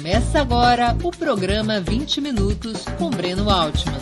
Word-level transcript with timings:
Começa 0.00 0.40
agora 0.40 0.96
o 1.04 1.10
programa 1.10 1.78
20 1.78 2.22
Minutos 2.22 2.86
com 2.96 3.10
Breno 3.10 3.50
Altman. 3.50 4.00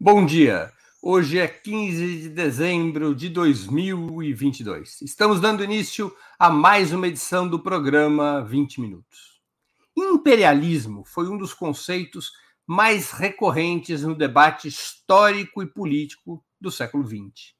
Bom 0.00 0.26
dia! 0.26 0.72
Hoje 1.00 1.38
é 1.38 1.46
15 1.46 2.22
de 2.22 2.28
dezembro 2.30 3.14
de 3.14 3.28
2022. 3.28 5.00
Estamos 5.02 5.40
dando 5.40 5.62
início 5.62 6.12
a 6.36 6.50
mais 6.50 6.92
uma 6.92 7.06
edição 7.06 7.46
do 7.46 7.60
programa 7.60 8.42
20 8.42 8.80
Minutos. 8.80 9.40
Imperialismo 9.96 11.04
foi 11.04 11.28
um 11.28 11.38
dos 11.38 11.54
conceitos 11.54 12.32
mais 12.66 13.12
recorrentes 13.12 14.02
no 14.02 14.16
debate 14.16 14.66
histórico 14.66 15.62
e 15.62 15.66
político 15.68 16.44
do 16.60 16.68
século 16.68 17.06
XX. 17.06 17.54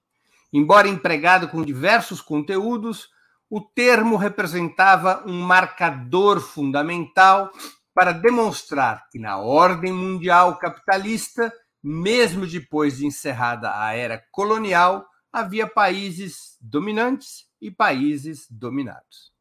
Embora 0.52 0.88
empregado 0.88 1.46
com 1.46 1.62
diversos 1.62 2.20
conteúdos, 2.20 3.14
o 3.48 3.60
termo 3.60 4.16
representava 4.16 5.22
um 5.26 5.40
marcador 5.40 6.40
fundamental 6.40 7.50
para 7.94 8.12
demonstrar 8.12 9.06
que, 9.10 9.18
na 9.18 9.38
ordem 9.38 9.92
mundial 9.92 10.58
capitalista, 10.58 11.52
mesmo 11.82 12.46
depois 12.46 12.98
de 12.98 13.06
encerrada 13.06 13.72
a 13.80 13.94
era 13.94 14.22
colonial, 14.32 15.06
havia 15.32 15.66
países 15.66 16.56
dominantes 16.60 17.46
e 17.60 17.70
países 17.70 18.46
dominados. 18.50 19.32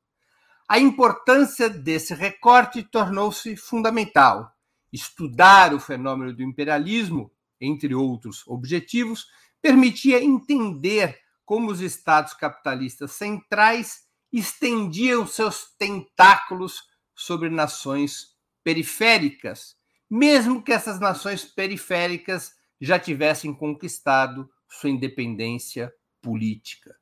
A 0.68 0.80
importância 0.80 1.70
desse 1.70 2.13
recorte 2.13 2.84
tornou-se 2.84 3.55
fundamental. 3.55 4.52
Estudar 4.91 5.74
o 5.74 5.80
fenômeno 5.80 6.34
do 6.34 6.44
imperialismo, 6.44 7.32
entre 7.60 7.94
outros 7.94 8.44
objetivos, 8.48 9.26
permitia 9.62 10.24
entender 10.24 11.20
como 11.45 11.72
os 11.72 11.80
estados 11.80 12.34
capitalistas 12.34 13.12
centrais 13.12 14.04
estendiam 14.34 15.26
seus 15.26 15.74
tentáculos 15.77 16.84
sobre 17.15 17.49
nações 17.49 18.35
periféricas, 18.63 19.76
mesmo 20.10 20.62
que 20.62 20.74
essas 20.74 20.99
nações 20.99 21.46
periféricas 21.46 22.54
já 22.82 22.99
tivessem 22.99 23.54
conquistado 23.54 24.49
sua 24.68 24.90
independência 24.90 25.93
política. 26.21 26.96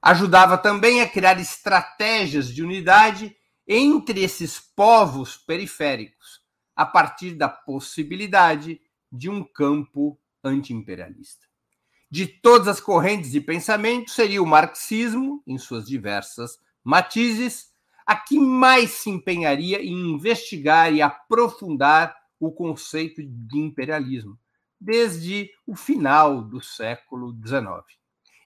Ajudava 0.00 0.56
também 0.56 1.02
a 1.02 1.08
criar 1.08 1.38
estratégias 1.38 2.48
de 2.48 2.62
unidade 2.62 3.36
entre 3.66 4.22
esses 4.22 4.58
povos 4.58 5.36
periféricos, 5.36 6.40
a 6.74 6.86
partir 6.86 7.34
da 7.34 7.48
possibilidade 7.48 8.80
de 9.12 9.28
um 9.28 9.44
campo 9.44 10.18
antiimperialista 10.42 11.49
de 12.10 12.26
todas 12.26 12.66
as 12.66 12.80
correntes 12.80 13.30
de 13.30 13.40
pensamento 13.40 14.10
seria 14.10 14.42
o 14.42 14.46
marxismo, 14.46 15.42
em 15.46 15.56
suas 15.56 15.86
diversas 15.86 16.58
matizes, 16.82 17.70
a 18.04 18.16
que 18.16 18.38
mais 18.40 18.90
se 18.90 19.10
empenharia 19.10 19.80
em 19.80 20.10
investigar 20.10 20.92
e 20.92 21.00
aprofundar 21.00 22.16
o 22.40 22.50
conceito 22.50 23.22
de 23.22 23.58
imperialismo, 23.58 24.36
desde 24.80 25.50
o 25.64 25.76
final 25.76 26.42
do 26.42 26.60
século 26.60 27.32
XIX. 27.46 27.84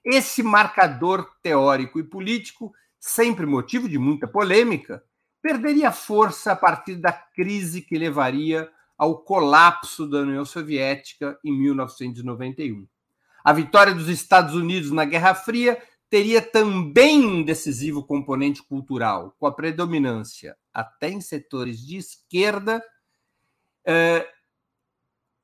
Esse 0.04 0.42
marcador 0.42 1.30
teórico 1.42 1.98
e 1.98 2.04
político, 2.04 2.74
sempre 3.00 3.46
motivo 3.46 3.88
de 3.88 3.98
muita 3.98 4.28
polêmica, 4.28 5.02
perderia 5.40 5.90
força 5.90 6.52
a 6.52 6.56
partir 6.56 6.96
da 6.96 7.12
crise 7.12 7.80
que 7.80 7.96
levaria 7.96 8.70
ao 8.98 9.22
colapso 9.22 10.06
da 10.06 10.18
União 10.18 10.44
Soviética 10.44 11.38
em 11.42 11.52
1991 11.52 12.86
a 13.44 13.52
vitória 13.52 13.94
dos 13.94 14.08
Estados 14.08 14.54
Unidos 14.54 14.90
na 14.90 15.04
Guerra 15.04 15.34
Fria 15.34 15.80
teria 16.08 16.40
também 16.40 17.26
um 17.26 17.42
decisivo 17.42 18.02
componente 18.02 18.62
cultural, 18.62 19.34
com 19.38 19.46
a 19.46 19.52
predominância, 19.52 20.56
até 20.72 21.10
em 21.10 21.20
setores 21.20 21.84
de 21.84 21.98
esquerda, 21.98 22.82
eh, 23.84 24.26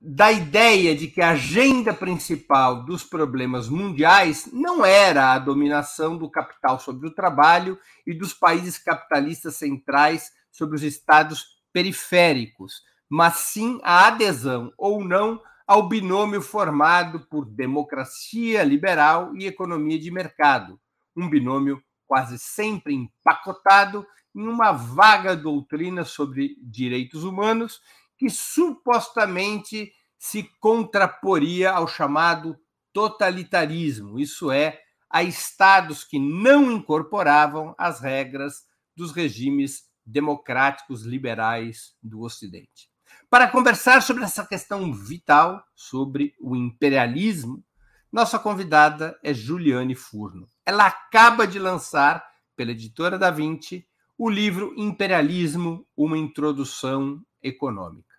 da 0.01 0.33
ideia 0.33 0.97
de 0.97 1.09
que 1.09 1.21
a 1.21 1.31
agenda 1.31 1.93
principal 1.93 2.87
dos 2.87 3.05
problemas 3.05 3.69
mundiais 3.69 4.49
não 4.51 4.83
era 4.83 5.33
a 5.33 5.39
dominação 5.39 6.17
do 6.17 6.31
capital 6.31 6.81
sobre 6.81 7.07
o 7.07 7.15
trabalho 7.15 7.79
e 8.07 8.15
dos 8.15 8.33
países 8.33 8.79
capitalistas 8.79 9.57
centrais 9.57 10.33
sobre 10.51 10.75
os 10.75 10.83
estados 10.83 11.61
periféricos, 11.71 12.83
mas 13.11 13.35
sim 13.35 13.79
a 13.83 14.07
adesão 14.07 14.73
ou 14.79 15.05
não 15.05 15.43
ao 15.71 15.87
binômio 15.87 16.43
formado 16.43 17.21
por 17.29 17.45
democracia 17.49 18.65
liberal 18.65 19.37
e 19.37 19.47
economia 19.47 19.97
de 20.01 20.11
mercado, 20.11 20.81
um 21.17 21.31
binômio 21.31 21.81
quase 22.09 22.41
sempre 22.41 22.93
empacotado 22.93 24.05
em 24.35 24.49
uma 24.49 24.73
vaga 24.73 25.37
doutrina 25.37 26.05
sobre 26.05 26.57
direitos 26.61 27.23
humanos 27.23 27.81
que 28.19 28.29
supostamente 28.29 29.93
se 30.19 30.43
contraporia 30.59 31.71
ao 31.71 31.87
chamado 31.87 32.59
totalitarismo, 32.93 34.19
isso 34.19 34.51
é, 34.51 34.81
a 35.09 35.23
estados 35.23 36.03
que 36.03 36.19
não 36.19 36.69
incorporavam 36.73 37.77
as 37.79 38.01
regras 38.01 38.65
dos 38.97 39.13
regimes 39.13 39.85
democráticos 40.05 41.05
liberais 41.05 41.95
do 42.03 42.23
Ocidente. 42.23 42.90
Para 43.31 43.47
conversar 43.47 44.03
sobre 44.03 44.25
essa 44.25 44.45
questão 44.45 44.93
vital, 44.93 45.65
sobre 45.73 46.35
o 46.41 46.57
imperialismo, 46.57 47.63
nossa 48.11 48.41
convidada 48.41 49.17
é 49.23 49.33
Juliane 49.33 49.95
Furno. 49.95 50.49
Ela 50.67 50.87
acaba 50.87 51.47
de 51.47 51.57
lançar, 51.57 52.27
pela 52.57 52.73
editora 52.73 53.17
da 53.17 53.31
Vinci, 53.31 53.87
o 54.19 54.29
livro 54.29 54.75
Imperialismo, 54.77 55.87
uma 55.97 56.19
introdução 56.19 57.25
econômica. 57.41 58.17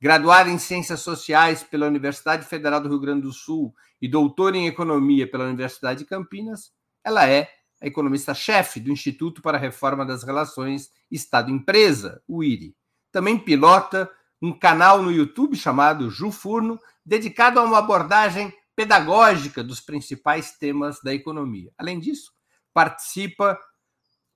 Graduada 0.00 0.48
em 0.48 0.58
Ciências 0.58 1.00
Sociais 1.00 1.64
pela 1.64 1.88
Universidade 1.88 2.46
Federal 2.46 2.80
do 2.80 2.88
Rio 2.88 3.00
Grande 3.00 3.22
do 3.22 3.32
Sul 3.32 3.74
e 4.00 4.06
doutora 4.06 4.56
em 4.56 4.68
Economia 4.68 5.28
pela 5.28 5.46
Universidade 5.46 6.04
de 6.04 6.06
Campinas, 6.06 6.72
ela 7.02 7.28
é 7.28 7.50
a 7.82 7.88
economista-chefe 7.88 8.78
do 8.78 8.92
Instituto 8.92 9.42
para 9.42 9.58
a 9.58 9.60
Reforma 9.60 10.06
das 10.06 10.22
Relações 10.22 10.90
Estado-Empresa, 11.10 12.22
o 12.28 12.44
IRI. 12.44 12.76
Também 13.10 13.36
pilota 13.36 14.08
um 14.44 14.52
canal 14.52 15.00
no 15.00 15.10
YouTube 15.10 15.56
chamado 15.56 16.10
Ju 16.10 16.30
Furno, 16.30 16.78
dedicado 17.02 17.58
a 17.58 17.62
uma 17.62 17.78
abordagem 17.78 18.52
pedagógica 18.76 19.64
dos 19.64 19.80
principais 19.80 20.52
temas 20.58 21.00
da 21.02 21.14
economia. 21.14 21.72
Além 21.78 21.98
disso, 21.98 22.30
participa 22.74 23.58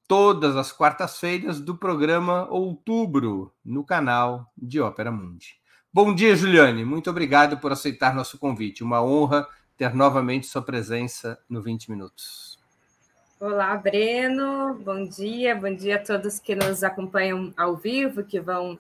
todas 0.06 0.56
as 0.56 0.72
quartas-feiras 0.72 1.60
do 1.60 1.76
programa 1.76 2.48
Outubro 2.48 3.52
no 3.62 3.84
canal 3.84 4.50
de 4.56 4.80
Ópera 4.80 5.12
Mundi. 5.12 5.56
Bom 5.92 6.14
dia, 6.14 6.34
Juliane. 6.34 6.86
Muito 6.86 7.10
obrigado 7.10 7.58
por 7.58 7.70
aceitar 7.70 8.14
nosso 8.14 8.38
convite. 8.38 8.82
Uma 8.82 9.02
honra 9.02 9.46
ter 9.76 9.94
novamente 9.94 10.46
sua 10.46 10.62
presença 10.62 11.38
no 11.46 11.60
20 11.60 11.90
Minutos. 11.90 12.58
Olá, 13.38 13.76
Breno. 13.76 14.72
Bom 14.82 15.06
dia. 15.06 15.54
Bom 15.54 15.75
dia 15.75 15.96
a 15.96 16.02
todos 16.02 16.38
que 16.38 16.54
nos 16.54 16.82
acompanham 16.82 17.52
ao 17.58 17.76
vivo, 17.76 18.25
que 18.25 18.40
vão 18.40 18.78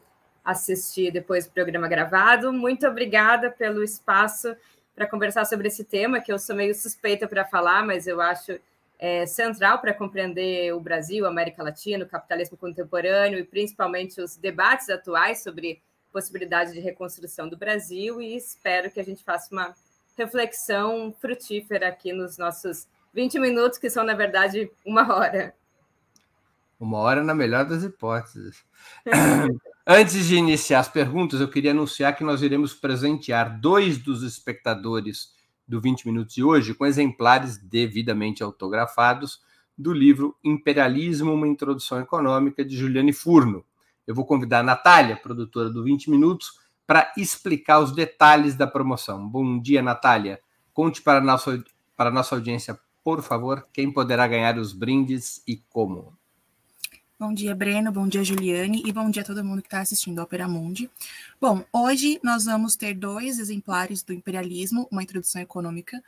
assistir 0.50 1.10
depois 1.10 1.46
do 1.46 1.52
programa 1.52 1.86
gravado. 1.86 2.50
Muito 2.52 2.86
obrigada 2.86 3.50
pelo 3.50 3.84
espaço 3.84 4.56
para 4.94 5.06
conversar 5.06 5.44
sobre 5.44 5.68
esse 5.68 5.84
tema, 5.84 6.20
que 6.20 6.32
eu 6.32 6.38
sou 6.38 6.56
meio 6.56 6.74
suspeita 6.74 7.28
para 7.28 7.44
falar, 7.44 7.84
mas 7.84 8.06
eu 8.06 8.18
acho 8.18 8.58
é, 8.98 9.26
central 9.26 9.78
para 9.78 9.92
compreender 9.92 10.74
o 10.74 10.80
Brasil, 10.80 11.26
a 11.26 11.28
América 11.28 11.62
Latina, 11.62 12.04
o 12.04 12.08
capitalismo 12.08 12.56
contemporâneo 12.56 13.38
e 13.38 13.44
principalmente 13.44 14.22
os 14.22 14.36
debates 14.36 14.88
atuais 14.88 15.42
sobre 15.42 15.82
possibilidade 16.10 16.72
de 16.72 16.80
reconstrução 16.80 17.46
do 17.46 17.56
Brasil. 17.56 18.20
E 18.22 18.34
espero 18.34 18.90
que 18.90 18.98
a 18.98 19.04
gente 19.04 19.22
faça 19.22 19.52
uma 19.52 19.74
reflexão 20.16 21.14
frutífera 21.20 21.88
aqui 21.88 22.10
nos 22.10 22.38
nossos 22.38 22.88
20 23.12 23.38
minutos, 23.38 23.78
que 23.78 23.90
são, 23.90 24.02
na 24.02 24.14
verdade, 24.14 24.70
uma 24.84 25.14
hora. 25.14 25.54
Uma 26.78 26.98
hora 26.98 27.24
na 27.24 27.34
melhor 27.34 27.64
das 27.64 27.82
hipóteses. 27.82 28.64
Antes 29.86 30.26
de 30.26 30.36
iniciar 30.36 30.80
as 30.80 30.88
perguntas, 30.88 31.40
eu 31.40 31.48
queria 31.48 31.70
anunciar 31.70 32.14
que 32.14 32.22
nós 32.22 32.42
iremos 32.42 32.74
presentear 32.74 33.58
dois 33.58 33.98
dos 33.98 34.22
espectadores 34.22 35.34
do 35.66 35.80
20 35.80 36.06
Minutos 36.06 36.34
de 36.34 36.44
hoje 36.44 36.74
com 36.74 36.86
exemplares 36.86 37.58
devidamente 37.58 38.42
autografados 38.42 39.40
do 39.76 39.92
livro 39.92 40.36
Imperialismo, 40.42 41.32
uma 41.32 41.48
introdução 41.48 42.00
econômica, 42.00 42.64
de 42.64 42.76
Juliane 42.76 43.12
Furno. 43.12 43.64
Eu 44.06 44.14
vou 44.14 44.24
convidar 44.24 44.60
a 44.60 44.62
Natália, 44.62 45.16
produtora 45.16 45.70
do 45.70 45.84
20 45.84 46.10
Minutos, 46.10 46.58
para 46.86 47.12
explicar 47.16 47.80
os 47.80 47.92
detalhes 47.92 48.54
da 48.54 48.66
promoção. 48.66 49.28
Bom 49.28 49.60
dia, 49.60 49.82
Natália. 49.82 50.40
Conte 50.72 51.02
para 51.02 51.18
a 51.18 51.20
nossa, 51.20 51.62
para 51.96 52.08
a 52.08 52.12
nossa 52.12 52.34
audiência, 52.34 52.78
por 53.04 53.22
favor, 53.22 53.68
quem 53.72 53.92
poderá 53.92 54.26
ganhar 54.26 54.58
os 54.58 54.72
brindes 54.72 55.42
e 55.46 55.56
como. 55.68 56.17
Bom 57.20 57.34
dia, 57.34 57.52
Breno. 57.52 57.90
Bom 57.90 58.06
dia, 58.06 58.22
Juliane. 58.22 58.80
E 58.86 58.92
bom 58.92 59.10
dia 59.10 59.22
a 59.22 59.24
todo 59.24 59.44
mundo 59.44 59.60
que 59.60 59.66
está 59.66 59.80
assistindo 59.80 60.20
a 60.20 60.22
Opera 60.22 60.46
Mundi. 60.46 60.88
Bom, 61.40 61.64
hoje 61.72 62.20
nós 62.22 62.44
vamos 62.44 62.76
ter 62.76 62.94
dois 62.94 63.40
exemplares 63.40 64.04
do 64.04 64.12
Imperialismo, 64.12 64.86
uma 64.88 65.02
introdução 65.02 65.42
econômica, 65.42 66.00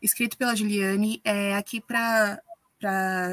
escrito 0.00 0.38
pela 0.38 0.54
Juliane, 0.54 1.20
é, 1.24 1.56
aqui 1.56 1.80
para 1.80 2.40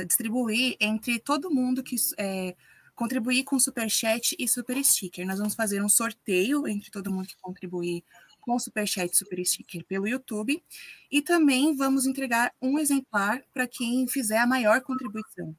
distribuir 0.08 0.76
entre 0.80 1.20
todo 1.20 1.52
mundo 1.52 1.84
que 1.84 1.96
é, 2.18 2.56
contribuir 2.96 3.44
com 3.44 3.60
super 3.60 3.88
chat 3.92 4.36
e 4.40 4.48
super 4.48 4.84
sticker. 4.84 5.24
Nós 5.28 5.38
vamos 5.38 5.54
fazer 5.54 5.84
um 5.84 5.90
sorteio 5.90 6.68
entre 6.68 6.90
todo 6.90 7.12
mundo 7.12 7.28
que 7.28 7.38
contribuir 7.40 8.04
com 8.42 8.58
super 8.58 8.88
chat 8.88 9.14
e 9.14 9.16
super 9.16 9.46
sticker 9.46 9.86
pelo 9.86 10.08
YouTube 10.08 10.64
e 11.12 11.22
também 11.22 11.76
vamos 11.76 12.08
entregar 12.08 12.52
um 12.60 12.80
exemplar 12.80 13.44
para 13.54 13.68
quem 13.68 14.08
fizer 14.08 14.40
a 14.40 14.48
maior 14.48 14.82
contribuição. 14.82 15.56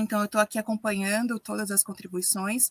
Então, 0.00 0.20
eu 0.20 0.26
estou 0.26 0.40
aqui 0.40 0.58
acompanhando 0.58 1.38
todas 1.38 1.70
as 1.70 1.82
contribuições. 1.82 2.70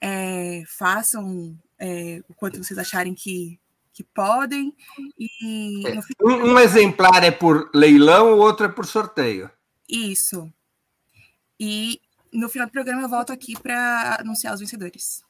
É, 0.00 0.62
façam 0.66 1.56
é, 1.78 2.22
o 2.28 2.34
quanto 2.34 2.62
vocês 2.62 2.78
acharem 2.78 3.14
que, 3.14 3.58
que 3.92 4.02
podem. 4.02 4.74
E 5.18 5.86
é, 5.86 5.98
um, 6.24 6.52
um, 6.52 6.58
exemplar 6.58 7.22
é 7.22 7.30
por 7.30 7.70
leilão, 7.74 8.32
o 8.32 8.38
outro 8.38 8.66
é 8.66 8.68
por 8.68 8.86
sorteio. 8.86 9.50
Isso. 9.88 10.52
E 11.58 12.00
no 12.32 12.48
final 12.48 12.66
do 12.66 12.72
programa 12.72 13.02
eu 13.02 13.08
volto 13.08 13.32
aqui 13.32 13.54
para 13.60 14.16
anunciar 14.20 14.54
os 14.54 14.60
vencedores. 14.60 15.22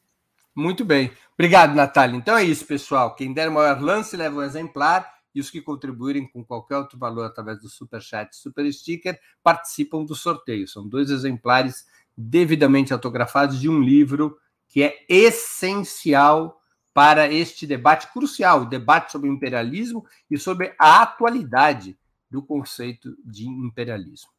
Muito 0.54 0.84
bem. 0.84 1.12
Obrigado, 1.34 1.74
Natália. 1.74 2.16
Então 2.16 2.36
é 2.36 2.44
isso, 2.44 2.64
pessoal. 2.64 3.14
Quem 3.14 3.32
der 3.32 3.48
o 3.48 3.52
maior 3.52 3.80
lance 3.80 4.16
leva 4.16 4.36
um 4.36 4.42
exemplar 4.42 5.11
e 5.34 5.40
os 5.40 5.50
que 5.50 5.60
contribuírem 5.60 6.26
com 6.26 6.44
qualquer 6.44 6.76
outro 6.76 6.98
valor 6.98 7.24
através 7.24 7.60
do 7.60 7.68
Super 7.68 8.00
Chat 8.00 8.34
Super 8.36 8.70
Sticker 8.72 9.18
participam 9.42 10.04
do 10.04 10.14
sorteio. 10.14 10.68
São 10.68 10.86
dois 10.86 11.10
exemplares 11.10 11.86
devidamente 12.16 12.92
autografados 12.92 13.60
de 13.60 13.68
um 13.68 13.80
livro 13.80 14.38
que 14.68 14.82
é 14.82 15.04
essencial 15.08 16.60
para 16.94 17.30
este 17.32 17.66
debate 17.66 18.12
crucial, 18.12 18.62
o 18.62 18.68
debate 18.68 19.12
sobre 19.12 19.28
o 19.28 19.32
imperialismo 19.32 20.04
e 20.30 20.38
sobre 20.38 20.74
a 20.78 21.02
atualidade 21.02 21.98
do 22.30 22.42
conceito 22.42 23.16
de 23.24 23.46
imperialismo. 23.46 24.30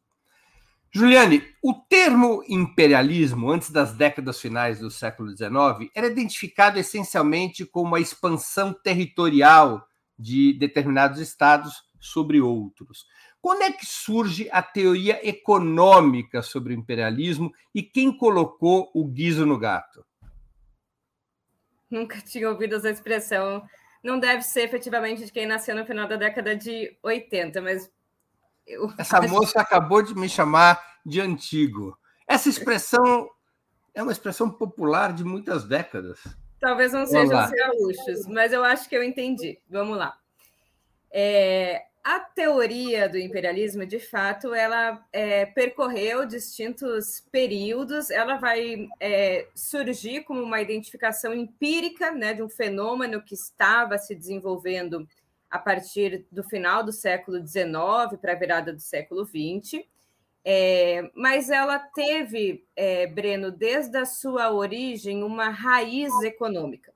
Juliane, 0.96 1.42
o 1.60 1.74
termo 1.74 2.44
imperialismo, 2.48 3.50
antes 3.50 3.70
das 3.70 3.92
décadas 3.94 4.40
finais 4.40 4.78
do 4.78 4.92
século 4.92 5.30
XIX, 5.30 5.90
era 5.92 6.06
identificado 6.06 6.78
essencialmente 6.78 7.66
como 7.66 7.96
a 7.96 8.00
expansão 8.00 8.72
territorial 8.72 9.84
de 10.18 10.52
determinados 10.58 11.18
estados 11.20 11.82
sobre 12.00 12.40
outros. 12.40 13.06
Quando 13.40 13.62
é 13.62 13.72
que 13.72 13.84
surge 13.84 14.48
a 14.50 14.62
teoria 14.62 15.26
econômica 15.26 16.42
sobre 16.42 16.72
o 16.72 16.76
imperialismo 16.76 17.52
e 17.74 17.82
quem 17.82 18.16
colocou 18.16 18.90
o 18.94 19.04
guiso 19.04 19.44
no 19.44 19.58
gato? 19.58 20.04
Nunca 21.90 22.20
tinha 22.22 22.48
ouvido 22.48 22.76
essa 22.76 22.90
expressão. 22.90 23.62
Não 24.02 24.18
deve 24.18 24.42
ser 24.42 24.62
efetivamente 24.62 25.24
de 25.24 25.32
quem 25.32 25.46
nasceu 25.46 25.76
no 25.76 25.84
final 25.84 26.08
da 26.08 26.16
década 26.16 26.56
de 26.56 26.96
80, 27.02 27.60
mas. 27.60 27.90
Eu... 28.66 28.92
Essa 28.98 29.20
moça 29.20 29.60
acabou 29.60 30.02
de 30.02 30.14
me 30.14 30.28
chamar 30.28 30.82
de 31.04 31.20
antigo. 31.20 31.98
Essa 32.26 32.48
expressão 32.48 33.28
é 33.92 34.02
uma 34.02 34.12
expressão 34.12 34.50
popular 34.50 35.12
de 35.12 35.22
muitas 35.22 35.64
décadas. 35.64 36.20
Talvez 36.64 36.94
não 36.94 37.04
sejam 37.04 37.44
os 37.44 37.50
gaúchos, 37.50 38.26
mas 38.26 38.50
eu 38.50 38.64
acho 38.64 38.88
que 38.88 38.96
eu 38.96 39.04
entendi. 39.04 39.58
Vamos 39.68 39.98
lá. 39.98 40.18
É, 41.12 41.84
a 42.02 42.18
teoria 42.18 43.06
do 43.06 43.18
imperialismo, 43.18 43.84
de 43.84 43.98
fato, 43.98 44.54
ela 44.54 45.06
é, 45.12 45.44
percorreu 45.44 46.24
distintos 46.24 47.22
períodos. 47.30 48.10
Ela 48.10 48.38
vai 48.38 48.88
é, 48.98 49.46
surgir 49.54 50.22
como 50.22 50.40
uma 50.40 50.58
identificação 50.58 51.34
empírica 51.34 52.10
né, 52.12 52.32
de 52.32 52.42
um 52.42 52.48
fenômeno 52.48 53.20
que 53.20 53.34
estava 53.34 53.98
se 53.98 54.14
desenvolvendo 54.14 55.06
a 55.50 55.58
partir 55.58 56.24
do 56.32 56.42
final 56.42 56.82
do 56.82 56.92
século 56.92 57.46
XIX 57.46 58.18
para 58.18 58.32
a 58.32 58.36
virada 58.36 58.72
do 58.72 58.80
século 58.80 59.26
XX. 59.26 59.84
É, 60.44 61.10
mas 61.14 61.48
ela 61.48 61.78
teve, 61.78 62.66
é, 62.76 63.06
Breno, 63.06 63.50
desde 63.50 63.96
a 63.96 64.04
sua 64.04 64.52
origem, 64.52 65.22
uma 65.22 65.48
raiz 65.48 66.12
econômica. 66.22 66.92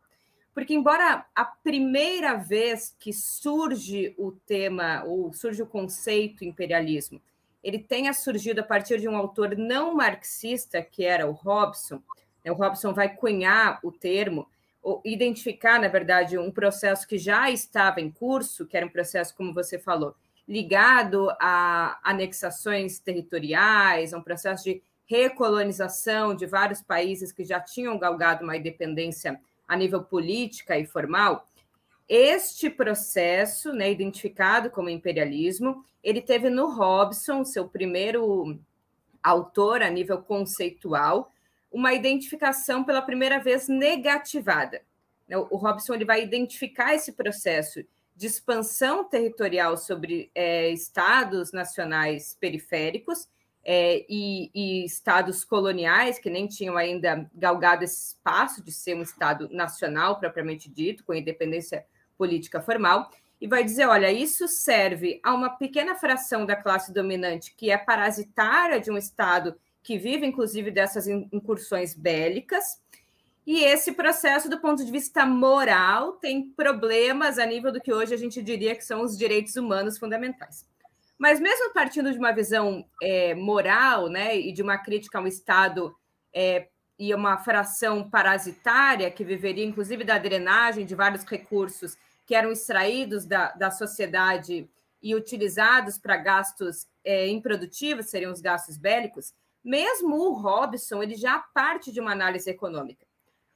Porque, 0.53 0.75
embora 0.75 1.25
a 1.35 1.45
primeira 1.45 2.35
vez 2.35 2.95
que 2.99 3.13
surge 3.13 4.15
o 4.19 4.33
tema, 4.33 5.05
ou 5.05 5.33
surge 5.33 5.63
o 5.63 5.67
conceito 5.67 6.45
imperialismo, 6.45 7.23
ele 7.63 7.79
tenha 7.79 8.13
surgido 8.13 8.61
a 8.61 8.65
partir 8.65 9.01
de 9.01 9.09
um 9.09 9.17
autor 9.17 9.57
não 9.57 9.95
marxista, 9.95 10.83
que 10.83 11.05
era 11.05 11.27
o 11.27 11.33
Robson, 11.33 12.03
né? 12.45 12.51
o 12.51 12.55
Robson 12.55 12.93
vai 12.93 13.15
cunhar 13.15 13.79
o 13.83 13.91
termo, 13.91 14.49
ou 14.83 15.01
identificar, 15.05 15.81
na 15.81 15.89
verdade, 15.89 16.39
um 16.39 16.51
processo 16.51 17.07
que 17.07 17.19
já 17.19 17.51
estava 17.51 18.01
em 18.01 18.11
curso, 18.11 18.67
que 18.67 18.77
era 18.77 18.87
um 18.87 18.91
processo, 18.91 19.35
como 19.37 19.55
você 19.55 19.79
falou, 19.79 20.15
ligado 20.49 21.29
a 21.39 22.01
anexações 22.03 22.99
territoriais, 22.99 24.15
a 24.15 24.19
um 24.19 24.23
processo 24.23 24.65
de 24.65 24.83
recolonização 25.07 26.35
de 26.35 26.47
vários 26.47 26.81
países 26.81 27.31
que 27.31 27.45
já 27.45 27.61
tinham 27.61 27.99
galgado 27.99 28.45
uma 28.45 28.57
independência 28.57 29.39
a 29.67 29.77
nível 29.77 30.03
política 30.03 30.79
e 30.79 30.87
formal, 30.87 31.47
este 32.09 32.71
processo, 32.71 33.73
né, 33.73 33.91
identificado 33.91 34.71
como 34.71 34.89
imperialismo, 34.89 35.85
ele 36.03 36.23
teve 36.23 36.49
no 36.49 36.71
Robson, 36.71 37.45
seu 37.45 37.69
primeiro 37.69 38.59
autor 39.23 39.83
a 39.83 39.91
nível 39.91 40.23
conceitual, 40.23 41.31
uma 41.71 41.93
identificação 41.93 42.83
pela 42.83 43.03
primeira 43.03 43.39
vez 43.39 43.69
negativada. 43.69 44.81
Né, 45.29 45.37
o 45.37 45.57
Robson 45.57 45.95
ele 45.95 46.07
vai 46.07 46.23
identificar 46.23 46.95
esse 46.95 47.13
processo 47.13 47.85
de 48.19 48.27
expansão 48.27 49.05
territorial 49.05 49.77
sobre 49.77 50.29
é, 50.35 50.71
estados 50.71 51.53
nacionais 51.53 52.37
periféricos 52.41 53.29
é, 53.65 54.05
e, 54.09 54.51
e, 54.53 54.85
estados 54.85 55.45
coloniais 55.45 56.19
que 56.19 56.29
nem 56.29 56.49
tinham 56.49 56.77
ainda 56.77 57.31
galgado 57.33 57.85
esse 57.85 58.09
espaço 58.09 58.61
de 58.61 58.73
ser 58.73 58.97
um 58.97 59.03
estado 59.03 59.49
nacional 59.53 60.19
propriamente 60.19 60.69
dito, 60.69 61.05
com 61.05 61.15
independência 61.15 61.87
política 62.17 62.61
formal, 62.61 63.09
e 63.41 63.47
vai 63.47 63.63
dizer: 63.63 63.87
olha, 63.87 64.11
isso 64.11 64.49
serve 64.49 65.21
a 65.23 65.33
uma 65.33 65.51
pequena 65.51 65.95
fração 65.95 66.45
da 66.45 66.57
classe 66.57 66.93
dominante 66.93 67.55
que 67.57 67.71
é 67.71 67.79
parasitária 67.79 68.81
de 68.81 68.91
um 68.91 68.99
estado 68.99 69.55
que 69.81 69.97
vive, 69.97 70.27
inclusive, 70.27 70.73
dessas 70.73 71.07
incursões 71.07 71.95
bélicas. 71.95 72.83
E 73.51 73.65
esse 73.65 73.93
processo, 73.93 74.47
do 74.47 74.61
ponto 74.61 74.85
de 74.85 74.93
vista 74.93 75.25
moral, 75.25 76.13
tem 76.13 76.51
problemas 76.51 77.39
a 77.39 77.47
nível 77.47 77.73
do 77.73 77.81
que 77.81 77.91
hoje 77.91 78.13
a 78.13 78.17
gente 78.19 78.43
diria 78.43 78.77
que 78.77 78.85
são 78.85 79.01
os 79.01 79.17
direitos 79.17 79.57
humanos 79.57 79.97
fundamentais. 79.97 80.67
Mas 81.17 81.41
mesmo 81.41 81.73
partindo 81.73 82.13
de 82.13 82.19
uma 82.19 82.31
visão 82.31 82.85
é, 83.03 83.35
moral, 83.35 84.11
né, 84.11 84.39
e 84.39 84.53
de 84.53 84.61
uma 84.61 84.77
crítica 84.77 85.17
ao 85.17 85.27
Estado 85.27 85.97
é, 86.31 86.69
e 86.99 87.15
uma 87.15 87.39
fração 87.39 88.11
parasitária 88.11 89.11
que 89.11 89.25
viveria, 89.25 89.65
inclusive, 89.65 90.05
da 90.05 90.19
drenagem 90.19 90.85
de 90.85 90.95
vários 90.95 91.25
recursos 91.25 91.97
que 92.27 92.35
eram 92.35 92.53
extraídos 92.53 93.25
da, 93.25 93.53
da 93.53 93.71
sociedade 93.71 94.69
e 95.03 95.15
utilizados 95.15 95.97
para 95.97 96.19
gastos 96.19 96.87
é, 97.03 97.27
improdutivos, 97.29 98.11
seriam 98.11 98.31
os 98.31 98.43
gastos 98.43 98.77
bélicos, 98.77 99.33
mesmo 99.65 100.17
o 100.17 100.35
Robson 100.35 101.03
ele 101.03 101.15
já 101.15 101.39
parte 101.39 101.91
de 101.91 101.99
uma 101.99 102.13
análise 102.13 102.51
econômica, 102.51 103.08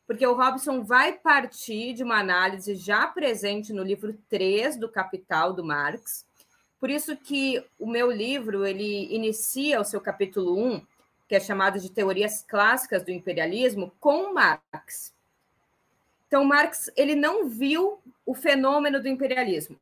porque 0.07 0.27
o 0.27 0.35
Robson 0.35 0.83
vai 0.83 1.13
partir 1.13 1.95
de 1.95 2.03
uma 2.03 2.19
análise 2.19 2.75
já 2.75 3.07
presente 3.07 3.73
no 3.73 3.83
livro 3.83 4.19
3 4.29 4.77
do 4.77 4.89
Capital 4.89 5.53
do 5.53 5.65
Marx, 5.65 6.27
por 6.83 6.91
isso 6.91 7.17
que 7.17 7.65
o 7.79 7.87
meu 7.87 8.11
livro 8.11 8.67
ele 8.67 9.07
inicia 9.15 9.81
o 9.81 9.85
seu 9.85 10.01
capítulo 10.01 10.59
1, 10.59 10.85
que 11.29 11.37
é 11.37 11.39
chamado 11.39 11.79
de 11.79 11.89
Teorias 11.89 12.43
Clássicas 12.43 13.05
do 13.05 13.13
Imperialismo, 13.13 13.93
com 14.01 14.35
Marx. 14.35 15.15
Então, 16.27 16.45
Marx 16.45 16.91
ele 16.97 17.15
não 17.15 17.49
viu 17.49 18.01
o 18.27 18.35
fenômeno 18.35 19.01
do 19.01 19.07
imperialismo. 19.07 19.79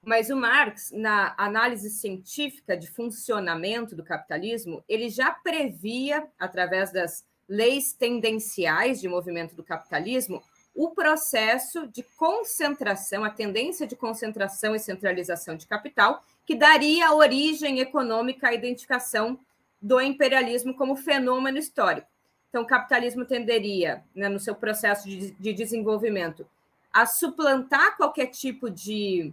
Mas 0.00 0.30
o 0.30 0.36
Marx, 0.36 0.92
na 0.92 1.34
análise 1.36 1.90
científica 1.90 2.76
de 2.76 2.86
funcionamento 2.86 3.96
do 3.96 4.04
capitalismo, 4.04 4.84
ele 4.88 5.08
já 5.08 5.32
previa, 5.32 6.28
através 6.38 6.92
das 6.92 7.24
leis 7.48 7.92
tendenciais 7.92 9.00
de 9.00 9.08
movimento 9.08 9.54
do 9.54 9.62
capitalismo, 9.62 10.42
o 10.74 10.90
processo 10.90 11.86
de 11.86 12.02
concentração, 12.16 13.22
a 13.22 13.30
tendência 13.30 13.86
de 13.86 13.94
concentração 13.94 14.74
e 14.74 14.80
centralização 14.80 15.56
de 15.56 15.66
capital, 15.66 16.24
que 16.44 16.54
daria 16.54 17.12
origem 17.12 17.78
econômica 17.78 18.48
à 18.48 18.54
identificação 18.54 19.38
do 19.80 20.00
imperialismo 20.00 20.74
como 20.74 20.96
fenômeno 20.96 21.58
histórico. 21.58 22.08
Então, 22.48 22.62
o 22.62 22.66
capitalismo 22.66 23.24
tenderia, 23.24 24.04
né, 24.14 24.28
no 24.28 24.40
seu 24.40 24.54
processo 24.54 25.08
de, 25.08 25.32
de, 25.32 25.52
desenvolvimento, 25.52 26.46
a 26.92 27.04
suplantar 27.04 27.96
qualquer 27.96 28.26
tipo 28.26 28.70
de, 28.70 29.32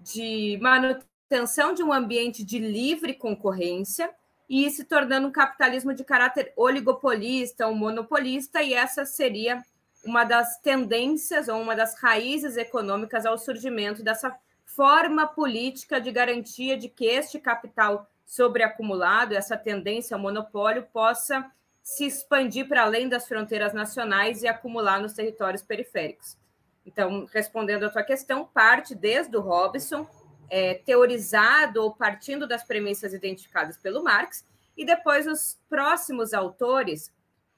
de 0.00 0.58
manutenção 0.60 1.74
de 1.74 1.82
um 1.82 1.92
ambiente 1.92 2.42
de 2.42 2.58
livre 2.58 3.14
concorrência 3.14 4.10
e 4.52 4.70
se 4.70 4.84
tornando 4.84 5.28
um 5.28 5.32
capitalismo 5.32 5.94
de 5.94 6.04
caráter 6.04 6.52
oligopolista 6.54 7.66
ou 7.66 7.74
monopolista, 7.74 8.62
e 8.62 8.74
essa 8.74 9.06
seria 9.06 9.64
uma 10.04 10.24
das 10.24 10.58
tendências 10.58 11.48
ou 11.48 11.58
uma 11.58 11.74
das 11.74 11.98
raízes 11.98 12.58
econômicas 12.58 13.24
ao 13.24 13.38
surgimento 13.38 14.02
dessa 14.02 14.36
forma 14.66 15.26
política 15.26 15.98
de 15.98 16.12
garantia 16.12 16.76
de 16.76 16.90
que 16.90 17.06
este 17.06 17.40
capital 17.40 18.06
sobreacumulado, 18.26 19.34
essa 19.34 19.56
tendência 19.56 20.14
ao 20.14 20.20
monopólio 20.20 20.86
possa 20.92 21.50
se 21.82 22.04
expandir 22.04 22.68
para 22.68 22.82
além 22.82 23.08
das 23.08 23.26
fronteiras 23.26 23.72
nacionais 23.72 24.42
e 24.42 24.48
acumular 24.48 25.00
nos 25.00 25.14
territórios 25.14 25.62
periféricos. 25.62 26.36
Então, 26.84 27.26
respondendo 27.32 27.86
à 27.86 27.88
tua 27.88 28.02
questão, 28.02 28.44
parte 28.44 28.94
desde 28.94 29.34
o 29.34 29.40
Robson, 29.40 30.06
é, 30.52 30.74
teorizado 30.74 31.82
ou 31.82 31.94
partindo 31.94 32.46
das 32.46 32.62
premissas 32.62 33.14
identificadas 33.14 33.78
pelo 33.78 34.04
Marx, 34.04 34.44
e 34.76 34.84
depois 34.84 35.26
os 35.26 35.58
próximos 35.66 36.34
autores, 36.34 37.10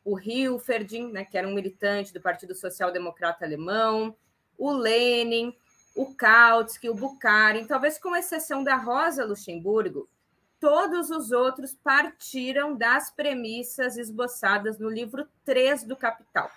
o 0.04 0.16
Hilferding, 0.16 1.10
né, 1.10 1.24
que 1.24 1.36
era 1.36 1.48
um 1.48 1.54
militante 1.54 2.14
do 2.14 2.20
Partido 2.20 2.54
Social 2.54 2.92
Democrata 2.92 3.44
Alemão, 3.44 4.16
o 4.56 4.70
Lenin, 4.70 5.52
o 5.92 6.14
Kautsky, 6.14 6.88
o 6.88 6.94
Bukharin, 6.94 7.66
talvez 7.66 7.98
com 7.98 8.14
exceção 8.14 8.62
da 8.62 8.76
Rosa 8.76 9.24
Luxemburgo, 9.24 10.08
todos 10.60 11.10
os 11.10 11.32
outros 11.32 11.74
partiram 11.74 12.76
das 12.76 13.10
premissas 13.10 13.96
esboçadas 13.96 14.78
no 14.78 14.88
livro 14.88 15.26
3 15.44 15.82
do 15.82 15.96
Capital, 15.96 16.48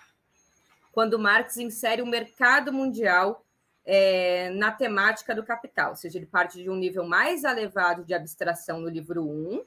quando 0.92 1.18
Marx 1.18 1.56
insere 1.56 2.00
o 2.00 2.06
mercado 2.06 2.72
mundial 2.72 3.44
é, 3.90 4.50
na 4.50 4.70
temática 4.70 5.34
do 5.34 5.42
capital, 5.42 5.90
ou 5.90 5.96
seja, 5.96 6.18
ele 6.18 6.26
parte 6.26 6.62
de 6.62 6.68
um 6.68 6.76
nível 6.76 7.06
mais 7.06 7.42
elevado 7.42 8.04
de 8.04 8.12
abstração 8.12 8.78
no 8.78 8.88
livro 8.90 9.24
1, 9.24 9.64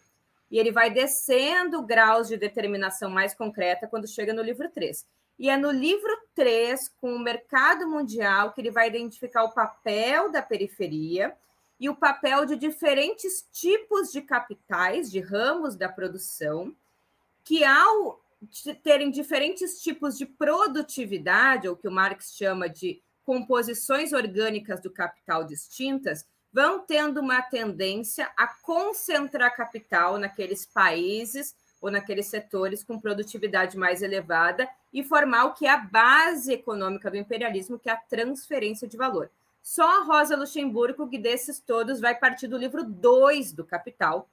e 0.51 0.59
ele 0.59 0.71
vai 0.71 0.91
descendo 0.91 1.81
graus 1.81 2.27
de 2.27 2.37
determinação 2.37 3.09
mais 3.09 3.33
concreta 3.33 3.87
quando 3.87 4.07
chega 4.07 4.31
no 4.31 4.43
livro 4.43 4.69
3. 4.69 5.07
E 5.39 5.49
é 5.49 5.57
no 5.57 5.71
livro 5.71 6.15
3, 6.35 6.87
com 7.01 7.15
o 7.15 7.19
mercado 7.19 7.89
mundial, 7.89 8.53
que 8.53 8.61
ele 8.61 8.69
vai 8.69 8.89
identificar 8.89 9.43
o 9.43 9.53
papel 9.53 10.31
da 10.31 10.43
periferia 10.43 11.35
e 11.79 11.89
o 11.89 11.95
papel 11.95 12.45
de 12.45 12.55
diferentes 12.55 13.47
tipos 13.51 14.11
de 14.11 14.21
capitais, 14.21 15.09
de 15.09 15.19
ramos 15.19 15.75
da 15.75 15.89
produção, 15.89 16.75
que 17.43 17.63
ao 17.63 18.21
terem 18.83 19.09
diferentes 19.09 19.81
tipos 19.81 20.15
de 20.15 20.27
produtividade, 20.27 21.67
ou 21.67 21.75
que 21.75 21.87
o 21.87 21.91
Marx 21.91 22.35
chama 22.35 22.69
de 22.69 23.01
composições 23.25 24.13
orgânicas 24.13 24.81
do 24.81 24.89
capital 24.89 25.43
distintas, 25.43 26.25
vão 26.51 26.79
tendo 26.79 27.21
uma 27.21 27.41
tendência 27.41 28.29
a 28.37 28.47
concentrar 28.47 29.55
capital 29.55 30.17
naqueles 30.17 30.65
países 30.65 31.55
ou 31.81 31.89
naqueles 31.89 32.27
setores 32.27 32.83
com 32.83 32.99
produtividade 32.99 33.77
mais 33.77 34.01
elevada 34.01 34.69
e 34.93 35.03
formar 35.03 35.45
o 35.45 35.53
que 35.53 35.65
é 35.65 35.71
a 35.71 35.77
base 35.77 36.51
econômica 36.51 37.09
do 37.09 37.17
imperialismo, 37.17 37.79
que 37.79 37.89
é 37.89 37.93
a 37.93 37.97
transferência 37.97 38.87
de 38.87 38.97
valor. 38.97 39.31
Só 39.63 40.01
a 40.01 40.03
Rosa 40.03 40.35
Luxemburgo, 40.35 41.07
que 41.07 41.17
desses 41.17 41.59
todos 41.59 41.99
vai 41.99 42.15
partir 42.15 42.47
do 42.47 42.57
livro 42.57 42.83
2 42.83 43.53
do 43.53 43.63
Capital, 43.63 44.27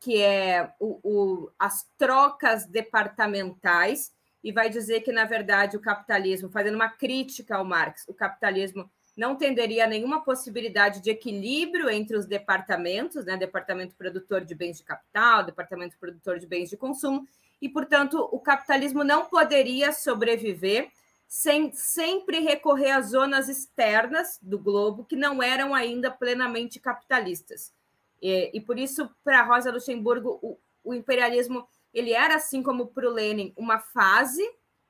que 0.00 0.20
é 0.20 0.72
o, 0.80 0.98
o, 1.02 1.50
as 1.58 1.86
trocas 1.98 2.64
departamentais, 2.64 4.12
e 4.42 4.52
vai 4.52 4.70
dizer 4.70 5.00
que, 5.00 5.12
na 5.12 5.24
verdade, 5.24 5.76
o 5.76 5.80
capitalismo, 5.80 6.48
fazendo 6.48 6.74
uma 6.74 6.88
crítica 6.88 7.56
ao 7.56 7.64
Marx, 7.64 8.04
o 8.08 8.14
capitalismo 8.14 8.90
não 9.16 9.36
tenderia 9.36 9.86
nenhuma 9.86 10.22
possibilidade 10.22 11.00
de 11.00 11.10
equilíbrio 11.10 11.90
entre 11.90 12.16
os 12.16 12.24
departamentos, 12.24 13.24
né? 13.24 13.36
Departamento 13.36 13.94
produtor 13.94 14.44
de 14.44 14.54
bens 14.54 14.78
de 14.78 14.84
capital, 14.84 15.44
departamento 15.44 15.96
produtor 15.98 16.38
de 16.38 16.46
bens 16.46 16.70
de 16.70 16.76
consumo, 16.76 17.26
e, 17.60 17.68
portanto, 17.68 18.16
o 18.32 18.40
capitalismo 18.40 19.04
não 19.04 19.26
poderia 19.26 19.92
sobreviver 19.92 20.90
sem 21.28 21.70
sempre 21.72 22.40
recorrer 22.40 22.90
às 22.90 23.10
zonas 23.10 23.48
externas 23.48 24.38
do 24.42 24.58
globo 24.58 25.04
que 25.04 25.14
não 25.14 25.42
eram 25.42 25.74
ainda 25.74 26.10
plenamente 26.10 26.80
capitalistas. 26.80 27.72
E, 28.20 28.50
e 28.54 28.60
por 28.60 28.78
isso, 28.78 29.08
para 29.22 29.42
Rosa 29.42 29.70
Luxemburgo, 29.70 30.38
o, 30.42 30.58
o 30.82 30.94
imperialismo 30.94 31.68
ele 31.92 32.12
era, 32.12 32.36
assim 32.36 32.62
como 32.62 32.86
para 32.86 33.08
o 33.08 33.12
Lenin, 33.12 33.52
uma 33.56 33.78
fase, 33.78 34.42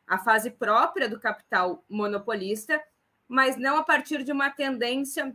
a 0.07 0.19
fase 0.19 0.51
própria 0.51 1.09
do 1.09 1.21
capital 1.21 1.85
monopolista, 1.89 2.83
mas 3.27 3.57
não 3.57 3.79
a 3.79 3.85
partir 3.85 4.23
de 4.23 4.33
uma 4.33 4.51
tendência 4.51 5.35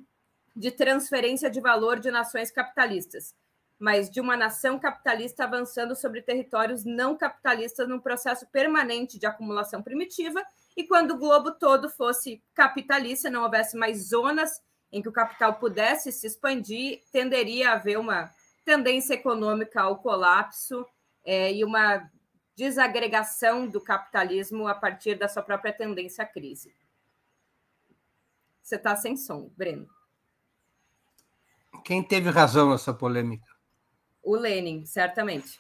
de 0.56 0.72
transferência 0.72 1.50
de 1.50 1.60
valor 1.60 2.00
de 2.00 2.12
nações 2.12 2.52
capitalistas, 2.52 3.36
mas 3.80 4.10
de 4.10 4.22
uma 4.22 4.38
nação 4.38 4.80
capitalista 4.80 5.44
avançando 5.44 5.96
sobre 5.96 6.22
territórios 6.22 6.86
não 6.86 7.18
capitalistas 7.18 7.88
num 7.88 8.00
processo 8.00 8.48
permanente 8.48 9.20
de 9.20 9.26
acumulação 9.26 9.82
primitiva, 9.82 10.42
e 10.78 10.84
quando 10.86 11.12
o 11.12 11.18
globo 11.18 11.52
todo 11.52 11.90
fosse 11.90 12.42
capitalista, 12.54 13.30
não 13.30 13.44
houvesse 13.44 13.78
mais 13.78 14.10
zonas 14.10 14.62
em 14.92 15.02
que 15.02 15.10
o 15.10 15.14
capital 15.14 15.56
pudesse 15.56 16.12
se 16.12 16.28
expandir, 16.28 17.02
tenderia 17.12 17.72
a 17.72 17.74
haver 17.74 17.98
uma 17.98 18.30
tendência 18.64 19.14
econômica 19.14 19.82
ao 19.82 19.98
colapso 19.98 20.86
é, 21.26 21.54
e 21.54 21.64
uma 21.64 22.10
desagregação 22.56 23.68
do 23.68 23.82
capitalismo 23.82 24.68
a 24.68 24.76
partir 24.76 25.16
da 25.16 25.28
sua 25.28 25.44
própria 25.44 25.74
tendência 25.74 26.24
à 26.24 26.28
crise. 26.28 26.74
Você 28.62 28.78
está 28.78 28.96
sem 28.96 29.18
som, 29.18 29.52
Breno. 29.56 29.88
Quem 31.84 32.02
teve 32.02 32.30
razão 32.30 32.72
nessa 32.72 32.94
polêmica? 32.94 33.46
O 34.24 34.36
Lenin, 34.36 34.86
certamente. 34.86 35.60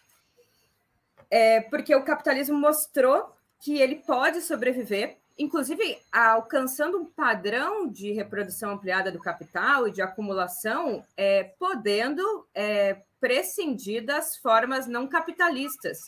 É 1.29 1.61
porque 1.61 1.93
o 1.93 2.03
capitalismo 2.03 2.57
mostrou 2.57 3.35
que 3.59 3.79
ele 3.79 3.97
pode 3.97 4.41
sobreviver, 4.41 5.17
inclusive 5.37 5.99
alcançando 6.11 6.97
um 6.97 7.05
padrão 7.05 7.87
de 7.87 8.11
reprodução 8.11 8.71
ampliada 8.71 9.11
do 9.11 9.19
capital 9.19 9.87
e 9.87 9.91
de 9.91 10.01
acumulação, 10.01 11.05
é, 11.15 11.43
podendo 11.43 12.47
é, 12.55 13.01
prescindir 13.19 14.05
das 14.05 14.37
formas 14.37 14.87
não 14.87 15.07
capitalistas. 15.07 15.99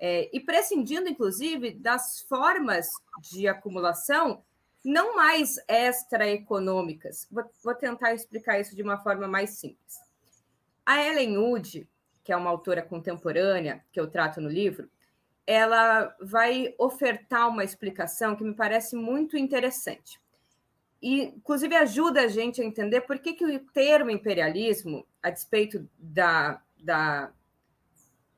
É, 0.00 0.30
e 0.32 0.38
prescindindo, 0.40 1.08
inclusive, 1.08 1.72
das 1.72 2.20
formas 2.28 2.86
de 3.20 3.48
acumulação 3.48 4.44
não 4.84 5.16
mais 5.16 5.56
extraeconômicas. 5.68 7.26
Vou, 7.30 7.44
vou 7.64 7.74
tentar 7.74 8.14
explicar 8.14 8.60
isso 8.60 8.76
de 8.76 8.82
uma 8.82 8.98
forma 8.98 9.26
mais 9.26 9.58
simples. 9.58 9.98
A 10.86 11.04
Ellen 11.04 11.36
Wood, 11.36 11.88
que 12.22 12.32
é 12.32 12.36
uma 12.36 12.50
autora 12.50 12.82
contemporânea 12.82 13.84
que 13.92 13.98
eu 13.98 14.08
trato 14.08 14.40
no 14.40 14.48
livro, 14.48 14.88
ela 15.46 16.14
vai 16.20 16.74
ofertar 16.78 17.48
uma 17.48 17.64
explicação 17.64 18.36
que 18.36 18.44
me 18.44 18.54
parece 18.54 18.94
muito 18.94 19.36
interessante. 19.36 20.20
E, 21.00 21.22
inclusive, 21.22 21.74
ajuda 21.76 22.22
a 22.22 22.28
gente 22.28 22.60
a 22.60 22.64
entender 22.64 23.02
por 23.02 23.18
que, 23.18 23.32
que 23.32 23.44
o 23.44 23.58
termo 23.72 24.10
imperialismo, 24.10 25.06
a 25.22 25.30
despeito 25.30 25.88
da, 25.96 26.60
da, 26.76 27.30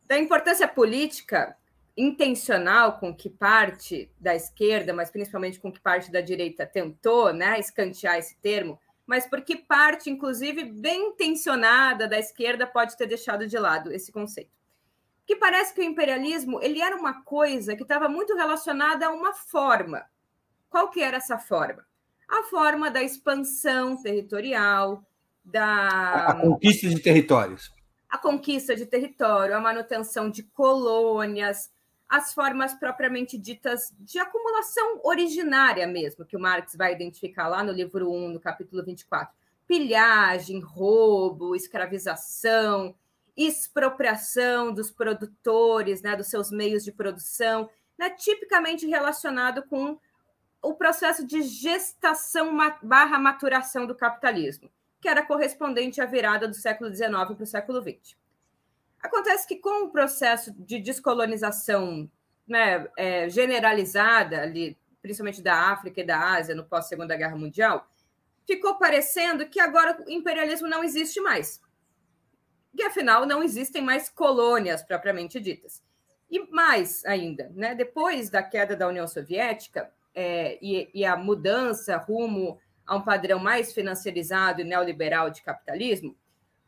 da 0.07 0.19
importância 0.19 0.69
política 0.69 1.57
intencional 1.97 2.99
com 2.99 3.14
que 3.14 3.29
parte 3.29 4.11
da 4.19 4.35
esquerda, 4.35 4.93
mas 4.93 5.11
principalmente 5.11 5.59
com 5.59 5.73
que 5.73 5.81
parte 5.81 6.11
da 6.11 6.21
direita 6.21 6.67
tentou 6.67 7.33
né, 7.33 7.59
escantear 7.59 8.19
esse 8.19 8.37
termo, 8.38 8.79
mas 9.07 9.26
porque 9.26 9.57
parte, 9.57 10.09
inclusive, 10.09 10.64
bem 10.64 11.09
intencionada 11.09 12.07
da 12.07 12.19
esquerda 12.19 12.67
pode 12.67 12.97
ter 12.97 13.07
deixado 13.07 13.47
de 13.47 13.59
lado 13.59 13.93
esse 13.93 14.12
conceito. 14.12 14.52
Que 15.26 15.37
parece 15.37 15.75
que 15.75 15.81
o 15.81 15.85
imperialismo 15.85 16.62
ele 16.62 16.81
era 16.81 16.97
uma 16.97 17.23
coisa 17.23 17.75
que 17.75 17.83
estava 17.83 18.09
muito 18.09 18.35
relacionada 18.35 19.07
a 19.07 19.11
uma 19.11 19.33
forma. 19.35 20.05
Qual 20.69 20.90
que 20.90 21.02
era 21.02 21.17
essa 21.17 21.38
forma? 21.38 21.85
A 22.31 22.45
forma 22.45 22.91
da 22.91 23.03
expansão 23.03 24.01
territorial, 24.01 25.05
da 25.45 26.29
a 26.29 26.35
conquista 26.41 26.89
de 26.89 27.01
territórios. 27.01 27.73
A 28.09 28.17
conquista 28.17 28.77
de 28.77 28.87
território, 28.87 29.57
a 29.57 29.61
manutenção 29.61 30.31
de 30.31 30.45
colônias, 30.45 31.73
as 32.09 32.33
formas 32.33 32.73
propriamente 32.73 33.37
ditas 33.37 33.93
de 33.99 34.19
acumulação 34.19 35.01
originária 35.03 35.87
mesmo, 35.87 36.25
que 36.25 36.37
o 36.37 36.41
Marx 36.41 36.75
vai 36.77 36.93
identificar 36.93 37.49
lá 37.49 37.65
no 37.65 37.73
livro 37.73 38.13
1, 38.13 38.29
no 38.31 38.41
capítulo 38.41 38.85
24. 38.85 39.35
Pilhagem, 39.67 40.61
roubo, 40.61 41.57
escravização, 41.57 42.95
expropriação 43.37 44.73
dos 44.73 44.91
produtores, 44.91 46.03
né, 46.03 46.17
dos 46.17 46.29
seus 46.29 46.51
meios 46.51 46.85
de 46.85 46.93
produção, 46.93 47.69
né, 47.99 48.11
tipicamente 48.11 48.87
relacionado 48.87 49.63
com 49.69 49.99
o 50.62 50.75
processo 50.75 51.26
de 51.26 51.43
gestação 51.43 52.57
barra 52.83 53.19
maturação 53.19 53.87
do 53.87 53.95
capitalismo, 53.95 54.71
que 55.00 55.09
era 55.09 55.25
correspondente 55.25 56.00
à 56.00 56.07
virada 56.07 56.47
do 56.47 56.55
século 56.55 56.95
XIX 56.95 57.11
para 57.11 57.43
o 57.43 57.47
século 57.47 57.81
XX. 57.81 58.17
Acontece 59.02 59.49
que 59.49 59.57
com 59.57 59.85
o 59.85 59.90
processo 59.90 60.52
de 60.52 60.79
descolonização 60.79 62.11
né, 62.47 62.87
é, 62.97 63.29
generalizada, 63.31 64.43
ali, 64.43 64.76
principalmente 65.00 65.40
da 65.40 65.71
África 65.71 66.00
e 66.00 66.07
da 66.07 66.35
Ásia 66.35 66.55
no 66.55 66.64
pós-Segunda 66.64 67.17
Guerra 67.17 67.37
Mundial, 67.37 67.88
ficou 68.47 68.75
parecendo 68.75 69.47
que 69.47 69.61
agora 69.61 70.02
o 70.07 70.11
imperialismo 70.11 70.69
não 70.69 70.85
existe 70.85 71.21
mais. 71.21 71.62
E 72.75 72.83
afinal 72.83 73.25
não 73.25 73.43
existem 73.43 73.83
mais 73.83 74.09
colônias 74.09 74.83
propriamente 74.83 75.40
ditas. 75.40 75.83
E 76.31 76.47
mais 76.50 77.05
ainda, 77.07 77.50
né, 77.55 77.75
depois 77.75 78.29
da 78.29 78.43
queda 78.43 78.76
da 78.76 78.87
União 78.87 79.09
Soviética 79.09 79.90
é, 80.21 80.59
e, 80.61 80.91
e 80.93 81.03
a 81.03 81.17
mudança 81.17 81.97
rumo 81.97 82.59
a 82.87 82.95
um 82.95 83.00
padrão 83.00 83.39
mais 83.39 83.73
financiarizado 83.73 84.61
e 84.61 84.65
neoliberal 84.65 85.31
de 85.31 85.43
capitalismo, 85.43 86.15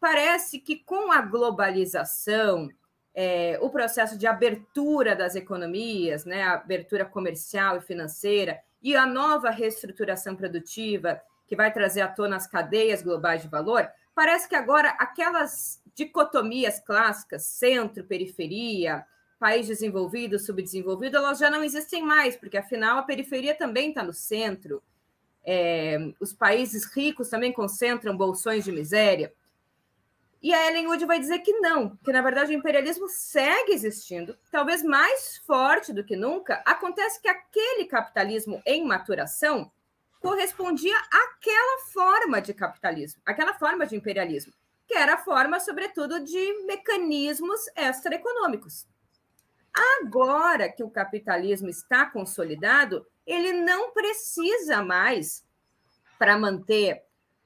parece 0.00 0.59
que 0.59 0.76
com 0.76 1.12
a 1.12 1.21
globalização, 1.21 2.71
é, 3.14 3.59
o 3.61 3.68
processo 3.68 4.16
de 4.16 4.26
abertura 4.26 5.14
das 5.14 5.35
economias, 5.35 6.25
né, 6.25 6.42
a 6.42 6.54
abertura 6.54 7.04
comercial 7.04 7.76
e 7.76 7.82
financeira, 7.82 8.59
e 8.82 8.97
a 8.97 9.04
nova 9.04 9.50
reestruturação 9.50 10.35
produtiva, 10.35 11.21
que 11.47 11.54
vai 11.54 11.71
trazer 11.71 12.00
à 12.00 12.09
tona 12.09 12.37
as 12.37 12.47
cadeias 12.47 13.02
globais 13.02 13.42
de 13.42 13.49
valor, 13.49 13.87
parece 14.14 14.49
que 14.49 14.56
agora 14.56 14.88
aquelas 14.99 15.82
dicotomias 15.94 16.80
clássicas, 16.80 17.44
centro, 17.44 18.04
periferia, 18.04 19.04
país 19.42 19.66
desenvolvido, 19.66 20.38
subdesenvolvido, 20.38 21.16
elas 21.16 21.40
já 21.40 21.50
não 21.50 21.64
existem 21.64 22.00
mais, 22.00 22.37
porque 22.37 22.56
afinal 22.56 22.99
a 22.99 23.02
periferia 23.02 23.56
também 23.56 23.88
está 23.88 24.00
no 24.00 24.12
centro. 24.12 24.80
É, 25.44 25.99
os 26.20 26.32
países 26.32 26.84
ricos 26.84 27.28
também 27.28 27.52
concentram 27.52 28.16
bolsões 28.16 28.62
de 28.62 28.70
miséria. 28.70 29.34
E 30.40 30.54
a 30.54 30.68
Ellen 30.68 30.87
Wood 30.87 31.04
vai 31.06 31.18
dizer 31.18 31.40
que 31.40 31.54
não, 31.54 31.96
que 32.04 32.12
na 32.12 32.22
verdade 32.22 32.52
o 32.52 32.56
imperialismo 32.56 33.08
segue 33.08 33.72
existindo, 33.72 34.38
talvez 34.49 34.80
mais 34.84 35.38
forte 35.38 35.92
do 35.92 36.04
que 36.04 36.14
nunca. 36.14 36.62
Acontece 36.64 37.20
que 37.20 37.28
aquele 37.28 37.87
capitalismo 37.87 38.62
em 38.64 38.87
maturação 38.87 39.72
correspondia 40.20 40.96
àquela 41.11 41.78
forma 41.92 42.40
de 42.40 42.54
capitalismo, 42.54 43.20
aquela 43.26 43.54
forma 43.54 43.87
de 43.87 43.96
imperialismo, 43.96 44.52
que 44.87 44.94
era 44.94 45.14
a 45.14 45.18
forma, 45.18 45.58
sobretudo, 45.58 46.20
de 46.20 46.64
mecanismos 46.64 47.61
extraeconômicos. 47.76 48.87
Agora 49.72 50.70
que 50.70 50.82
o 50.82 50.90
capitalismo 50.90 51.68
está 51.68 52.06
consolidado, 52.06 53.06
ele 53.26 53.52
não 53.52 53.92
precisa 53.92 54.82
mais, 54.82 55.44
para 56.18 56.38
manter 56.38 57.02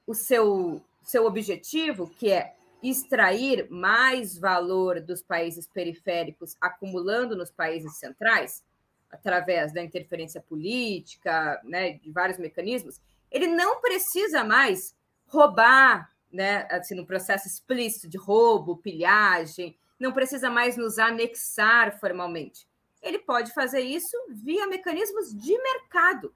o 0.06 0.14
seu, 0.14 0.83
seu 1.02 1.25
objetivo, 1.25 2.11
que 2.11 2.30
é 2.30 2.54
extrair 2.83 3.68
mais 3.71 4.37
valor 4.37 5.00
dos 5.00 5.23
países 5.23 5.66
periféricos, 5.66 6.56
acumulando 6.61 7.37
nos 7.37 7.50
países 7.50 7.97
centrais, 7.97 8.62
através 9.11 9.73
da 9.73 9.83
interferência 9.83 10.40
política, 10.40 11.61
né, 11.64 11.92
de 11.95 12.11
vários 12.11 12.38
mecanismos, 12.38 13.00
ele 13.30 13.47
não 13.47 13.80
precisa 13.80 14.45
mais 14.45 14.95
roubar, 15.26 16.11
né, 16.30 16.66
assim, 16.71 16.95
no 16.95 17.06
processo 17.06 17.47
explícito 17.47 18.09
de 18.09 18.18
roubo, 18.18 18.76
pilhagem, 18.76 19.76
não 19.99 20.12
precisa 20.12 20.50
mais 20.50 20.76
nos 20.76 20.99
anexar 20.99 21.99
formalmente. 21.99 22.67
Ele 23.03 23.19
pode 23.19 23.53
fazer 23.53 23.81
isso 23.81 24.17
via 24.29 24.67
mecanismos 24.67 25.35
de 25.35 25.57
mercado. 25.59 26.35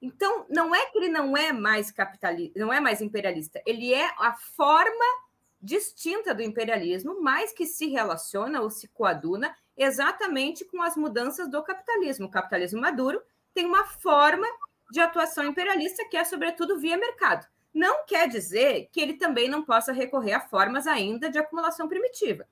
Então, 0.00 0.46
não 0.48 0.74
é 0.74 0.86
que 0.86 0.98
ele 0.98 1.08
não 1.08 1.36
é 1.36 1.52
mais 1.52 1.90
capitalista, 1.90 2.58
não 2.58 2.72
é 2.72 2.78
mais 2.78 3.00
imperialista, 3.00 3.60
ele 3.66 3.92
é 3.92 4.06
a 4.18 4.32
forma 4.32 5.04
distinta 5.60 6.32
do 6.32 6.42
imperialismo, 6.42 7.20
mas 7.20 7.52
que 7.52 7.66
se 7.66 7.88
relaciona 7.88 8.60
ou 8.60 8.70
se 8.70 8.86
coaduna 8.88 9.54
exatamente 9.76 10.64
com 10.64 10.80
as 10.82 10.96
mudanças 10.96 11.50
do 11.50 11.62
capitalismo. 11.62 12.26
O 12.26 12.30
capitalismo 12.30 12.80
maduro 12.80 13.20
tem 13.52 13.66
uma 13.66 13.84
forma 13.84 14.46
de 14.90 15.00
atuação 15.00 15.44
imperialista 15.44 16.04
que 16.08 16.16
é, 16.16 16.24
sobretudo, 16.24 16.78
via 16.78 16.96
mercado. 16.96 17.46
Não 17.74 18.06
quer 18.06 18.28
dizer 18.28 18.88
que 18.92 19.00
ele 19.00 19.14
também 19.14 19.48
não 19.48 19.62
possa 19.62 19.92
recorrer 19.92 20.34
a 20.34 20.40
formas 20.40 20.86
ainda 20.86 21.28
de 21.28 21.38
acumulação 21.38 21.88
primitiva. 21.88 22.46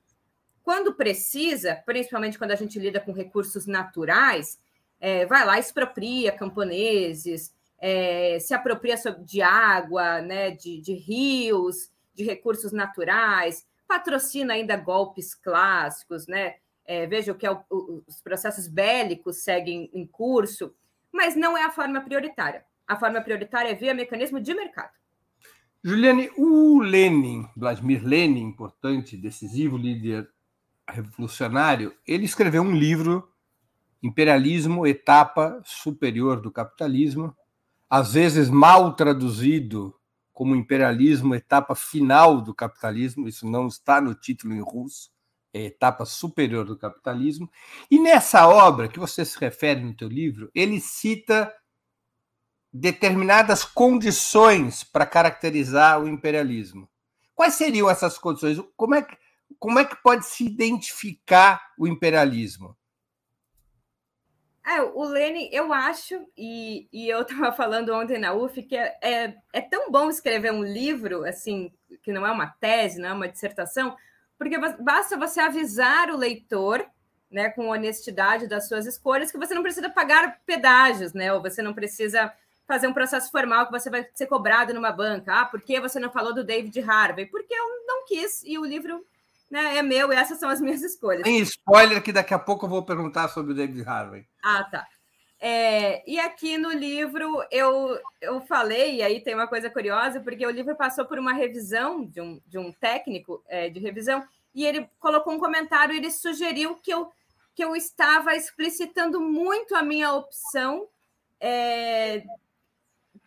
Quando 0.67 0.93
precisa, 0.93 1.81
principalmente 1.85 2.37
quando 2.37 2.51
a 2.51 2.55
gente 2.55 2.77
lida 2.77 2.99
com 2.99 3.13
recursos 3.13 3.65
naturais, 3.65 4.59
é, 4.99 5.25
vai 5.25 5.45
lá, 5.45 5.57
expropria 5.57 6.29
camponeses, 6.29 7.55
é, 7.79 8.37
se 8.41 8.53
apropria 8.53 8.95
de 9.23 9.41
água, 9.41 10.19
né, 10.19 10.51
de, 10.51 10.81
de 10.81 10.91
rios, 10.91 11.89
de 12.13 12.25
recursos 12.25 12.73
naturais, 12.73 13.65
patrocina 13.87 14.55
ainda 14.55 14.75
golpes 14.75 15.33
clássicos, 15.33 16.27
né? 16.27 16.55
É, 16.83 17.07
veja 17.07 17.33
que 17.33 17.45
é 17.45 17.51
o, 17.51 17.63
o, 17.71 18.03
os 18.05 18.19
processos 18.19 18.67
bélicos 18.67 19.37
seguem 19.37 19.89
em 19.93 20.05
curso, 20.05 20.75
mas 21.13 21.33
não 21.33 21.57
é 21.57 21.63
a 21.63 21.71
forma 21.71 22.01
prioritária. 22.01 22.65
A 22.85 22.97
forma 22.97 23.21
prioritária 23.21 23.69
é 23.69 23.73
via 23.73 23.93
mecanismo 23.93 24.37
de 24.41 24.53
mercado. 24.53 24.91
Juliane, 25.81 26.29
o 26.35 26.81
Lenin, 26.81 27.47
Vladimir 27.55 28.03
Lenin, 28.05 28.41
importante, 28.41 29.15
decisivo 29.15 29.77
líder 29.77 30.29
revolucionário, 30.87 31.95
ele 32.05 32.25
escreveu 32.25 32.61
um 32.61 32.75
livro, 32.75 33.29
Imperialismo, 34.01 34.85
Etapa 34.85 35.61
Superior 35.65 36.39
do 36.39 36.51
Capitalismo, 36.51 37.35
às 37.89 38.13
vezes 38.13 38.49
mal 38.49 38.93
traduzido 38.95 39.93
como 40.37 40.55
imperialismo, 40.55 41.33
etapa 41.33 41.73
final 41.73 42.39
do 42.39 42.53
capitalismo, 42.53 43.27
isso 43.27 43.49
não 43.49 43.65
está 43.67 43.99
no 43.99 44.13
título 44.13 44.53
em 44.53 44.61
russo, 44.61 45.09
é 45.51 45.63
etapa 45.63 46.05
superior 46.05 46.63
do 46.63 46.77
capitalismo. 46.77 47.49
E 47.89 47.97
nessa 47.97 48.47
obra 48.47 48.87
que 48.87 48.99
você 48.99 49.25
se 49.25 49.39
refere 49.39 49.81
no 49.81 49.95
teu 49.95 50.07
livro, 50.07 50.51
ele 50.53 50.79
cita 50.79 51.51
determinadas 52.71 53.63
condições 53.63 54.83
para 54.83 55.07
caracterizar 55.07 55.99
o 55.99 56.07
imperialismo. 56.07 56.87
Quais 57.33 57.55
seriam 57.55 57.89
essas 57.89 58.19
condições? 58.19 58.59
Como 58.75 58.93
é 58.93 59.01
que, 59.01 59.17
como 59.59 59.79
é 59.79 59.85
que 59.85 59.95
pode 60.01 60.25
se 60.25 60.45
identificar 60.45 61.73
o 61.77 61.87
imperialismo? 61.87 62.75
É, 64.65 64.81
o 64.81 65.05
Lênin, 65.05 65.49
eu 65.53 65.71
acho, 65.71 66.27
e, 66.37 66.89
e 66.91 67.07
eu 67.07 67.21
estava 67.21 67.53
falando 67.53 67.93
ontem 67.93 68.17
na 68.17 68.33
UF, 68.33 68.61
que 68.63 68.75
é, 68.75 68.97
é, 69.01 69.35
é, 69.53 69.61
tão 69.61 69.89
bom 69.89 70.09
escrever 70.09 70.51
um 70.51 70.61
livro, 70.61 71.23
assim, 71.23 71.71
que 72.03 72.11
não 72.11 72.27
é 72.27 72.31
uma 72.31 72.47
tese, 72.47 72.99
não 72.99 73.09
é 73.09 73.13
uma 73.13 73.29
dissertação, 73.29 73.95
porque 74.37 74.57
basta 74.57 75.17
você 75.17 75.39
avisar 75.39 76.09
o 76.09 76.17
leitor, 76.17 76.85
né, 77.31 77.49
com 77.49 77.69
honestidade 77.69 78.45
das 78.45 78.67
suas 78.67 78.85
escolhas, 78.85 79.31
que 79.31 79.37
você 79.37 79.53
não 79.53 79.63
precisa 79.63 79.89
pagar 79.89 80.41
pedágios, 80.45 81.13
né, 81.13 81.31
ou 81.31 81.41
você 81.41 81.61
não 81.61 81.73
precisa 81.73 82.31
fazer 82.67 82.87
um 82.87 82.93
processo 82.93 83.31
formal 83.31 83.67
que 83.67 83.71
você 83.71 83.89
vai 83.89 84.05
ser 84.13 84.27
cobrado 84.27 84.73
numa 84.73 84.91
banca. 84.91 85.33
Ah, 85.33 85.45
por 85.45 85.61
que 85.61 85.79
você 85.79 85.97
não 85.97 86.11
falou 86.11 86.33
do 86.33 86.43
David 86.43 86.77
Harvey? 86.81 87.25
Porque 87.25 87.53
eu 87.53 87.85
não 87.87 88.05
quis, 88.05 88.43
e 88.43 88.57
o 88.57 88.65
livro 88.65 89.05
né, 89.49 89.77
é 89.77 89.81
meu, 89.81 90.11
e 90.11 90.15
essas 90.15 90.39
são 90.39 90.49
as 90.49 90.59
minhas 90.59 90.81
escolhas. 90.81 91.23
Tem 91.23 91.39
spoiler 91.39 92.01
que 92.03 92.11
daqui 92.11 92.33
a 92.33 92.39
pouco 92.39 92.65
eu 92.65 92.69
vou 92.69 92.83
perguntar 92.83 93.29
sobre 93.29 93.53
o 93.53 93.55
David 93.55 93.87
Harvey. 93.87 94.27
Ah, 94.43 94.63
tá. 94.65 94.87
É, 95.39 96.03
e 96.09 96.19
aqui 96.19 96.57
no 96.57 96.71
livro 96.71 97.43
eu, 97.51 97.99
eu 98.19 98.41
falei, 98.41 98.95
e 98.95 99.03
aí 99.03 99.21
tem 99.21 99.35
uma 99.35 99.47
coisa 99.47 99.69
curiosa, 99.69 100.19
porque 100.19 100.45
o 100.45 100.51
livro 100.51 100.75
passou 100.75 101.05
por 101.05 101.19
uma 101.19 101.31
revisão 101.31 102.05
de 102.05 102.19
um, 102.19 102.41
de 102.45 102.57
um 102.57 102.71
técnico 102.71 103.43
é, 103.47 103.69
de 103.69 103.79
revisão, 103.79 104.25
e 104.53 104.65
ele 104.65 104.89
colocou 104.99 105.33
um 105.33 105.39
comentário, 105.39 105.95
ele 105.95 106.09
sugeriu 106.09 106.75
que 106.77 106.91
eu, 106.91 107.11
que 107.53 107.63
eu 107.63 107.75
estava 107.75 108.35
explicitando 108.35 109.21
muito 109.21 109.75
a 109.75 109.83
minha 109.83 110.11
opção, 110.11 110.87
é, 111.39 112.23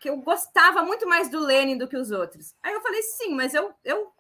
que 0.01 0.11
eu 0.11 0.17
gostava 0.17 0.83
muito 0.83 1.07
mais 1.07 1.29
do 1.29 1.39
Lenin 1.39 1.79
do 1.79 1.87
que 1.87 1.97
os 1.97 2.11
outros. 2.11 2.55
Aí 2.61 2.73
eu 2.73 2.81
falei, 2.81 3.03
sim, 3.03 3.35
mas 3.35 3.55
eu, 3.55 3.73
eu 3.85 4.11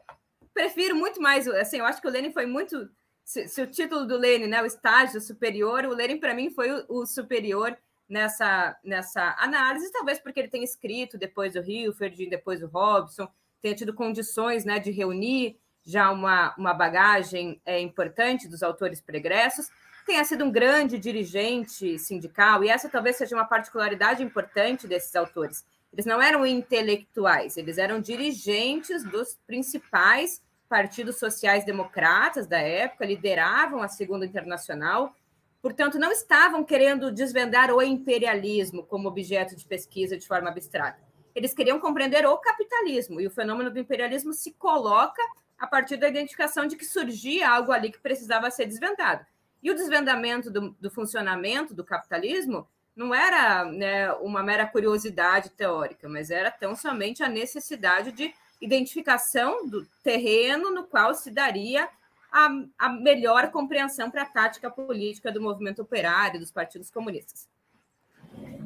prefiro 0.52 0.94
muito 0.94 1.20
mais, 1.20 1.46
assim, 1.48 1.78
eu 1.78 1.84
acho 1.84 2.00
que 2.00 2.08
o 2.08 2.10
Lenin 2.10 2.32
foi 2.32 2.46
muito. 2.46 2.88
Se, 3.24 3.46
se 3.48 3.62
o 3.62 3.66
título 3.66 4.06
do 4.06 4.16
Lenin, 4.16 4.46
né, 4.46 4.62
o 4.62 4.66
estágio 4.66 5.20
superior, 5.20 5.84
o 5.84 5.94
Lenin 5.94 6.18
para 6.18 6.34
mim 6.34 6.50
foi 6.50 6.70
o, 6.70 6.84
o, 6.88 7.06
superior 7.06 7.76
nessa, 8.08 8.76
nessa 8.82 9.36
análise, 9.38 9.92
talvez 9.92 10.18
porque 10.18 10.40
ele 10.40 10.48
tenha 10.48 10.64
escrito 10.64 11.16
depois 11.16 11.54
do 11.54 11.62
Hilferd, 11.62 12.26
depois 12.26 12.60
do 12.60 12.66
Robson, 12.66 13.28
tenha 13.62 13.74
tido 13.74 13.94
condições 13.94 14.64
né, 14.64 14.78
de 14.78 14.90
reunir 14.90 15.58
já 15.84 16.10
uma, 16.10 16.54
uma 16.56 16.74
bagagem 16.74 17.60
é, 17.64 17.80
importante 17.80 18.48
dos 18.48 18.62
autores 18.62 19.00
pregressos, 19.00 19.70
tenha 20.04 20.24
sido 20.24 20.44
um 20.44 20.50
grande 20.50 20.98
dirigente 20.98 21.98
sindical, 21.98 22.64
e 22.64 22.68
essa 22.68 22.88
talvez 22.88 23.16
seja 23.16 23.36
uma 23.36 23.44
particularidade 23.44 24.22
importante 24.22 24.88
desses 24.88 25.14
autores. 25.14 25.64
Eles 25.92 26.06
não 26.06 26.22
eram 26.22 26.46
intelectuais, 26.46 27.56
eles 27.56 27.78
eram 27.78 28.00
dirigentes 28.00 29.02
dos 29.04 29.36
principais 29.46 30.40
partidos 30.68 31.18
sociais-democratas 31.18 32.46
da 32.46 32.58
época, 32.58 33.04
lideravam 33.04 33.82
a 33.82 33.88
Segunda 33.88 34.24
Internacional, 34.24 35.16
portanto, 35.60 35.98
não 35.98 36.12
estavam 36.12 36.64
querendo 36.64 37.10
desvendar 37.10 37.72
o 37.74 37.82
imperialismo 37.82 38.84
como 38.84 39.08
objeto 39.08 39.56
de 39.56 39.66
pesquisa 39.66 40.16
de 40.16 40.26
forma 40.26 40.48
abstrata. 40.48 41.02
Eles 41.34 41.52
queriam 41.52 41.80
compreender 41.80 42.24
o 42.24 42.38
capitalismo, 42.38 43.20
e 43.20 43.26
o 43.26 43.30
fenômeno 43.30 43.70
do 43.70 43.80
imperialismo 43.80 44.32
se 44.32 44.52
coloca 44.52 45.22
a 45.58 45.66
partir 45.66 45.96
da 45.96 46.08
identificação 46.08 46.66
de 46.66 46.76
que 46.76 46.84
surgia 46.84 47.50
algo 47.50 47.72
ali 47.72 47.90
que 47.90 47.98
precisava 47.98 48.50
ser 48.50 48.66
desvendado. 48.66 49.26
E 49.62 49.70
o 49.70 49.74
desvendamento 49.74 50.50
do, 50.50 50.70
do 50.80 50.90
funcionamento 50.90 51.74
do 51.74 51.84
capitalismo 51.84 52.66
não 53.00 53.14
era 53.14 53.64
né, 53.64 54.12
uma 54.14 54.42
mera 54.42 54.66
curiosidade 54.66 55.48
teórica, 55.48 56.06
mas 56.06 56.30
era 56.30 56.50
tão 56.50 56.76
somente 56.76 57.22
a 57.22 57.30
necessidade 57.30 58.12
de 58.12 58.34
identificação 58.60 59.66
do 59.66 59.86
terreno 60.04 60.70
no 60.70 60.84
qual 60.84 61.14
se 61.14 61.30
daria 61.30 61.88
a, 62.30 62.50
a 62.78 62.88
melhor 62.90 63.50
compreensão 63.50 64.10
para 64.10 64.22
a 64.22 64.26
tática 64.26 64.70
política 64.70 65.32
do 65.32 65.40
movimento 65.40 65.80
operário, 65.80 66.38
dos 66.38 66.52
partidos 66.52 66.90
comunistas. 66.90 67.48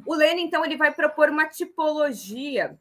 O 0.05 0.17
Lenin, 0.17 0.43
então, 0.43 0.65
ele 0.65 0.77
vai 0.77 0.93
propor 0.93 1.31
uma 1.31 1.47
tipologia 1.47 2.77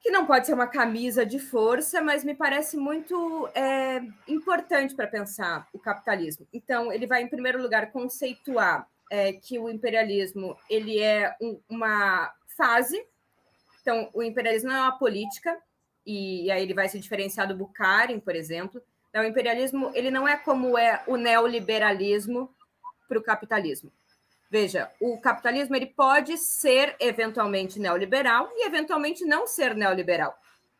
que 0.00 0.10
não 0.10 0.26
pode 0.26 0.46
ser 0.46 0.52
uma 0.52 0.66
camisa 0.66 1.24
de 1.24 1.38
força, 1.38 2.02
mas 2.02 2.24
me 2.24 2.34
parece 2.34 2.76
muito 2.76 3.48
é, 3.54 4.02
importante 4.28 4.94
para 4.94 5.06
pensar 5.06 5.66
o 5.72 5.78
capitalismo. 5.78 6.46
Então, 6.52 6.92
ele 6.92 7.06
vai, 7.06 7.22
em 7.22 7.28
primeiro 7.28 7.62
lugar, 7.62 7.90
conceituar 7.90 8.86
é, 9.12 9.30
que 9.30 9.58
o 9.58 9.68
imperialismo 9.68 10.56
ele 10.70 10.98
é 10.98 11.36
um, 11.38 11.60
uma 11.68 12.32
fase. 12.56 13.04
Então, 13.82 14.08
o 14.14 14.22
imperialismo 14.22 14.70
não 14.70 14.76
é 14.76 14.80
uma 14.80 14.98
política, 14.98 15.54
e, 16.06 16.46
e 16.46 16.50
aí 16.50 16.62
ele 16.62 16.72
vai 16.72 16.88
se 16.88 16.98
diferenciar 16.98 17.46
do 17.46 17.54
Bukharin, 17.54 18.18
por 18.18 18.34
exemplo. 18.34 18.82
Então, 19.10 19.22
o 19.22 19.26
imperialismo 19.26 19.92
ele 19.94 20.10
não 20.10 20.26
é 20.26 20.38
como 20.38 20.78
é 20.78 21.02
o 21.06 21.18
neoliberalismo 21.18 22.50
para 23.06 23.18
o 23.18 23.22
capitalismo. 23.22 23.92
Veja, 24.50 24.90
o 24.98 25.20
capitalismo 25.20 25.76
ele 25.76 25.86
pode 25.86 26.38
ser 26.38 26.96
eventualmente 26.98 27.78
neoliberal 27.78 28.48
e 28.54 28.66
eventualmente 28.66 29.26
não 29.26 29.46
ser 29.46 29.74
neoliberal, 29.74 30.34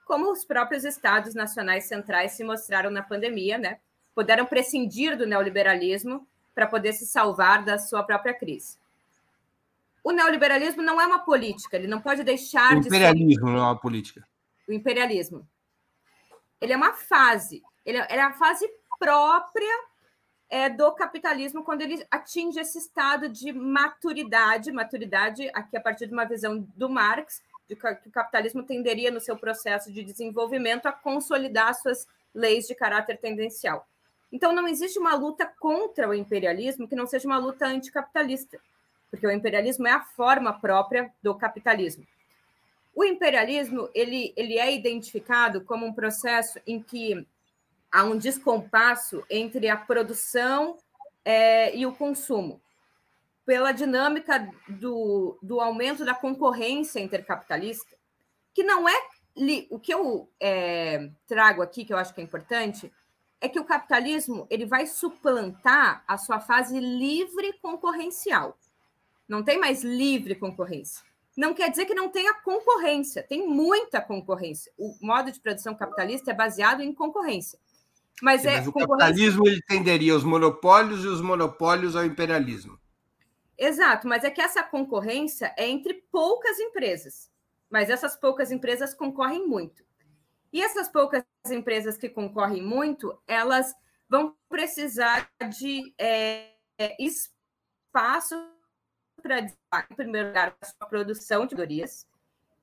como 0.07 0.33
os 0.33 0.43
próprios 0.43 0.85
estados 0.85 1.35
nacionais 1.35 1.85
centrais 1.85 2.33
se 2.33 2.45
mostraram 2.45 2.91
na 2.91 3.03
pandemia, 3.03 3.59
né? 3.59 3.79
Puderam 4.15 4.47
prescindir 4.47 5.19
do 5.19 5.27
neoliberalismo 5.27 6.27
para 6.55 6.67
poder 6.67 6.93
se 6.93 7.07
salvar 7.07 7.65
da 7.65 7.79
sua 7.79 8.03
própria 8.03 8.35
crise. 8.35 8.77
O 10.05 10.11
neoliberalismo 10.11 10.83
não 10.83 11.01
é 11.01 11.07
uma 11.07 11.21
política, 11.21 11.77
ele 11.77 11.87
não 11.87 12.01
pode 12.01 12.25
deixar 12.25 12.77
de 12.77 12.85
ser. 12.85 12.91
O 12.91 12.97
imperialismo 12.97 13.51
não 13.51 13.59
é 13.59 13.63
uma 13.63 13.79
política. 13.79 14.27
O 14.69 14.73
imperialismo. 14.73 15.49
Ele 16.61 16.73
é 16.73 16.77
uma 16.77 16.93
fase, 16.93 17.63
ele 17.85 17.99
é, 17.99 18.07
é 18.11 18.21
a 18.21 18.33
fase 18.33 18.69
própria 18.99 19.85
é, 20.49 20.69
do 20.69 20.93
capitalismo 20.93 21.65
quando 21.65 21.83
ele 21.83 22.07
atinge 22.11 22.61
esse 22.61 22.79
estado 22.79 23.29
de 23.29 23.53
maturidade, 23.53 24.71
maturidade 24.71 25.51
aqui 25.55 25.77
a 25.77 25.81
partir 25.81 26.07
de 26.07 26.13
uma 26.13 26.25
visão 26.25 26.61
do 26.77 26.91
Marx, 26.91 27.43
de 27.69 27.75
que 27.75 28.09
o 28.09 28.13
capitalismo 28.13 28.63
tenderia 28.63 29.11
no 29.11 29.21
seu 29.21 29.37
processo 29.37 29.91
de 29.91 30.05
desenvolvimento 30.05 30.87
a 30.87 30.93
consolidar 30.93 31.75
suas 31.75 32.07
leis 32.35 32.67
de 32.67 32.75
caráter 32.75 33.19
tendencial. 33.19 33.89
Então 34.33 34.53
não 34.53 34.67
existe 34.67 34.99
uma 34.99 35.15
luta 35.15 35.47
contra 35.61 36.09
o 36.09 36.15
imperialismo 36.15 36.89
que 36.89 36.97
não 36.97 37.07
seja 37.07 37.29
uma 37.29 37.39
luta 37.39 37.67
anticapitalista, 37.67 38.59
porque 39.11 39.27
o 39.27 39.31
imperialismo 39.31 39.87
é 39.87 39.93
a 39.93 40.01
forma 40.01 40.59
própria 40.59 41.13
do 41.23 41.35
capitalismo. 41.35 42.07
O 42.95 43.05
imperialismo 43.05 43.91
ele, 43.95 44.33
ele 44.35 44.59
é 44.59 44.75
identificado 44.75 45.61
como 45.61 45.85
um 45.85 45.93
processo 45.93 46.59
em 46.67 46.83
que 46.83 47.27
há 47.91 48.05
um 48.05 48.17
descompasso 48.17 49.23
entre 49.29 49.69
a 49.69 49.77
produção 49.77 50.79
é, 51.25 51.77
e 51.77 51.85
o 51.85 51.93
consumo, 51.93 52.61
pela 53.45 53.73
dinâmica 53.73 54.49
do, 54.67 55.39
do 55.43 55.61
aumento 55.61 56.05
da 56.05 56.15
concorrência 56.15 57.01
intercapitalista, 57.01 57.97
que 58.55 58.63
não 58.63 58.89
é. 58.89 58.95
O 59.71 59.79
que 59.79 59.95
eu 59.95 60.29
é, 60.39 61.09
trago 61.27 61.63
aqui, 61.63 61.87
que 61.87 61.93
eu 61.93 61.97
acho 61.97 62.13
que 62.13 62.21
é 62.21 62.25
importante, 62.25 62.93
é 63.43 63.49
que 63.49 63.59
o 63.59 63.65
capitalismo 63.65 64.47
ele 64.49 64.65
vai 64.65 64.87
suplantar 64.87 66.05
a 66.07 66.17
sua 66.17 66.39
fase 66.39 66.79
livre 66.79 67.53
concorrencial. 67.61 68.57
Não 69.29 69.43
tem 69.43 69.59
mais 69.59 69.83
livre 69.83 70.37
concorrência. 70.37 71.05
Não 71.37 71.53
quer 71.53 71.69
dizer 71.69 71.87
que 71.87 71.95
não 71.95 72.09
tenha 72.09 72.35
concorrência, 72.35 73.23
tem 73.23 73.49
muita 73.49 74.01
concorrência. 74.01 74.71
O 74.79 74.97
modo 75.01 75.33
de 75.33 75.41
produção 75.41 75.75
capitalista 75.75 76.31
é 76.31 76.35
baseado 76.35 76.83
em 76.83 76.95
concorrência. 76.95 77.59
Mas, 78.23 78.43
Sim, 78.43 78.49
é, 78.49 78.57
mas 78.59 78.69
o 78.69 78.73
capitalismo 78.73 79.49
ele 79.49 79.61
tenderia 79.63 80.13
aos 80.13 80.23
monopólios 80.23 81.03
e 81.05 81.09
os 81.09 81.21
monopólios 81.21 81.97
ao 81.97 82.05
imperialismo. 82.05 82.79
Exato, 83.59 84.07
mas 84.07 84.23
é 84.23 84.31
que 84.31 84.41
essa 84.41 84.63
concorrência 84.63 85.53
é 85.57 85.69
entre 85.69 85.95
poucas 86.13 86.61
empresas, 86.61 87.29
mas 87.69 87.91
essas 87.91 88.15
poucas 88.15 88.53
empresas 88.53 88.95
concorrem 88.95 89.49
muito. 89.49 89.83
E 90.53 90.63
essas 90.63 90.89
poucas 90.89 91.25
empresas 91.51 91.97
que 91.97 92.09
concorrem 92.09 92.63
muito, 92.63 93.19
elas 93.27 93.75
vão 94.09 94.37
precisar 94.49 95.29
de 95.59 95.95
é, 95.99 96.53
espaço 96.99 98.35
para, 99.23 99.41
em 99.41 99.95
primeiro 99.97 100.29
lugar, 100.29 100.57
a 100.61 100.67
sua 100.67 100.87
produção 100.87 101.47
de 101.47 101.55
melhorias, 101.55 102.07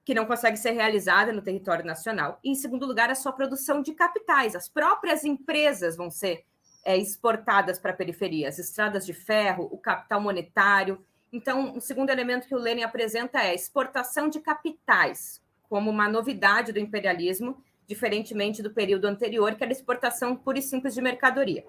que 0.05 0.13
não 0.13 0.25
consegue 0.25 0.57
ser 0.57 0.71
realizada 0.71 1.31
no 1.31 1.41
território 1.41 1.85
nacional. 1.85 2.39
E, 2.43 2.51
em 2.51 2.55
segundo 2.55 2.85
lugar, 2.85 3.09
a 3.09 3.15
sua 3.15 3.31
produção 3.31 3.81
de 3.81 3.93
capitais. 3.93 4.55
As 4.55 4.67
próprias 4.67 5.23
empresas 5.23 5.95
vão 5.95 6.09
ser 6.09 6.45
é, 6.83 6.97
exportadas 6.97 7.79
para 7.79 7.91
a 7.91 7.95
periferia, 7.95 8.49
as 8.49 8.59
estradas 8.59 9.05
de 9.05 9.13
ferro, 9.13 9.69
o 9.71 9.77
capital 9.77 10.19
monetário. 10.19 11.03
Então, 11.31 11.75
o 11.75 11.81
segundo 11.81 12.09
elemento 12.09 12.47
que 12.47 12.55
o 12.55 12.59
Lenin 12.59 12.83
apresenta 12.83 13.39
é 13.39 13.53
exportação 13.53 14.29
de 14.29 14.39
capitais, 14.39 15.41
como 15.69 15.89
uma 15.89 16.09
novidade 16.09 16.71
do 16.71 16.79
imperialismo, 16.79 17.63
diferentemente 17.89 18.61
do 18.61 18.69
período 18.69 19.05
anterior, 19.05 19.55
que 19.55 19.63
era 19.63 19.73
exportação 19.73 20.35
pura 20.35 20.59
e 20.59 20.61
simples 20.61 20.93
de 20.93 21.01
mercadoria. 21.01 21.65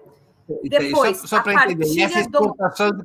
Depois, 0.63 1.17
só, 1.17 1.27
só 1.27 1.41
para 1.41 1.71
entender, 1.71 2.01
essa 2.01 2.19
exportação 2.19 2.91
do... 2.91 2.97
de 2.97 3.03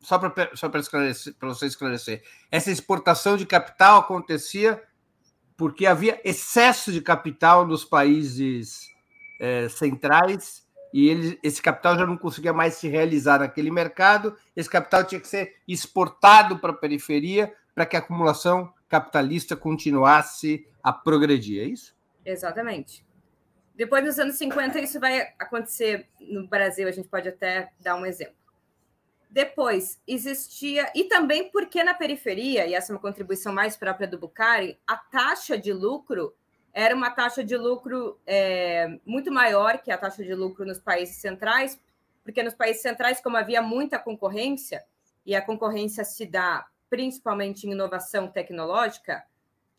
só 0.00 0.18
para 0.18 0.56
só 0.56 0.70
esclarecer, 0.74 1.34
para 1.38 1.48
você 1.50 1.66
esclarecer, 1.66 2.22
essa 2.50 2.70
exportação 2.70 3.36
de 3.36 3.44
capital 3.44 4.00
acontecia 4.00 4.82
porque 5.54 5.84
havia 5.84 6.18
excesso 6.24 6.90
de 6.90 7.02
capital 7.02 7.66
nos 7.66 7.84
países 7.84 8.88
é, 9.38 9.68
centrais 9.68 10.66
e 10.94 11.10
ele, 11.10 11.38
esse 11.42 11.60
capital 11.60 11.98
já 11.98 12.06
não 12.06 12.16
conseguia 12.16 12.54
mais 12.54 12.74
se 12.74 12.88
realizar 12.88 13.40
naquele 13.40 13.70
mercado, 13.70 14.34
esse 14.56 14.70
capital 14.70 15.04
tinha 15.04 15.20
que 15.20 15.28
ser 15.28 15.56
exportado 15.68 16.58
para 16.58 16.70
a 16.70 16.76
periferia 16.76 17.52
para 17.74 17.84
que 17.84 17.96
a 17.96 17.98
acumulação 17.98 18.72
capitalista 18.88 19.54
continuasse 19.54 20.66
a 20.82 20.90
progredir, 20.90 21.62
é 21.62 21.66
isso? 21.66 21.99
Exatamente. 22.24 23.04
Depois, 23.74 24.04
nos 24.04 24.18
anos 24.18 24.36
50, 24.36 24.78
isso 24.80 25.00
vai 25.00 25.32
acontecer 25.38 26.08
no 26.20 26.46
Brasil, 26.46 26.86
a 26.86 26.90
gente 26.90 27.08
pode 27.08 27.28
até 27.28 27.72
dar 27.80 27.96
um 27.96 28.04
exemplo. 28.04 28.34
Depois, 29.30 30.00
existia, 30.06 30.90
e 30.94 31.04
também 31.04 31.50
porque 31.50 31.82
na 31.84 31.94
periferia, 31.94 32.66
e 32.66 32.74
essa 32.74 32.92
é 32.92 32.94
uma 32.94 33.00
contribuição 33.00 33.52
mais 33.52 33.76
própria 33.76 34.08
do 34.08 34.18
Bucari, 34.18 34.78
a 34.86 34.96
taxa 34.96 35.56
de 35.56 35.72
lucro 35.72 36.34
era 36.72 36.94
uma 36.94 37.10
taxa 37.10 37.42
de 37.42 37.56
lucro 37.56 38.18
é, 38.26 38.98
muito 39.04 39.32
maior 39.32 39.78
que 39.78 39.90
a 39.90 39.98
taxa 39.98 40.22
de 40.22 40.34
lucro 40.34 40.64
nos 40.64 40.78
países 40.78 41.16
centrais, 41.16 41.80
porque 42.22 42.42
nos 42.42 42.54
países 42.54 42.82
centrais, 42.82 43.20
como 43.20 43.36
havia 43.36 43.62
muita 43.62 43.98
concorrência, 43.98 44.84
e 45.24 45.34
a 45.34 45.42
concorrência 45.42 46.04
se 46.04 46.26
dá 46.26 46.66
principalmente 46.88 47.66
em 47.66 47.72
inovação 47.72 48.28
tecnológica, 48.28 49.24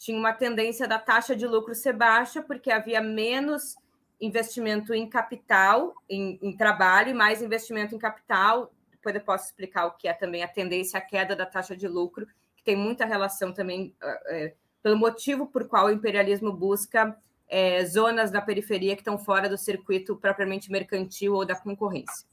tinha 0.02 0.18
uma 0.18 0.34
tendência 0.34 0.88
da 0.88 0.98
taxa 0.98 1.36
de 1.36 1.46
lucro 1.46 1.76
ser 1.76 1.94
baixa, 1.94 2.42
porque 2.42 2.72
havia 2.72 3.02
menos 3.02 3.76
investimento 4.20 4.94
em 4.94 5.08
capital, 5.08 5.94
em, 6.10 6.40
em 6.42 6.56
trabalho, 6.56 7.10
e 7.10 7.14
mais 7.14 7.42
investimento 7.42 7.94
em 7.94 8.00
capital 8.00 8.72
depois 9.02 9.16
eu 9.16 9.22
posso 9.22 9.46
explicar 9.48 9.88
o 9.88 9.92
que 9.92 10.08
é 10.08 10.14
também 10.14 10.44
a 10.44 10.48
tendência 10.48 11.00
à 11.00 11.02
queda 11.02 11.36
da 11.36 11.46
taxa 11.46 11.76
de 11.76 11.88
lucro, 11.88 12.28
que 12.56 12.64
tem 12.64 12.76
muita 12.76 13.04
relação 13.04 13.52
também 13.52 13.96
é, 14.28 14.54
pelo 14.84 14.96
motivo 14.96 15.48
por 15.48 15.68
qual 15.68 15.88
o 15.88 15.92
imperialismo 15.92 16.54
busca 16.54 17.18
é, 17.50 17.84
zonas 17.84 18.30
da 18.30 18.40
periferia 18.40 18.96
que 18.96 19.02
estão 19.02 19.18
fora 19.18 19.50
do 19.50 19.58
circuito 19.58 20.16
propriamente 20.16 20.72
mercantil 20.72 21.34
ou 21.34 21.44
da 21.44 21.56
concorrência. 21.56 22.28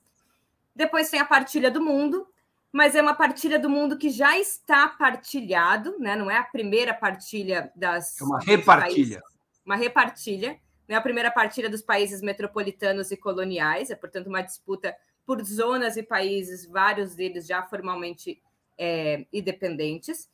Depois 0.77 1.09
tem 1.09 1.21
a 1.21 1.25
partilha 1.25 1.71
do 1.71 1.81
mundo, 1.81 2.29
mas 2.73 2.95
é 2.95 3.03
uma 3.03 3.15
partilha 3.15 3.59
do 3.59 3.71
mundo 3.71 3.97
que 3.97 4.11
já 4.11 4.39
está 4.39 4.89
partilhado, 4.89 5.99
né? 5.99 6.15
não 6.15 6.31
é 6.31 6.37
a 6.37 6.43
primeira 6.43 6.93
partilha 6.93 7.73
das. 7.75 8.21
É 8.21 8.25
uma 8.25 8.41
repartilha. 8.41 9.23
uma 9.65 9.77
repartilha. 9.77 10.59
Não 10.87 10.97
é 10.97 10.99
a 10.99 11.03
primeira 11.03 11.31
partilha 11.31 11.69
dos 11.69 11.83
países 11.83 12.23
metropolitanos 12.23 13.11
e 13.11 13.17
coloniais, 13.17 13.91
é, 13.91 13.95
portanto, 13.95 14.29
uma 14.29 14.41
disputa 14.41 14.97
por 15.27 15.43
zonas 15.45 15.99
e 15.99 16.03
países, 16.03 16.65
vários 16.67 17.15
deles 17.15 17.47
já 17.47 17.63
formalmente 17.63 18.41
é, 18.79 19.27
independentes. 19.31 20.31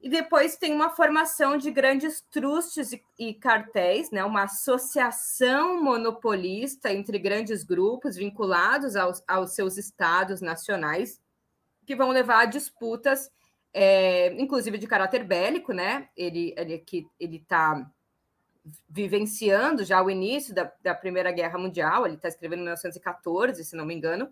E 0.00 0.08
depois 0.08 0.56
tem 0.56 0.72
uma 0.72 0.90
formação 0.90 1.58
de 1.58 1.70
grandes 1.70 2.20
trustes 2.30 2.92
e, 2.92 3.02
e 3.18 3.34
cartéis, 3.34 4.10
né? 4.10 4.24
uma 4.24 4.44
associação 4.44 5.82
monopolista 5.82 6.92
entre 6.92 7.18
grandes 7.18 7.64
grupos 7.64 8.16
vinculados 8.16 8.96
aos, 8.96 9.22
aos 9.26 9.50
seus 9.50 9.76
estados 9.76 10.40
nacionais, 10.40 11.20
que 11.88 11.96
vão 11.96 12.10
levar 12.10 12.40
a 12.40 12.44
disputas, 12.44 13.30
é, 13.72 14.30
inclusive 14.34 14.76
de 14.76 14.86
caráter 14.86 15.24
bélico, 15.24 15.72
né? 15.72 16.10
Ele, 16.14 16.54
ele 16.54 16.76
que 16.76 17.06
ele 17.18 17.36
está 17.36 17.90
vivenciando 18.86 19.82
já 19.86 20.02
o 20.02 20.10
início 20.10 20.54
da, 20.54 20.70
da 20.82 20.94
Primeira 20.94 21.32
Guerra 21.32 21.58
Mundial, 21.58 22.04
ele 22.04 22.16
está 22.16 22.28
escrevendo 22.28 22.58
em 22.58 22.64
1914, 22.64 23.64
se 23.64 23.74
não 23.74 23.86
me 23.86 23.94
engano, 23.94 24.28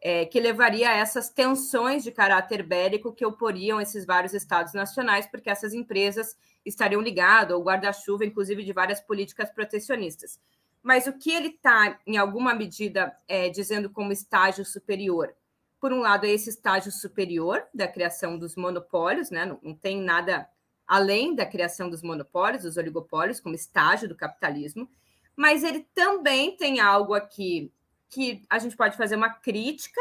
é, 0.00 0.24
que 0.24 0.40
levaria 0.40 0.90
a 0.90 0.96
essas 0.96 1.30
tensões 1.30 2.02
de 2.02 2.10
caráter 2.10 2.64
bélico 2.64 3.12
que 3.12 3.24
oporiam 3.24 3.80
esses 3.80 4.04
vários 4.04 4.34
estados 4.34 4.74
nacionais, 4.74 5.28
porque 5.28 5.48
essas 5.48 5.72
empresas 5.72 6.36
estariam 6.66 7.00
ligadas 7.00 7.54
ao 7.54 7.62
guarda-chuva, 7.62 8.24
inclusive 8.24 8.64
de 8.64 8.72
várias 8.72 9.00
políticas 9.00 9.48
protecionistas. 9.48 10.40
Mas 10.82 11.06
o 11.06 11.12
que 11.12 11.30
ele 11.30 11.50
está, 11.50 12.00
em 12.04 12.16
alguma 12.16 12.52
medida, 12.52 13.16
é, 13.28 13.48
dizendo 13.48 13.88
como 13.88 14.10
estágio 14.10 14.64
superior? 14.64 15.36
Por 15.80 15.92
um 15.92 16.00
lado, 16.00 16.26
é 16.26 16.30
esse 16.30 16.50
estágio 16.50 16.92
superior 16.92 17.66
da 17.72 17.88
criação 17.88 18.38
dos 18.38 18.54
monopólios, 18.54 19.30
né? 19.30 19.46
não, 19.46 19.58
não 19.62 19.74
tem 19.74 20.00
nada 20.00 20.48
além 20.86 21.34
da 21.34 21.46
criação 21.46 21.88
dos 21.88 22.02
monopólios, 22.02 22.64
dos 22.64 22.76
oligopólios, 22.76 23.40
como 23.40 23.54
estágio 23.54 24.08
do 24.08 24.16
capitalismo, 24.16 24.90
mas 25.36 25.62
ele 25.62 25.86
também 25.94 26.56
tem 26.56 26.80
algo 26.80 27.14
aqui 27.14 27.72
que 28.08 28.44
a 28.50 28.58
gente 28.58 28.76
pode 28.76 28.96
fazer 28.96 29.14
uma 29.14 29.30
crítica, 29.30 30.00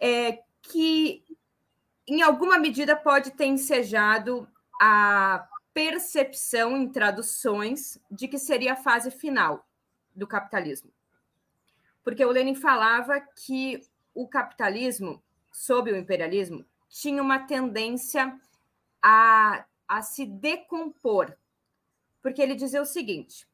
é, 0.00 0.42
que 0.60 1.24
em 2.06 2.20
alguma 2.20 2.58
medida 2.58 2.96
pode 2.96 3.30
ter 3.30 3.46
ensejado 3.46 4.48
a 4.82 5.48
percepção 5.72 6.76
em 6.76 6.90
traduções 6.90 7.98
de 8.10 8.26
que 8.26 8.38
seria 8.38 8.72
a 8.72 8.76
fase 8.76 9.10
final 9.10 9.64
do 10.14 10.26
capitalismo. 10.26 10.90
Porque 12.02 12.24
o 12.24 12.30
Lenin 12.30 12.56
falava 12.56 13.20
que 13.20 13.80
o 14.14 14.28
capitalismo, 14.28 15.22
sob 15.52 15.92
o 15.92 15.96
imperialismo, 15.96 16.64
tinha 16.88 17.22
uma 17.22 17.38
tendência 17.40 18.38
a, 19.02 19.64
a 19.88 20.02
se 20.02 20.26
decompor. 20.26 21.34
Porque 22.22 22.42
ele 22.42 22.54
dizia 22.54 22.82
o 22.82 22.86
seguinte: 22.86 23.48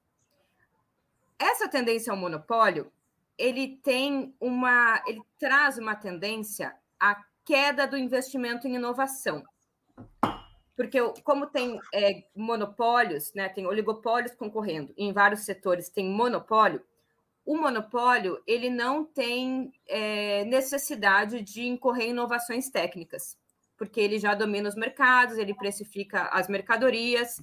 essa 1.39 1.69
tendência 1.69 2.11
ao 2.11 2.17
monopólio, 2.17 2.91
ele 3.39 3.77
tem 3.83 4.35
uma, 4.41 5.03
ele 5.07 5.23
traz 5.39 5.79
uma 5.79 5.95
tendência 5.95 6.75
à 6.99 7.23
queda 7.45 7.87
do 7.87 7.97
investimento 7.97 8.67
em 8.67 8.75
inovação. 8.75 9.45
Porque 10.75 10.99
como 11.23 11.47
tem 11.47 11.81
é, 11.95 12.25
monopólios, 12.35 13.33
né, 13.35 13.49
tem 13.49 13.67
oligopólios 13.67 14.35
concorrendo, 14.35 14.93
em 14.97 15.13
vários 15.13 15.41
setores 15.41 15.89
tem 15.89 16.11
monopólio, 16.11 16.85
o 17.47 17.57
monopólio 17.57 18.43
ele 18.45 18.69
não 18.69 19.05
tem 19.05 19.73
é, 19.87 20.45
necessidade 20.47 21.41
de 21.41 21.65
incorrer 21.65 22.09
em 22.09 22.11
inovações 22.11 22.69
técnicas, 22.69 23.39
porque 23.79 24.01
ele 24.01 24.19
já 24.19 24.35
domina 24.35 24.69
os 24.69 24.75
mercados, 24.75 25.39
ele 25.39 25.55
precifica 25.55 26.25
as 26.25 26.49
mercadorias, 26.49 27.41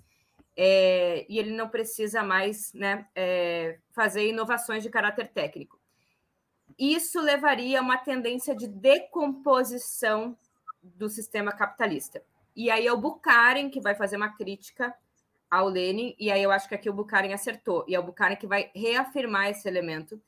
é, 0.56 1.26
e 1.30 1.40
ele 1.40 1.52
não 1.52 1.70
precisa 1.70 2.22
mais 2.22 2.74
né, 2.74 3.08
é, 3.16 3.80
fazer 3.92 4.28
inovações 4.28 4.84
de 4.84 4.90
caráter 4.90 5.30
técnico. 5.30 5.80
Isso 6.78 7.22
levaria 7.22 7.80
a 7.80 7.82
uma 7.82 7.98
tendência 7.98 8.54
de 8.56 8.68
decomposição 8.68 10.38
do 10.82 11.08
sistema 11.08 11.52
capitalista. 11.52 12.22
E 12.56 12.70
aí 12.70 12.86
é 12.86 12.92
o 12.92 12.98
Bukharin 12.98 13.70
que 13.70 13.80
vai 13.80 13.96
fazer 13.96 14.18
uma 14.18 14.36
crítica 14.36 14.94
ao 15.54 15.70
Lenin, 15.70 16.16
e 16.18 16.32
aí 16.32 16.42
eu 16.42 16.50
acho 16.50 16.68
que 16.68 16.74
aqui 16.74 16.90
o 16.90 16.94
Bukharin 16.94 17.32
acertou, 17.32 17.86
e 17.88 17.94
é 17.94 18.00
o 18.00 18.04
Bukharin 18.04 18.38
que 18.38 18.48
vai 18.48 18.72
reafirmar 18.74 19.52
esse 19.52 19.68
elemento 19.68 20.20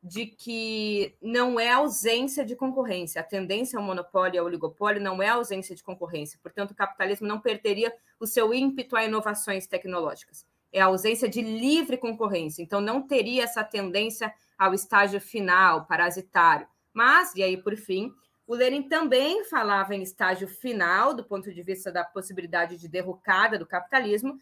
de 0.00 0.24
que 0.24 1.16
não 1.20 1.58
é 1.58 1.72
ausência 1.72 2.44
de 2.44 2.54
concorrência. 2.54 3.20
A 3.20 3.24
tendência 3.24 3.76
ao 3.76 3.84
monopólio 3.84 4.36
e 4.36 4.38
ao 4.38 4.46
oligopólio 4.46 5.02
não 5.02 5.20
é 5.20 5.30
ausência 5.30 5.74
de 5.74 5.82
concorrência. 5.82 6.38
Portanto, 6.40 6.70
o 6.70 6.76
capitalismo 6.76 7.26
não 7.26 7.40
perderia 7.40 7.92
o 8.20 8.26
seu 8.26 8.54
ímpeto 8.54 8.94
a 8.94 9.04
inovações 9.04 9.66
tecnológicas. 9.66 10.46
É 10.72 10.80
a 10.80 10.86
ausência 10.86 11.28
de 11.28 11.42
livre 11.42 11.96
concorrência. 11.96 12.62
Então, 12.62 12.80
não 12.80 13.02
teria 13.02 13.42
essa 13.42 13.64
tendência 13.64 14.32
ao 14.56 14.72
estágio 14.72 15.20
final, 15.20 15.86
parasitário. 15.86 16.68
Mas, 16.94 17.34
e 17.34 17.42
aí, 17.42 17.56
por 17.56 17.74
fim, 17.74 18.14
o 18.46 18.54
Lenin 18.54 18.82
também 18.82 19.42
falava 19.42 19.92
em 19.96 20.02
estágio 20.02 20.46
final, 20.46 21.12
do 21.12 21.24
ponto 21.24 21.52
de 21.52 21.62
vista 21.62 21.90
da 21.90 22.04
possibilidade 22.04 22.76
de 22.76 22.86
derrocada 22.86 23.58
do 23.58 23.66
capitalismo, 23.66 24.38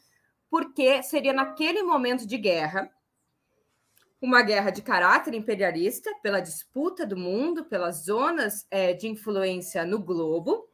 porque 0.50 1.02
seria 1.02 1.32
naquele 1.32 1.82
momento 1.82 2.26
de 2.26 2.38
guerra 2.38 2.90
uma 4.20 4.42
guerra 4.42 4.70
de 4.70 4.82
caráter 4.82 5.34
imperialista 5.34 6.10
pela 6.22 6.40
disputa 6.40 7.06
do 7.06 7.16
mundo, 7.16 7.64
pelas 7.66 8.04
zonas 8.04 8.66
é, 8.70 8.92
de 8.92 9.08
influência 9.08 9.84
no 9.84 9.98
globo, 9.98 10.68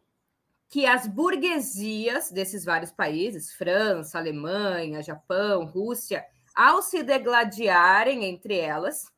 que 0.69 0.87
as 0.87 1.07
burguesias 1.07 2.31
desses 2.31 2.65
vários 2.65 2.91
países, 2.91 3.53
França, 3.53 4.19
Alemanha, 4.19 5.03
Japão, 5.03 5.67
Rússia, 5.67 6.25
ao 6.55 6.81
se 6.81 7.03
degladiarem 7.03 8.25
entre 8.25 8.57
elas, 8.57 9.13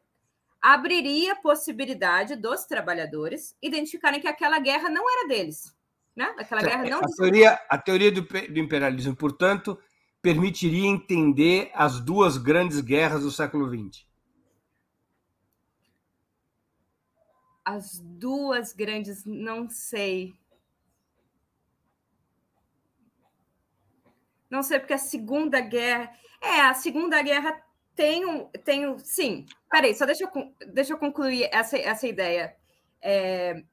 abriria 0.60 1.34
a 1.34 1.36
possibilidade 1.36 2.34
dos 2.34 2.64
trabalhadores 2.64 3.54
identificarem 3.62 4.20
que 4.20 4.26
aquela 4.26 4.58
guerra 4.58 4.88
não 4.88 5.04
era 5.08 5.28
deles. 5.28 5.74
Né? 6.16 6.32
Aquela 6.38 6.62
guerra 6.62 6.84
não. 6.84 7.00
A 7.00 7.16
teoria, 7.16 7.60
a 7.68 7.78
teoria 7.78 8.10
do, 8.10 8.22
do 8.22 8.58
imperialismo, 8.58 9.14
portanto, 9.14 9.78
permitiria 10.24 10.88
entender 10.88 11.70
as 11.72 12.00
duas 12.00 12.36
grandes 12.36 12.80
guerras 12.80 13.22
do 13.22 13.30
século 13.30 13.68
XX. 13.68 14.04
as 17.64 17.98
duas 17.98 18.72
grandes, 18.72 19.24
não 19.24 19.68
sei. 19.70 20.34
Não 24.50 24.62
sei, 24.62 24.78
porque 24.78 24.92
a 24.92 24.98
Segunda 24.98 25.60
Guerra. 25.60 26.12
É, 26.40 26.60
a 26.60 26.74
Segunda 26.74 27.22
Guerra 27.22 27.60
tem 27.96 28.26
um. 28.26 28.44
Tem 28.64 28.86
um 28.86 28.98
sim, 28.98 29.46
peraí, 29.70 29.94
só 29.94 30.04
deixa 30.04 30.24
eu, 30.24 30.54
deixa 30.72 30.92
eu 30.92 30.98
concluir 30.98 31.48
essa, 31.50 31.78
essa 31.78 32.06
ideia. 32.06 32.54
É, 33.00 33.64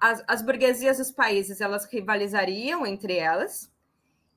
as, 0.00 0.22
as 0.28 0.42
burguesias 0.42 0.98
dos 0.98 1.10
países 1.10 1.60
elas 1.60 1.86
rivalizariam 1.86 2.86
entre 2.86 3.16
elas, 3.16 3.72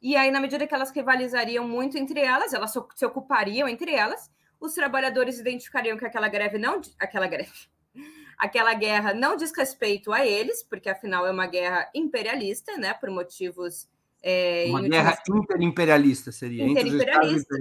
e 0.01 0.15
aí, 0.15 0.31
na 0.31 0.39
medida 0.39 0.65
que 0.65 0.73
elas 0.73 0.91
rivalizariam 0.91 1.67
muito 1.67 1.97
entre 1.97 2.19
elas, 2.19 2.53
elas 2.53 2.73
se 2.95 3.05
ocupariam 3.05 3.67
entre 3.67 3.93
elas, 3.93 4.31
os 4.59 4.73
trabalhadores 4.73 5.39
identificariam 5.39 5.97
que 5.97 6.05
aquela 6.05 6.27
greve 6.27 6.57
não. 6.57 6.81
Aquela 6.99 7.27
greve 7.27 7.51
Aquela 8.38 8.73
guerra 8.73 9.13
não 9.13 9.35
diz 9.35 9.51
respeito 9.55 10.13
a 10.13 10.25
eles, 10.25 10.63
porque 10.63 10.89
afinal 10.89 11.27
é 11.27 11.31
uma 11.31 11.45
guerra 11.45 11.89
imperialista, 11.93 12.77
né? 12.77 12.93
Por 12.93 13.09
motivos. 13.09 13.88
É, 14.23 14.65
uma 14.69 14.81
guerra 14.81 15.17
interimperialista 15.29 16.31
seria. 16.31 16.65
Interimperialista, 16.65 17.55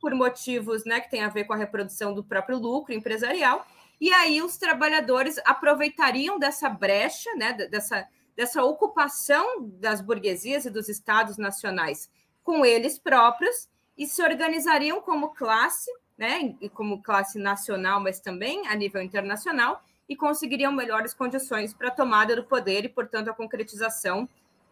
por 0.00 0.14
motivos 0.14 0.84
né, 0.84 1.00
que 1.00 1.10
tem 1.10 1.22
a 1.22 1.28
ver 1.28 1.44
com 1.44 1.52
a 1.52 1.56
reprodução 1.56 2.12
do 2.12 2.24
próprio 2.24 2.58
lucro 2.58 2.92
empresarial. 2.92 3.64
E 4.00 4.12
aí 4.12 4.42
os 4.42 4.56
trabalhadores 4.56 5.38
aproveitariam 5.44 6.38
dessa 6.38 6.68
brecha, 6.68 7.32
né, 7.36 7.52
dessa, 7.52 8.06
dessa 8.36 8.62
ocupação 8.62 9.68
das 9.80 10.00
burguesias 10.00 10.64
e 10.64 10.70
dos 10.70 10.88
estados 10.88 11.36
nacionais 11.36 12.10
com 12.42 12.64
eles 12.64 12.98
próprios 12.98 13.68
e 13.96 14.06
se 14.06 14.22
organizariam 14.22 15.00
como 15.00 15.34
classe, 15.34 15.90
né, 16.16 16.54
e 16.60 16.68
como 16.68 17.02
classe 17.02 17.38
nacional, 17.38 18.00
mas 18.00 18.20
também 18.20 18.66
a 18.66 18.74
nível 18.74 19.02
internacional, 19.02 19.82
e 20.08 20.16
conseguiriam 20.16 20.72
melhores 20.72 21.14
condições 21.14 21.72
para 21.72 21.88
a 21.88 21.92
tomada 21.92 22.34
do 22.34 22.44
poder 22.44 22.84
e, 22.84 22.88
portanto, 22.88 23.28
a 23.28 23.34
concretização 23.34 24.28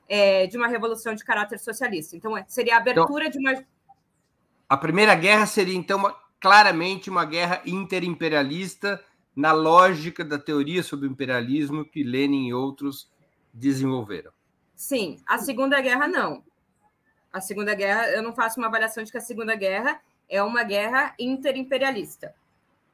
é, 0.09 0.47
de 0.47 0.57
uma 0.57 0.67
revolução 0.67 1.15
de 1.15 1.25
caráter 1.25 1.59
socialista. 1.59 2.17
Então, 2.17 2.37
é, 2.37 2.45
seria 2.49 2.77
a 2.77 2.81
então, 2.81 2.93
abertura 2.93 3.27
então, 3.27 3.41
de 3.41 3.49
uma. 3.49 3.65
A 4.69 4.77
Primeira 4.77 5.15
Guerra 5.15 5.47
seria, 5.47 5.77
então, 5.77 5.99
uma, 5.99 6.17
claramente 6.41 7.09
uma 7.09 7.25
guerra 7.25 7.63
interimperialista, 7.65 9.03
na 9.35 9.53
lógica 9.53 10.25
da 10.25 10.39
teoria 10.39 10.83
sobre 10.83 11.07
o 11.07 11.11
imperialismo 11.11 11.85
que 11.85 12.03
Lenin 12.03 12.49
e 12.49 12.55
outros 12.55 13.09
desenvolveram. 13.53 14.33
Sim, 14.75 15.19
a 15.27 15.39
Segunda 15.39 15.81
Guerra 15.81 16.09
não. 16.09 16.43
A 17.33 17.41
Segunda 17.41 17.75
Guerra, 17.75 18.09
eu 18.11 18.23
não 18.23 18.35
faço 18.35 18.59
uma 18.59 18.67
avaliação 18.69 19.05
de 19.05 19.11
que 19.11 19.19
a 19.19 19.21
Segunda 19.21 19.55
Guerra 19.55 20.01
é 20.29 20.43
uma 20.43 20.63
guerra 20.63 21.15
interimperialista 21.19 22.35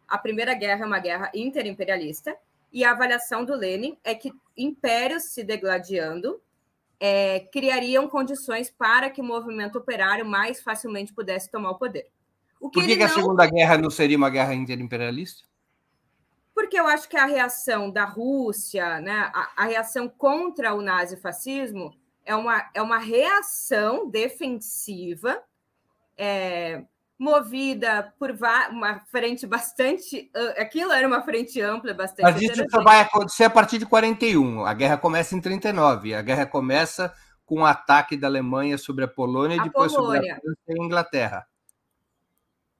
a 0.08 0.18
Primeira 0.18 0.54
Guerra 0.54 0.84
é 0.84 0.86
uma 0.86 0.98
guerra 0.98 1.30
interimperialista, 1.34 2.36
e 2.72 2.84
a 2.84 2.92
avaliação 2.92 3.44
do 3.44 3.54
Lenin 3.54 3.96
é 4.04 4.14
que 4.14 4.32
impérios 4.56 5.24
se 5.24 5.42
degladiando 5.42 6.40
é, 6.98 7.40
criariam 7.52 8.08
condições 8.08 8.70
para 8.70 9.10
que 9.10 9.20
o 9.20 9.24
movimento 9.24 9.76
operário 9.78 10.24
mais 10.24 10.62
facilmente 10.62 11.12
pudesse 11.12 11.50
tomar 11.50 11.70
o 11.70 11.78
poder. 11.78 12.06
O 12.60 12.70
que 12.70 12.80
Por 12.80 12.88
que, 12.88 12.96
que 12.96 13.02
a 13.02 13.08
Segunda 13.08 13.46
Guerra 13.46 13.76
não 13.76 13.90
seria 13.90 14.16
uma 14.16 14.30
guerra 14.30 14.54
interimperialista? 14.54 15.44
Porque 16.56 16.80
eu 16.80 16.86
acho 16.86 17.06
que 17.06 17.18
a 17.18 17.26
reação 17.26 17.90
da 17.90 18.06
Rússia, 18.06 18.98
né, 18.98 19.30
a, 19.34 19.50
a 19.58 19.64
reação 19.66 20.08
contra 20.08 20.72
o 20.72 20.80
nazifascismo 20.80 21.94
é 22.24 22.34
uma, 22.34 22.66
é 22.72 22.80
uma 22.80 22.96
reação 22.96 24.08
defensiva 24.08 25.42
é, 26.16 26.82
movida 27.18 28.10
por 28.18 28.34
uma 28.70 29.00
frente 29.00 29.46
bastante. 29.46 30.30
Aquilo 30.56 30.92
era 30.92 31.06
uma 31.06 31.20
frente 31.20 31.60
ampla, 31.60 31.92
bastante. 31.92 32.22
Mas 32.22 32.40
isso 32.40 32.64
só 32.70 32.82
vai 32.82 33.00
acontecer 33.00 33.44
a 33.44 33.50
partir 33.50 33.76
de 33.76 33.84
41. 33.84 34.64
A 34.64 34.72
guerra 34.72 34.96
começa 34.96 35.36
em 35.36 35.40
39. 35.42 36.14
A 36.14 36.22
guerra 36.22 36.46
começa 36.46 37.12
com 37.44 37.60
o 37.60 37.66
ataque 37.66 38.16
da 38.16 38.28
Alemanha 38.28 38.78
sobre 38.78 39.04
a 39.04 39.08
Polônia 39.08 39.56
e 39.56 39.62
depois 39.62 39.92
Polônia. 39.92 40.20
sobre 40.20 40.30
a 40.30 40.40
França 40.40 40.60
e 40.68 40.80
a 40.80 40.84
Inglaterra. 40.84 41.46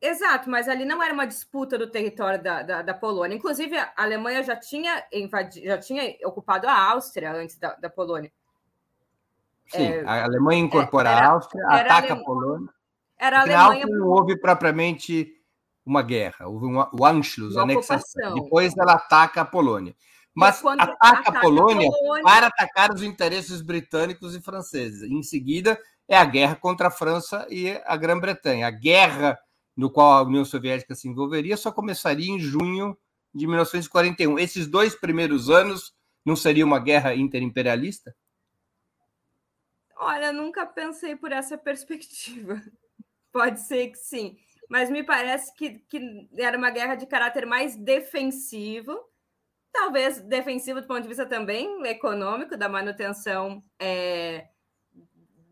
Exato, 0.00 0.50
mas 0.50 0.68
ali 0.68 0.85
não 0.85 1.02
era 1.02 1.12
uma 1.12 1.26
disputa 1.26 1.78
do 1.78 1.90
território 1.90 2.42
da, 2.42 2.62
da, 2.62 2.82
da 2.82 2.94
Polônia. 2.94 3.35
Inclusive, 3.35 3.76
a 3.76 3.92
Alemanha 3.96 4.42
já 4.42 4.54
tinha, 4.54 5.02
invadido, 5.12 5.66
já 5.66 5.78
tinha 5.78 6.16
ocupado 6.24 6.68
a 6.68 6.90
Áustria 6.90 7.32
antes 7.32 7.59
da, 7.59 7.74
da 7.74 7.88
Polônia. 7.88 8.30
Sim, 9.68 9.85
é, 9.85 10.04
a 10.04 10.24
Alemanha 10.24 10.62
incorpora 10.62 11.09
era, 11.09 11.26
a 11.26 11.30
Áustria, 11.32 11.66
ataca 11.66 12.12
a 12.12 12.16
Polônia. 12.16 12.68
Era 13.18 13.38
a 13.38 13.40
Alemanha. 13.42 13.87
Não 13.87 14.09
houve 14.09 14.38
propriamente 14.38 15.32
uma 15.85 16.02
guerra, 16.02 16.46
houve 16.46 16.66
uma, 16.66 16.90
o 16.92 17.04
Anschluss, 17.04 17.56
a 17.56 17.62
anexação. 17.62 18.35
Depois 18.35 18.76
ela 18.76 18.94
ataca 18.94 19.40
a 19.40 19.44
Polônia. 19.44 19.94
Mas 20.35 20.62
ataca, 20.62 20.92
ataca 21.00 21.38
a, 21.38 21.40
Polônia 21.40 21.88
a 21.88 21.92
Polônia 21.92 22.22
para 22.22 22.46
atacar 22.48 22.92
os 22.92 23.02
interesses 23.02 23.62
britânicos 23.62 24.37
e 24.37 24.42
franceses. 24.42 25.02
Em 25.02 25.22
seguida, 25.22 25.80
é 26.06 26.16
a 26.16 26.24
guerra 26.24 26.54
contra 26.54 26.88
a 26.88 26.90
França 26.90 27.46
e 27.48 27.70
a 27.87 27.96
Grã-Bretanha. 27.96 28.66
A 28.66 28.70
guerra 28.70 29.38
no 29.76 29.90
qual 29.90 30.12
a 30.12 30.22
União 30.22 30.44
Soviética 30.44 30.94
se 30.94 31.08
envolveria 31.08 31.56
só 31.56 31.70
começaria 31.70 32.30
em 32.30 32.40
junho 32.40 32.96
de 33.34 33.46
1941. 33.46 34.38
Esses 34.38 34.66
dois 34.66 34.94
primeiros 34.94 35.50
anos 35.50 35.94
não 36.24 36.34
seria 36.34 36.64
uma 36.64 36.78
guerra 36.78 37.14
interimperialista? 37.14 38.16
Olha, 39.98 40.32
nunca 40.32 40.66
pensei 40.66 41.14
por 41.14 41.32
essa 41.32 41.56
perspectiva. 41.58 42.62
Pode 43.30 43.60
ser 43.60 43.88
que 43.88 43.98
sim, 43.98 44.38
mas 44.68 44.88
me 44.90 45.04
parece 45.04 45.54
que, 45.54 45.80
que 45.80 46.28
era 46.38 46.56
uma 46.56 46.70
guerra 46.70 46.94
de 46.94 47.06
caráter 47.06 47.44
mais 47.44 47.76
defensivo, 47.76 48.98
talvez 49.70 50.20
defensivo 50.22 50.80
do 50.80 50.86
ponto 50.86 51.02
de 51.02 51.08
vista 51.08 51.26
também 51.26 51.86
econômico, 51.86 52.56
da 52.56 52.66
manutenção 52.68 53.62
é, 53.78 54.48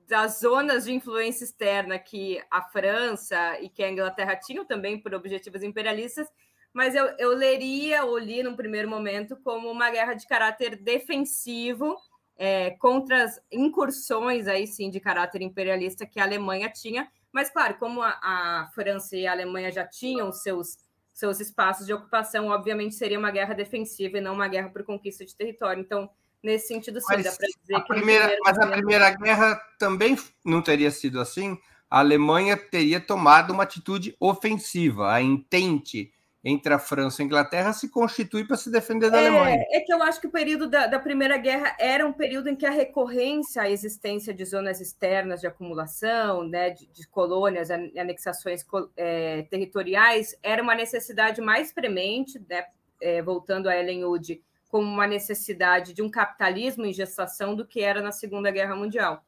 das 0.07 0.41
zonas 0.41 0.85
de 0.85 0.93
influência 0.93 1.45
externa 1.45 1.99
que 1.99 2.43
a 2.51 2.63
França 2.63 3.59
e 3.61 3.69
que 3.69 3.83
a 3.83 3.91
Inglaterra 3.91 4.37
tinham 4.37 4.65
também 4.65 4.99
por 4.99 5.15
objetivos 5.15 5.63
imperialistas, 5.63 6.29
mas 6.73 6.95
eu, 6.95 7.07
eu 7.19 7.31
leria 7.31 8.05
ou 8.05 8.19
li 8.19 8.43
num 8.43 8.57
primeiro 8.57 8.89
momento 8.89 9.37
como 9.37 9.71
uma 9.71 9.91
guerra 9.91 10.15
de 10.15 10.27
caráter 10.27 10.77
defensivo 10.77 11.97
é, 12.37 12.73
contra 12.73 13.25
as 13.25 13.41
incursões 13.51 14.49
aí 14.49 14.67
sim 14.67 14.91
de 14.91 15.01
caráter 15.01 15.41
imperialista 15.41 16.05
que 16.05 16.19
a 16.19 16.25
Alemanha 16.25 16.69
tinha, 16.69 17.09
mas 17.33 17.49
claro, 17.49 17.77
como 17.79 18.03
a, 18.03 18.19
a 18.23 18.71
França 18.75 19.17
e 19.17 19.27
a 19.27 19.33
Alemanha 19.33 19.71
já 19.71 19.87
tinham 19.87 20.33
seus 20.33 20.77
seus 21.15 21.39
espaços 21.39 21.87
de 21.87 21.93
ocupação, 21.93 22.49
obviamente 22.49 22.97
seria 22.97 23.19
uma 23.21 23.31
guerra 23.31 23.55
defensiva 23.55 24.19
e 24.19 24.21
não 24.21 24.35
uma 24.35 24.49
guerra 24.49 24.69
por 24.69 24.83
conquista 24.83 25.25
de 25.25 25.35
território. 25.35 25.81
Então, 25.81 26.11
Nesse 26.45 26.69
sentido, 26.69 27.01
sim, 27.01 27.07
mas 27.09 27.25
dá 27.25 27.33
para 27.33 27.47
dizer 27.47 27.83
que. 27.83 27.95
Primeira, 27.95 28.37
mas 28.45 28.59
a 28.59 28.67
Primeira 28.67 29.11
Guerra 29.17 29.59
também 29.79 30.15
não 30.45 30.61
teria 30.61 30.91
sido 30.91 31.19
assim. 31.19 31.59
A 31.89 32.01
Alemanha 32.01 32.55
teria 32.55 33.01
tomado 33.01 33.51
uma 33.55 33.63
atitude 33.63 34.15
ofensiva. 34.21 35.11
A 35.11 35.23
entente 35.23 36.13
entre 36.45 36.75
a 36.75 36.79
França 36.79 37.23
e 37.23 37.25
a 37.25 37.27
Inglaterra 37.27 37.73
se 37.73 37.89
constitui 37.89 38.47
para 38.47 38.59
se 38.59 38.71
defender 38.71 39.11
da 39.11 39.19
é, 39.19 39.27
Alemanha. 39.27 39.65
É 39.71 39.81
que 39.81 39.91
eu 39.91 40.03
acho 40.03 40.21
que 40.21 40.27
o 40.27 40.31
período 40.31 40.69
da, 40.69 40.87
da, 40.87 40.99
Primeira 40.99 41.39
Guerra 41.39 41.75
era 41.81 42.07
um 42.07 42.13
período 42.13 42.51
em 42.51 42.55
que 42.55 42.67
a 42.67 42.71
recorrência 42.71 43.63
à 43.63 43.71
existência 43.71 44.35
de 44.35 44.45
zonas 44.45 44.83
externas 44.83 45.41
de 45.41 45.47
acumulação, 45.47 46.47
né, 46.47 46.69
de, 46.69 46.87
de 46.89 47.09
colônias, 47.09 47.71
anexações 47.71 48.63
é, 48.95 49.47
territoriais, 49.49 50.37
era 50.43 50.63
uma 50.63 50.75
necessidade 50.75 51.41
mais 51.41 51.73
premente, 51.73 52.39
né, 52.47 52.67
é, 53.01 53.23
voltando 53.23 53.67
a 53.67 53.75
Ellen 53.75 54.05
Wood, 54.05 54.43
como 54.75 54.91
uma 54.91 55.07
necessidade 55.07 55.93
de 55.93 56.03
um 56.03 56.11
capitalismo 56.11 56.85
em 56.85 56.93
gestação 56.93 57.55
do 57.55 57.65
que 57.65 57.81
era 57.81 58.03
na 58.03 58.11
Segunda 58.11 58.51
Guerra 58.51 58.75
Mundial. 58.75 59.25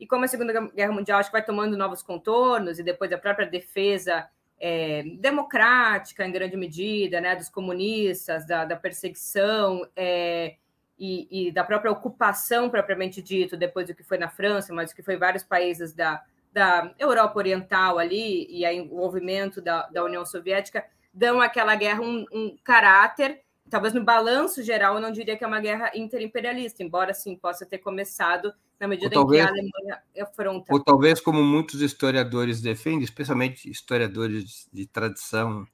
E 0.00 0.06
como 0.06 0.24
a 0.24 0.26
Segunda 0.26 0.58
Guerra 0.70 0.90
Mundial 0.90 1.18
acho 1.18 1.28
que 1.28 1.36
vai 1.36 1.44
tomando 1.44 1.76
novos 1.76 2.02
contornos, 2.02 2.78
e 2.78 2.82
depois 2.82 3.12
a 3.12 3.18
própria 3.18 3.46
defesa 3.46 4.26
é, 4.58 5.02
democrática, 5.18 6.26
em 6.26 6.32
grande 6.32 6.56
medida, 6.56 7.20
né, 7.20 7.36
dos 7.36 7.50
comunistas, 7.50 8.46
da, 8.46 8.64
da 8.64 8.74
perseguição 8.74 9.86
é, 9.94 10.56
e, 10.98 11.48
e, 11.48 11.52
da 11.52 11.62
própria 11.62 11.92
ocupação, 11.92 12.70
propriamente 12.70 13.20
dito, 13.20 13.54
depois 13.54 13.88
do 13.88 13.94
que 13.94 14.02
foi 14.02 14.16
na 14.16 14.30
França, 14.30 14.72
mas 14.72 14.92
do 14.92 14.96
que 14.96 15.02
foi 15.02 15.18
vários 15.18 15.44
países 15.44 15.92
da, 15.92 16.24
da 16.54 16.90
Europa 16.98 17.36
Oriental 17.36 17.98
ali, 17.98 18.46
e 18.48 18.64
aí 18.64 18.80
o 18.80 18.84
envolvimento 18.84 19.60
da, 19.60 19.88
da 19.88 20.02
União 20.02 20.24
Soviética, 20.24 20.86
dão 21.12 21.42
àquela 21.42 21.74
guerra 21.74 22.00
um, 22.00 22.24
um 22.32 22.56
caráter 22.64 23.44
talvez 23.70 23.92
no 23.92 24.04
balanço 24.04 24.62
geral, 24.62 24.94
eu 24.94 25.00
não 25.00 25.10
diria 25.10 25.36
que 25.36 25.44
é 25.44 25.46
uma 25.46 25.60
guerra 25.60 25.90
interimperialista, 25.94 26.82
embora 26.82 27.12
sim 27.12 27.36
possa 27.36 27.66
ter 27.66 27.78
começado 27.78 28.52
na 28.78 28.86
medida 28.86 29.10
talvez, 29.10 29.42
em 29.42 29.46
que 29.46 29.50
a 29.50 29.52
Alemanha 29.52 30.02
afronta. 30.22 30.72
Ou 30.72 30.82
talvez, 30.82 31.20
como 31.20 31.42
muitos 31.42 31.80
historiadores 31.80 32.60
defendem, 32.60 33.02
especialmente 33.02 33.70
historiadores 33.70 34.68
de 34.72 34.86
tradição 34.86 35.66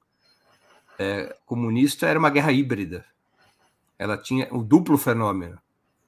é, 0.98 1.37
comunista, 1.44 2.07
era 2.07 2.18
uma 2.18 2.31
guerra 2.31 2.52
híbrida. 2.52 3.05
Ela 3.98 4.16
tinha 4.16 4.48
o 4.52 4.62
duplo 4.62 4.96
fenômeno 4.96 5.59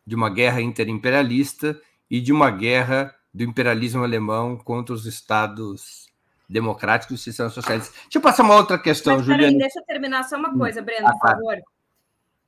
de 0.07 0.15
uma 0.15 0.31
guerra 0.31 0.61
interimperialista 0.61 1.81
e 2.11 2.21
de 2.21 2.33
uma 2.33 2.51
guerra 2.51 3.15
do 3.33 3.43
imperialismo 3.43 4.05
alemão 4.05 4.57
contra 4.57 4.95
os 4.95 5.07
estados 5.07 6.13
democráticos 6.49 7.21
e 7.21 7.25
sistemas 7.25 7.53
sociais. 7.53 7.91
Deixa 8.03 8.19
eu 8.19 8.21
passar 8.21 8.43
uma 8.43 8.55
outra 8.55 8.79
questão, 8.79 9.17
Mas, 9.17 9.27
Juliana. 9.27 9.59
deixa 9.59 9.81
eu 9.81 9.85
terminar 9.85 10.23
só 10.25 10.37
uma 10.37 10.57
coisa, 10.57 10.83
Breno, 10.83 11.11
por 11.11 11.19
favor. 11.19 11.57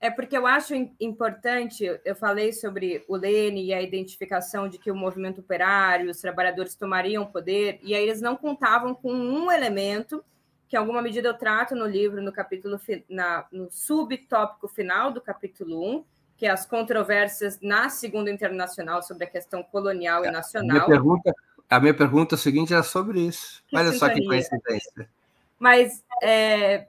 É 0.06 0.10
porque 0.10 0.38
eu 0.38 0.46
acho 0.46 0.72
importante, 1.00 1.84
eu 2.04 2.14
falei 2.14 2.52
sobre 2.52 3.04
o 3.08 3.16
Lênin 3.16 3.64
e 3.64 3.74
a 3.74 3.82
identificação 3.82 4.68
de 4.68 4.78
que 4.78 4.88
o 4.88 4.94
movimento 4.94 5.40
operário, 5.40 6.08
os 6.08 6.20
trabalhadores 6.20 6.76
tomariam 6.76 7.26
poder, 7.26 7.80
e 7.82 7.92
aí 7.92 8.04
eles 8.04 8.20
não 8.20 8.36
contavam 8.36 8.94
com 8.94 9.12
um 9.12 9.50
elemento, 9.50 10.24
que 10.68 10.76
em 10.76 10.78
alguma 10.78 11.02
medida 11.02 11.28
eu 11.28 11.34
trato 11.34 11.74
no 11.74 11.84
livro, 11.84 12.22
no 12.22 12.30
capítulo, 12.30 12.80
na, 13.10 13.46
no 13.50 13.68
subtópico 13.68 14.68
final 14.68 15.10
do 15.10 15.20
capítulo 15.20 15.96
1, 15.96 16.04
que 16.36 16.46
é 16.46 16.50
as 16.50 16.64
controvérsias 16.64 17.58
na 17.60 17.88
Segunda 17.88 18.30
Internacional 18.30 19.02
sobre 19.02 19.24
a 19.24 19.28
questão 19.28 19.60
colonial 19.64 20.24
e 20.24 20.30
nacional. 20.30 20.70
Minha 20.70 20.86
pergunta, 20.86 21.34
a 21.68 21.80
minha 21.80 21.94
pergunta 21.94 22.36
seguinte 22.36 22.72
era 22.72 22.84
sobre 22.84 23.22
isso. 23.22 23.60
Que 23.66 23.76
Olha 23.76 23.90
sintonia. 23.90 24.14
só 24.14 24.20
que 24.20 24.24
coincidência. 24.24 25.10
Mas, 25.58 26.04
é, 26.22 26.86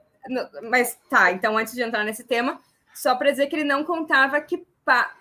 mas 0.70 0.96
tá, 1.10 1.32
então 1.32 1.58
antes 1.58 1.74
de 1.74 1.82
entrar 1.82 2.04
nesse 2.04 2.22
tema, 2.22 2.60
só 2.98 3.14
para 3.14 3.30
dizer 3.30 3.46
que 3.46 3.54
ele 3.54 3.64
não 3.64 3.84
contava 3.84 4.40
que. 4.40 4.64
Pa... 4.84 5.14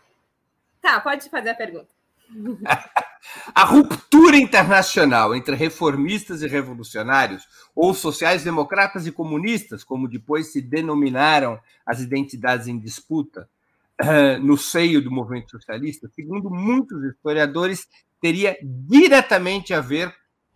Tá, 0.81 0.99
pode 0.99 1.29
fazer 1.29 1.49
a 1.49 1.55
pergunta. 1.55 1.87
a 3.53 3.63
ruptura 3.63 4.35
internacional 4.37 5.35
entre 5.35 5.55
reformistas 5.55 6.41
e 6.41 6.47
revolucionários, 6.47 7.47
ou 7.75 7.93
sociais-democratas 7.93 9.05
e 9.05 9.11
comunistas, 9.11 9.83
como 9.83 10.09
depois 10.09 10.51
se 10.51 10.61
denominaram 10.61 11.59
as 11.85 11.99
identidades 11.99 12.67
em 12.67 12.79
disputa, 12.79 13.47
eh, 13.99 14.37
no 14.39 14.57
seio 14.57 15.01
do 15.01 15.11
movimento 15.11 15.51
socialista, 15.51 16.09
segundo 16.15 16.49
muitos 16.49 17.03
historiadores, 17.03 17.87
teria 18.19 18.57
diretamente 18.61 19.73
a 19.73 19.81
ver 19.81 20.13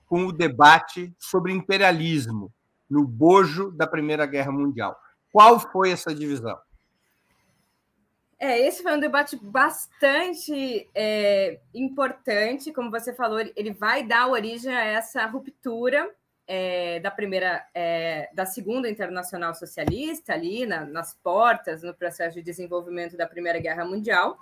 com 0.08 0.26
o 0.26 0.32
debate 0.32 1.14
sobre 1.18 1.54
imperialismo 1.54 2.52
no 2.90 3.06
bojo 3.06 3.72
da 3.72 3.88
Primeira 3.88 4.26
Guerra 4.26 4.52
Mundial. 4.52 4.98
Qual 5.32 5.60
foi 5.60 5.92
essa 5.92 6.14
divisão? 6.14 6.58
É, 8.44 8.60
esse 8.60 8.82
foi 8.82 8.92
um 8.92 9.00
debate 9.00 9.36
bastante 9.40 10.90
é, 10.96 11.60
importante, 11.76 12.74
como 12.74 12.90
você 12.90 13.14
falou, 13.14 13.40
ele 13.40 13.72
vai 13.72 14.02
dar 14.02 14.28
origem 14.28 14.76
a 14.76 14.84
essa 14.84 15.24
ruptura 15.28 16.10
é, 16.48 17.00
da 17.02 17.12
primeira, 17.12 17.64
é, 17.72 18.32
da 18.34 18.48
segunda 18.48 18.90
internacional 18.90 19.54
socialista 19.54 20.34
ali 20.34 20.66
na, 20.66 20.84
nas 20.86 21.14
portas 21.14 21.84
no 21.84 21.94
processo 21.94 22.34
de 22.34 22.42
desenvolvimento 22.42 23.16
da 23.16 23.28
Primeira 23.28 23.60
Guerra 23.60 23.86
Mundial. 23.86 24.36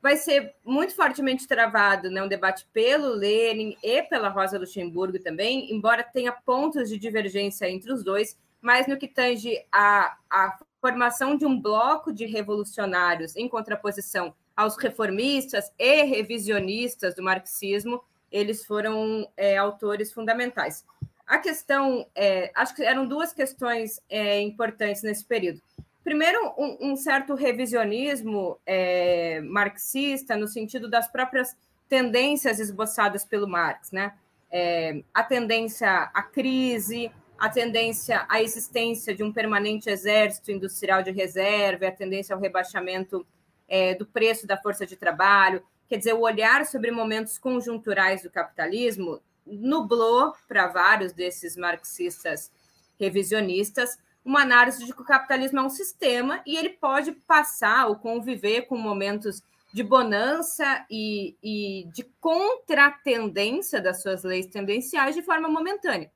Vai 0.00 0.16
ser 0.16 0.54
muito 0.64 0.94
fortemente 0.94 1.48
travado, 1.48 2.08
né, 2.10 2.22
um 2.22 2.28
debate 2.28 2.64
pelo 2.72 3.08
Lenin 3.08 3.76
e 3.82 4.00
pela 4.02 4.28
Rosa 4.28 4.60
Luxemburgo 4.60 5.18
também, 5.18 5.74
embora 5.74 6.04
tenha 6.04 6.30
pontos 6.30 6.88
de 6.88 6.96
divergência 6.96 7.68
entre 7.68 7.92
os 7.92 8.04
dois, 8.04 8.38
mas 8.60 8.86
no 8.86 8.96
que 8.96 9.08
tange 9.08 9.60
a, 9.72 10.16
a 10.30 10.56
formação 10.84 11.34
de 11.34 11.46
um 11.46 11.58
bloco 11.58 12.12
de 12.12 12.26
revolucionários 12.26 13.34
em 13.36 13.48
contraposição 13.48 14.34
aos 14.54 14.76
reformistas 14.76 15.72
e 15.78 16.02
revisionistas 16.02 17.14
do 17.14 17.22
marxismo, 17.22 18.04
eles 18.30 18.66
foram 18.66 19.26
é, 19.34 19.56
autores 19.56 20.12
fundamentais. 20.12 20.84
A 21.26 21.38
questão, 21.38 22.06
é, 22.14 22.52
acho 22.54 22.74
que 22.74 22.82
eram 22.82 23.08
duas 23.08 23.32
questões 23.32 23.98
é, 24.10 24.42
importantes 24.42 25.02
nesse 25.02 25.24
período. 25.24 25.62
Primeiro, 26.02 26.52
um, 26.58 26.90
um 26.90 26.96
certo 26.96 27.34
revisionismo 27.34 28.58
é, 28.66 29.40
marxista, 29.40 30.36
no 30.36 30.46
sentido 30.46 30.86
das 30.90 31.08
próprias 31.10 31.56
tendências 31.88 32.60
esboçadas 32.60 33.24
pelo 33.24 33.48
Marx, 33.48 33.90
né? 33.90 34.12
É, 34.50 35.02
a 35.14 35.22
tendência 35.22 36.10
à 36.12 36.22
crise, 36.22 37.10
a 37.44 37.48
tendência 37.50 38.24
à 38.26 38.40
existência 38.40 39.14
de 39.14 39.22
um 39.22 39.30
permanente 39.30 39.90
exército 39.90 40.50
industrial 40.50 41.02
de 41.02 41.10
reserva, 41.10 41.86
a 41.86 41.92
tendência 41.92 42.34
ao 42.34 42.40
rebaixamento 42.40 43.26
é, 43.68 43.94
do 43.94 44.06
preço 44.06 44.46
da 44.46 44.56
força 44.56 44.86
de 44.86 44.96
trabalho, 44.96 45.62
quer 45.86 45.98
dizer, 45.98 46.14
o 46.14 46.20
olhar 46.20 46.64
sobre 46.64 46.90
momentos 46.90 47.38
conjunturais 47.38 48.22
do 48.22 48.30
capitalismo 48.30 49.20
nublou 49.46 50.32
para 50.48 50.68
vários 50.68 51.12
desses 51.12 51.54
marxistas 51.54 52.50
revisionistas 52.98 53.98
uma 54.24 54.40
análise 54.40 54.82
de 54.82 54.94
que 54.94 55.02
o 55.02 55.04
capitalismo 55.04 55.58
é 55.58 55.62
um 55.62 55.68
sistema 55.68 56.40
e 56.46 56.56
ele 56.56 56.70
pode 56.70 57.12
passar 57.12 57.88
ou 57.88 57.96
conviver 57.96 58.62
com 58.62 58.78
momentos 58.78 59.42
de 59.70 59.82
bonança 59.82 60.86
e, 60.90 61.36
e 61.42 61.86
de 61.92 62.04
contratendência 62.22 63.82
das 63.82 64.00
suas 64.00 64.24
leis 64.24 64.46
tendenciais 64.46 65.14
de 65.14 65.20
forma 65.20 65.46
momentânea 65.46 66.10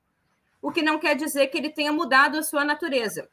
o 0.61 0.71
que 0.71 0.81
não 0.81 0.99
quer 0.99 1.15
dizer 1.15 1.47
que 1.47 1.57
ele 1.57 1.69
tenha 1.69 1.91
mudado 1.91 2.37
a 2.37 2.43
sua 2.43 2.63
natureza. 2.63 3.29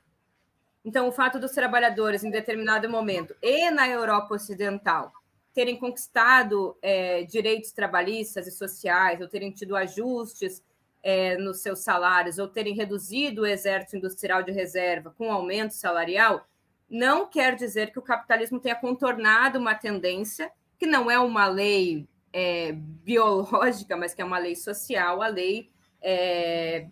Então, 0.84 1.08
o 1.08 1.12
fato 1.12 1.40
dos 1.40 1.50
trabalhadores, 1.50 2.22
em 2.22 2.30
determinado 2.30 2.88
momento, 2.88 3.34
e 3.42 3.70
na 3.70 3.88
Europa 3.88 4.34
Ocidental, 4.34 5.12
terem 5.52 5.76
conquistado 5.76 6.76
é, 6.80 7.24
direitos 7.24 7.72
trabalhistas 7.72 8.46
e 8.46 8.52
sociais, 8.52 9.20
ou 9.20 9.26
terem 9.26 9.50
tido 9.50 9.74
ajustes 9.74 10.62
é, 11.02 11.36
nos 11.38 11.60
seus 11.60 11.80
salários, 11.80 12.38
ou 12.38 12.46
terem 12.46 12.74
reduzido 12.74 13.42
o 13.42 13.46
exército 13.46 13.96
industrial 13.96 14.42
de 14.42 14.52
reserva 14.52 15.14
com 15.16 15.32
aumento 15.32 15.72
salarial, 15.72 16.46
não 16.88 17.26
quer 17.26 17.56
dizer 17.56 17.90
que 17.90 17.98
o 17.98 18.02
capitalismo 18.02 18.60
tenha 18.60 18.76
contornado 18.76 19.58
uma 19.58 19.74
tendência 19.74 20.52
que 20.78 20.86
não 20.86 21.10
é 21.10 21.18
uma 21.18 21.48
lei 21.48 22.06
é, 22.32 22.72
biológica, 22.72 23.96
mas 23.96 24.14
que 24.14 24.22
é 24.22 24.24
uma 24.24 24.38
lei 24.38 24.54
social, 24.54 25.22
a 25.22 25.26
lei 25.26 25.70
é, 26.00 26.86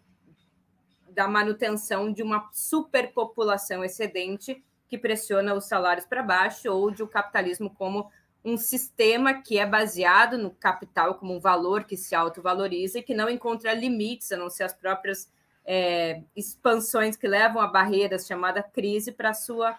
da 1.14 1.28
manutenção 1.28 2.12
de 2.12 2.22
uma 2.22 2.48
superpopulação 2.52 3.84
excedente 3.84 4.62
que 4.88 4.98
pressiona 4.98 5.54
os 5.54 5.64
salários 5.64 6.06
para 6.06 6.22
baixo, 6.22 6.70
ou 6.70 6.90
de 6.90 7.02
o 7.02 7.08
capitalismo 7.08 7.70
como 7.70 8.10
um 8.44 8.56
sistema 8.58 9.34
que 9.34 9.58
é 9.58 9.64
baseado 9.64 10.36
no 10.36 10.50
capital 10.50 11.14
como 11.14 11.34
um 11.34 11.40
valor 11.40 11.84
que 11.84 11.96
se 11.96 12.14
autovaloriza 12.14 12.98
e 12.98 13.02
que 13.02 13.14
não 13.14 13.30
encontra 13.30 13.72
limites, 13.72 14.30
a 14.32 14.36
não 14.36 14.50
ser 14.50 14.64
as 14.64 14.74
próprias 14.74 15.32
é, 15.64 16.22
expansões 16.36 17.16
que 17.16 17.26
levam 17.26 17.62
a 17.62 17.66
barreiras 17.66 18.26
chamada 18.26 18.62
crise 18.62 19.12
para 19.12 19.32
sua 19.32 19.78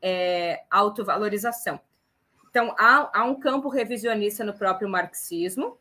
é, 0.00 0.64
autovalorização. 0.70 1.78
Então, 2.48 2.74
há, 2.78 3.10
há, 3.20 3.24
um 3.24 3.38
campo 3.38 3.68
revisionista 3.68 4.42
no 4.42 4.54
próprio 4.54 4.88
marxismo 4.88 5.78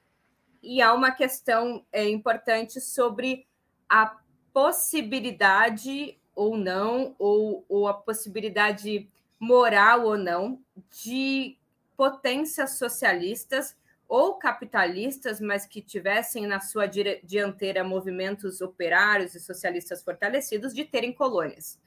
e 0.61 0.81
há 0.81 0.93
uma 0.93 1.11
questão 1.11 1.85
é, 1.89 2.09
importante 2.09 2.81
sobre 2.81 3.47
a 3.87 4.17
possibilidade 4.55 6.17
ou 6.33 6.57
não, 6.57 7.13
ou, 7.19 7.65
ou 7.67 7.89
a 7.89 7.93
possibilidade 7.93 9.05
moral 9.37 10.05
ou 10.05 10.17
não, 10.17 10.61
de 11.03 11.57
potências 11.97 12.77
socialistas 12.77 13.75
ou 14.07 14.35
capitalistas, 14.35 15.41
mas 15.41 15.65
que 15.65 15.81
tivessem 15.81 16.47
na 16.47 16.61
sua 16.61 16.85
dianteira 16.85 17.83
movimentos 17.83 18.61
operários 18.61 19.35
e 19.35 19.41
socialistas 19.41 20.01
fortalecidos, 20.01 20.73
de 20.73 20.85
terem 20.85 21.11
colônias. 21.11 21.77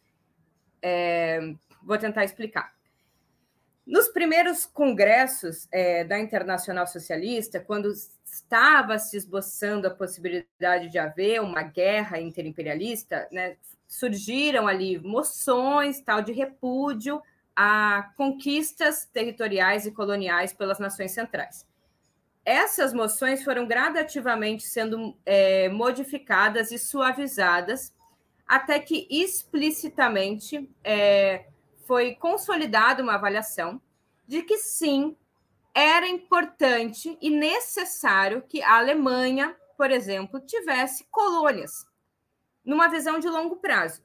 É, 0.82 1.40
vou 1.82 1.96
tentar 1.96 2.24
explicar. 2.24 2.74
Nos 3.86 4.08
primeiros 4.08 4.66
congressos 4.66 5.66
é, 5.72 6.04
da 6.04 6.18
Internacional 6.18 6.86
Socialista, 6.86 7.60
quando 7.60 7.90
estava 8.32 8.98
se 8.98 9.16
esboçando 9.16 9.86
a 9.86 9.90
possibilidade 9.90 10.88
de 10.88 10.98
haver 10.98 11.40
uma 11.40 11.62
guerra 11.62 12.20
interimperialista, 12.20 13.28
né, 13.32 13.56
surgiram 13.86 14.66
ali 14.68 14.98
moções 14.98 16.00
tal 16.00 16.22
de 16.22 16.32
repúdio 16.32 17.22
a 17.56 18.12
conquistas 18.16 19.06
territoriais 19.06 19.86
e 19.86 19.90
coloniais 19.90 20.52
pelas 20.52 20.78
nações 20.78 21.12
centrais. 21.12 21.66
Essas 22.44 22.92
moções 22.92 23.42
foram 23.42 23.66
gradativamente 23.66 24.62
sendo 24.62 25.16
é, 25.26 25.68
modificadas 25.68 26.70
e 26.70 26.78
suavizadas, 26.78 27.92
até 28.46 28.78
que 28.78 29.06
explicitamente 29.10 30.70
é, 30.82 31.46
foi 31.84 32.14
consolidada 32.14 33.02
uma 33.02 33.14
avaliação 33.14 33.80
de 34.26 34.42
que 34.42 34.58
sim, 34.58 35.16
era 35.74 36.06
importante 36.08 37.16
e 37.20 37.30
necessário 37.30 38.42
que 38.42 38.62
a 38.62 38.78
Alemanha, 38.78 39.56
por 39.76 39.90
exemplo, 39.90 40.40
tivesse 40.40 41.06
colônias, 41.10 41.86
numa 42.64 42.88
visão 42.88 43.18
de 43.18 43.28
longo 43.28 43.56
prazo. 43.56 44.02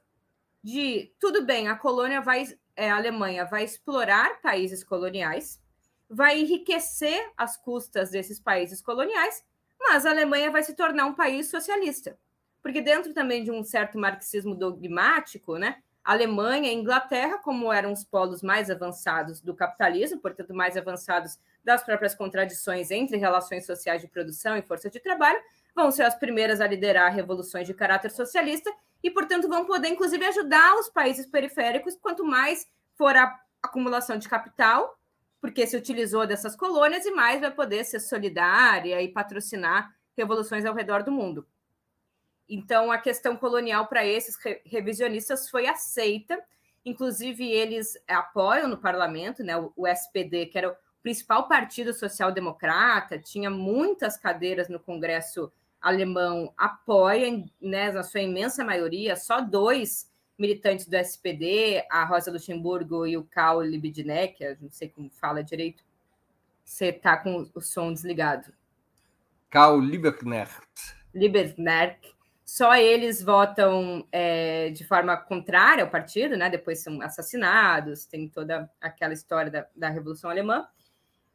De 0.62 1.12
tudo 1.18 1.44
bem, 1.44 1.68
a 1.68 1.76
colônia 1.76 2.20
vai 2.20 2.46
é, 2.76 2.90
a 2.90 2.96
Alemanha 2.96 3.44
vai 3.44 3.64
explorar 3.64 4.40
países 4.40 4.82
coloniais, 4.82 5.60
vai 6.08 6.40
enriquecer 6.40 7.30
as 7.36 7.56
custas 7.56 8.10
desses 8.10 8.40
países 8.40 8.80
coloniais, 8.80 9.44
mas 9.78 10.04
a 10.04 10.10
Alemanha 10.10 10.50
vai 10.50 10.62
se 10.62 10.74
tornar 10.74 11.06
um 11.06 11.14
país 11.14 11.48
socialista. 11.48 12.18
Porque 12.62 12.80
dentro 12.80 13.12
também 13.12 13.44
de 13.44 13.50
um 13.50 13.62
certo 13.62 13.98
marxismo 13.98 14.54
dogmático, 14.54 15.56
né, 15.56 15.82
a 16.04 16.12
Alemanha 16.12 16.70
e 16.70 16.74
Inglaterra, 16.74 17.38
como 17.38 17.72
eram 17.72 17.92
os 17.92 18.04
polos 18.04 18.42
mais 18.42 18.70
avançados 18.70 19.40
do 19.40 19.54
capitalismo, 19.54 20.20
portanto, 20.20 20.54
mais 20.54 20.76
avançados 20.76 21.38
das 21.64 21.82
próprias 21.82 22.14
contradições 22.14 22.90
entre 22.90 23.16
relações 23.16 23.64
sociais 23.64 24.00
de 24.00 24.08
produção 24.08 24.56
e 24.56 24.62
força 24.62 24.90
de 24.90 25.00
trabalho, 25.00 25.40
vão 25.74 25.90
ser 25.90 26.02
as 26.02 26.14
primeiras 26.14 26.60
a 26.60 26.66
liderar 26.66 27.12
revoluções 27.12 27.66
de 27.66 27.74
caráter 27.74 28.10
socialista 28.10 28.70
e, 29.02 29.10
portanto, 29.10 29.48
vão 29.48 29.64
poder, 29.64 29.88
inclusive, 29.88 30.24
ajudar 30.26 30.76
os 30.76 30.88
países 30.88 31.26
periféricos, 31.26 31.96
quanto 31.96 32.24
mais 32.24 32.66
for 32.96 33.16
a 33.16 33.38
acumulação 33.62 34.16
de 34.16 34.28
capital, 34.28 34.98
porque 35.40 35.66
se 35.66 35.76
utilizou 35.76 36.26
dessas 36.26 36.54
colônias, 36.54 37.04
e 37.04 37.10
mais 37.10 37.40
vai 37.40 37.50
poder 37.50 37.84
ser 37.84 38.00
solidária 38.00 39.02
e 39.02 39.08
patrocinar 39.08 39.94
revoluções 40.16 40.64
ao 40.64 40.74
redor 40.74 41.02
do 41.02 41.10
mundo. 41.10 41.46
Então, 42.48 42.92
a 42.92 42.98
questão 42.98 43.36
colonial 43.36 43.86
para 43.86 44.06
esses 44.06 44.38
revisionistas 44.64 45.48
foi 45.48 45.66
aceita, 45.66 46.42
inclusive 46.84 47.50
eles 47.50 47.94
apoiam 48.06 48.68
no 48.68 48.78
parlamento, 48.78 49.42
né, 49.42 49.54
o 49.74 49.86
SPD, 49.86 50.46
que 50.46 50.58
era 50.58 50.78
principal 51.04 51.46
partido 51.46 51.92
social-democrata, 51.92 53.18
tinha 53.18 53.50
muitas 53.50 54.16
cadeiras 54.16 54.70
no 54.70 54.80
Congresso 54.80 55.52
alemão 55.78 56.50
apoia, 56.56 57.44
né, 57.60 57.92
na 57.92 58.02
sua 58.02 58.22
imensa 58.22 58.64
maioria, 58.64 59.14
só 59.14 59.42
dois 59.42 60.10
militantes 60.38 60.88
do 60.88 60.96
SPD, 60.96 61.84
a 61.90 62.06
Rosa 62.06 62.32
Luxemburgo 62.32 63.06
e 63.06 63.18
o 63.18 63.22
Karl 63.22 63.60
Liebknecht, 63.60 64.56
não 64.62 64.70
sei 64.70 64.88
como 64.88 65.10
fala 65.10 65.44
direito. 65.44 65.84
Você 66.64 66.86
está 66.86 67.18
com 67.18 67.50
o 67.54 67.60
som 67.60 67.92
desligado. 67.92 68.50
Karl 69.50 69.78
Liebknecht. 69.78 70.96
Liebknecht. 71.14 72.14
Só 72.46 72.74
eles 72.76 73.22
votam 73.22 74.08
é, 74.10 74.70
de 74.70 74.84
forma 74.84 75.16
contrária 75.18 75.84
ao 75.84 75.90
partido, 75.90 76.34
né? 76.34 76.48
Depois 76.48 76.82
são 76.82 77.02
assassinados, 77.02 78.06
tem 78.06 78.26
toda 78.26 78.70
aquela 78.80 79.12
história 79.12 79.50
da, 79.50 79.66
da 79.76 79.90
Revolução 79.90 80.30
Alemã. 80.30 80.66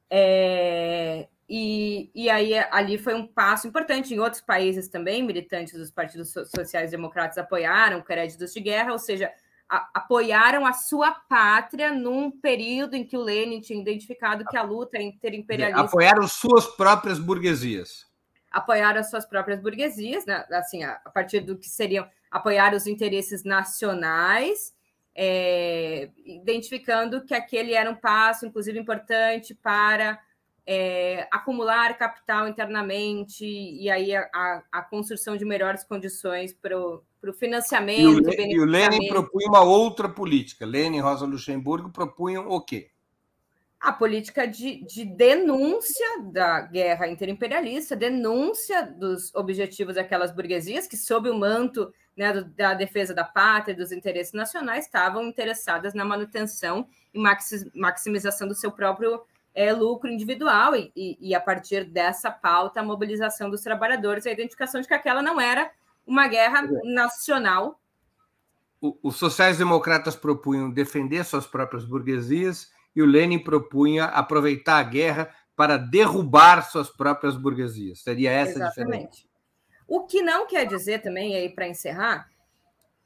É, 0.10 1.28
e, 1.50 2.12
e 2.14 2.30
aí 2.30 2.58
ali 2.72 2.98
foi 2.98 3.14
um 3.14 3.26
passo 3.26 3.68
importante. 3.68 4.14
Em 4.14 4.20
outros 4.20 4.42
países 4.42 4.88
também, 4.88 5.24
militantes 5.24 5.74
dos 5.74 5.92
partidos 5.92 6.32
sociais 6.32 6.92
democratas 6.92 7.38
apoiaram 7.38 8.02
créditos 8.02 8.54
de 8.54 8.60
guerra, 8.60 8.92
ou 8.92 9.00
seja, 9.00 9.32
a, 9.68 9.90
apoiaram 9.94 10.66
a 10.66 10.74
sua 10.74 11.12
pátria 11.12 11.92
num 11.92 12.32
período 12.32 12.96
em 12.96 13.04
que 13.04 13.18
o 13.18 13.22
Lenin 13.22 13.62
tinha 13.62 13.80
identificado 13.80 14.46
que 14.46 14.58
a 14.58 14.62
luta 14.62 15.02
interimperialista. 15.02 15.82
Apoiaram 15.82 16.28
suas 16.28 16.66
próprias 16.66 17.20
burguesias. 17.20 18.08
Apoiaram 18.52 19.00
as 19.00 19.10
suas 19.10 19.26
próprias 19.26 19.60
burguesias, 19.60 20.26
né? 20.26 20.46
assim, 20.52 20.84
a, 20.84 21.00
a 21.06 21.10
partir 21.10 21.42
do 21.42 21.56
que 21.58 21.70
seriam 21.70 22.08
apoiar 22.32 22.74
os 22.74 22.88
interesses 22.88 23.44
nacionais 23.44 24.74
é, 25.22 26.10
identificando 26.26 27.26
que 27.26 27.34
aquele 27.34 27.74
era 27.74 27.92
um 27.92 27.96
passo, 27.96 28.46
inclusive, 28.46 28.80
importante 28.80 29.54
para 29.54 30.18
é, 30.66 31.28
acumular 31.30 31.98
capital 31.98 32.48
internamente 32.48 33.46
e 33.46 33.90
aí 33.90 34.16
a, 34.16 34.30
a, 34.34 34.64
a, 34.72 34.82
construção 34.82 35.36
de 35.36 35.44
melhores 35.44 35.84
condições 35.84 36.54
para 36.54 36.80
o 36.80 37.04
financiamento. 37.38 38.32
E 38.32 38.58
o, 38.58 38.62
o 38.62 38.66
Lenin 38.66 39.10
propunha 39.10 39.50
uma 39.50 39.62
outra 39.62 40.08
política. 40.08 40.66
Lenin 40.66 41.00
e 41.00 41.02
Rosa 41.02 41.26
Luxemburgo 41.26 41.90
propunham 41.90 42.48
o 42.48 42.62
quê? 42.62 42.90
A 43.78 43.92
política 43.92 44.48
de, 44.48 44.86
de 44.86 45.04
denúncia 45.04 46.08
da 46.32 46.62
guerra 46.62 47.10
interimperialista, 47.10 47.94
denúncia 47.94 48.84
dos 48.84 49.36
objetivos 49.36 49.96
daquelas 49.96 50.32
burguesias 50.34 50.88
que, 50.88 50.96
sob 50.96 51.30
o 51.30 51.38
manto 51.38 51.94
né, 52.20 52.34
da 52.58 52.74
defesa 52.74 53.14
da 53.14 53.24
pátria 53.24 53.72
e 53.72 53.78
dos 53.78 53.94
interesses 53.94 54.34
nacionais, 54.34 54.84
estavam 54.84 55.24
interessadas 55.24 55.94
na 55.94 56.04
manutenção 56.04 56.86
e 57.14 57.20
maximização 57.74 58.46
do 58.46 58.54
seu 58.54 58.74
próprio 58.74 59.22
é, 59.56 59.72
lucro 59.72 60.10
individual, 60.10 60.76
e, 60.76 60.92
e, 60.94 61.18
e, 61.30 61.34
a 61.34 61.40
partir 61.40 61.86
dessa 61.86 62.30
pauta, 62.30 62.82
a 62.82 62.84
mobilização 62.84 63.50
dos 63.50 63.62
trabalhadores, 63.62 64.28
a 64.28 64.32
identificação 64.32 64.82
de 64.82 64.88
que 64.88 64.94
aquela 64.94 65.22
não 65.22 65.40
era 65.40 65.72
uma 66.06 66.28
guerra 66.28 66.66
é. 66.66 66.94
nacional. 66.94 67.80
Os 69.02 69.16
sociais-democratas 69.16 70.18
propunham 70.18 70.70
defender 70.70 71.24
suas 71.24 71.48
próprias 71.48 71.86
burguesias 71.86 72.70
e 72.94 73.02
o 73.02 73.06
Lenin 73.06 73.40
propunha 73.40 74.06
aproveitar 74.06 74.78
a 74.78 74.84
guerra 74.84 75.34
para 75.56 75.78
derrubar 75.78 76.70
suas 76.70 76.90
próprias 76.90 77.38
burguesias. 77.38 78.02
Seria 78.02 78.32
essa 78.32 78.60
Exatamente. 78.60 78.74
a 78.74 78.98
diferença. 78.98 79.29
O 79.90 80.02
que 80.02 80.22
não 80.22 80.46
quer 80.46 80.68
dizer 80.68 81.02
também, 81.02 81.36
aí 81.36 81.50
para 81.50 81.68
encerrar, 81.68 82.30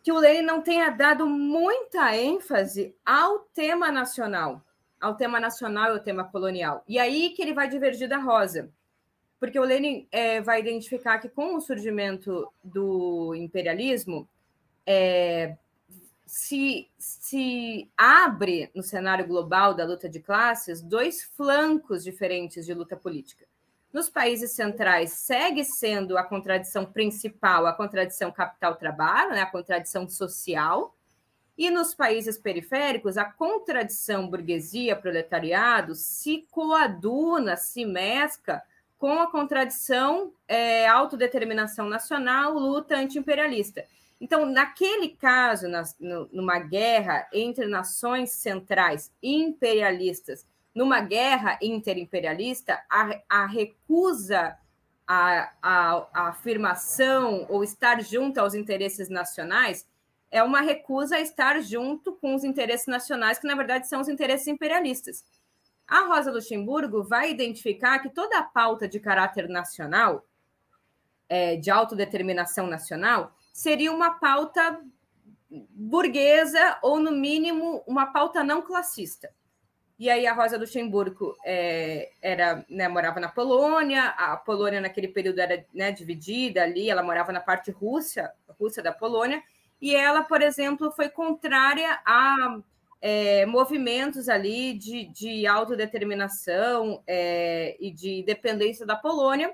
que 0.04 0.12
o 0.12 0.20
Lenin 0.20 0.42
não 0.42 0.62
tenha 0.62 0.90
dado 0.90 1.26
muita 1.26 2.14
ênfase 2.14 2.94
ao 3.06 3.40
tema 3.40 3.90
nacional, 3.90 4.62
ao 5.00 5.16
tema 5.16 5.40
nacional 5.40 5.88
e 5.88 5.92
ao 5.92 6.04
tema 6.04 6.26
colonial. 6.26 6.84
E 6.86 7.00
aí 7.00 7.30
que 7.30 7.42
ele 7.42 7.54
vai 7.54 7.70
divergir 7.70 8.10
da 8.10 8.18
Rosa, 8.18 8.70
porque 9.40 9.58
o 9.58 9.64
Lenin 9.64 10.06
é, 10.12 10.42
vai 10.42 10.60
identificar 10.60 11.20
que 11.20 11.30
com 11.30 11.56
o 11.56 11.62
surgimento 11.62 12.52
do 12.62 13.34
imperialismo, 13.34 14.28
é, 14.86 15.56
se, 16.26 16.90
se 16.98 17.90
abre 17.98 18.70
no 18.76 18.84
cenário 18.84 19.26
global 19.26 19.74
da 19.74 19.86
luta 19.86 20.10
de 20.10 20.20
classes 20.20 20.82
dois 20.82 21.24
flancos 21.24 22.04
diferentes 22.04 22.66
de 22.66 22.74
luta 22.74 22.98
política. 22.98 23.46
Nos 23.94 24.10
países 24.10 24.54
centrais, 24.54 25.12
segue 25.12 25.64
sendo 25.64 26.18
a 26.18 26.24
contradição 26.24 26.84
principal 26.84 27.68
a 27.68 27.74
contradição 27.74 28.32
capital-trabalho, 28.32 29.34
né, 29.34 29.41
a 29.41 29.46
contradição 29.46 30.10
social, 30.10 30.96
e 31.56 31.70
nos 31.70 31.94
países 31.94 32.36
periféricos, 32.36 33.20
a 33.20 33.26
contradição 33.26 34.28
burguesia-proletariado 34.28 35.94
se 35.94 36.48
coaduna, 36.50 37.56
se 37.56 37.86
mescla 37.86 38.64
com 38.98 39.20
a 39.20 39.30
contradição 39.30 40.34
é, 40.48 40.88
autodeterminação 40.88 41.88
nacional, 41.88 42.54
luta 42.54 42.96
anti-imperialista. 42.96 43.86
Então, 44.20 44.46
naquele 44.46 45.10
caso, 45.10 45.68
nas, 45.68 45.96
no, 46.00 46.28
numa 46.32 46.58
guerra 46.58 47.28
entre 47.32 47.68
nações 47.68 48.32
centrais 48.32 49.12
imperialistas, 49.22 50.46
numa 50.74 50.99
guerra 51.01 51.57
interimperialista, 51.61 52.84
a, 52.89 53.19
a 53.30 53.45
recusa 53.45 54.57
a, 55.07 55.51
a, 55.61 56.07
a, 56.13 56.28
afirmação 56.30 57.45
ou 57.49 57.63
estar 57.63 58.01
junto 58.01 58.39
aos 58.39 58.53
interesses 58.53 59.09
nacionais 59.09 59.86
é 60.32 60.41
uma 60.41 60.61
recusa 60.61 61.17
a 61.17 61.21
estar 61.21 61.61
junto 61.61 62.13
com 62.13 62.34
os 62.34 62.43
interesses 62.43 62.88
nacionais, 62.88 63.38
que 63.38 63.47
na 63.47 63.55
verdade 63.55 63.88
são 63.88 64.01
os 64.01 64.07
interesses 64.07 64.47
imperialistas. 64.47 65.24
A 65.88 66.07
Rosa 66.07 66.32
Luxemburgo 66.32 67.03
vai 67.03 67.30
identificar 67.30 67.99
que 67.99 68.09
toda 68.09 68.39
a 68.39 68.43
pauta 68.43 68.88
de 68.88 68.99
caráter 68.99 69.47
nacional, 69.47 70.26
é, 71.30 71.55
de 71.57 71.69
autodeterminação 71.69 72.65
nacional, 72.65 73.36
seria 73.51 73.91
uma 73.91 74.11
pauta 74.11 74.82
burguesa 75.69 76.80
ou, 76.82 76.99
no 76.99 77.11
mínimo, 77.11 77.84
uma 77.86 78.07
pauta 78.07 78.43
não 78.43 78.61
classista. 78.61 79.30
E 79.98 80.10
aí 80.10 80.26
a 80.26 80.34
Rosa 80.34 80.58
Luxemburgo 80.58 81.36
é, 81.46 82.12
era, 82.22 82.66
né, 82.70 82.88
morava 82.88 83.20
na 83.20 83.30
Polônia, 83.30 84.08
a 84.18 84.36
Polônia 84.36 84.82
naquele 84.82 85.08
período 85.08 85.39
era 85.39 85.66
né, 85.74 85.91
dividida 85.91 86.64
ali, 86.64 86.89
ela 86.89 87.04
morava 87.04 87.32
na 87.32 87.39
parte 87.39 87.72
russa, 87.72 88.32
russa 88.60 88.82
da 88.82 88.91
Polônia, 88.91 89.41
e 89.82 89.96
ela, 89.96 90.24
por 90.24 90.41
exemplo, 90.41 90.91
foi 90.91 91.10
contrária 91.10 92.00
a 92.06 92.58
é, 93.02 93.46
movimentos 93.46 94.30
ali 94.30 94.74
de, 94.74 95.06
de 95.10 95.46
autodeterminação 95.46 97.04
é, 97.06 97.76
e 97.80 97.91
de 97.91 98.24
dependência 98.24 98.86
da 98.86 98.96
Polônia, 98.96 99.54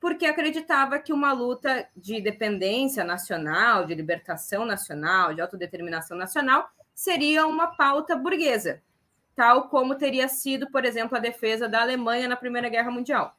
porque 0.00 0.24
acreditava 0.24 0.98
que 0.98 1.12
uma 1.12 1.32
luta 1.32 1.86
de 1.94 2.20
dependência 2.20 3.04
nacional, 3.04 3.84
de 3.84 3.94
libertação 3.94 4.64
nacional, 4.64 5.34
de 5.34 5.42
autodeterminação 5.42 6.16
nacional, 6.16 6.68
seria 6.94 7.46
uma 7.46 7.76
pauta 7.76 8.16
burguesa, 8.16 8.82
tal 9.38 9.68
como 9.68 9.94
teria 9.94 10.26
sido, 10.26 10.68
por 10.68 10.84
exemplo, 10.84 11.16
a 11.16 11.20
defesa 11.20 11.68
da 11.68 11.80
Alemanha 11.80 12.26
na 12.26 12.34
Primeira 12.34 12.68
Guerra 12.68 12.90
Mundial, 12.90 13.36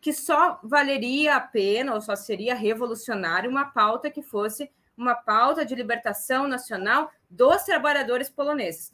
que 0.00 0.12
só 0.12 0.58
valeria 0.60 1.36
a 1.36 1.40
pena 1.40 1.94
ou 1.94 2.00
só 2.00 2.16
seria 2.16 2.52
revolucionário 2.52 3.48
uma 3.48 3.66
pauta 3.66 4.10
que 4.10 4.22
fosse 4.22 4.68
uma 4.96 5.14
pauta 5.14 5.64
de 5.64 5.72
libertação 5.72 6.48
nacional 6.48 7.12
dos 7.30 7.62
trabalhadores 7.62 8.28
poloneses. 8.28 8.92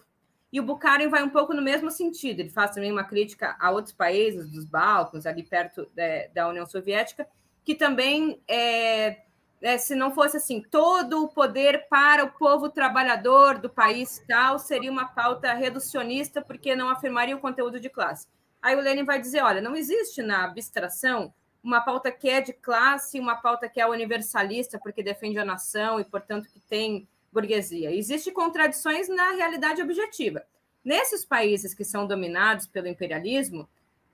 E 0.53 0.61
o 0.61 0.62
Bukharin 0.62 1.09
vai 1.09 1.22
um 1.22 1.30
pouco 1.30 1.55
no 1.55 1.62
mesmo 1.62 1.90
sentido, 1.90 2.40
ele 2.40 2.50
faz 2.50 2.72
também 2.72 2.92
uma 2.92 3.05
crítica 3.05 3.57
a 3.59 3.70
outros 3.70 3.94
países 3.94 4.50
dos 4.50 4.66
Balcãs, 4.66 5.24
ali 5.24 5.42
perto 5.42 5.88
de, 5.94 6.28
da 6.34 6.50
União 6.50 6.66
Soviética, 6.66 7.26
que 7.64 7.74
também, 7.74 8.42
é, 8.46 9.22
é, 9.62 9.78
se 9.78 9.94
não 9.94 10.12
fosse 10.12 10.36
assim, 10.36 10.60
todo 10.60 11.22
o 11.22 11.28
poder 11.28 11.86
para 11.88 12.24
o 12.24 12.32
povo 12.32 12.68
trabalhador 12.68 13.58
do 13.58 13.70
país 13.70 14.22
tal, 14.28 14.58
seria 14.58 14.90
uma 14.90 15.06
pauta 15.06 15.52
reducionista, 15.54 16.42
porque 16.42 16.74
não 16.74 16.88
afirmaria 16.88 17.36
o 17.36 17.40
conteúdo 17.40 17.78
de 17.78 17.88
classe. 17.88 18.26
Aí 18.60 18.74
o 18.74 18.80
Lenin 18.80 19.04
vai 19.04 19.20
dizer: 19.20 19.42
olha, 19.42 19.60
não 19.60 19.76
existe 19.76 20.20
na 20.20 20.44
abstração 20.44 21.32
uma 21.62 21.80
pauta 21.80 22.10
que 22.10 22.28
é 22.28 22.40
de 22.40 22.52
classe, 22.52 23.20
uma 23.20 23.36
pauta 23.36 23.68
que 23.68 23.80
é 23.80 23.86
universalista, 23.86 24.80
porque 24.80 25.02
defende 25.02 25.38
a 25.38 25.44
nação 25.44 26.00
e, 26.00 26.04
portanto, 26.04 26.48
que 26.52 26.58
tem 26.58 27.08
burguesia. 27.32 27.94
Existem 27.94 28.32
contradições 28.32 29.08
na 29.08 29.30
realidade 29.30 29.80
objetiva. 29.80 30.44
Nesses 30.84 31.24
países 31.24 31.72
que 31.72 31.84
são 31.84 32.06
dominados 32.06 32.66
pelo 32.66 32.88
imperialismo, 32.88 33.68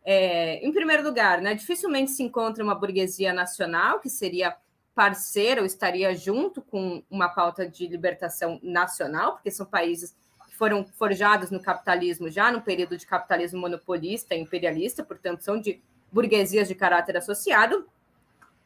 é, 0.05 0.65
em 0.65 0.73
primeiro 0.73 1.03
lugar, 1.03 1.41
né, 1.41 1.55
dificilmente 1.55 2.11
se 2.11 2.23
encontra 2.23 2.63
uma 2.63 2.75
burguesia 2.75 3.33
nacional 3.33 3.99
que 3.99 4.11
seria 4.11 4.55
parceira 4.99 5.61
ou 5.61 5.65
estaria 5.65 6.13
junto 6.13 6.61
com 6.61 7.05
uma 7.09 7.29
pauta 7.29 7.69
de 7.69 7.87
libertação 7.87 8.59
nacional, 8.61 9.35
porque 9.35 9.49
são 9.49 9.65
países 9.65 10.13
que 10.49 10.57
foram 10.57 10.85
forjados 10.85 11.53
no 11.53 11.63
capitalismo 11.63 12.29
já 12.29 12.51
no 12.51 12.61
período 12.61 12.97
de 12.97 13.07
capitalismo 13.07 13.61
monopolista 13.61 14.35
e 14.35 14.41
imperialista, 14.41 15.05
portanto, 15.05 15.43
são 15.43 15.61
de 15.61 15.81
burguesias 16.11 16.67
de 16.67 16.75
caráter 16.75 17.17
associado. 17.17 17.87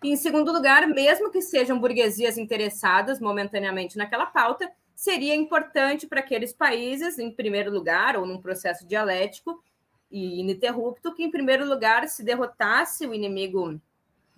E, 0.02 0.08
em 0.08 0.16
segundo 0.16 0.50
lugar, 0.50 0.88
mesmo 0.88 1.30
que 1.30 1.42
sejam 1.42 1.78
burguesias 1.78 2.38
interessadas 2.38 3.20
momentaneamente 3.20 3.98
naquela 3.98 4.24
pauta, 4.24 4.72
seria 4.96 5.34
importante 5.36 6.06
para 6.06 6.20
aqueles 6.20 6.54
países, 6.54 7.18
em 7.18 7.30
primeiro 7.30 7.70
lugar, 7.70 8.16
ou 8.16 8.24
num 8.24 8.40
processo 8.40 8.86
dialético 8.86 9.62
e 10.10 10.40
ininterrupto, 10.40 11.12
que, 11.12 11.24
em 11.24 11.30
primeiro 11.30 11.68
lugar, 11.68 12.08
se 12.08 12.24
derrotasse 12.24 13.06
o 13.06 13.12
inimigo 13.12 13.78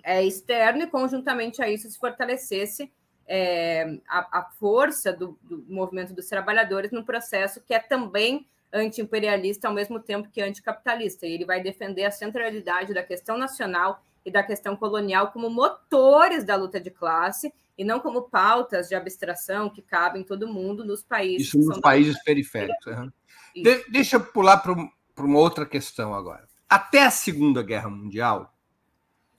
é, 0.05 0.23
externo 0.23 0.83
e, 0.83 0.87
conjuntamente 0.87 1.63
a 1.63 1.69
isso, 1.69 1.91
se 1.91 1.99
fortalecesse 1.99 2.93
é, 3.27 3.99
a, 4.07 4.41
a, 4.41 4.51
força 4.61 5.11
do, 5.11 5.39
do, 5.43 5.65
movimento 5.67 6.13
dos 6.13 6.27
trabalhadores 6.27 6.91
num 6.93 7.03
processo 7.03 7.63
que 7.63 7.73
é 7.73 7.79
também 7.79 8.47
anti-imperialista, 8.71 9.67
ao 9.67 9.75
mesmo 9.75 9.99
tempo 9.99 10.29
que 10.31 10.43
anticapitalista. 10.43 11.27
E 11.27 11.33
ele 11.33 11.47
vai 11.47 11.63
defender 11.63 12.05
a 12.05 12.11
centralidade 12.11 12.93
da 12.93 13.03
questão 13.03 13.39
nacional 13.39 14.03
e 14.25 14.31
da 14.31 14.43
questão 14.43 14.77
colonial 14.77 15.33
como 15.33 15.49
motores 15.49 16.45
da 16.45 16.57
luta 16.57 16.79
de 16.79 16.91
classe 16.91 17.53
e 17.79 17.85
não 17.85 17.99
como 18.01 18.23
pautas 18.23 18.89
de 18.89 18.95
abstração 18.95 19.71
que 19.71 19.81
cabem 19.81 20.23
todo 20.23 20.47
mundo 20.47 20.85
nos 20.85 21.03
países. 21.03 21.49
Isso 21.49 21.59
nos 21.59 21.81
países 21.81 22.23
periféricos. 22.23 22.87
Uhum. 22.87 23.13
De 23.55 23.85
deixa 23.89 24.17
eu 24.17 24.21
pular 24.21 24.59
para 24.59 25.25
uma 25.25 25.39
outra 25.39 25.65
questão 25.65 26.15
agora. 26.15 26.47
Até 26.69 27.05
a 27.05 27.11
Segunda 27.11 27.63
Guerra 27.63 27.89
Mundial, 27.89 28.54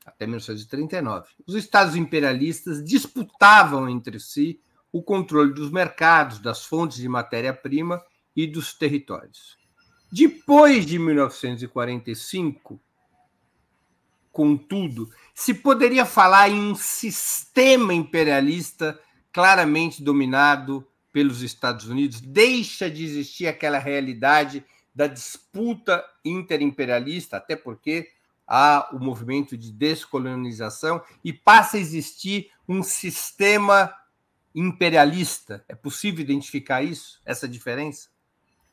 até 0.06 0.26
1939, 0.26 1.30
os 1.48 1.56
estados 1.56 1.96
imperialistas 1.96 2.84
disputavam 2.84 3.90
entre 3.90 4.20
si 4.20 4.62
o 4.92 5.02
controle 5.02 5.54
dos 5.54 5.72
mercados, 5.72 6.40
das 6.40 6.64
fontes 6.64 6.98
de 6.98 7.10
matéria-prima 7.10 8.02
e 8.36 8.46
dos 8.46 8.74
territórios. 8.74 9.58
Depois 10.12 10.86
de 10.86 11.00
1945, 11.00 12.80
contudo, 14.32 15.10
se 15.34 15.54
poderia 15.54 16.06
falar 16.06 16.50
em 16.50 16.72
um 16.72 16.76
sistema 16.76 17.94
imperialista 17.94 19.00
claramente 19.34 20.04
dominado 20.04 20.88
pelos 21.12 21.42
Estados 21.42 21.88
Unidos, 21.88 22.22
deixa 22.22 22.90
de 22.90 23.04
existir 23.04 23.48
aquela 23.48 23.80
realidade 23.80 24.64
da 24.94 25.08
disputa 25.08 26.06
interimperialista, 26.24 27.38
até 27.38 27.56
porque 27.56 28.10
há 28.48 28.90
o 28.94 29.00
movimento 29.00 29.58
de 29.58 29.72
descolonização 29.72 31.02
e 31.24 31.34
passa 31.34 31.78
a 31.78 31.80
existir 31.80 32.52
um 32.68 32.84
sistema 32.84 33.94
imperialista. 34.54 35.64
É 35.68 35.76
possível 35.76 36.22
identificar 36.22 36.82
isso, 36.82 37.22
essa 37.26 37.48
diferença? 37.48 38.10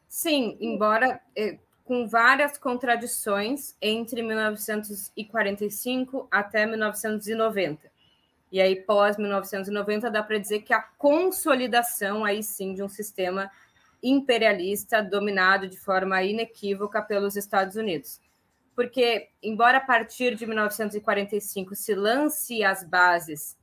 Sim, 0.08 0.56
embora 0.60 1.20
eh, 1.34 1.58
com 1.84 2.06
várias 2.06 2.56
contradições 2.56 3.74
entre 3.80 4.22
1945 4.22 6.28
até 6.30 6.66
1990. 6.66 7.90
E 8.50 8.60
aí, 8.60 8.76
pós 8.76 9.16
1990, 9.16 10.10
dá 10.10 10.22
para 10.22 10.38
dizer 10.38 10.60
que 10.60 10.74
a 10.74 10.82
consolidação, 10.82 12.24
aí 12.24 12.42
sim, 12.42 12.74
de 12.74 12.82
um 12.82 12.88
sistema 12.88 13.50
imperialista 14.02 15.02
dominado 15.02 15.68
de 15.68 15.78
forma 15.78 16.22
inequívoca 16.22 17.00
pelos 17.00 17.34
Estados 17.34 17.76
Unidos. 17.76 18.20
Porque, 18.74 19.28
embora 19.42 19.78
a 19.78 19.80
partir 19.80 20.34
de 20.34 20.46
1945 20.46 21.74
se 21.74 21.94
lance 21.94 22.64
as 22.64 22.82
bases 22.82 23.58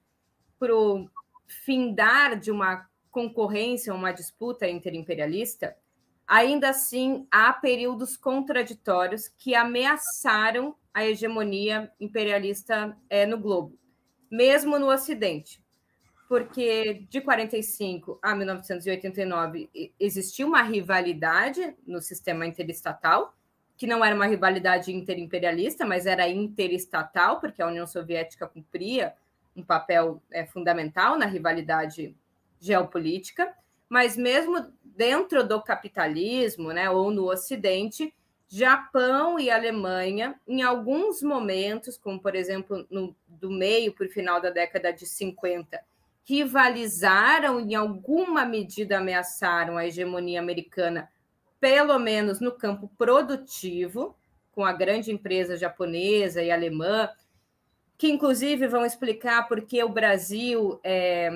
para 0.59 0.75
o 0.75 1.09
findar 1.47 2.39
de 2.39 2.51
uma 2.51 2.87
concorrência, 3.09 3.93
uma 3.93 4.11
disputa 4.11 4.67
interimperialista, 4.67 5.75
Ainda 6.29 6.69
assim, 6.69 7.25
há 7.31 7.51
períodos 7.51 8.15
contraditórios 8.15 9.27
que 9.27 9.55
ameaçaram 9.55 10.75
a 10.93 11.03
hegemonia 11.03 11.91
imperialista 11.99 12.95
é, 13.09 13.25
no 13.25 13.39
globo, 13.39 13.75
mesmo 14.29 14.77
no 14.77 14.91
Ocidente. 14.91 15.59
Porque 16.27 17.07
de 17.09 17.19
45 17.19 18.19
a 18.21 18.35
1989 18.35 19.71
existiu 19.99 20.49
uma 20.49 20.61
rivalidade 20.61 21.75
no 21.87 21.99
sistema 21.99 22.45
interestatal, 22.45 23.35
que 23.79 23.87
não 23.87 24.03
era 24.03 24.13
uma 24.13 24.27
rivalidade 24.27 24.91
interimperialista, 24.91 25.85
mas 25.85 26.05
era 26.05 26.27
interestatal, 26.27 27.39
porque 27.39 27.61
a 27.61 27.67
União 27.67 27.87
Soviética 27.87 28.45
cumpria 28.45 29.13
um 29.55 29.63
papel 29.63 30.21
é, 30.29 30.45
fundamental 30.45 31.17
na 31.17 31.25
rivalidade 31.25 32.13
geopolítica. 32.59 33.49
Mas 33.87 34.17
mesmo 34.17 34.69
dentro 34.83 35.47
do 35.47 35.63
capitalismo, 35.63 36.73
né, 36.73 36.89
ou 36.89 37.09
no 37.09 37.31
Ocidente, 37.31 38.13
Japão 38.49 39.39
e 39.39 39.49
Alemanha, 39.49 40.37
em 40.45 40.61
alguns 40.61 41.21
momentos, 41.21 41.97
como 41.97 42.19
por 42.19 42.35
exemplo 42.35 42.85
no, 42.89 43.15
do 43.29 43.49
meio 43.49 43.93
para 43.93 44.07
o 44.07 44.09
final 44.09 44.41
da 44.41 44.49
década 44.49 44.91
de 44.91 45.05
50, 45.05 45.79
rivalizaram, 46.25 47.61
em 47.61 47.75
alguma 47.75 48.43
medida 48.43 48.97
ameaçaram 48.97 49.77
a 49.77 49.87
hegemonia 49.87 50.41
americana, 50.41 51.09
pelo 51.59 51.97
menos 51.99 52.39
no 52.39 52.51
campo 52.51 52.89
produtivo, 52.97 54.15
com 54.51 54.65
a 54.65 54.73
grande 54.73 55.11
empresa 55.11 55.57
japonesa 55.57 56.41
e 56.41 56.51
alemã, 56.51 57.09
que 57.97 58.09
inclusive 58.09 58.67
vão 58.67 58.85
explicar 58.85 59.47
por 59.47 59.61
que 59.61 59.83
o 59.83 59.89
Brasil 59.89 60.79
é, 60.83 61.29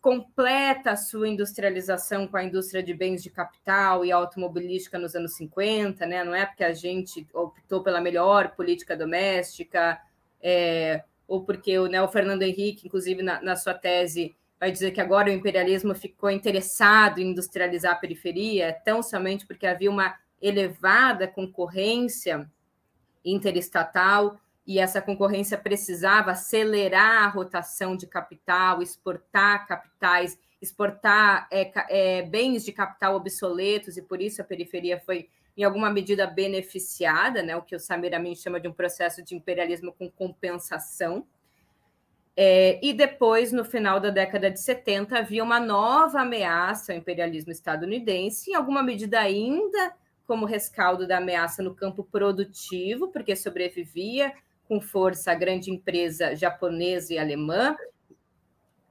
completa 0.00 0.92
a 0.92 0.96
sua 0.96 1.28
industrialização 1.28 2.26
com 2.26 2.36
a 2.36 2.44
indústria 2.44 2.82
de 2.82 2.94
bens 2.94 3.22
de 3.22 3.30
capital 3.30 4.04
e 4.04 4.12
automobilística 4.12 4.98
nos 4.98 5.14
anos 5.14 5.34
50, 5.34 6.06
né? 6.06 6.24
não 6.24 6.34
é 6.34 6.46
porque 6.46 6.64
a 6.64 6.72
gente 6.72 7.26
optou 7.34 7.82
pela 7.82 8.00
melhor 8.00 8.52
política 8.52 8.96
doméstica, 8.96 10.00
é, 10.40 11.04
ou 11.26 11.44
porque 11.44 11.78
o, 11.78 11.86
né, 11.86 12.00
o 12.00 12.08
Fernando 12.08 12.42
Henrique, 12.42 12.86
inclusive 12.86 13.22
na, 13.22 13.42
na 13.42 13.56
sua 13.56 13.74
tese, 13.74 14.34
vai 14.58 14.72
dizer 14.72 14.90
que 14.90 15.00
agora 15.00 15.28
o 15.28 15.32
imperialismo 15.32 15.94
ficou 15.94 16.30
interessado 16.30 17.18
em 17.18 17.30
industrializar 17.30 17.92
a 17.92 17.98
periferia, 17.98 18.76
tão 18.84 19.02
somente 19.02 19.46
porque 19.46 19.66
havia 19.66 19.90
uma 19.90 20.14
elevada 20.40 21.26
concorrência 21.26 22.50
interestatal 23.24 24.38
e 24.66 24.78
essa 24.78 25.00
concorrência 25.00 25.56
precisava 25.56 26.32
acelerar 26.32 27.24
a 27.24 27.28
rotação 27.28 27.96
de 27.96 28.06
capital, 28.06 28.82
exportar 28.82 29.66
capitais, 29.66 30.38
exportar 30.60 31.48
é, 31.50 31.72
é, 31.88 32.22
bens 32.22 32.64
de 32.64 32.72
capital 32.72 33.16
obsoletos, 33.16 33.96
e 33.96 34.02
por 34.02 34.20
isso 34.20 34.42
a 34.42 34.44
periferia 34.44 35.00
foi, 35.00 35.30
em 35.56 35.64
alguma 35.64 35.88
medida, 35.88 36.26
beneficiada, 36.26 37.42
né, 37.42 37.56
o 37.56 37.62
que 37.62 37.74
o 37.74 37.80
Samir 37.80 38.14
Amin 38.14 38.34
chama 38.34 38.60
de 38.60 38.68
um 38.68 38.72
processo 38.72 39.22
de 39.22 39.34
imperialismo 39.34 39.90
com 39.92 40.10
compensação. 40.10 41.26
É, 42.40 42.78
e 42.80 42.92
depois, 42.92 43.50
no 43.50 43.64
final 43.64 43.98
da 43.98 44.10
década 44.10 44.48
de 44.48 44.60
70, 44.60 45.18
havia 45.18 45.42
uma 45.42 45.58
nova 45.58 46.20
ameaça 46.20 46.92
ao 46.92 46.98
imperialismo 46.98 47.50
estadunidense, 47.50 48.52
em 48.52 48.54
alguma 48.54 48.80
medida 48.80 49.18
ainda 49.18 49.92
como 50.24 50.46
rescaldo 50.46 51.04
da 51.04 51.18
ameaça 51.18 51.64
no 51.64 51.74
campo 51.74 52.04
produtivo, 52.04 53.08
porque 53.08 53.34
sobrevivia 53.34 54.32
com 54.68 54.80
força 54.80 55.32
a 55.32 55.34
grande 55.34 55.72
empresa 55.72 56.36
japonesa 56.36 57.12
e 57.12 57.18
alemã. 57.18 57.76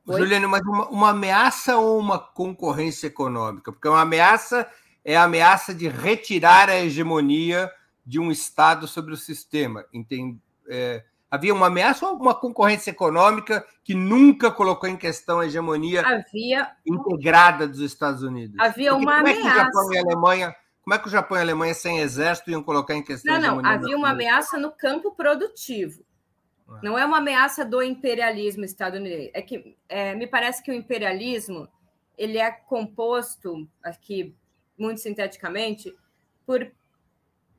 Oi? 0.06 0.20
Juliane, 0.20 0.46
mas 0.46 0.62
uma, 0.64 0.90
uma, 0.90 1.10
ameaça 1.12 1.78
ou 1.78 2.00
uma 2.00 2.20
concorrência 2.20 3.08
econômica? 3.08 3.72
Porque 3.72 3.88
uma 3.88 4.02
ameaça 4.02 4.70
é 5.06 5.16
a 5.16 5.24
ameaça 5.24 5.74
de 5.74 5.88
retirar 5.88 6.68
a 6.68 6.76
hegemonia 6.76 7.72
de 8.06 8.20
um 8.20 8.30
Estado 8.30 8.90
sobre 8.90 9.14
o 9.14 9.18
sistema. 9.18 9.86
Entende? 9.94 10.38
É, 10.68 11.06
havia 11.30 11.54
uma 11.54 11.68
ameaça 11.68 12.08
ou 12.08 12.16
uma 12.16 12.34
concorrência 12.34 12.92
econômica 12.92 13.66
que 13.84 13.94
nunca 13.94 14.52
colocou 14.52 14.90
em 14.90 14.98
questão 14.98 15.40
a 15.40 15.46
hegemonia 15.46 16.02
havia... 16.06 16.72
integrada 16.86 17.68
dos 17.68 17.80
Estados 17.80 18.24
Unidos? 18.24 18.56
Havia 18.60 18.92
Porque 18.92 19.06
uma 19.06 19.20
ameaça. 19.20 19.40
É 19.40 19.42
que 19.42 19.48
o 19.48 19.56
Japão 19.56 19.94
e 19.94 19.98
a 19.98 20.02
Alemanha 20.02 20.56
como 20.88 20.96
é 20.96 21.00
que 21.00 21.08
o 21.10 21.12
Japão 21.12 21.36
e 21.36 21.40
a 21.42 21.44
Alemanha 21.44 21.74
sem 21.74 22.00
exército 22.00 22.50
iam 22.50 22.64
colocar 22.64 22.96
em 22.96 23.04
questão? 23.04 23.38
Não, 23.42 23.58
não. 23.58 23.66
Havia 23.70 23.98
uma 23.98 24.12
ameaça 24.12 24.58
no 24.58 24.72
campo 24.72 25.12
produtivo. 25.12 26.02
Ah. 26.66 26.80
Não 26.82 26.98
é 26.98 27.06
uma 27.06 27.18
ameaça 27.18 27.66
do 27.66 27.84
imperialismo 27.84 28.64
estadunidense. 28.64 29.32
É 29.34 29.42
que 29.42 29.76
é, 29.90 30.16
me 30.16 30.26
parece 30.26 30.64
que 30.64 30.72
o 30.72 30.74
imperialismo 30.74 31.68
ele 32.18 32.38
é 32.38 32.50
composto 32.50 33.68
aqui 33.84 34.34
muito 34.78 35.02
sinteticamente 35.02 35.94
por 36.46 36.72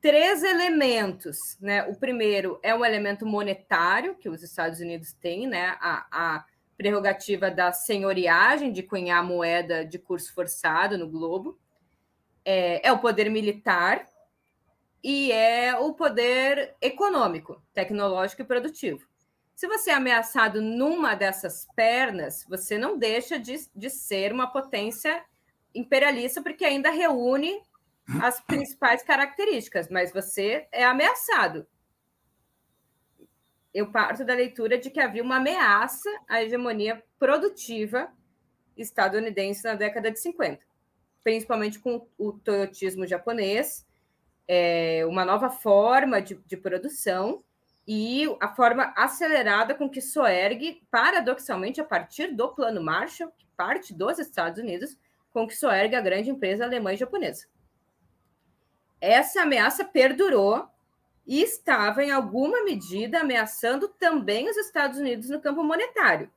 três 0.01 0.43
elementos, 0.43 1.57
né? 1.59 1.83
O 1.83 1.95
primeiro 1.95 2.59
é 2.63 2.73
um 2.73 2.85
elemento 2.85 3.25
monetário 3.25 4.15
que 4.15 4.29
os 4.29 4.41
Estados 4.43 4.79
Unidos 4.79 5.13
têm, 5.13 5.47
né? 5.47 5.77
A, 5.79 6.07
a 6.11 6.45
prerrogativa 6.77 7.51
da 7.51 7.71
senhoriagem 7.71 8.71
de 8.71 8.81
cunhar 8.83 9.23
moeda 9.23 9.83
de 9.83 9.99
curso 9.99 10.33
forçado 10.33 10.97
no 10.97 11.09
globo 11.09 11.59
é, 12.45 12.87
é 12.87 12.91
o 12.91 12.99
poder 12.99 13.29
militar 13.29 14.07
e 15.03 15.31
é 15.31 15.77
o 15.77 15.93
poder 15.93 16.75
econômico, 16.81 17.61
tecnológico 17.73 18.41
e 18.41 18.45
produtivo. 18.45 19.07
Se 19.55 19.67
você 19.67 19.91
é 19.91 19.93
ameaçado 19.93 20.61
numa 20.61 21.15
dessas 21.15 21.67
pernas, 21.75 22.45
você 22.47 22.77
não 22.77 22.97
deixa 22.97 23.37
de, 23.37 23.57
de 23.75 23.89
ser 23.89 24.31
uma 24.31 24.47
potência 24.47 25.21
imperialista, 25.75 26.41
porque 26.41 26.63
ainda 26.63 26.89
reúne 26.89 27.61
as 28.21 28.39
principais 28.41 29.03
características, 29.03 29.89
mas 29.89 30.11
você 30.11 30.67
é 30.71 30.83
ameaçado. 30.83 31.67
Eu 33.73 33.91
parto 33.91 34.25
da 34.25 34.33
leitura 34.33 34.77
de 34.77 34.89
que 34.89 34.99
havia 34.99 35.23
uma 35.23 35.37
ameaça 35.37 36.09
à 36.27 36.41
hegemonia 36.41 37.03
produtiva 37.19 38.11
estadunidense 38.75 39.63
na 39.63 39.75
década 39.75 40.09
de 40.11 40.19
50 40.19 40.69
principalmente 41.23 41.79
com 41.79 42.07
o 42.17 42.33
toyotismo 42.33 43.05
japonês, 43.05 43.85
é, 44.47 45.05
uma 45.05 45.25
nova 45.25 45.49
forma 45.49 46.21
de, 46.21 46.35
de, 46.45 46.57
produção 46.57 47.43
e 47.87 48.25
a 48.39 48.47
forma 48.55 48.93
acelerada 48.95 49.75
com 49.75 49.89
que 49.89 50.01
Soerg, 50.01 50.81
paradoxalmente, 50.89 51.81
a 51.81 51.83
partir 51.83 52.33
do 52.33 52.49
Plano 52.49 52.81
Marshall, 52.81 53.31
que 53.37 53.45
parte 53.55 53.93
dos 53.93 54.17
Estados 54.19 54.59
Unidos, 54.59 54.97
com 55.31 55.47
que 55.47 55.55
Soerg 55.55 55.95
a 55.95 56.01
grande 56.01 56.29
empresa 56.29 56.65
alemã 56.65 56.93
e 56.93 56.97
japonesa. 56.97 57.45
Essa 59.01 59.43
ameaça 59.43 59.83
perdurou 59.85 60.67
e 61.25 61.41
estava, 61.41 62.03
em 62.03 62.11
alguma 62.11 62.63
medida, 62.63 63.21
ameaçando 63.21 63.87
também 63.87 64.49
os 64.49 64.57
Estados 64.57 64.99
Unidos 64.99 65.29
no 65.29 65.39
campo 65.39 65.63
monetário. 65.63 66.29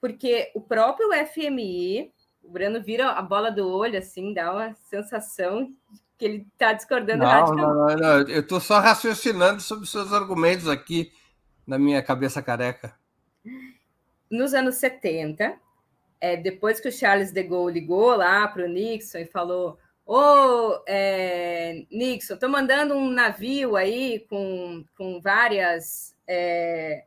Porque 0.00 0.52
o 0.54 0.60
próprio 0.60 1.08
FMI 1.26 2.12
o 2.46 2.50
Breno 2.50 2.80
vira 2.80 3.10
a 3.10 3.22
bola 3.22 3.50
do 3.50 3.68
olho, 3.68 3.98
assim, 3.98 4.32
dá 4.32 4.52
uma 4.52 4.74
sensação 4.88 5.72
que 6.16 6.24
ele 6.24 6.46
está 6.52 6.72
discordando 6.72 7.24
não, 7.24 7.26
radicalmente. 7.26 7.66
Não, 7.66 7.86
não, 7.88 8.22
não. 8.22 8.28
Eu 8.28 8.40
estou 8.40 8.60
só 8.60 8.78
raciocinando 8.78 9.60
sobre 9.60 9.84
os 9.84 9.90
seus 9.90 10.12
argumentos 10.12 10.68
aqui 10.68 11.12
na 11.66 11.78
minha 11.78 12.02
cabeça 12.02 12.40
careca. 12.40 12.94
Nos 14.30 14.54
anos 14.54 14.76
70, 14.76 15.56
é, 16.20 16.36
depois 16.36 16.80
que 16.80 16.88
o 16.88 16.92
Charles 16.92 17.32
de 17.32 17.42
Gaulle 17.42 17.80
ligou 17.80 18.16
lá 18.16 18.46
para 18.48 18.64
o 18.64 18.68
Nixon 18.68 19.18
e 19.18 19.26
falou: 19.26 19.78
Ô, 20.06 20.84
é, 20.86 21.84
Nixon, 21.90 22.34
estou 22.34 22.48
mandando 22.48 22.94
um 22.94 23.10
navio 23.10 23.74
aí 23.74 24.20
com, 24.30 24.84
com 24.96 25.20
várias. 25.20 26.14
É, 26.28 27.04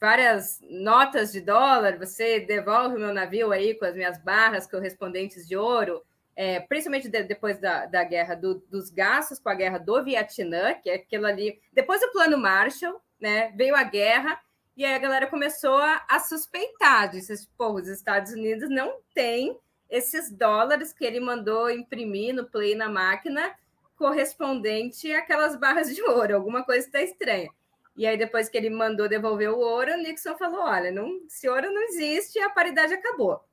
várias 0.00 0.60
notas 0.62 1.32
de 1.32 1.40
dólar, 1.40 1.98
você 1.98 2.40
devolve 2.40 2.96
o 2.96 2.98
meu 2.98 3.12
navio 3.12 3.52
aí 3.52 3.74
com 3.74 3.84
as 3.84 3.94
minhas 3.94 4.16
barras 4.22 4.66
correspondentes 4.66 5.46
de 5.46 5.56
ouro, 5.56 6.02
é, 6.34 6.58
principalmente 6.60 7.08
de, 7.08 7.22
depois 7.24 7.58
da, 7.58 7.84
da 7.84 8.02
guerra 8.02 8.34
do, 8.34 8.60
dos 8.70 8.88
gastos 8.88 9.38
com 9.38 9.50
a 9.50 9.54
guerra 9.54 9.76
do 9.76 10.02
Vietnã, 10.02 10.72
que 10.74 10.88
é 10.88 10.94
aquilo 10.94 11.26
ali. 11.26 11.60
Depois 11.72 12.00
do 12.00 12.10
plano 12.12 12.38
Marshall, 12.38 12.98
né? 13.20 13.52
Veio 13.56 13.74
a 13.74 13.82
guerra, 13.82 14.40
e 14.76 14.84
aí 14.84 14.94
a 14.94 14.98
galera 14.98 15.26
começou 15.26 15.76
a, 15.76 16.06
a 16.08 16.20
suspeitar, 16.20 17.10
disse, 17.10 17.48
pô, 17.58 17.72
os 17.74 17.88
Estados 17.88 18.32
Unidos 18.32 18.70
não 18.70 19.00
têm 19.12 19.58
esses 19.90 20.30
dólares 20.30 20.92
que 20.92 21.04
ele 21.04 21.20
mandou 21.20 21.70
imprimir 21.70 22.34
no 22.34 22.46
Play 22.46 22.74
na 22.74 22.88
máquina 22.88 23.54
correspondente 23.96 25.12
àquelas 25.12 25.56
barras 25.56 25.94
de 25.94 26.02
ouro, 26.02 26.34
alguma 26.34 26.64
coisa 26.64 26.86
está 26.86 27.02
estranha. 27.02 27.50
E 27.96 28.06
aí, 28.06 28.16
depois 28.16 28.48
que 28.48 28.56
ele 28.56 28.70
mandou 28.70 29.08
devolver 29.08 29.50
o 29.50 29.58
ouro, 29.58 29.92
o 29.92 29.96
Nixon 29.98 30.36
falou: 30.38 30.62
olha, 30.62 30.90
não, 30.90 31.20
esse 31.26 31.46
ouro 31.48 31.70
não 31.70 31.82
existe, 31.82 32.38
a 32.38 32.48
paridade 32.48 32.94
acabou. 32.94 33.44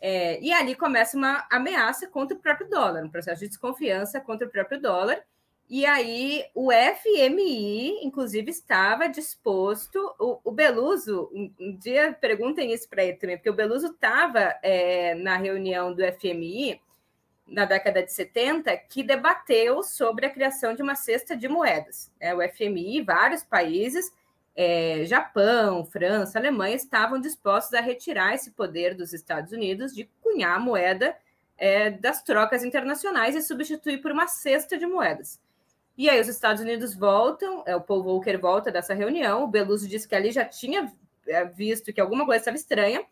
É, 0.00 0.40
e 0.40 0.52
ali 0.52 0.74
começa 0.74 1.16
uma 1.16 1.46
ameaça 1.50 2.08
contra 2.08 2.36
o 2.36 2.40
próprio 2.40 2.68
dólar, 2.68 3.04
um 3.04 3.08
processo 3.08 3.40
de 3.42 3.48
desconfiança 3.48 4.20
contra 4.20 4.46
o 4.46 4.50
próprio 4.50 4.80
dólar. 4.80 5.22
E 5.68 5.84
aí 5.84 6.44
o 6.54 6.70
FMI, 6.70 8.04
inclusive, 8.04 8.50
estava 8.50 9.08
disposto. 9.08 9.98
O, 10.18 10.40
o 10.44 10.52
Beluso, 10.52 11.28
um, 11.34 11.76
dia 11.76 12.16
perguntem 12.20 12.72
isso 12.72 12.88
para 12.88 13.04
ele 13.04 13.16
também, 13.16 13.36
porque 13.36 13.50
o 13.50 13.54
Beluso 13.54 13.88
estava 13.88 14.54
é, 14.62 15.14
na 15.14 15.36
reunião 15.36 15.92
do 15.92 16.02
FMI 16.12 16.80
na 17.46 17.64
década 17.64 18.02
de 18.02 18.12
70 18.12 18.76
que 18.76 19.02
debateu 19.02 19.82
sobre 19.82 20.26
a 20.26 20.30
criação 20.30 20.74
de 20.74 20.82
uma 20.82 20.94
cesta 20.94 21.36
de 21.36 21.48
moedas. 21.48 22.12
É, 22.18 22.34
o 22.34 22.38
FMI, 22.40 23.02
vários 23.02 23.42
países, 23.44 24.12
é, 24.54 25.04
Japão, 25.04 25.84
França, 25.84 26.38
Alemanha, 26.38 26.74
estavam 26.74 27.20
dispostos 27.20 27.74
a 27.74 27.80
retirar 27.80 28.34
esse 28.34 28.52
poder 28.52 28.94
dos 28.94 29.12
Estados 29.12 29.52
Unidos 29.52 29.94
de 29.94 30.08
cunhar 30.20 30.56
a 30.56 30.60
moeda 30.60 31.16
é, 31.58 31.90
das 31.90 32.22
trocas 32.22 32.64
internacionais 32.64 33.34
e 33.34 33.42
substituir 33.42 33.98
por 33.98 34.12
uma 34.12 34.26
cesta 34.26 34.76
de 34.76 34.86
moedas. 34.86 35.40
E 35.96 36.10
aí 36.10 36.20
os 36.20 36.28
Estados 36.28 36.60
Unidos 36.60 36.94
voltam, 36.94 37.62
é, 37.66 37.74
o 37.74 37.80
Paul 37.80 38.02
Volcker 38.02 38.38
volta 38.38 38.70
dessa 38.70 38.92
reunião, 38.92 39.44
o 39.44 39.48
Beluso 39.48 39.88
disse 39.88 40.06
que 40.06 40.14
ali 40.14 40.30
já 40.30 40.44
tinha 40.44 40.92
é, 41.26 41.44
visto 41.44 41.92
que 41.92 42.00
alguma 42.00 42.26
coisa 42.26 42.40
estava 42.40 42.56
estranha, 42.56 43.04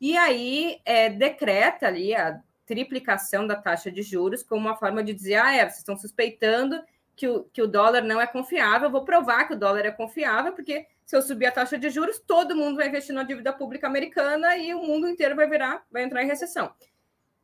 e 0.00 0.16
aí 0.16 0.80
é, 0.84 1.08
decreta 1.08 1.86
ali 1.86 2.14
a 2.14 2.40
triplicação 2.66 3.46
da 3.46 3.54
taxa 3.54 3.90
de 3.90 4.02
juros 4.02 4.42
como 4.42 4.66
uma 4.66 4.76
forma 4.76 5.02
de 5.02 5.14
dizer: 5.14 5.36
ah, 5.36 5.54
é, 5.54 5.60
vocês 5.60 5.78
estão 5.78 5.96
suspeitando 5.96 6.82
que 7.14 7.28
o, 7.28 7.44
que 7.44 7.62
o 7.62 7.68
dólar 7.68 8.02
não 8.02 8.20
é 8.20 8.26
confiável, 8.26 8.90
vou 8.90 9.04
provar 9.04 9.46
que 9.46 9.54
o 9.54 9.58
dólar 9.58 9.86
é 9.86 9.90
confiável, 9.90 10.52
porque 10.52 10.86
se 11.06 11.16
eu 11.16 11.22
subir 11.22 11.46
a 11.46 11.52
taxa 11.52 11.78
de 11.78 11.88
juros, 11.90 12.18
todo 12.18 12.56
mundo 12.56 12.76
vai 12.76 12.88
investir 12.88 13.14
na 13.14 13.22
dívida 13.22 13.52
pública 13.52 13.86
americana 13.86 14.56
e 14.56 14.74
o 14.74 14.82
mundo 14.82 15.06
inteiro 15.08 15.36
vai 15.36 15.48
virar, 15.48 15.84
vai 15.90 16.02
entrar 16.02 16.22
em 16.22 16.26
recessão. 16.26 16.72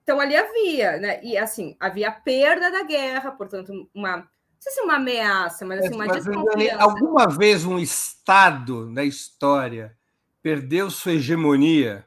Então 0.03 0.19
ali 0.19 0.35
havia, 0.35 0.97
né? 0.97 1.21
E 1.23 1.39
assim, 1.39 1.77
havia 1.79 2.11
perda 2.11 2.71
da 2.71 2.83
guerra, 2.83 3.31
portanto, 3.31 3.89
uma 3.95 4.29
sei 4.61 4.73
se 4.73 4.81
uma 4.83 4.97
ameaça, 4.97 5.65
mas 5.65 5.81
assim, 5.81 5.95
uma 5.95 6.07
mas, 6.07 6.25
desconfiança. 6.25 6.83
Alguma 6.83 7.27
vez 7.27 7.65
um 7.65 7.79
Estado 7.79 8.87
na 8.87 9.03
história 9.03 9.97
perdeu 10.43 10.91
sua 10.91 11.13
hegemonia 11.13 12.07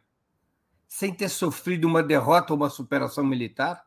sem 0.88 1.14
ter 1.14 1.30
sofrido 1.30 1.86
uma 1.86 2.04
derrota 2.04 2.54
ou 2.54 2.58
uma 2.58 2.70
superação 2.70 3.26
militar? 3.26 3.86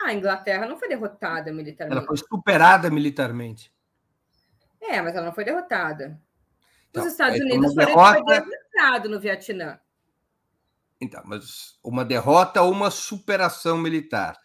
A 0.00 0.12
Inglaterra 0.12 0.66
não 0.66 0.78
foi 0.78 0.88
derrotada 0.88 1.52
militarmente. 1.52 1.98
Ela 1.98 2.06
foi 2.06 2.16
superada 2.16 2.90
militarmente. 2.90 3.72
É, 4.80 5.00
mas 5.02 5.14
ela 5.14 5.26
não 5.26 5.32
foi 5.32 5.44
derrotada. 5.44 6.20
Os 6.94 7.00
então, 7.00 7.06
Estados 7.06 7.40
Unidos 7.40 7.74
foram 7.74 7.86
derrota... 7.86 8.22
derrotados 8.24 9.10
no 9.10 9.20
Vietnã. 9.20 9.80
Então, 11.00 11.22
mas 11.24 11.78
uma 11.82 12.04
derrota 12.04 12.62
ou 12.62 12.70
uma 12.70 12.90
superação 12.90 13.78
militar? 13.78 14.38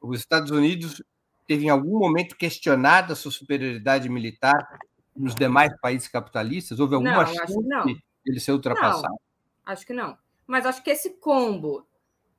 Os 0.00 0.18
Estados 0.18 0.50
Unidos 0.50 1.02
teve 1.50 1.66
em 1.66 1.68
algum 1.68 1.98
momento 1.98 2.36
questionada 2.36 3.12
a 3.12 3.16
sua 3.16 3.32
superioridade 3.32 4.08
militar 4.08 4.78
nos 5.16 5.34
demais 5.34 5.76
países 5.80 6.06
capitalistas? 6.06 6.78
Houve 6.78 6.94
alguma 6.94 7.24
não, 7.24 7.26
chance 7.26 7.58
de 7.86 8.00
ele 8.24 8.38
ser 8.38 8.52
ultrapassado? 8.52 9.08
Não, 9.08 9.18
acho 9.66 9.84
que 9.84 9.92
não. 9.92 10.16
Mas 10.46 10.64
acho 10.64 10.80
que 10.80 10.90
esse 10.90 11.10
combo 11.14 11.84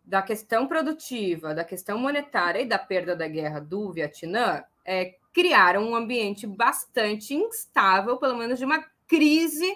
da 0.06 0.22
questão 0.22 0.66
produtiva, 0.66 1.54
da 1.54 1.66
questão 1.66 1.98
monetária 1.98 2.62
e 2.62 2.66
da 2.66 2.80
perda 2.80 3.14
da 3.14 3.28
guerra 3.28 3.60
do 3.60 3.92
Vietnã 3.92 4.64
é, 4.86 5.18
criaram 5.34 5.90
um 5.90 5.94
ambiente 5.94 6.48
bastante 6.48 7.34
instável, 7.34 8.16
pelo 8.16 8.38
menos 8.38 8.60
de 8.60 8.64
uma 8.64 8.82
crise 9.10 9.76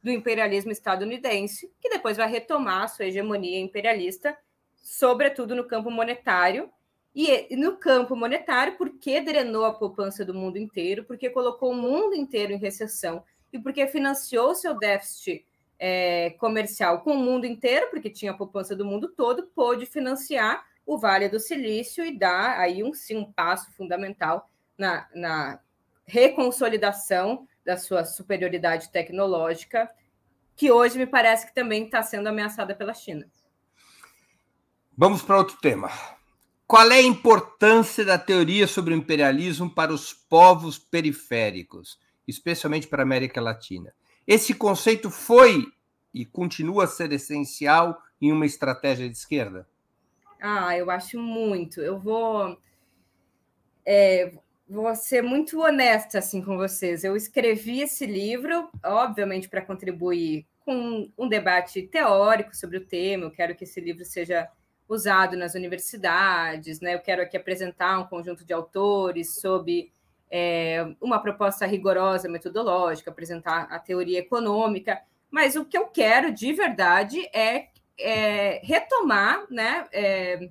do 0.00 0.12
imperialismo 0.12 0.70
estadunidense, 0.70 1.68
que 1.80 1.90
depois 1.90 2.16
vai 2.16 2.30
retomar 2.30 2.84
a 2.84 2.88
sua 2.88 3.06
hegemonia 3.06 3.58
imperialista, 3.58 4.38
sobretudo 4.76 5.56
no 5.56 5.66
campo 5.66 5.90
monetário. 5.90 6.70
E 7.18 7.56
no 7.56 7.78
campo 7.78 8.14
monetário, 8.14 8.76
porque 8.76 9.22
drenou 9.22 9.64
a 9.64 9.72
poupança 9.72 10.22
do 10.22 10.34
mundo 10.34 10.58
inteiro, 10.58 11.02
porque 11.02 11.30
colocou 11.30 11.72
o 11.72 11.74
mundo 11.74 12.14
inteiro 12.14 12.52
em 12.52 12.58
recessão 12.58 13.24
e 13.50 13.58
porque 13.58 13.86
financiou 13.86 14.54
seu 14.54 14.78
déficit 14.78 15.46
é, 15.78 16.30
comercial 16.38 17.00
com 17.00 17.12
o 17.12 17.18
mundo 17.18 17.46
inteiro, 17.46 17.88
porque 17.88 18.10
tinha 18.10 18.32
a 18.32 18.36
poupança 18.36 18.76
do 18.76 18.84
mundo 18.84 19.08
todo, 19.08 19.46
pôde 19.46 19.86
financiar 19.86 20.62
o 20.84 20.98
Vale 20.98 21.30
do 21.30 21.40
Silício 21.40 22.04
e 22.04 22.18
dar 22.18 22.60
aí 22.60 22.84
um, 22.84 22.92
sim, 22.92 23.16
um 23.16 23.32
passo 23.32 23.72
fundamental 23.72 24.50
na, 24.76 25.08
na 25.14 25.58
reconsolidação 26.04 27.48
da 27.64 27.78
sua 27.78 28.04
superioridade 28.04 28.90
tecnológica, 28.90 29.90
que 30.54 30.70
hoje 30.70 30.98
me 30.98 31.06
parece 31.06 31.46
que 31.46 31.54
também 31.54 31.86
está 31.86 32.02
sendo 32.02 32.28
ameaçada 32.28 32.74
pela 32.74 32.92
China. 32.92 33.26
Vamos 34.94 35.22
para 35.22 35.38
outro 35.38 35.56
tema. 35.62 35.90
Qual 36.66 36.90
é 36.90 36.96
a 36.96 37.02
importância 37.02 38.04
da 38.04 38.18
teoria 38.18 38.66
sobre 38.66 38.92
o 38.92 38.96
imperialismo 38.96 39.72
para 39.72 39.92
os 39.92 40.12
povos 40.12 40.76
periféricos, 40.76 41.96
especialmente 42.26 42.88
para 42.88 43.02
a 43.02 43.04
América 43.04 43.40
Latina? 43.40 43.94
Esse 44.26 44.52
conceito 44.52 45.08
foi 45.08 45.64
e 46.12 46.24
continua 46.24 46.84
a 46.84 46.88
ser 46.88 47.12
essencial 47.12 48.02
em 48.20 48.32
uma 48.32 48.44
estratégia 48.44 49.08
de 49.08 49.16
esquerda? 49.16 49.68
Ah, 50.40 50.76
eu 50.76 50.90
acho 50.90 51.20
muito. 51.20 51.80
Eu 51.80 52.00
vou. 52.00 52.58
É, 53.84 54.32
vou 54.68 54.92
ser 54.96 55.22
muito 55.22 55.60
honesta 55.60 56.18
assim 56.18 56.42
com 56.42 56.56
vocês. 56.56 57.04
Eu 57.04 57.14
escrevi 57.14 57.80
esse 57.80 58.04
livro, 58.06 58.68
obviamente, 58.82 59.48
para 59.48 59.62
contribuir 59.62 60.44
com 60.64 61.08
um 61.16 61.28
debate 61.28 61.82
teórico 61.82 62.56
sobre 62.56 62.78
o 62.78 62.84
tema. 62.84 63.26
Eu 63.26 63.30
quero 63.30 63.54
que 63.54 63.62
esse 63.62 63.80
livro 63.80 64.04
seja 64.04 64.48
usado 64.88 65.36
nas 65.36 65.54
universidades, 65.54 66.80
né? 66.80 66.94
Eu 66.94 67.00
quero 67.00 67.22
aqui 67.22 67.36
apresentar 67.36 67.98
um 67.98 68.06
conjunto 68.06 68.44
de 68.44 68.52
autores 68.52 69.34
sobre 69.40 69.92
é, 70.30 70.86
uma 71.00 71.18
proposta 71.18 71.66
rigorosa 71.66 72.28
metodológica, 72.28 73.10
apresentar 73.10 73.68
a 73.70 73.78
teoria 73.78 74.18
econômica. 74.18 75.00
Mas 75.30 75.56
o 75.56 75.64
que 75.64 75.76
eu 75.76 75.86
quero 75.86 76.32
de 76.32 76.52
verdade 76.52 77.20
é, 77.34 77.68
é 77.98 78.60
retomar, 78.62 79.44
né? 79.50 79.86
É, 79.92 80.50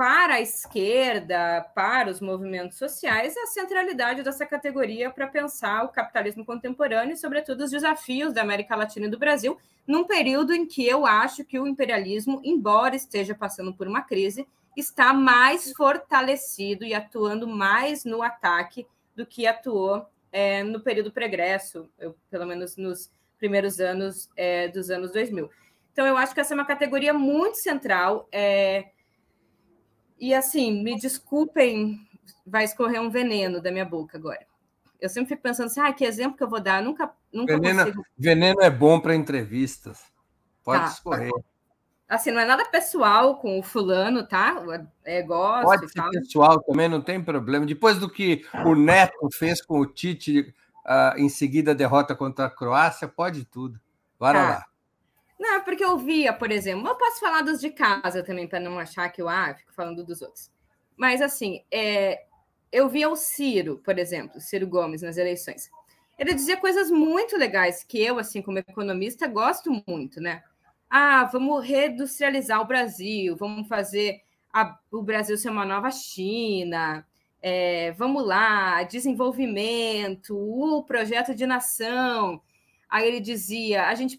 para 0.00 0.36
a 0.36 0.40
esquerda, 0.40 1.60
para 1.74 2.10
os 2.10 2.22
movimentos 2.22 2.78
sociais, 2.78 3.36
a 3.36 3.46
centralidade 3.48 4.22
dessa 4.22 4.46
categoria 4.46 5.10
para 5.10 5.26
pensar 5.26 5.84
o 5.84 5.88
capitalismo 5.88 6.42
contemporâneo 6.42 7.12
e, 7.12 7.18
sobretudo, 7.18 7.64
os 7.64 7.70
desafios 7.70 8.32
da 8.32 8.40
América 8.40 8.74
Latina 8.74 9.06
e 9.06 9.10
do 9.10 9.18
Brasil, 9.18 9.58
num 9.86 10.04
período 10.04 10.52
em 10.52 10.66
que 10.66 10.86
eu 10.86 11.04
acho 11.06 11.44
que 11.44 11.58
o 11.58 11.66
imperialismo, 11.66 12.40
embora 12.44 12.94
esteja 12.94 13.34
passando 13.34 13.72
por 13.74 13.88
uma 13.88 14.02
crise, 14.02 14.46
está 14.76 15.12
mais 15.12 15.72
fortalecido 15.72 16.84
e 16.84 16.94
atuando 16.94 17.46
mais 17.46 18.04
no 18.04 18.22
ataque 18.22 18.86
do 19.16 19.26
que 19.26 19.46
atuou 19.46 20.06
é, 20.32 20.62
no 20.62 20.80
período 20.80 21.10
pregresso, 21.10 21.88
eu, 21.98 22.16
pelo 22.30 22.46
menos 22.46 22.76
nos 22.76 23.10
primeiros 23.38 23.80
anos 23.80 24.28
é, 24.36 24.68
dos 24.68 24.90
anos 24.90 25.10
2000. 25.10 25.50
Então, 25.92 26.06
eu 26.06 26.16
acho 26.16 26.32
que 26.32 26.40
essa 26.40 26.54
é 26.54 26.56
uma 26.56 26.64
categoria 26.64 27.12
muito 27.12 27.56
central. 27.56 28.28
É, 28.30 28.90
e 30.18 30.32
assim, 30.32 30.82
me 30.82 30.96
desculpem, 30.96 32.06
vai 32.46 32.64
escorrer 32.64 33.00
um 33.00 33.10
veneno 33.10 33.60
da 33.60 33.72
minha 33.72 33.84
boca 33.84 34.16
agora. 34.16 34.46
Eu 35.00 35.08
sempre 35.08 35.30
fico 35.30 35.42
pensando 35.42 35.66
assim, 35.66 35.80
ah, 35.80 35.92
que 35.92 36.04
exemplo 36.04 36.36
que 36.36 36.42
eu 36.42 36.48
vou 36.48 36.60
dar? 36.60 36.82
nunca, 36.82 37.10
nunca 37.32 37.54
veneno, 37.54 37.84
consigo... 37.84 38.06
veneno 38.16 38.60
é 38.62 38.70
bom 38.70 39.00
para 39.00 39.14
entrevistas. 39.14 40.02
Pode 40.62 40.84
tá. 40.84 40.88
escorrer. 40.88 41.30
Assim, 42.08 42.32
não 42.32 42.40
é 42.40 42.44
nada 42.44 42.64
pessoal 42.64 43.36
com 43.36 43.60
o 43.60 43.62
fulano, 43.62 44.26
tá? 44.26 44.60
É, 45.04 45.22
gosto 45.22 45.64
Pode 45.64 45.88
ser 45.88 46.00
tal. 46.00 46.10
pessoal 46.10 46.60
também, 46.60 46.88
não 46.88 47.00
tem 47.00 47.22
problema. 47.22 47.64
Depois 47.64 47.98
do 47.98 48.10
que 48.10 48.44
o 48.64 48.74
Neto 48.74 49.28
fez 49.32 49.62
com 49.62 49.78
o 49.78 49.86
Tite, 49.86 50.52
uh, 50.84 51.16
em 51.16 51.28
seguida 51.28 51.70
a 51.70 51.74
derrota 51.74 52.16
contra 52.16 52.46
a 52.46 52.50
Croácia, 52.50 53.06
pode 53.06 53.44
tudo. 53.44 53.80
Bora 54.18 54.38
tá. 54.40 54.48
lá. 54.48 54.66
Não, 55.38 55.62
porque 55.62 55.84
eu 55.84 55.96
via, 55.96 56.32
por 56.32 56.50
exemplo, 56.50 56.86
eu 56.86 56.96
posso 56.96 57.20
falar 57.20 57.42
dos 57.42 57.60
de 57.60 57.70
casa 57.70 58.24
também, 58.24 58.48
para 58.48 58.58
não 58.58 58.78
achar 58.78 59.08
que 59.08 59.22
eu 59.22 59.28
ah, 59.28 59.54
fico 59.54 59.72
falando 59.72 60.04
dos 60.04 60.20
outros. 60.20 60.50
Mas, 60.96 61.22
assim, 61.22 61.64
é, 61.70 62.24
eu 62.72 62.88
via 62.88 63.08
o 63.08 63.16
Ciro, 63.16 63.80
por 63.84 63.98
exemplo, 63.98 64.40
Ciro 64.40 64.66
Gomes, 64.66 65.02
nas 65.02 65.16
eleições. 65.16 65.70
Ele 66.18 66.34
dizia 66.34 66.56
coisas 66.56 66.90
muito 66.90 67.36
legais 67.36 67.82
que 67.82 68.00
eu, 68.00 68.18
assim, 68.18 68.42
como 68.42 68.58
economista, 68.58 69.26
gosto 69.26 69.82
muito, 69.86 70.20
né? 70.20 70.42
Ah, 70.88 71.24
vamos 71.24 71.64
reindustrializar 71.64 72.60
o 72.60 72.66
Brasil, 72.66 73.36
vamos 73.36 73.66
fazer 73.68 74.20
a, 74.52 74.78
o 74.90 75.02
Brasil 75.02 75.36
ser 75.38 75.50
uma 75.50 75.64
nova 75.64 75.90
China, 75.90 77.06
é, 77.40 77.92
vamos 77.92 78.26
lá, 78.26 78.82
desenvolvimento, 78.82 80.36
o 80.36 80.82
projeto 80.82 81.34
de 81.34 81.46
nação. 81.46 82.40
Aí 82.88 83.06
ele 83.06 83.20
dizia, 83.20 83.86
a 83.86 83.94
gente 83.94 84.18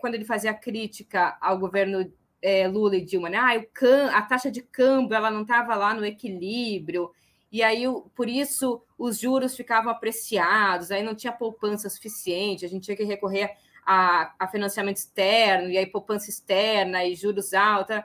quando 0.00 0.14
ele 0.14 0.24
fazia 0.24 0.52
crítica 0.54 1.36
ao 1.40 1.58
governo 1.58 2.12
é, 2.42 2.68
Lula 2.68 2.96
e 2.96 3.04
Dilma, 3.04 3.28
né? 3.28 3.38
Ah, 3.38 3.58
o 3.58 3.66
can, 3.72 4.10
a 4.12 4.22
taxa 4.22 4.50
de 4.50 4.62
câmbio 4.62 5.14
ela 5.14 5.30
não 5.30 5.42
estava 5.42 5.74
lá 5.74 5.94
no 5.94 6.04
equilíbrio, 6.04 7.10
e 7.50 7.62
aí 7.62 7.84
por 8.14 8.28
isso 8.28 8.82
os 8.98 9.18
juros 9.18 9.56
ficavam 9.56 9.90
apreciados, 9.90 10.90
aí 10.90 11.02
não 11.02 11.14
tinha 11.14 11.32
poupança 11.32 11.88
suficiente, 11.88 12.64
a 12.64 12.68
gente 12.68 12.84
tinha 12.84 12.96
que 12.96 13.04
recorrer 13.04 13.56
a, 13.84 14.34
a 14.38 14.48
financiamento 14.48 14.96
externo, 14.96 15.70
e 15.70 15.78
aí 15.78 15.86
poupança 15.86 16.30
externa 16.30 17.04
e 17.04 17.14
juros 17.14 17.54
altos. 17.54 17.96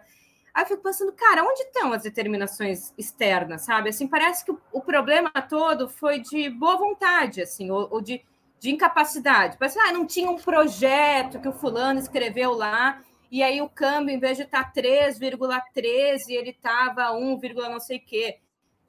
Aí 0.54 0.64
eu 0.64 0.68
fico 0.68 0.82
pensando, 0.82 1.12
cara, 1.12 1.44
onde 1.44 1.62
estão 1.64 1.92
as 1.92 2.04
determinações 2.04 2.94
externas, 2.98 3.64
sabe? 3.64 3.90
Assim, 3.90 4.08
parece 4.08 4.46
que 4.46 4.52
o, 4.52 4.62
o 4.72 4.82
problema 4.82 5.30
todo 5.50 5.90
foi 5.90 6.20
de 6.20 6.50
boa 6.50 6.78
vontade, 6.78 7.42
assim, 7.42 7.70
ou, 7.70 7.88
ou 7.92 8.02
de 8.02 8.24
de 8.66 8.72
incapacidade. 8.72 9.58
Parece, 9.58 9.80
ah, 9.80 9.92
não 9.92 10.06
tinha 10.08 10.30
um 10.30 10.38
projeto 10.38 11.40
que 11.40 11.48
o 11.48 11.54
fulano 11.54 12.00
escreveu 12.00 12.54
lá, 12.54 13.04
e 13.32 13.44
aí 13.44 13.62
o 13.62 13.70
câmbio, 13.70 14.16
em 14.16 14.20
vez 14.20 14.38
de 14.38 14.44
estar 14.44 14.74
3,13, 14.74 16.30
ele 16.30 16.50
estava 16.50 17.12
1, 17.12 17.40
não 17.70 17.80
sei 17.80 17.98
o 17.98 18.02
quê. 18.06 18.40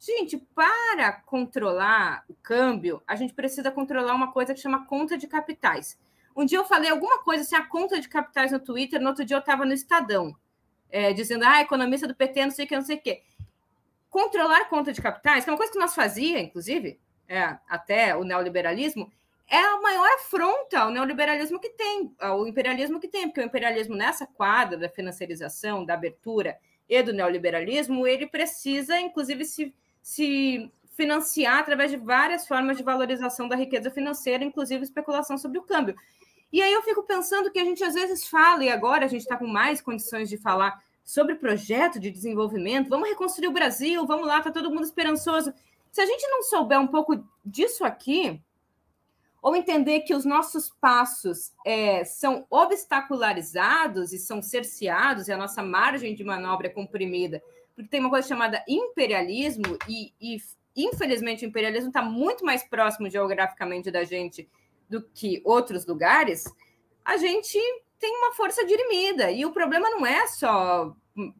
Gente, 0.06 0.36
para 0.54 1.14
controlar 1.14 2.24
o 2.28 2.34
câmbio, 2.34 3.02
a 3.08 3.16
gente 3.16 3.34
precisa 3.34 3.72
controlar 3.72 4.14
uma 4.14 4.30
coisa 4.30 4.54
que 4.54 4.60
chama 4.60 4.86
conta 4.86 5.18
de 5.18 5.26
capitais. 5.26 5.98
Um 6.36 6.44
dia 6.44 6.58
eu 6.58 6.64
falei 6.64 6.88
alguma 6.88 7.24
coisa 7.24 7.42
assim, 7.42 7.56
a 7.56 7.66
conta 7.66 8.00
de 8.00 8.08
capitais 8.08 8.52
no 8.52 8.60
Twitter, 8.60 9.00
no 9.00 9.08
outro 9.08 9.24
dia 9.24 9.36
eu 9.36 9.40
estava 9.40 9.64
no 9.64 9.72
Estadão, 9.72 10.36
é, 10.90 11.12
dizendo, 11.12 11.44
ah, 11.44 11.60
economista 11.60 12.06
do 12.06 12.14
PT, 12.14 12.44
não 12.44 12.52
sei 12.52 12.66
o 12.66 12.68
que, 12.68 12.76
não 12.76 12.84
sei 12.84 12.96
o 12.98 13.00
que. 13.00 13.20
Controlar 14.08 14.68
conta 14.68 14.92
de 14.92 15.02
capitais, 15.02 15.42
que 15.42 15.50
é 15.50 15.52
uma 15.52 15.56
coisa 15.56 15.72
que 15.72 15.78
nós 15.78 15.92
fazia, 15.92 16.38
inclusive, 16.38 17.00
é, 17.28 17.58
até 17.68 18.14
o 18.14 18.22
neoliberalismo, 18.22 19.10
é 19.50 19.58
a 19.58 19.80
maior 19.80 20.08
afronta 20.14 20.82
ao 20.82 20.90
neoliberalismo 20.92 21.58
que 21.58 21.70
tem, 21.70 22.14
ao 22.20 22.46
imperialismo 22.46 23.00
que 23.00 23.08
tem, 23.08 23.26
porque 23.26 23.40
o 23.40 23.44
imperialismo 23.44 23.96
nessa 23.96 24.24
quadra 24.24 24.78
da 24.78 24.88
financiarização, 24.88 25.84
da 25.84 25.94
abertura 25.94 26.56
e 26.88 27.02
do 27.02 27.12
neoliberalismo, 27.12 28.06
ele 28.06 28.28
precisa, 28.28 29.00
inclusive, 29.00 29.44
se, 29.44 29.74
se 30.06 30.70
financiar 30.92 31.58
através 31.58 31.90
de 31.90 31.96
várias 31.96 32.46
formas 32.46 32.76
de 32.76 32.84
valorização 32.84 33.48
da 33.48 33.56
riqueza 33.56 33.90
financeira, 33.90 34.44
inclusive 34.44 34.84
especulação 34.84 35.36
sobre 35.36 35.58
o 35.58 35.64
câmbio. 35.64 35.96
E 36.52 36.62
aí 36.62 36.72
eu 36.72 36.80
fico 36.82 37.02
pensando 37.02 37.50
que 37.50 37.58
a 37.58 37.64
gente 37.64 37.82
às 37.82 37.94
vezes 37.94 38.28
fala, 38.28 38.62
e 38.62 38.68
agora 38.68 39.04
a 39.04 39.08
gente 39.08 39.22
está 39.22 39.36
com 39.36 39.48
mais 39.48 39.80
condições 39.80 40.28
de 40.28 40.36
falar 40.38 40.80
sobre 41.04 41.34
projeto 41.34 41.98
de 41.98 42.08
desenvolvimento, 42.08 42.88
vamos 42.88 43.08
reconstruir 43.08 43.48
o 43.48 43.52
Brasil, 43.52 44.06
vamos 44.06 44.28
lá, 44.28 44.38
está 44.38 44.52
todo 44.52 44.70
mundo 44.70 44.84
esperançoso. 44.84 45.52
Se 45.90 46.00
a 46.00 46.06
gente 46.06 46.24
não 46.28 46.44
souber 46.44 46.80
um 46.80 46.86
pouco 46.86 47.28
disso 47.44 47.84
aqui, 47.84 48.40
ou 49.42 49.56
entender 49.56 50.02
que 50.02 50.14
os 50.14 50.24
nossos 50.24 50.70
passos 50.80 51.52
é, 51.64 52.04
são 52.04 52.46
obstacularizados 52.48 54.12
e 54.12 54.20
são 54.20 54.40
cerceados, 54.40 55.26
e 55.26 55.32
a 55.32 55.36
nossa 55.36 55.64
margem 55.64 56.14
de 56.14 56.22
manobra 56.22 56.68
é 56.68 56.70
comprimida, 56.70 57.42
porque 57.76 57.90
tem 57.90 58.00
uma 58.00 58.10
coisa 58.10 58.26
chamada 58.26 58.64
imperialismo, 58.66 59.78
e, 59.86 60.12
e 60.18 60.38
infelizmente 60.74 61.44
o 61.44 61.48
imperialismo 61.48 61.88
está 61.88 62.02
muito 62.02 62.44
mais 62.44 62.64
próximo 62.64 63.08
geograficamente 63.08 63.90
da 63.90 64.02
gente 64.02 64.48
do 64.88 65.02
que 65.02 65.42
outros 65.44 65.86
lugares, 65.86 66.44
a 67.04 67.18
gente 67.18 67.58
tem 67.98 68.16
uma 68.16 68.32
força 68.32 68.64
dirimida. 68.64 69.30
E 69.30 69.44
o 69.44 69.52
problema 69.52 69.90
não 69.90 70.06
é 70.06 70.26
só 70.26 70.94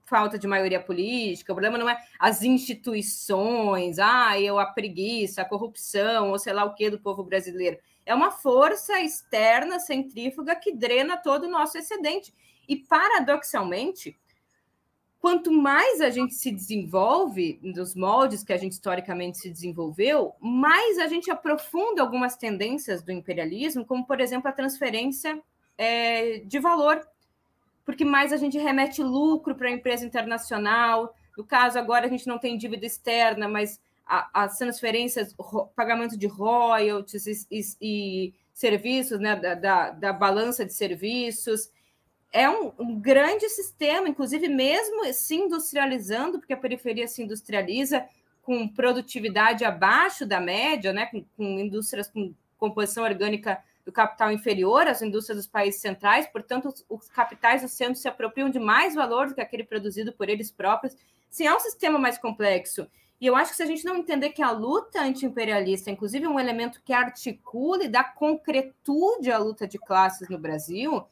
falta 0.05 0.39
de 0.39 0.47
maioria 0.47 0.81
política, 0.81 1.53
o 1.53 1.55
problema 1.55 1.77
não 1.79 1.89
é 1.89 1.99
as 2.19 2.43
instituições, 2.43 3.99
ah, 3.99 4.41
eu, 4.41 4.59
a 4.59 4.67
preguiça, 4.67 5.43
a 5.43 5.45
corrupção, 5.45 6.31
ou 6.31 6.39
sei 6.39 6.53
lá 6.53 6.65
o 6.65 6.75
que 6.75 6.91
do 6.91 6.99
povo 6.99 7.23
brasileiro. 7.23 7.79
É 8.05 8.15
uma 8.15 8.31
força 8.31 9.01
externa, 9.01 9.81
centrífuga, 9.81 10.55
que 10.55 10.73
drena 10.73 11.17
todo 11.17 11.45
o 11.45 11.51
nosso 11.51 11.77
excedente. 11.77 12.33
E, 12.69 12.77
paradoxalmente, 12.77 14.17
quanto 15.21 15.51
mais 15.51 16.01
a 16.01 16.11
gente 16.11 16.35
se 16.35 16.51
desenvolve 16.51 17.59
nos 17.63 17.95
moldes 17.95 18.45
que 18.45 18.53
a 18.53 18.57
gente 18.57 18.73
historicamente 18.73 19.39
se 19.39 19.51
desenvolveu, 19.51 20.35
mais 20.41 20.99
a 20.99 21.09
gente 21.09 21.31
aprofunda 21.31 22.03
algumas 22.03 22.37
tendências 22.37 23.03
do 23.03 23.13
imperialismo, 23.13 23.85
como, 23.85 24.07
por 24.07 24.21
exemplo, 24.21 24.49
a 24.49 24.53
transferência 24.53 25.41
é, 25.77 26.39
de 26.41 26.59
valor, 26.59 27.07
porque 27.85 28.05
mais 28.05 28.33
a 28.33 28.37
gente 28.37 28.59
remete 28.59 29.03
lucro 29.03 29.55
para 29.55 29.69
a 29.69 29.73
empresa 29.73 30.05
internacional. 30.05 31.15
No 31.37 31.45
caso, 31.45 31.79
agora 31.79 32.07
a 32.07 32.09
gente 32.09 32.27
não 32.27 32.39
tem 32.39 32.57
dívida 32.57 32.87
externa, 32.87 33.49
mas 33.49 33.81
as 34.07 34.57
transferências, 34.57 35.35
pagamento 35.75 36.17
de 36.17 36.27
royalties 36.29 37.27
e, 37.27 37.47
e, 37.51 37.63
e 37.81 38.35
serviços, 38.55 39.19
né, 39.19 39.35
da, 39.35 39.55
da, 39.55 39.91
da 39.91 40.13
balança 40.13 40.65
de 40.65 40.73
serviços 40.73 41.69
é 42.37 42.51
um, 42.51 42.71
um, 42.79 43.01
grande 43.01 43.49
sistema, 43.49 44.09
inclusive 44.11 44.47
mesmo 44.47 45.11
se 45.15 45.35
industrializando, 45.35 46.39
porque 46.39 46.53
a 46.53 46.57
periferia 46.57 47.09
se 47.09 47.23
industrializa 47.23 48.07
com 48.43 48.69
produtividade 48.69 49.65
abaixo 49.65 50.27
da 50.27 50.39
média, 50.39 50.93
né, 50.93 51.07
com, 51.07 51.25
com 51.35 51.59
indústrias 51.59 52.09
com 52.09 52.35
composição 52.59 53.05
orgânica 53.05 53.59
do 53.87 53.91
capital 53.91 54.31
inferior 54.31 54.87
às 54.87 55.01
indústrias 55.01 55.39
dos 55.39 55.47
países 55.47 55.81
centrais, 55.81 56.27
portanto, 56.27 56.69
os, 56.69 56.85
os 56.89 57.09
capitais 57.09 57.63
do 57.63 57.69
centro 57.69 57.95
se 57.95 58.09
apropriam 58.09 58.51
de 58.51 58.59
mais 58.59 58.95
valor 58.95 59.29
do 59.29 59.35
que 59.35 59.41
aquele 59.41 59.65
produzido 59.65 60.13
por 60.13 60.29
eles 60.29 60.51
próprios. 60.51 60.95
Sim, 61.31 61.47
é 61.47 61.55
um 61.55 61.61
sistema 61.61 61.99
mais 61.99 62.19
complexo. 62.19 62.87
E 63.19 63.27
eu 63.27 63.35
acho 63.35 63.53
que 63.53 63.57
se 63.57 63.63
a 63.63 63.67
gente 63.67 63.85
não 63.85 63.97
entender 63.97 64.31
que 64.31 64.43
a 64.43 64.51
luta 64.51 65.01
anti-imperialista, 65.01 65.91
inclusive, 65.91 66.27
é 66.27 66.29
um 66.29 66.39
elemento 66.39 66.83
que 66.85 66.93
articula 66.93 67.85
e 67.85 67.89
dá 67.89 68.05
concretude 68.05 69.31
à 69.31 69.39
luta 69.39 69.67
de 69.67 69.79
classes 69.79 70.29
no 70.29 70.39
Brasil, 70.39 71.03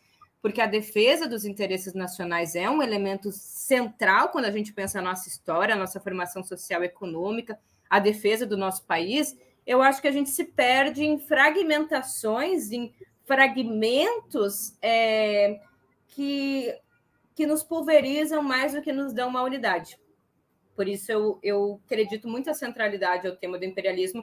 porque 0.45 0.61
a 0.61 0.67
defesa 0.67 1.27
dos 1.27 1.47
interesses 1.47 1.95
nacionais 1.95 2.55
é 2.55 2.69
um 2.69 2.83
elemento 2.83 3.33
central 3.33 4.29
quando 4.29 4.45
a 4.45 4.51
gente 4.51 4.75
pensa 4.75 4.99
a 4.99 5.03
nossa 5.03 5.27
história, 5.27 5.75
a 5.75 5.79
nossa 5.79 5.99
formação 5.99 6.45
social 6.45 6.83
e 6.83 6.87
econômica, 6.87 7.59
a 7.89 7.99
defesa 7.99 8.45
do 8.45 8.55
nosso 8.55 8.85
país, 8.85 9.35
eu 9.67 9.81
acho 9.81 10.03
que 10.03 10.07
a 10.07 10.13
gente 10.13 10.29
se 10.29 10.45
perde 10.45 11.03
em 11.03 11.19
fragmentações, 11.19 12.71
em 12.73 12.93
fragmentos 13.25 14.77
é, 14.83 15.61
que, 16.09 16.79
que 17.35 17.47
nos 17.47 17.63
pulverizam 17.63 18.43
mais 18.43 18.75
do 18.75 18.83
que 18.83 18.93
nos 18.93 19.15
dão 19.15 19.31
uma 19.31 19.43
unidade. 19.43 19.99
Por 20.77 20.87
isso, 20.87 21.11
eu, 21.11 21.39
eu 21.43 21.81
acredito 21.87 22.29
muito 22.29 22.51
a 22.51 22.55
centralidade 22.55 23.27
ao 23.27 23.35
tema 23.35 23.59
do 23.59 23.65
imperialismo 23.65 24.23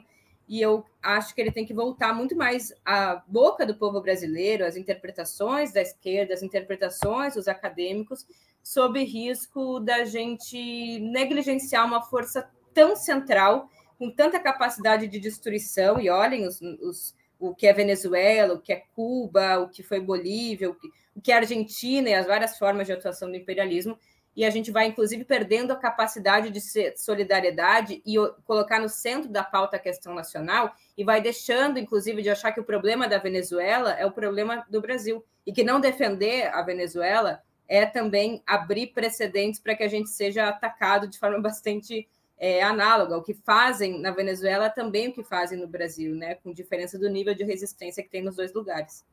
e 0.52 0.60
eu 0.60 0.84
acho 1.02 1.34
que 1.34 1.40
ele 1.40 1.50
tem 1.50 1.64
que 1.64 1.72
voltar 1.72 2.12
muito 2.12 2.36
mais 2.36 2.74
à 2.84 3.22
boca 3.26 3.64
do 3.64 3.74
povo 3.74 4.02
brasileiro, 4.02 4.66
as 4.66 4.76
interpretações 4.76 5.72
da 5.72 5.80
esquerda, 5.80 6.34
as 6.34 6.42
interpretações 6.42 7.36
dos 7.36 7.48
acadêmicos, 7.48 8.26
sob 8.62 9.02
risco 9.02 9.80
da 9.80 10.04
gente 10.04 11.00
negligenciar 11.00 11.86
uma 11.86 12.02
força 12.02 12.50
tão 12.74 12.94
central, 12.94 13.70
com 13.98 14.10
tanta 14.10 14.38
capacidade 14.38 15.08
de 15.08 15.18
destruição, 15.18 15.98
e 15.98 16.10
olhem 16.10 16.46
os, 16.46 16.60
os, 16.60 17.14
o 17.40 17.54
que 17.54 17.66
é 17.66 17.72
Venezuela, 17.72 18.52
o 18.52 18.60
que 18.60 18.74
é 18.74 18.82
Cuba, 18.94 19.58
o 19.58 19.70
que 19.70 19.82
foi 19.82 20.00
Bolívia, 20.00 20.68
o 20.68 20.74
que, 20.74 20.88
o 21.16 21.20
que 21.22 21.32
é 21.32 21.36
Argentina 21.36 22.10
e 22.10 22.14
as 22.14 22.26
várias 22.26 22.58
formas 22.58 22.86
de 22.86 22.92
atuação 22.92 23.30
do 23.30 23.36
imperialismo, 23.38 23.98
e 24.34 24.44
a 24.44 24.50
gente 24.50 24.70
vai, 24.70 24.86
inclusive, 24.86 25.24
perdendo 25.24 25.72
a 25.72 25.76
capacidade 25.76 26.50
de 26.50 26.60
solidariedade 26.96 28.02
e 28.04 28.14
colocar 28.44 28.80
no 28.80 28.88
centro 28.88 29.28
da 29.28 29.44
pauta 29.44 29.76
a 29.76 29.80
questão 29.80 30.14
nacional, 30.14 30.74
e 30.96 31.04
vai 31.04 31.20
deixando, 31.20 31.78
inclusive, 31.78 32.22
de 32.22 32.30
achar 32.30 32.52
que 32.52 32.60
o 32.60 32.64
problema 32.64 33.06
da 33.06 33.18
Venezuela 33.18 33.92
é 33.92 34.06
o 34.06 34.10
problema 34.10 34.64
do 34.70 34.80
Brasil, 34.80 35.24
e 35.46 35.52
que 35.52 35.62
não 35.62 35.80
defender 35.80 36.46
a 36.54 36.62
Venezuela 36.62 37.42
é 37.68 37.86
também 37.86 38.42
abrir 38.46 38.88
precedentes 38.88 39.60
para 39.60 39.74
que 39.74 39.82
a 39.82 39.88
gente 39.88 40.10
seja 40.10 40.48
atacado 40.48 41.06
de 41.06 41.18
forma 41.18 41.40
bastante 41.42 42.08
é, 42.38 42.62
análoga. 42.62 43.16
O 43.16 43.22
que 43.22 43.34
fazem 43.34 44.00
na 44.00 44.10
Venezuela 44.10 44.68
também 44.68 45.08
o 45.08 45.12
que 45.12 45.22
fazem 45.22 45.58
no 45.58 45.66
Brasil, 45.66 46.14
né? 46.14 46.34
com 46.36 46.52
diferença 46.52 46.98
do 46.98 47.08
nível 47.08 47.34
de 47.34 47.44
resistência 47.44 48.02
que 48.02 48.10
tem 48.10 48.22
nos 48.22 48.36
dois 48.36 48.52
lugares. 48.52 49.04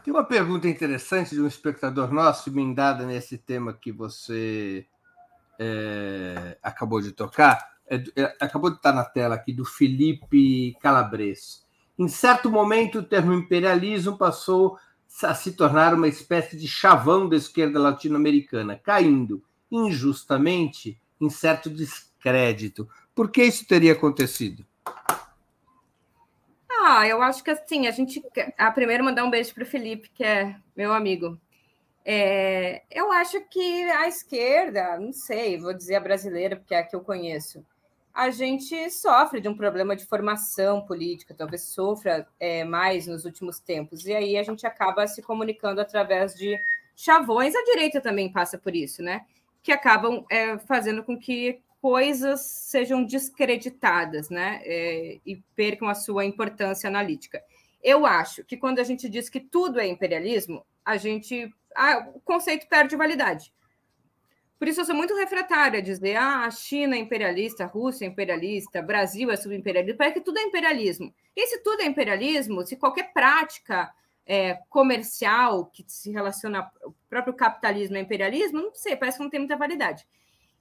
Tem 0.00 0.12
uma 0.12 0.24
pergunta 0.24 0.68
interessante 0.68 1.34
de 1.34 1.40
um 1.40 1.46
espectador 1.46 2.12
nosso, 2.12 2.48
emendada 2.48 3.04
nesse 3.04 3.36
tema 3.36 3.72
que 3.72 3.92
você 3.92 4.86
é, 5.58 6.56
acabou 6.62 7.00
de 7.00 7.12
tocar. 7.12 7.72
É, 7.86 8.02
é, 8.16 8.36
acabou 8.40 8.70
de 8.70 8.76
estar 8.76 8.92
na 8.92 9.04
tela 9.04 9.34
aqui, 9.34 9.52
do 9.52 9.64
Felipe 9.64 10.76
Calabres. 10.80 11.64
Em 11.98 12.08
certo 12.08 12.50
momento, 12.50 13.00
o 13.00 13.02
termo 13.02 13.32
imperialismo 13.32 14.16
passou 14.16 14.78
a 15.22 15.34
se 15.34 15.52
tornar 15.52 15.94
uma 15.94 16.08
espécie 16.08 16.56
de 16.56 16.66
chavão 16.66 17.28
da 17.28 17.36
esquerda 17.36 17.78
latino-americana, 17.78 18.80
caindo 18.82 19.44
injustamente 19.70 21.00
em 21.20 21.28
certo 21.28 21.68
descrédito. 21.68 22.88
Por 23.14 23.30
que 23.30 23.44
isso 23.44 23.66
teria 23.66 23.92
acontecido? 23.92 24.64
Ah, 26.84 27.06
eu 27.06 27.22
acho 27.22 27.44
que 27.44 27.50
assim, 27.50 27.86
a 27.86 27.92
gente. 27.92 28.20
A 28.58 28.70
primeiro 28.72 29.04
mandar 29.04 29.24
um 29.24 29.30
beijo 29.30 29.54
para 29.54 29.62
o 29.62 29.66
Felipe, 29.66 30.10
que 30.10 30.24
é 30.24 30.56
meu 30.76 30.92
amigo. 30.92 31.38
É, 32.04 32.82
eu 32.90 33.12
acho 33.12 33.40
que 33.48 33.84
a 33.92 34.08
esquerda, 34.08 34.98
não 34.98 35.12
sei, 35.12 35.56
vou 35.58 35.72
dizer 35.72 35.94
a 35.94 36.00
brasileira, 36.00 36.56
porque 36.56 36.74
é 36.74 36.78
a 36.78 36.82
que 36.82 36.96
eu 36.96 37.00
conheço, 37.00 37.64
a 38.12 38.30
gente 38.30 38.90
sofre 38.90 39.40
de 39.40 39.48
um 39.48 39.56
problema 39.56 39.94
de 39.94 40.04
formação 40.04 40.84
política, 40.84 41.32
talvez 41.32 41.62
sofra 41.62 42.26
é, 42.40 42.64
mais 42.64 43.06
nos 43.06 43.24
últimos 43.24 43.60
tempos, 43.60 44.04
e 44.04 44.12
aí 44.12 44.36
a 44.36 44.42
gente 44.42 44.66
acaba 44.66 45.06
se 45.06 45.22
comunicando 45.22 45.80
através 45.80 46.34
de 46.34 46.60
chavões. 46.96 47.54
A 47.54 47.64
direita 47.64 48.00
também 48.00 48.32
passa 48.32 48.58
por 48.58 48.74
isso, 48.74 49.02
né? 49.02 49.24
Que 49.62 49.70
acabam 49.70 50.24
é, 50.28 50.58
fazendo 50.58 51.04
com 51.04 51.16
que 51.16 51.60
coisas 51.82 52.42
sejam 52.42 53.02
descreditadas, 53.02 54.30
né? 54.30 54.62
É, 54.64 55.18
e 55.26 55.42
percam 55.56 55.88
a 55.88 55.94
sua 55.94 56.24
importância 56.24 56.88
analítica. 56.88 57.42
Eu 57.82 58.06
acho 58.06 58.44
que 58.44 58.56
quando 58.56 58.78
a 58.78 58.84
gente 58.84 59.08
diz 59.08 59.28
que 59.28 59.40
tudo 59.40 59.80
é 59.80 59.86
imperialismo, 59.88 60.64
a 60.84 60.96
gente. 60.96 61.52
Ah, 61.74 62.08
o 62.14 62.20
conceito 62.20 62.68
perde 62.68 62.94
validade. 62.94 63.52
Por 64.60 64.68
isso 64.68 64.80
eu 64.80 64.84
sou 64.84 64.94
muito 64.94 65.16
refratária 65.16 65.80
a 65.80 65.82
dizer 65.82 66.14
ah, 66.14 66.44
a 66.44 66.50
China 66.52 66.94
é 66.94 67.00
imperialista, 67.00 67.64
a 67.64 67.66
Rússia 67.66 68.04
é 68.04 68.08
imperialista, 68.08 68.80
Brasil 68.80 69.28
é 69.28 69.36
subimperialista, 69.36 69.96
parece 69.96 70.20
que 70.20 70.24
tudo 70.24 70.38
é 70.38 70.42
imperialismo. 70.42 71.12
E 71.34 71.46
se 71.48 71.58
tudo 71.64 71.82
é 71.82 71.86
imperialismo, 71.86 72.64
se 72.64 72.76
qualquer 72.76 73.12
prática 73.12 73.92
é, 74.24 74.54
comercial 74.68 75.66
que 75.66 75.84
se 75.88 76.12
relaciona 76.12 76.70
ao 76.80 76.94
próprio 77.10 77.34
capitalismo 77.34 77.96
é 77.96 78.00
imperialismo, 78.00 78.62
não 78.62 78.72
sei, 78.72 78.94
parece 78.94 79.18
que 79.18 79.24
não 79.24 79.30
tem 79.30 79.40
muita 79.40 79.56
validade. 79.56 80.06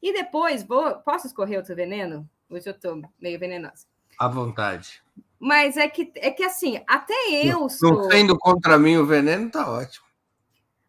E 0.02 0.14
depois, 0.14 0.64
vou, 0.64 0.95
posso 0.95 1.28
escorrer 1.28 1.58
outro 1.58 1.76
veneno? 1.76 2.28
Hoje 2.49 2.68
eu 2.68 2.74
estou 2.74 3.02
meio 3.20 3.39
venenosa. 3.39 3.86
À 4.18 4.28
vontade. 4.28 5.02
Mas 5.39 5.78
é 5.78 5.88
que, 5.88 6.12
é 6.16 6.32
que 6.32 6.43
assim, 6.43 6.82
até 6.88 7.14
eu 7.43 7.62
não, 7.62 7.70
sou. 7.70 7.93
Não 7.93 8.10
sendo 8.12 8.38
contra 8.38 8.78
mim 8.78 8.97
o 8.97 9.06
veneno, 9.06 9.49
tá 9.49 9.70
ótimo. 9.70 10.06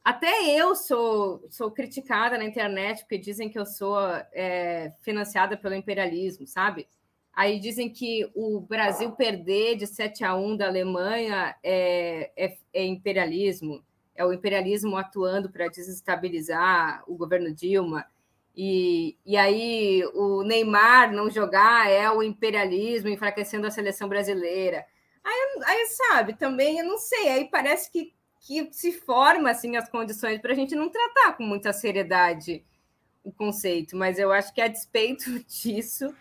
Até 0.04 0.50
eu 0.58 0.74
sou, 0.74 1.46
sou 1.48 1.70
criticada 1.70 2.36
na 2.36 2.44
internet 2.44 3.02
porque 3.02 3.16
dizem 3.16 3.48
que 3.48 3.58
eu 3.58 3.64
sou 3.64 3.96
é, 4.32 4.92
financiada 5.00 5.56
pelo 5.56 5.74
imperialismo, 5.74 6.46
sabe? 6.46 6.88
Aí 7.32 7.58
dizem 7.60 7.88
que 7.88 8.30
o 8.34 8.60
Brasil 8.60 9.12
perder 9.12 9.76
de 9.76 9.86
7 9.86 10.24
a 10.24 10.34
1 10.34 10.56
da 10.56 10.66
Alemanha 10.66 11.56
é, 11.62 12.30
é, 12.36 12.56
é 12.74 12.84
imperialismo, 12.84 13.82
é 14.14 14.24
o 14.24 14.32
imperialismo 14.32 14.96
atuando 14.96 15.48
para 15.48 15.68
desestabilizar 15.68 17.02
o 17.06 17.16
governo 17.16 17.54
Dilma. 17.54 18.04
E, 18.55 19.16
e 19.24 19.36
aí 19.36 20.05
o 20.14 20.42
Neymar 20.42 21.12
não 21.12 21.30
jogar 21.30 21.90
é 21.90 22.11
o 22.11 22.22
imperialismo 22.22 23.09
enfraquecendo 23.09 23.66
a 23.66 23.70
seleção 23.70 24.09
brasileira. 24.09 24.84
Aí, 25.24 25.62
aí 25.64 25.86
sabe, 25.86 26.34
também 26.34 26.78
eu 26.78 26.84
não 26.84 26.98
sei, 26.98 27.28
aí 27.28 27.48
parece 27.48 27.90
que, 27.90 28.12
que 28.40 28.68
se 28.72 28.92
forma 28.92 29.50
assim 29.50 29.76
as 29.76 29.88
condições 29.88 30.40
para 30.40 30.53
a 30.53 30.55
gente 30.55 30.74
não 30.74 30.90
tratar 30.90 31.36
com 31.36 31.44
muita 31.44 31.72
seriedade 31.72 32.64
o 33.24 33.32
conceito, 33.32 33.96
mas 33.96 34.18
eu 34.18 34.32
acho 34.32 34.53
que 34.53 34.61
a 34.61 34.66
despeito 34.66 35.38
disso 35.46 36.12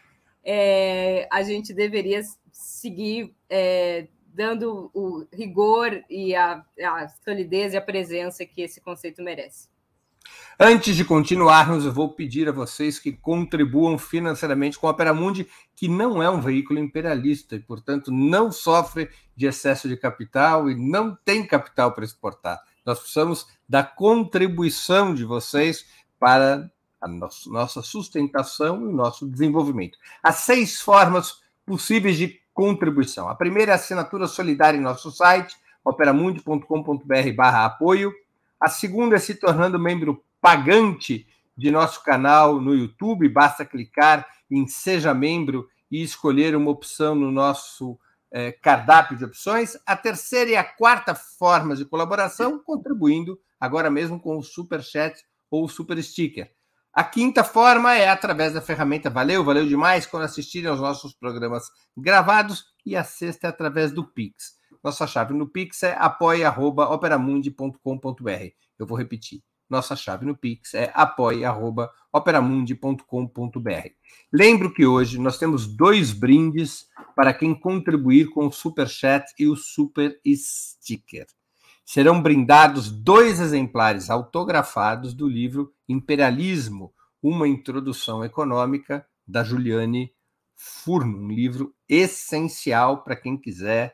é, 0.44 1.28
a 1.32 1.42
gente 1.42 1.74
deveria 1.74 2.22
seguir 2.52 3.34
é, 3.50 4.08
dando 4.34 4.90
o 4.94 5.26
rigor 5.34 6.04
e 6.10 6.36
a, 6.36 6.64
a 6.80 7.08
solidez 7.24 7.74
e 7.74 7.78
a 7.78 7.82
presença 7.82 8.46
que 8.46 8.62
esse 8.62 8.80
conceito 8.80 9.22
merece. 9.22 9.71
Antes 10.60 10.96
de 10.96 11.04
continuarmos, 11.04 11.86
eu 11.86 11.92
vou 11.92 12.10
pedir 12.14 12.48
a 12.48 12.52
vocês 12.52 13.00
que 13.00 13.12
contribuam 13.12 13.98
financeiramente 13.98 14.78
com 14.78 14.88
a 14.88 14.92
Opera 14.92 15.14
Mundi, 15.14 15.48
que 15.76 15.88
não 15.88 16.22
é 16.22 16.30
um 16.30 16.40
veículo 16.40 16.80
imperialista 16.80 17.56
e, 17.56 17.60
portanto, 17.60 18.12
não 18.12 18.52
sofre 18.52 19.10
de 19.36 19.48
excesso 19.48 19.90
de 19.90 19.98
capital 19.98 20.70
e 20.70 20.76
não 20.76 21.18
tem 21.26 21.46
capital 21.46 21.92
para 21.94 22.06
exportar. 22.06 22.62
Nós 22.86 23.00
precisamos 23.00 23.48
da 23.68 23.84
contribuição 23.84 25.14
de 25.14 25.26
vocês 25.26 25.86
para 26.20 26.72
a 27.02 27.08
nossa 27.08 27.82
sustentação 27.82 28.82
e 28.82 28.88
o 28.88 28.92
nosso 28.92 29.28
desenvolvimento. 29.28 29.98
Há 30.22 30.32
seis 30.32 30.80
formas 30.80 31.42
possíveis 31.66 32.18
de 32.18 32.40
contribuição. 32.54 33.28
A 33.28 33.36
primeira 33.36 33.72
é 33.72 33.74
a 33.74 33.78
assinatura 33.78 34.28
solidária 34.28 34.78
em 34.78 34.82
nosso 34.82 35.12
site, 35.12 35.56
operamundi.com.br 35.84 37.42
apoio. 37.42 38.14
A 38.62 38.70
segunda 38.70 39.16
é 39.16 39.20
se 39.20 39.34
tornando 39.34 39.80
membro 39.80 40.24
pagante 40.40 41.28
de 41.58 41.72
nosso 41.72 42.04
canal 42.04 42.62
no 42.62 42.76
YouTube. 42.76 43.28
Basta 43.28 43.66
clicar 43.66 44.28
em 44.52 44.68
Seja 44.68 45.16
Membro 45.16 45.68
e 45.90 46.04
escolher 46.04 46.56
uma 46.56 46.70
opção 46.70 47.16
no 47.16 47.32
nosso 47.32 48.00
eh, 48.32 48.52
cardápio 48.52 49.18
de 49.18 49.26
opções. 49.26 49.76
A 49.84 49.98
terceira 49.98 50.52
e 50.52 50.56
a 50.56 50.64
quarta 50.64 51.16
forma 51.16 51.76
de 51.76 51.86
colaboração, 51.86 52.60
contribuindo 52.60 53.40
agora 53.60 53.90
mesmo 53.90 54.20
com 54.20 54.38
o 54.38 54.44
Super 54.44 54.84
Chat 54.84 55.26
ou 55.50 55.66
o 55.66 55.70
Super 55.70 56.02
Sticker. 56.04 56.52
A 56.94 57.04
quinta 57.04 57.44
forma 57.44 57.96
é 57.96 58.10
através 58.10 58.54
da 58.54 58.62
ferramenta 58.62 59.10
Valeu, 59.10 59.44
valeu 59.44 59.66
demais 59.66 60.06
quando 60.06 60.24
assistirem 60.24 60.70
aos 60.70 60.80
nossos 60.80 61.14
programas 61.14 61.64
gravados. 61.98 62.66
E 62.86 62.96
a 62.96 63.04
sexta 63.04 63.48
é 63.48 63.50
através 63.50 63.92
do 63.92 64.06
Pix. 64.06 64.61
Nossa 64.84 65.06
chave 65.06 65.32
no 65.34 65.48
Pix 65.48 65.84
é 65.84 65.96
apoia.operamundi.com.br. 65.98 68.52
Eu 68.80 68.88
vou 68.88 68.98
repetir. 68.98 69.44
Nossa 69.70 69.96
chave 69.96 70.26
no 70.26 70.36
Pix 70.36 70.74
é 70.74 70.92
apoia.operamundi.com.br. 70.94 73.90
Lembro 74.34 74.74
que 74.74 74.86
hoje 74.86 75.18
nós 75.20 75.38
temos 75.38 75.68
dois 75.68 76.12
brindes 76.12 76.88
para 77.16 77.34
quem 77.34 77.54
contribuir 77.54 78.30
com 78.32 78.48
o 78.48 78.52
Super 78.52 78.90
Chat 78.90 79.32
e 79.40 79.48
o 79.48 79.56
Super 79.56 80.20
Sticker 80.26 81.28
serão 81.86 82.22
brindados 82.22 82.90
dois 82.90 83.42
exemplares 83.42 84.10
autografados 84.10 85.14
do 85.14 85.28
livro 85.28 85.74
Imperialismo, 85.90 86.94
uma 87.22 87.50
introdução 87.50 88.24
econômica 88.24 89.06
da 89.28 89.44
Juliane 89.44 90.14
Furno, 90.56 91.18
um 91.18 91.28
livro 91.28 91.76
essencial 91.90 93.04
para 93.04 93.18
quem 93.18 93.38
quiser 93.38 93.94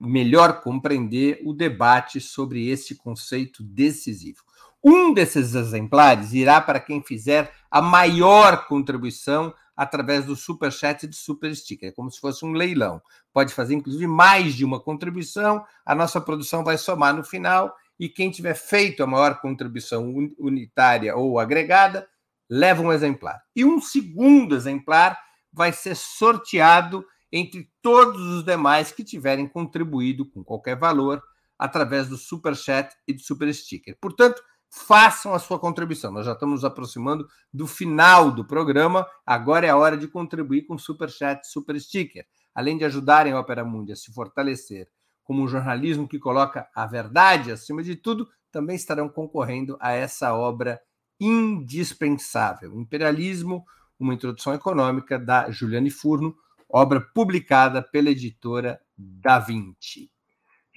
melhor 0.00 0.60
compreender 0.60 1.40
o 1.44 1.52
debate 1.52 2.20
sobre 2.20 2.68
esse 2.68 2.94
conceito 2.94 3.62
decisivo. 3.62 4.42
Um 4.84 5.12
desses 5.12 5.54
exemplares 5.54 6.32
irá 6.32 6.60
para 6.60 6.78
quem 6.78 7.02
fizer 7.02 7.52
a 7.70 7.82
maior 7.82 8.66
contribuição 8.66 9.52
através 9.76 10.24
do 10.24 10.34
Super 10.34 10.72
Chat 10.72 11.02
e 11.02 11.06
do 11.06 11.14
Super 11.14 11.54
Sticker, 11.54 11.90
é 11.90 11.92
como 11.92 12.10
se 12.10 12.18
fosse 12.18 12.44
um 12.44 12.52
leilão. 12.52 13.00
Pode 13.32 13.52
fazer, 13.52 13.74
inclusive, 13.74 14.06
mais 14.06 14.54
de 14.54 14.64
uma 14.64 14.80
contribuição, 14.80 15.64
a 15.84 15.94
nossa 15.94 16.20
produção 16.20 16.64
vai 16.64 16.78
somar 16.78 17.14
no 17.14 17.22
final, 17.22 17.74
e 17.98 18.08
quem 18.08 18.30
tiver 18.30 18.54
feito 18.54 19.02
a 19.02 19.06
maior 19.06 19.40
contribuição 19.40 20.14
unitária 20.38 21.14
ou 21.14 21.38
agregada, 21.38 22.06
leva 22.48 22.82
um 22.82 22.92
exemplar. 22.92 23.42
E 23.54 23.64
um 23.64 23.80
segundo 23.80 24.54
exemplar 24.54 25.18
vai 25.52 25.72
ser 25.72 25.94
sorteado 25.94 27.04
entre 27.32 27.70
todos 27.82 28.20
os 28.20 28.44
demais 28.44 28.92
que 28.92 29.04
tiverem 29.04 29.48
contribuído 29.48 30.28
com 30.28 30.44
qualquer 30.44 30.76
valor 30.76 31.22
através 31.58 32.08
do 32.08 32.16
Super 32.16 32.54
Chat 32.54 32.94
e 33.06 33.12
do 33.12 33.20
Super 33.20 33.52
Sticker. 33.52 33.96
Portanto, 34.00 34.42
façam 34.70 35.32
a 35.32 35.38
sua 35.38 35.58
contribuição. 35.58 36.12
Nós 36.12 36.26
já 36.26 36.32
estamos 36.32 36.56
nos 36.56 36.64
aproximando 36.64 37.26
do 37.52 37.66
final 37.66 38.30
do 38.30 38.44
programa. 38.44 39.06
Agora 39.24 39.66
é 39.66 39.70
a 39.70 39.76
hora 39.76 39.96
de 39.96 40.06
contribuir 40.08 40.66
com 40.66 40.76
super 40.76 41.08
chat, 41.08 41.46
super 41.46 41.80
sticker. 41.80 42.26
Além 42.54 42.76
de 42.76 42.84
ajudarem 42.84 43.32
a 43.32 43.40
Opera 43.40 43.64
Mundi 43.64 43.92
a 43.92 43.96
se 43.96 44.12
fortalecer 44.12 44.88
como 45.24 45.42
um 45.42 45.48
jornalismo 45.48 46.06
que 46.06 46.18
coloca 46.18 46.68
a 46.74 46.86
verdade 46.86 47.50
acima 47.50 47.82
de 47.82 47.96
tudo, 47.96 48.28
também 48.52 48.76
estarão 48.76 49.08
concorrendo 49.08 49.76
a 49.80 49.92
essa 49.92 50.34
obra 50.34 50.80
indispensável. 51.18 52.78
Imperialismo, 52.78 53.64
uma 53.98 54.14
introdução 54.14 54.54
econômica 54.54 55.18
da 55.18 55.50
Juliane 55.50 55.90
Furno, 55.90 56.36
obra 56.68 57.00
publicada 57.00 57.82
pela 57.82 58.10
editora 58.10 58.80
Da 58.96 59.38
Vinci. 59.38 60.10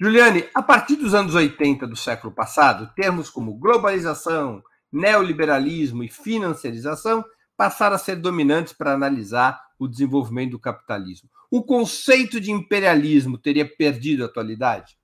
Juliane, 0.00 0.48
a 0.54 0.62
partir 0.62 0.96
dos 0.96 1.12
anos 1.12 1.34
80 1.34 1.86
do 1.86 1.96
século 1.96 2.32
passado, 2.32 2.90
termos 2.94 3.28
como 3.28 3.58
globalização, 3.58 4.62
neoliberalismo 4.90 6.02
e 6.02 6.08
financiarização 6.08 7.24
passaram 7.56 7.96
a 7.96 7.98
ser 7.98 8.16
dominantes 8.16 8.72
para 8.72 8.94
analisar 8.94 9.60
o 9.78 9.86
desenvolvimento 9.86 10.52
do 10.52 10.58
capitalismo. 10.58 11.28
O 11.50 11.62
conceito 11.62 12.40
de 12.40 12.50
imperialismo 12.50 13.36
teria 13.36 13.66
perdido 13.66 14.22
a 14.22 14.26
atualidade? 14.26 14.96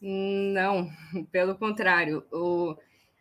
Não, 0.00 0.90
pelo 1.30 1.54
contrário. 1.56 2.24
O, 2.32 2.74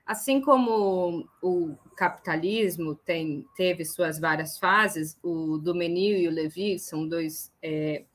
assim 0.08 0.40
como 0.40 1.28
o 1.42 1.76
capitalismo 1.96 2.96
tem, 2.96 3.46
teve 3.58 3.84
suas 3.84 4.18
várias 4.18 4.58
fases, 4.58 5.20
o 5.22 5.58
Dumenil 5.58 6.18
e 6.18 6.28
o 6.30 6.32
Levi 6.32 6.80
são 6.80 7.06
dois 7.06 7.52
é, 7.62 8.06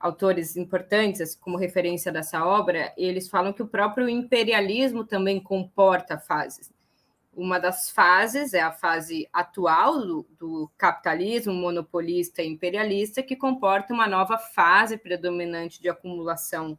autores 0.00 0.56
importantes, 0.56 1.20
assim, 1.20 1.38
como 1.40 1.58
referência 1.58 2.10
dessa 2.10 2.44
obra, 2.46 2.94
eles 2.96 3.28
falam 3.28 3.52
que 3.52 3.62
o 3.62 3.68
próprio 3.68 4.08
imperialismo 4.08 5.04
também 5.04 5.38
comporta 5.38 6.18
fases. 6.18 6.72
Uma 7.36 7.58
das 7.58 7.90
fases 7.90 8.54
é 8.54 8.60
a 8.60 8.72
fase 8.72 9.28
atual 9.32 10.00
do, 10.00 10.26
do 10.38 10.70
capitalismo 10.78 11.52
monopolista 11.52 12.42
e 12.42 12.48
imperialista, 12.48 13.22
que 13.22 13.36
comporta 13.36 13.92
uma 13.92 14.06
nova 14.06 14.38
fase 14.38 14.96
predominante 14.96 15.82
de 15.82 15.90
acumulação 15.90 16.78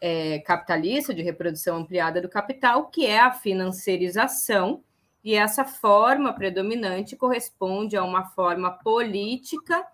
é, 0.00 0.38
capitalista, 0.40 1.12
de 1.12 1.22
reprodução 1.22 1.76
ampliada 1.76 2.20
do 2.20 2.28
capital, 2.28 2.86
que 2.86 3.06
é 3.06 3.20
a 3.20 3.32
financiarização, 3.32 4.82
e 5.22 5.34
essa 5.34 5.64
forma 5.64 6.32
predominante 6.32 7.14
corresponde 7.14 7.96
a 7.96 8.02
uma 8.02 8.24
forma 8.24 8.70
política 8.70 9.84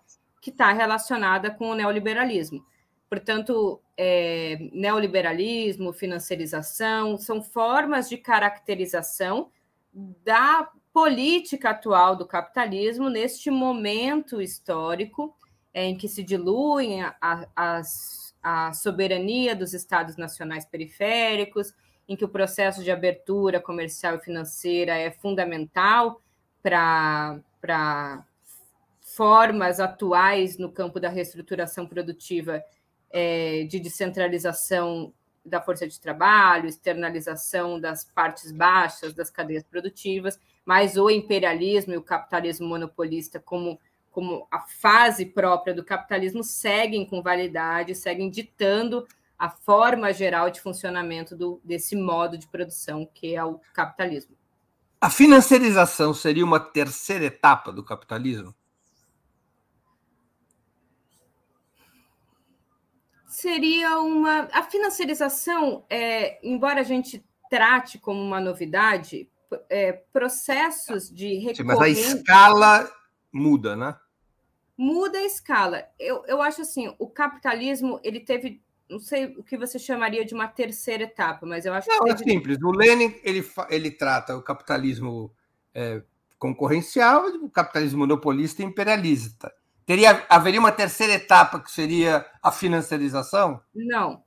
que 0.41 0.51
está 0.51 0.73
relacionada 0.73 1.51
com 1.51 1.71
o 1.71 1.75
neoliberalismo. 1.75 2.65
Portanto, 3.11 3.81
é, 3.97 4.57
neoliberalismo, 4.73 5.93
financiarização, 5.93 7.17
são 7.17 7.43
formas 7.43 8.09
de 8.09 8.17
caracterização 8.17 9.51
da 9.93 10.71
política 10.93 11.71
atual 11.71 12.17
do 12.17 12.27
capitalismo 12.27 13.09
neste 13.11 13.51
momento 13.51 14.41
histórico 14.41 15.37
em 15.75 15.97
que 15.97 16.09
se 16.09 16.23
diluem 16.23 17.03
a, 17.03 17.15
a, 17.21 17.83
a 18.49 18.72
soberania 18.72 19.57
dos 19.57 19.74
estados 19.74 20.16
nacionais 20.16 20.64
periféricos, 20.64 21.74
em 22.09 22.14
que 22.14 22.24
o 22.24 22.28
processo 22.28 22.84
de 22.84 22.92
abertura 22.92 23.61
comercial 23.61 24.14
e 24.14 24.20
financeira 24.20 24.97
é 24.97 25.11
fundamental 25.11 26.22
para 26.62 27.40
formas 29.01 29.80
atuais 29.80 30.59
no 30.59 30.70
campo 30.70 31.01
da 31.01 31.09
reestruturação 31.09 31.88
produtiva 31.88 32.62
é, 33.11 33.64
de 33.64 33.80
descentralização 33.80 35.12
da 35.44 35.61
força 35.61 35.88
de 35.88 36.01
trabalho, 36.01 36.68
externalização 36.68 37.80
das 37.80 38.05
partes 38.05 38.53
baixas 38.53 39.12
das 39.12 39.28
cadeias 39.28 39.64
produtivas, 39.64 40.38
mas 40.64 40.97
o 40.97 41.11
imperialismo 41.11 41.94
e 41.94 41.97
o 41.97 42.03
capitalismo 42.03 42.68
monopolista 42.68 43.40
como 43.40 43.80
como 44.17 44.49
a 44.51 44.61
fase 44.61 45.27
própria 45.27 45.75
do 45.75 45.85
capitalismo, 45.85 46.43
seguem 46.43 47.05
com 47.05 47.21
validade, 47.21 47.95
seguem 47.95 48.31
ditando 48.31 49.07
a 49.39 49.51
forma 49.51 50.11
geral 50.11 50.49
de 50.49 50.59
funcionamento 50.59 51.37
do, 51.37 51.61
desse 51.62 51.95
modo 51.95 52.39
de 52.39 52.47
produção 52.47 53.07
que 53.12 53.37
é 53.37 53.45
o 53.45 53.61
capitalismo. 53.75 54.35
A 54.99 55.11
financiarização 55.11 56.14
seria 56.14 56.47
uma 56.47 56.59
terceira 56.59 57.27
etapa 57.27 57.71
do 57.71 57.85
capitalismo? 57.85 58.55
Seria 63.27 63.99
uma. 64.01 64.49
A 64.51 64.62
financiarização, 64.62 65.85
é, 65.91 66.41
embora 66.43 66.81
a 66.81 66.85
gente 66.85 67.23
trate 67.51 67.99
como 67.99 68.23
uma 68.23 68.41
novidade, 68.41 69.29
é, 69.69 69.93
processos 69.93 71.11
de 71.11 71.35
recorrente... 71.35 71.57
Sim, 71.59 71.64
mas 71.64 71.81
a 71.81 71.89
escala 71.91 72.91
muda, 73.31 73.77
né? 73.77 73.95
Muda 74.77 75.18
a 75.18 75.24
escala. 75.24 75.85
Eu, 75.99 76.22
eu 76.27 76.43
acho 76.43 76.62
assim, 76.62 76.95
o 76.99 77.09
capitalismo 77.09 77.99
ele 78.03 78.20
teve, 78.20 78.61
não 78.89 78.99
sei 78.99 79.27
o 79.27 79.43
que 79.43 79.57
você 79.57 79.79
chamaria 79.79 80.24
de 80.24 80.35
uma 80.35 80.49
terceira 80.49 81.05
etapa, 81.05 81.47
mas 81.47 81.64
eu 81.64 81.72
acho 81.72 81.89
não, 81.89 82.05
que 82.05 82.11
é 82.11 82.16
simples. 82.16 82.59
O 82.62 82.70
Lenin 82.70 83.14
ele, 83.22 83.49
ele 83.70 83.91
trata 83.91 84.37
o 84.37 84.43
capitalismo 84.43 85.33
é, 85.74 86.03
concorrencial, 86.39 87.27
o 87.43 87.49
capitalismo 87.49 88.01
monopolista 88.01 88.62
e 88.62 88.66
imperialista. 88.66 89.53
Teria, 89.87 90.27
haveria 90.29 90.61
uma 90.61 90.72
terceira 90.72 91.14
etapa 91.14 91.61
que 91.61 91.70
seria 91.70 92.27
a 92.43 92.51
financiarização? 92.51 93.61
Não. 93.74 94.22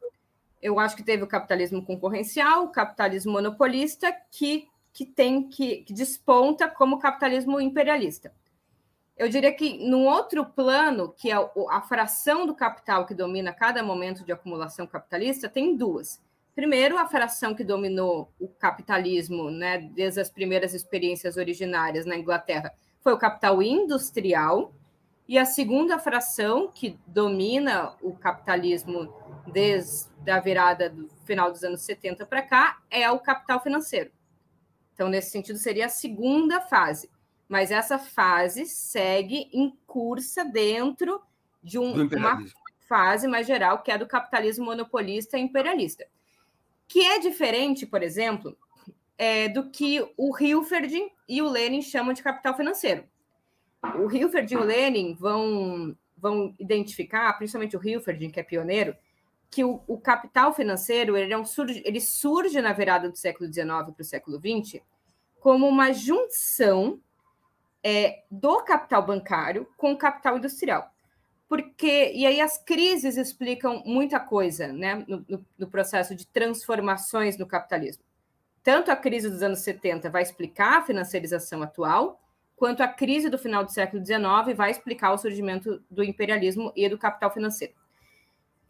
Eu 0.61 0.79
acho 0.79 0.95
que 0.95 1.03
teve 1.03 1.21
o 1.23 1.27
capitalismo 1.27 1.85
concorrencial, 1.85 2.63
o 2.63 2.71
capitalismo 2.71 3.33
monopolista, 3.33 4.13
que, 4.31 4.67
que 4.91 5.05
tem 5.05 5.47
que, 5.47 5.83
que 5.83 5.93
desponta 5.93 6.67
como 6.67 6.99
capitalismo 6.99 7.59
imperialista. 7.61 8.33
Eu 9.19 9.27
diria 9.27 9.53
que 9.53 9.85
num 9.85 10.05
outro 10.05 10.45
plano, 10.45 11.09
que 11.09 11.29
é 11.29 11.35
a 11.35 11.81
fração 11.81 12.47
do 12.47 12.55
capital 12.55 13.05
que 13.05 13.13
domina 13.13 13.51
cada 13.51 13.83
momento 13.83 14.23
de 14.23 14.31
acumulação 14.31 14.87
capitalista, 14.87 15.49
tem 15.49 15.75
duas. 15.75 16.21
Primeiro, 16.55 16.97
a 16.97 17.05
fração 17.05 17.53
que 17.53 17.65
dominou 17.65 18.31
o 18.39 18.47
capitalismo, 18.47 19.51
né, 19.51 19.77
desde 19.93 20.21
as 20.21 20.29
primeiras 20.29 20.73
experiências 20.73 21.35
originárias 21.35 22.05
na 22.05 22.15
Inglaterra, 22.15 22.73
foi 23.01 23.11
o 23.11 23.17
capital 23.17 23.61
industrial, 23.61 24.73
e 25.27 25.37
a 25.37 25.43
segunda 25.43 25.99
fração, 25.99 26.71
que 26.73 26.97
domina 27.05 27.93
o 28.01 28.13
capitalismo 28.15 29.13
desde 29.45 30.09
a 30.31 30.39
virada 30.39 30.89
do 30.89 31.09
final 31.25 31.51
dos 31.51 31.63
anos 31.63 31.81
70 31.81 32.25
para 32.25 32.41
cá, 32.41 32.79
é 32.89 33.11
o 33.11 33.19
capital 33.19 33.61
financeiro. 33.61 34.11
Então, 34.93 35.09
nesse 35.09 35.29
sentido, 35.29 35.59
seria 35.59 35.87
a 35.87 35.89
segunda 35.89 36.61
fase. 36.61 37.09
Mas 37.49 37.71
essa 37.71 37.99
fase 37.99 38.65
segue 38.65 39.49
em 39.51 39.75
cursa 39.85 40.45
dentro 40.45 41.21
de 41.61 41.77
um, 41.77 41.91
uma 41.93 42.45
fase 42.87 43.27
mais 43.27 43.45
geral, 43.45 43.83
que 43.83 43.91
é 43.91 43.97
do 43.97 44.07
capitalismo 44.07 44.65
monopolista 44.65 45.37
e 45.37 45.41
imperialista. 45.41 46.05
Que 46.87 47.05
é 47.05 47.19
diferente, 47.19 47.85
por 47.85 48.01
exemplo, 48.01 48.55
é, 49.17 49.49
do 49.49 49.69
que 49.69 49.99
o 50.15 50.37
Hilferd 50.37 51.11
e 51.27 51.41
o 51.41 51.49
Lenin 51.49 51.81
chamam 51.81 52.13
de 52.13 52.23
capital 52.23 52.55
financeiro 52.55 53.03
o 53.95 54.11
Hilferd 54.11 54.53
e 54.53 54.57
o 54.57 54.63
Lenin 54.63 55.13
vão, 55.13 55.95
vão 56.17 56.53
identificar, 56.59 57.33
principalmente 57.33 57.77
o 57.77 57.83
Hilferd, 57.83 58.29
que 58.29 58.39
é 58.39 58.43
pioneiro, 58.43 58.95
que 59.49 59.63
o, 59.63 59.81
o 59.87 59.97
capital 59.97 60.53
financeiro 60.53 61.17
ele, 61.17 61.33
é 61.33 61.37
um, 61.37 61.43
ele 61.83 61.99
surge 61.99 62.61
na 62.61 62.73
virada 62.73 63.09
do 63.09 63.17
século 63.17 63.51
XIX 63.51 63.67
para 63.67 64.01
o 64.01 64.03
século 64.03 64.39
XX 64.39 64.81
como 65.39 65.67
uma 65.67 65.91
junção 65.91 66.99
é, 67.83 68.23
do 68.29 68.61
capital 68.63 69.05
bancário 69.05 69.67
com 69.77 69.91
o 69.91 69.97
capital 69.97 70.37
industrial. 70.37 70.91
Porque, 71.47 72.11
e 72.13 72.25
aí 72.25 72.39
as 72.39 72.57
crises 72.57 73.17
explicam 73.17 73.81
muita 73.85 74.19
coisa 74.19 74.67
né, 74.67 75.03
no, 75.07 75.25
no, 75.27 75.45
no 75.57 75.67
processo 75.67 76.13
de 76.13 76.27
transformações 76.27 77.37
no 77.37 77.47
capitalismo. 77.47 78.03
Tanto 78.61 78.91
a 78.91 78.95
crise 78.95 79.29
dos 79.29 79.41
anos 79.41 79.59
70 79.59 80.09
vai 80.09 80.21
explicar 80.21 80.77
a 80.77 80.81
financiarização 80.81 81.63
atual, 81.63 82.21
quanto 82.55 82.83
a 82.83 82.87
crise 82.87 83.29
do 83.29 83.37
final 83.37 83.63
do 83.63 83.71
século 83.71 84.05
XIX 84.05 84.55
vai 84.55 84.69
explicar 84.69 85.11
o 85.11 85.17
surgimento 85.17 85.81
do 85.89 86.03
imperialismo 86.03 86.71
e 86.75 86.87
do 86.87 86.97
capital 86.97 87.31
financeiro. 87.31 87.73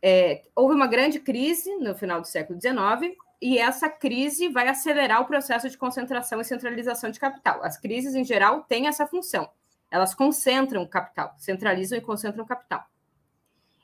É, 0.01 0.43
houve 0.55 0.73
uma 0.73 0.87
grande 0.87 1.19
crise 1.19 1.75
no 1.77 1.93
final 1.95 2.21
do 2.21 2.27
século 2.27 2.57
XIX 2.61 3.17
e 3.41 3.57
essa 3.57 3.89
crise 3.89 4.49
vai 4.49 4.67
acelerar 4.67 5.21
o 5.21 5.25
processo 5.25 5.69
de 5.69 5.77
concentração 5.77 6.41
e 6.41 6.45
centralização 6.45 7.09
de 7.09 7.19
capital. 7.19 7.63
As 7.63 7.77
crises, 7.77 8.13
em 8.13 8.23
geral, 8.23 8.63
têm 8.63 8.87
essa 8.87 9.07
função. 9.07 9.49
Elas 9.89 10.13
concentram 10.13 10.85
capital, 10.85 11.33
centralizam 11.37 11.97
e 11.97 12.01
concentram 12.01 12.45
capital. 12.45 12.85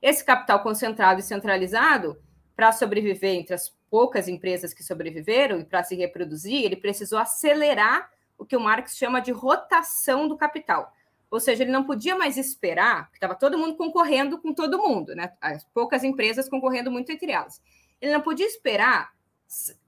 Esse 0.02 0.24
capital 0.24 0.62
concentrado 0.62 1.20
e 1.20 1.24
centralizado, 1.24 2.22
para 2.56 2.72
sobreviver 2.72 3.36
entre 3.36 3.54
as 3.54 3.70
poucas 3.90 4.28
empresas 4.28 4.74
que 4.74 4.84
sobreviveram 4.84 5.60
e 5.60 5.66
para 5.66 5.84
se 5.84 5.96
reproduzir, 5.96 6.64
ele 6.64 6.76
precisou 6.76 7.18
acelerar 7.18 8.10
o 8.38 8.46
que 8.46 8.56
o 8.56 8.60
Marx 8.60 8.98
chama 8.98 9.22
de 9.22 9.32
rotação 9.32 10.28
do 10.28 10.38
capital. 10.38 10.94
Ou 11.32 11.40
seja, 11.40 11.64
ele 11.64 11.72
não 11.72 11.84
podia 11.84 12.16
mais 12.16 12.38
esperar, 12.38 13.06
porque 13.06 13.18
estava 13.18 13.36
todo 13.36 13.58
mundo 13.58 13.76
concorrendo 13.76 14.38
com 14.38 14.54
todo 14.54 14.78
mundo, 14.78 15.16
né? 15.16 15.34
As 15.42 15.64
poucas 15.66 16.04
empresas 16.04 16.48
concorrendo 16.48 16.92
muito 16.92 17.12
entre 17.12 17.32
elas. 17.32 17.62
Ele 18.00 18.14
não 18.14 18.22
podia 18.22 18.46
esperar 18.46 19.15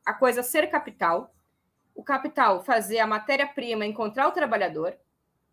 a 0.06 0.14
coisa 0.14 0.44
ser 0.44 0.70
capital, 0.70 1.34
o 1.94 2.04
capital 2.04 2.64
fazer 2.64 3.00
a 3.00 3.08
matéria-prima 3.08 3.86
encontrar 3.86 4.28
o 4.28 4.32
trabalhador, 4.32 4.96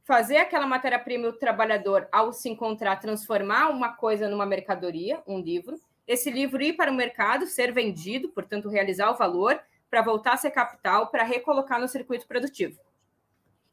fazer 0.04 0.36
aquela 0.36 0.66
matéria-prima 0.66 1.24
e 1.24 1.28
o 1.28 1.32
trabalhador, 1.32 2.06
ao 2.12 2.32
se 2.32 2.48
encontrar, 2.48 2.96
transformar 2.96 3.70
uma 3.70 3.94
coisa 3.94 4.28
numa 4.28 4.44
mercadoria, 4.44 5.22
um 5.26 5.40
livro, 5.40 5.80
esse 6.06 6.30
livro 6.30 6.62
ir 6.62 6.74
para 6.74 6.90
o 6.90 6.94
mercado, 6.94 7.46
ser 7.46 7.72
vendido, 7.72 8.28
portanto, 8.28 8.68
realizar 8.68 9.10
o 9.10 9.16
valor, 9.16 9.58
para 9.88 10.02
voltar 10.02 10.34
a 10.34 10.36
ser 10.36 10.50
capital, 10.50 11.06
para 11.06 11.22
recolocar 11.22 11.80
no 11.80 11.88
circuito 11.88 12.26
produtivo. 12.26 12.78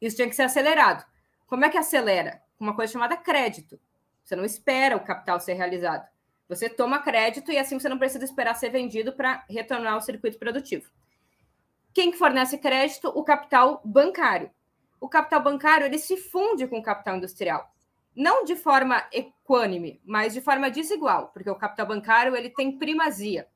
Isso 0.00 0.16
tinha 0.16 0.28
que 0.28 0.36
ser 0.36 0.44
acelerado. 0.44 1.04
Como 1.46 1.64
é 1.64 1.68
que 1.68 1.76
acelera? 1.76 2.40
Uma 2.58 2.74
coisa 2.74 2.92
chamada 2.92 3.16
crédito. 3.16 3.78
Você 4.24 4.34
não 4.34 4.44
espera 4.44 4.96
o 4.96 5.04
capital 5.04 5.40
ser 5.40 5.54
realizado. 5.54 6.06
Você 6.54 6.68
toma 6.68 7.02
crédito 7.02 7.50
e 7.50 7.58
assim 7.58 7.78
você 7.78 7.88
não 7.88 7.98
precisa 7.98 8.24
esperar 8.24 8.54
ser 8.54 8.70
vendido 8.70 9.12
para 9.12 9.44
retornar 9.48 9.94
ao 9.94 10.00
circuito 10.00 10.38
produtivo. 10.38 10.90
Quem 11.92 12.10
que 12.10 12.18
fornece 12.18 12.58
crédito? 12.58 13.08
O 13.08 13.22
capital 13.22 13.80
bancário. 13.84 14.50
O 15.00 15.08
capital 15.08 15.42
bancário 15.42 15.86
ele 15.86 15.98
se 15.98 16.16
funde 16.16 16.66
com 16.66 16.78
o 16.78 16.82
capital 16.82 17.16
industrial. 17.16 17.72
Não 18.14 18.44
de 18.44 18.56
forma 18.56 19.06
equânime, 19.12 20.00
mas 20.04 20.34
de 20.34 20.40
forma 20.40 20.70
desigual, 20.70 21.28
porque 21.28 21.50
o 21.50 21.54
capital 21.54 21.86
bancário 21.86 22.36
ele 22.36 22.50
tem 22.50 22.78
primazia 22.78 23.48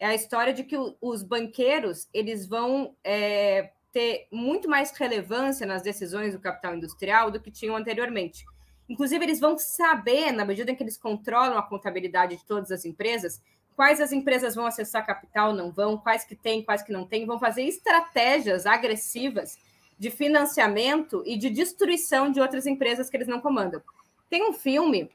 é 0.00 0.06
a 0.06 0.14
história 0.14 0.52
de 0.54 0.64
que 0.64 0.76
os 1.00 1.22
banqueiros 1.22 2.08
eles 2.12 2.46
vão 2.48 2.96
é, 3.04 3.70
ter 3.92 4.26
muito 4.32 4.68
mais 4.68 4.90
relevância 4.92 5.66
nas 5.66 5.82
decisões 5.82 6.32
do 6.32 6.40
capital 6.40 6.74
industrial 6.74 7.30
do 7.30 7.38
que 7.38 7.50
tinham 7.50 7.76
anteriormente. 7.76 8.46
Inclusive, 8.90 9.24
eles 9.24 9.38
vão 9.38 9.56
saber, 9.56 10.32
na 10.32 10.44
medida 10.44 10.72
em 10.72 10.74
que 10.74 10.82
eles 10.82 10.98
controlam 10.98 11.56
a 11.56 11.62
contabilidade 11.62 12.36
de 12.36 12.44
todas 12.44 12.72
as 12.72 12.84
empresas, 12.84 13.40
quais 13.76 14.00
as 14.00 14.10
empresas 14.10 14.56
vão 14.56 14.66
acessar 14.66 15.06
capital, 15.06 15.54
não 15.54 15.70
vão, 15.70 15.96
quais 15.96 16.24
que 16.24 16.34
têm, 16.34 16.60
quais 16.60 16.82
que 16.82 16.92
não 16.92 17.06
têm, 17.06 17.24
vão 17.24 17.38
fazer 17.38 17.62
estratégias 17.62 18.66
agressivas 18.66 19.56
de 19.96 20.10
financiamento 20.10 21.22
e 21.24 21.38
de 21.38 21.48
destruição 21.50 22.32
de 22.32 22.40
outras 22.40 22.66
empresas 22.66 23.08
que 23.08 23.16
eles 23.16 23.28
não 23.28 23.40
comandam. 23.40 23.80
Tem 24.28 24.42
um 24.48 24.52
filme 24.52 25.08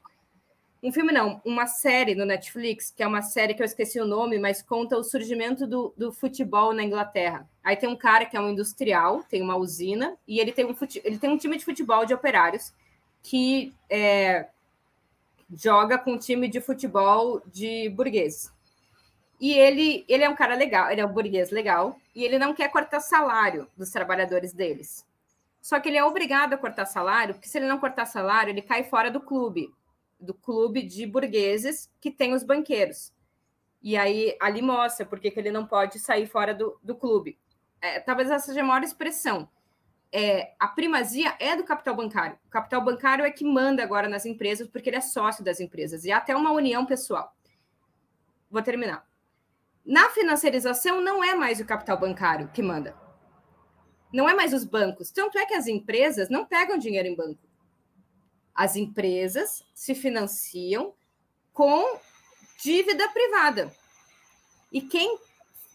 um 0.82 0.92
filme 0.92 1.12
não, 1.12 1.40
uma 1.44 1.66
série 1.66 2.14
no 2.14 2.24
Netflix, 2.24 2.92
que 2.94 3.02
é 3.02 3.06
uma 3.06 3.22
série 3.22 3.54
que 3.54 3.62
eu 3.62 3.66
esqueci 3.66 3.98
o 3.98 4.06
nome, 4.06 4.38
mas 4.38 4.62
conta 4.62 4.96
o 4.96 5.02
surgimento 5.02 5.66
do, 5.66 5.92
do 5.96 6.12
futebol 6.12 6.72
na 6.72 6.84
Inglaterra. 6.84 7.48
Aí 7.64 7.76
tem 7.76 7.88
um 7.88 7.96
cara 7.96 8.24
que 8.24 8.36
é 8.36 8.40
um 8.40 8.50
industrial, 8.50 9.24
tem 9.24 9.42
uma 9.42 9.56
usina, 9.56 10.16
e 10.28 10.38
ele 10.38 10.52
tem 10.52 10.64
um, 10.64 10.74
ele 11.02 11.18
tem 11.18 11.30
um 11.30 11.36
time 11.36 11.56
de 11.56 11.64
futebol 11.64 12.06
de 12.06 12.14
operários 12.14 12.72
que 13.26 13.74
é, 13.90 14.48
joga 15.52 15.98
com 15.98 16.12
um 16.12 16.18
time 16.18 16.48
de 16.48 16.60
futebol 16.60 17.42
de 17.46 17.88
burguês. 17.90 18.52
E 19.40 19.52
ele, 19.52 20.04
ele 20.08 20.22
é 20.22 20.28
um 20.28 20.36
cara 20.36 20.54
legal, 20.54 20.90
ele 20.90 21.00
é 21.00 21.06
um 21.06 21.12
burguês 21.12 21.50
legal, 21.50 21.98
e 22.14 22.24
ele 22.24 22.38
não 22.38 22.54
quer 22.54 22.70
cortar 22.70 23.00
salário 23.00 23.68
dos 23.76 23.90
trabalhadores 23.90 24.52
deles. 24.52 25.04
Só 25.60 25.80
que 25.80 25.88
ele 25.88 25.98
é 25.98 26.04
obrigado 26.04 26.52
a 26.52 26.56
cortar 26.56 26.86
salário, 26.86 27.34
porque 27.34 27.48
se 27.48 27.58
ele 27.58 27.66
não 27.66 27.80
cortar 27.80 28.06
salário, 28.06 28.50
ele 28.50 28.62
cai 28.62 28.84
fora 28.84 29.10
do 29.10 29.20
clube 29.20 29.74
do 30.18 30.34
clube 30.34 30.82
de 30.82 31.06
burgueses 31.06 31.90
que 32.00 32.10
tem 32.10 32.32
os 32.32 32.42
banqueiros. 32.42 33.12
E 33.82 33.96
aí 33.96 34.36
ali 34.40 34.62
mostra 34.62 35.04
porque 35.04 35.30
que 35.30 35.38
ele 35.38 35.50
não 35.50 35.66
pode 35.66 35.98
sair 35.98 36.26
fora 36.26 36.54
do, 36.54 36.78
do 36.82 36.94
clube. 36.94 37.38
É, 37.80 38.00
talvez 38.00 38.30
essa 38.30 38.46
seja 38.46 38.62
a 38.62 38.64
maior 38.64 38.82
expressão. 38.82 39.48
É, 40.12 40.54
a 40.58 40.68
primazia 40.68 41.34
é 41.38 41.56
do 41.56 41.64
capital 41.64 41.94
bancário. 41.94 42.38
O 42.46 42.50
capital 42.50 42.80
bancário 42.82 43.24
é 43.24 43.30
que 43.30 43.44
manda 43.44 43.82
agora 43.82 44.08
nas 44.08 44.24
empresas, 44.24 44.68
porque 44.68 44.88
ele 44.88 44.96
é 44.96 45.00
sócio 45.00 45.44
das 45.44 45.60
empresas, 45.60 46.04
e 46.04 46.12
até 46.12 46.34
uma 46.34 46.52
união 46.52 46.86
pessoal. 46.86 47.34
Vou 48.50 48.62
terminar. 48.62 49.06
Na 49.84 50.08
financiarização, 50.10 51.00
não 51.00 51.22
é 51.22 51.34
mais 51.34 51.60
o 51.60 51.64
capital 51.64 51.98
bancário 51.98 52.48
que 52.48 52.62
manda. 52.62 52.96
Não 54.12 54.28
é 54.28 54.34
mais 54.34 54.52
os 54.52 54.64
bancos. 54.64 55.10
Tanto 55.10 55.38
é 55.38 55.46
que 55.46 55.54
as 55.54 55.66
empresas 55.66 56.28
não 56.28 56.46
pegam 56.46 56.78
dinheiro 56.78 57.08
em 57.08 57.14
banco. 57.14 57.40
As 58.54 58.74
empresas 58.74 59.64
se 59.74 59.94
financiam 59.94 60.94
com 61.52 61.98
dívida 62.62 63.08
privada. 63.10 63.70
E 64.72 64.80
quem 64.80 65.18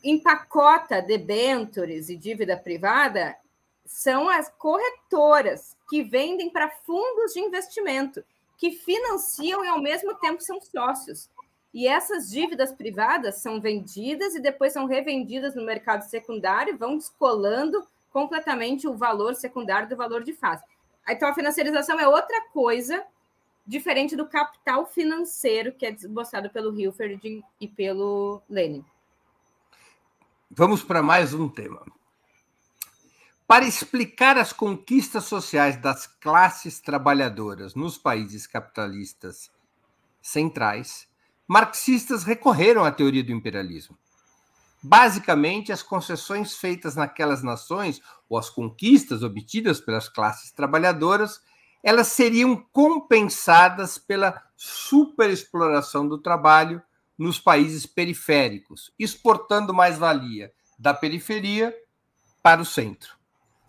empacota 0.03 1.01
debentures 1.01 2.09
e 2.09 2.15
dívida 2.15 2.57
privada 2.57 3.37
são 3.85 4.29
as 4.29 4.49
corretoras 4.49 5.75
que 5.89 6.03
vendem 6.03 6.49
para 6.49 6.69
fundos 6.69 7.33
de 7.33 7.39
investimento, 7.39 8.23
que 8.57 8.71
financiam 8.71 9.65
e 9.65 9.67
ao 9.67 9.81
mesmo 9.81 10.15
tempo 10.15 10.41
são 10.41 10.61
sócios. 10.61 11.29
E 11.73 11.87
essas 11.87 12.29
dívidas 12.29 12.71
privadas 12.71 13.41
são 13.41 13.61
vendidas 13.61 14.35
e 14.35 14.39
depois 14.39 14.73
são 14.73 14.85
revendidas 14.85 15.55
no 15.55 15.65
mercado 15.65 16.03
secundário, 16.03 16.77
vão 16.77 16.97
descolando 16.97 17.85
completamente 18.11 18.87
o 18.87 18.93
valor 18.93 19.35
secundário 19.35 19.87
do 19.87 19.95
valor 19.95 20.23
de 20.23 20.33
face. 20.33 20.63
Então, 21.07 21.29
a 21.29 21.33
financiarização 21.33 21.99
é 21.99 22.07
outra 22.07 22.41
coisa 22.49 23.03
diferente 23.65 24.15
do 24.15 24.27
capital 24.27 24.85
financeiro 24.85 25.71
que 25.71 25.85
é 25.85 25.91
desboçado 25.91 26.49
pelo 26.49 26.77
Hilferd 26.77 27.43
e 27.59 27.67
pelo 27.67 28.41
Lenin. 28.49 28.83
Vamos 30.49 30.83
para 30.83 31.01
mais 31.01 31.33
um 31.33 31.47
tema. 31.47 31.85
Para 33.51 33.65
explicar 33.65 34.37
as 34.37 34.53
conquistas 34.53 35.25
sociais 35.25 35.75
das 35.75 36.07
classes 36.07 36.79
trabalhadoras 36.79 37.75
nos 37.75 37.97
países 37.97 38.47
capitalistas 38.47 39.51
centrais, 40.21 41.05
marxistas 41.45 42.23
recorreram 42.23 42.85
à 42.85 42.91
teoria 42.93 43.21
do 43.21 43.33
imperialismo. 43.33 43.97
Basicamente, 44.81 45.69
as 45.69 45.83
concessões 45.83 46.55
feitas 46.55 46.95
naquelas 46.95 47.43
nações, 47.43 48.01
ou 48.29 48.37
as 48.37 48.49
conquistas 48.49 49.21
obtidas 49.21 49.81
pelas 49.81 50.07
classes 50.07 50.49
trabalhadoras, 50.53 51.41
elas 51.83 52.07
seriam 52.07 52.55
compensadas 52.71 53.97
pela 53.97 54.41
superexploração 54.55 56.07
do 56.07 56.17
trabalho 56.17 56.81
nos 57.17 57.37
países 57.37 57.85
periféricos, 57.85 58.93
exportando 58.97 59.73
mais-valia 59.73 60.53
da 60.79 60.93
periferia 60.93 61.75
para 62.41 62.61
o 62.61 62.65
centro. 62.65 63.19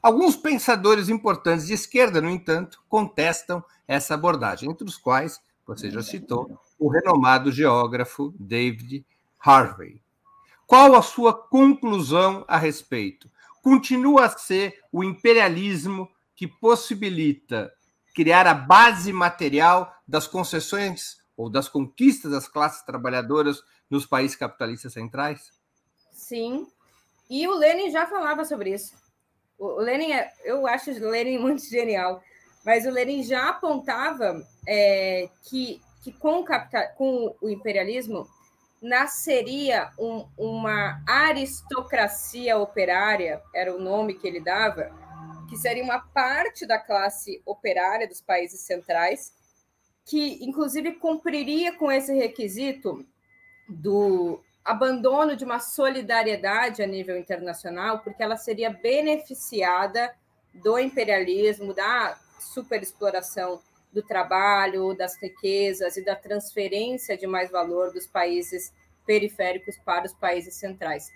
Alguns 0.03 0.35
pensadores 0.35 1.09
importantes 1.09 1.67
de 1.67 1.75
esquerda, 1.75 2.21
no 2.21 2.29
entanto, 2.29 2.83
contestam 2.89 3.65
essa 3.87 4.15
abordagem, 4.15 4.69
entre 4.69 4.85
os 4.85 4.97
quais, 4.97 5.41
você 5.65 5.91
já 5.93 6.03
citou, 6.03 6.59
o 6.77 6.89
renomado 6.89 7.53
geógrafo 7.53 8.35
David 8.37 9.07
Harvey. 9.39 10.03
Qual 10.67 10.97
a 10.97 11.03
sua 11.03 11.33
conclusão 11.33 12.45
a 12.49 12.57
respeito? 12.57 13.31
Continua 13.63 14.25
a 14.25 14.31
ser 14.37 14.81
o 14.91 15.05
imperialismo 15.05 16.11
que 16.35 16.49
possibilita 16.49 17.73
criar 18.13 18.47
a 18.49 18.55
base 18.55 19.13
material 19.13 19.95
das 20.07 20.27
concessões 20.27 21.19
ou 21.37 21.49
das 21.49 21.69
conquistas 21.69 22.33
das 22.33 22.49
classes 22.49 22.83
trabalhadoras 22.83 23.63
nos 23.89 24.05
países 24.05 24.37
capitalistas 24.37 24.93
centrais? 24.93 25.53
Sim. 26.11 26.67
E 27.31 27.47
o 27.47 27.55
Lenin 27.55 27.91
já 27.91 28.07
falava 28.07 28.45
sobre 28.45 28.75
isso. 28.75 29.02
O 29.63 29.81
Lenin, 29.81 30.13
é, 30.13 30.33
eu 30.45 30.67
acho 30.67 30.91
o 30.91 31.09
Lenin 31.09 31.39
muito 31.39 31.65
genial, 31.65 32.21
mas 32.65 32.85
o 32.85 32.91
Lenin 32.91 33.23
já 33.23 33.49
apontava 33.49 34.45
é, 34.67 35.29
que, 35.45 35.81
que 36.03 36.13
com, 36.13 36.41
o 36.41 36.45
capital, 36.45 36.83
com 36.97 37.37
o 37.41 37.49
imperialismo 37.49 38.29
nasceria 38.81 39.93
um, 39.97 40.27
uma 40.37 41.01
aristocracia 41.07 42.59
operária, 42.59 43.41
era 43.55 43.73
o 43.73 43.81
nome 43.81 44.15
que 44.15 44.27
ele 44.27 44.41
dava, 44.41 44.91
que 45.49 45.57
seria 45.57 45.85
uma 45.85 46.01
parte 46.01 46.67
da 46.67 46.79
classe 46.79 47.41
operária 47.47 48.09
dos 48.09 48.21
países 48.21 48.63
centrais, 48.63 49.33
que 50.05 50.45
inclusive 50.45 50.95
cumpriria 50.95 51.73
com 51.79 51.93
esse 51.93 52.13
requisito 52.13 53.07
do 53.69 54.43
abandono 54.65 55.35
de 55.37 55.45
uma 55.45 55.59
solidariedade 55.59 56.83
a 56.83 56.87
nível 56.87 57.19
internacional, 57.19 58.01
porque 58.01 58.23
ela 58.23 58.37
seria 58.37 58.71
beneficiada 58.71 60.15
do 60.55 60.79
imperialismo, 60.79 61.75
da 61.75 62.19
superexploração 62.39 63.61
do 63.93 64.03
trabalho, 64.03 64.95
das 64.97 65.17
riquezas 65.21 65.97
e 65.97 66.05
da 66.05 66.17
transferência 66.17 67.17
de 67.17 67.27
mais 67.27 67.51
valor 67.51 67.93
dos 67.93 68.07
países 68.07 68.73
periféricos 69.05 69.77
para 69.85 70.07
os 70.07 70.15
países 70.15 70.55
centrais. 70.55 71.11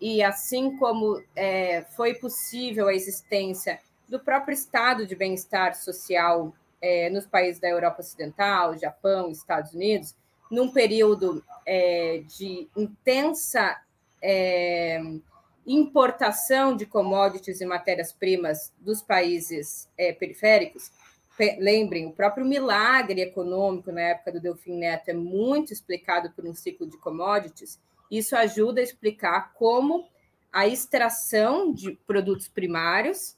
E 0.00 0.22
assim 0.22 0.76
como 0.76 1.22
é, 1.36 1.82
foi 1.96 2.14
possível 2.14 2.88
a 2.88 2.94
existência 2.94 3.80
do 4.08 4.18
próprio 4.20 4.54
estado 4.54 5.06
de 5.06 5.14
bem-estar 5.14 5.74
social 5.74 6.54
é, 6.80 7.08
nos 7.10 7.26
países 7.26 7.60
da 7.60 7.68
Europa 7.68 8.00
Ocidental, 8.00 8.76
Japão, 8.76 9.30
Estados 9.30 9.72
Unidos, 9.72 10.14
num 10.50 10.70
período 10.70 11.42
é, 11.66 12.22
de 12.26 12.68
intensa 12.76 13.80
é, 14.22 15.00
importação 15.66 16.76
de 16.76 16.86
commodities 16.86 17.60
e 17.60 17.66
matérias-primas 17.66 18.72
dos 18.78 19.02
países 19.02 19.88
é, 19.96 20.12
periféricos. 20.12 20.90
Lembrem, 21.58 22.06
o 22.06 22.12
próprio 22.12 22.46
milagre 22.46 23.20
econômico 23.20 23.90
na 23.90 24.02
época 24.02 24.32
do 24.32 24.40
Delfim 24.40 24.76
Neto 24.76 25.08
é 25.08 25.14
muito 25.14 25.72
explicado 25.72 26.30
por 26.30 26.46
um 26.46 26.54
ciclo 26.54 26.86
de 26.86 26.96
commodities. 26.98 27.80
Isso 28.10 28.36
ajuda 28.36 28.80
a 28.80 28.84
explicar 28.84 29.52
como 29.54 30.06
a 30.52 30.68
extração 30.68 31.72
de 31.72 31.98
produtos 32.06 32.46
primários 32.46 33.36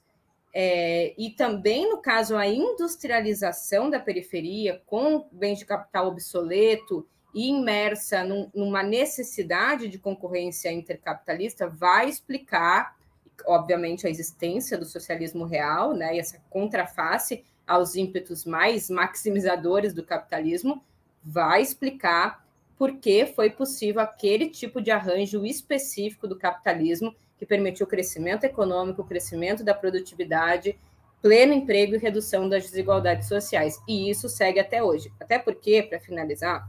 é, 0.58 1.12
e 1.18 1.28
também, 1.32 1.90
no 1.90 1.98
caso, 1.98 2.34
a 2.34 2.46
industrialização 2.46 3.90
da 3.90 4.00
periferia 4.00 4.80
com 4.86 5.28
bens 5.30 5.58
de 5.58 5.66
capital 5.66 6.06
obsoleto 6.06 7.06
e 7.34 7.50
imersa 7.50 8.24
num, 8.24 8.50
numa 8.54 8.82
necessidade 8.82 9.86
de 9.86 9.98
concorrência 9.98 10.72
intercapitalista, 10.72 11.68
vai 11.68 12.08
explicar, 12.08 12.96
obviamente, 13.44 14.06
a 14.06 14.10
existência 14.10 14.78
do 14.78 14.86
socialismo 14.86 15.44
real, 15.44 15.92
né, 15.92 16.16
e 16.16 16.20
essa 16.20 16.42
contraface 16.48 17.44
aos 17.66 17.94
ímpetos 17.94 18.46
mais 18.46 18.88
maximizadores 18.88 19.92
do 19.92 20.06
capitalismo, 20.06 20.82
vai 21.22 21.60
explicar 21.60 22.42
por 22.78 22.96
que 22.96 23.26
foi 23.26 23.50
possível 23.50 24.00
aquele 24.00 24.48
tipo 24.48 24.80
de 24.80 24.90
arranjo 24.90 25.44
específico 25.44 26.26
do 26.26 26.38
capitalismo 26.38 27.14
que 27.38 27.46
permitiu 27.46 27.86
o 27.86 27.88
crescimento 27.88 28.44
econômico, 28.44 29.02
o 29.02 29.06
crescimento 29.06 29.62
da 29.62 29.74
produtividade, 29.74 30.78
pleno 31.20 31.52
emprego 31.52 31.94
e 31.94 31.98
redução 31.98 32.48
das 32.48 32.64
desigualdades 32.64 33.28
sociais. 33.28 33.80
E 33.86 34.10
isso 34.10 34.28
segue 34.28 34.60
até 34.60 34.82
hoje. 34.82 35.12
Até 35.20 35.38
porque, 35.38 35.82
para 35.82 36.00
finalizar, 36.00 36.68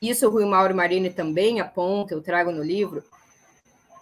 isso 0.00 0.26
o 0.26 0.30
Rui 0.30 0.44
Mauro 0.44 0.74
Marini 0.74 1.10
também 1.10 1.60
aponta, 1.60 2.14
eu 2.14 2.22
trago 2.22 2.52
no 2.52 2.62
livro, 2.62 3.02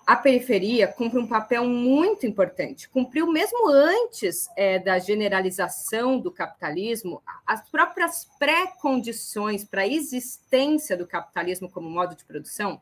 a 0.07 0.15
periferia 0.15 0.87
cumpre 0.87 1.19
um 1.19 1.27
papel 1.27 1.65
muito 1.65 2.27
importante. 2.27 2.89
Cumpriu 2.89 3.27
mesmo 3.27 3.69
antes 3.69 4.49
é, 4.57 4.79
da 4.79 5.01
generalização 5.01 6.21
do 6.21 6.31
capitalismo, 6.31 7.21
as 7.45 7.69
próprias 7.69 8.29
pré-condições 8.39 9.65
para 9.65 9.83
a 9.83 9.89
existência 9.89 10.97
do 10.97 11.09
capitalismo 11.09 11.69
como 11.69 11.91
modo 11.91 12.15
de 12.15 12.25
produção, 12.25 12.81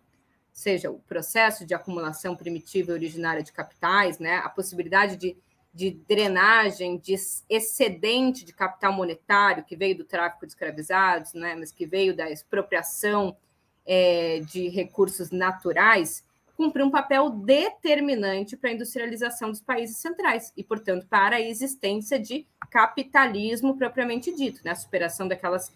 seja 0.55 0.91
o 0.91 1.01
processo 1.01 1.67
de 1.67 1.75
acumulação 1.75 2.35
primitiva 2.35 2.93
e 2.93 2.95
originária 2.95 3.43
de 3.43 3.53
capitais, 3.53 4.19
né, 4.19 4.37
a 4.37 4.49
possibilidade 4.49 5.17
de 5.17 5.37
de 5.75 5.91
drenagem, 5.91 6.99
de 6.99 7.17
excedente 7.51 8.45
de 8.45 8.53
capital 8.53 8.93
monetário 8.93 9.65
que 9.65 9.75
veio 9.75 9.99
do 9.99 10.05
tráfico 10.05 10.47
de 10.47 10.53
escravizados, 10.53 11.35
né, 11.35 11.57
mas 11.57 11.73
que 11.73 11.85
veio 11.85 12.15
da 12.15 12.31
expropriação 12.31 13.37
é, 13.85 14.39
de 14.49 14.69
recursos 14.69 15.33
naturais, 15.33 16.25
cumpriu 16.57 16.87
um 16.87 16.91
papel 16.93 17.29
determinante 17.29 18.57
para 18.57 18.71
a 18.71 18.73
industrialização 18.73 19.51
dos 19.51 19.61
países 19.61 19.97
centrais 19.97 20.53
e, 20.57 20.63
portanto, 20.63 21.09
para 21.09 21.37
a 21.37 21.41
existência 21.41 22.21
de 22.21 22.47
capitalismo 22.71 23.77
propriamente 23.77 24.33
dito, 24.33 24.61
né, 24.65 24.71
a 24.71 24.77
superação 24.77 25.27
daquelas 25.27 25.73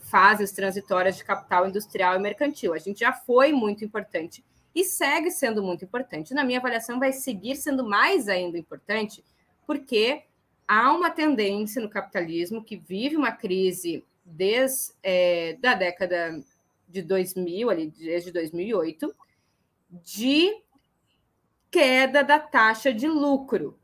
fases 0.00 0.52
transitórias 0.52 1.16
de 1.16 1.24
capital 1.24 1.68
industrial 1.68 2.16
e 2.16 2.18
mercantil. 2.18 2.74
A 2.74 2.78
gente 2.78 3.00
já 3.00 3.12
foi 3.12 3.52
muito 3.52 3.84
importante 3.84 4.44
e 4.74 4.84
segue 4.84 5.30
sendo 5.30 5.62
muito 5.62 5.84
importante. 5.84 6.34
Na 6.34 6.44
minha 6.44 6.58
avaliação, 6.58 6.98
vai 6.98 7.12
seguir 7.12 7.56
sendo 7.56 7.84
mais 7.84 8.28
ainda 8.28 8.58
importante 8.58 9.24
porque 9.66 10.22
há 10.66 10.92
uma 10.92 11.10
tendência 11.10 11.80
no 11.80 11.88
capitalismo 11.88 12.62
que 12.62 12.76
vive 12.76 13.16
uma 13.16 13.32
crise 13.32 14.04
desde 14.24 14.92
é, 15.02 15.56
da 15.60 15.74
década 15.74 16.42
de 16.86 17.02
2000, 17.02 17.70
ali, 17.70 17.86
desde 17.90 18.30
2008, 18.30 19.14
de 19.90 20.62
queda 21.70 22.22
da 22.22 22.38
taxa 22.38 22.92
de 22.92 23.08
lucro. 23.08 23.78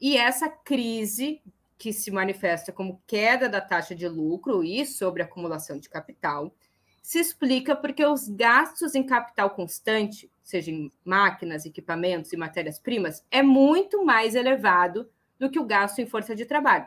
E 0.00 0.16
essa 0.16 0.48
crise 0.48 1.40
que 1.82 1.92
se 1.92 2.12
manifesta 2.12 2.70
como 2.70 3.02
queda 3.08 3.48
da 3.48 3.60
taxa 3.60 3.92
de 3.92 4.06
lucro 4.06 4.62
e 4.62 4.86
sobre 4.86 5.20
acumulação 5.20 5.80
de 5.80 5.88
capital, 5.88 6.54
se 7.02 7.18
explica 7.18 7.74
porque 7.74 8.06
os 8.06 8.28
gastos 8.28 8.94
em 8.94 9.02
capital 9.02 9.50
constante, 9.50 10.30
seja 10.44 10.70
em 10.70 10.92
máquinas, 11.04 11.66
equipamentos 11.66 12.32
e 12.32 12.36
matérias-primas, 12.36 13.26
é 13.32 13.42
muito 13.42 14.04
mais 14.04 14.36
elevado 14.36 15.10
do 15.40 15.50
que 15.50 15.58
o 15.58 15.64
gasto 15.64 15.98
em 15.98 16.06
força 16.06 16.36
de 16.36 16.44
trabalho. 16.46 16.86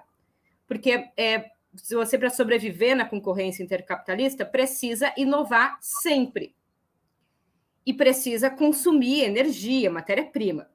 Porque 0.65 1.09
é, 1.17 1.51
você, 1.91 2.17
para 2.17 2.29
sobreviver 2.29 2.95
na 2.95 3.03
concorrência 3.03 3.61
intercapitalista, 3.61 4.45
precisa 4.45 5.13
inovar 5.17 5.77
sempre. 5.81 6.55
E 7.85 7.93
precisa 7.93 8.49
consumir 8.49 9.25
energia, 9.25 9.91
matéria-prima. 9.91 10.69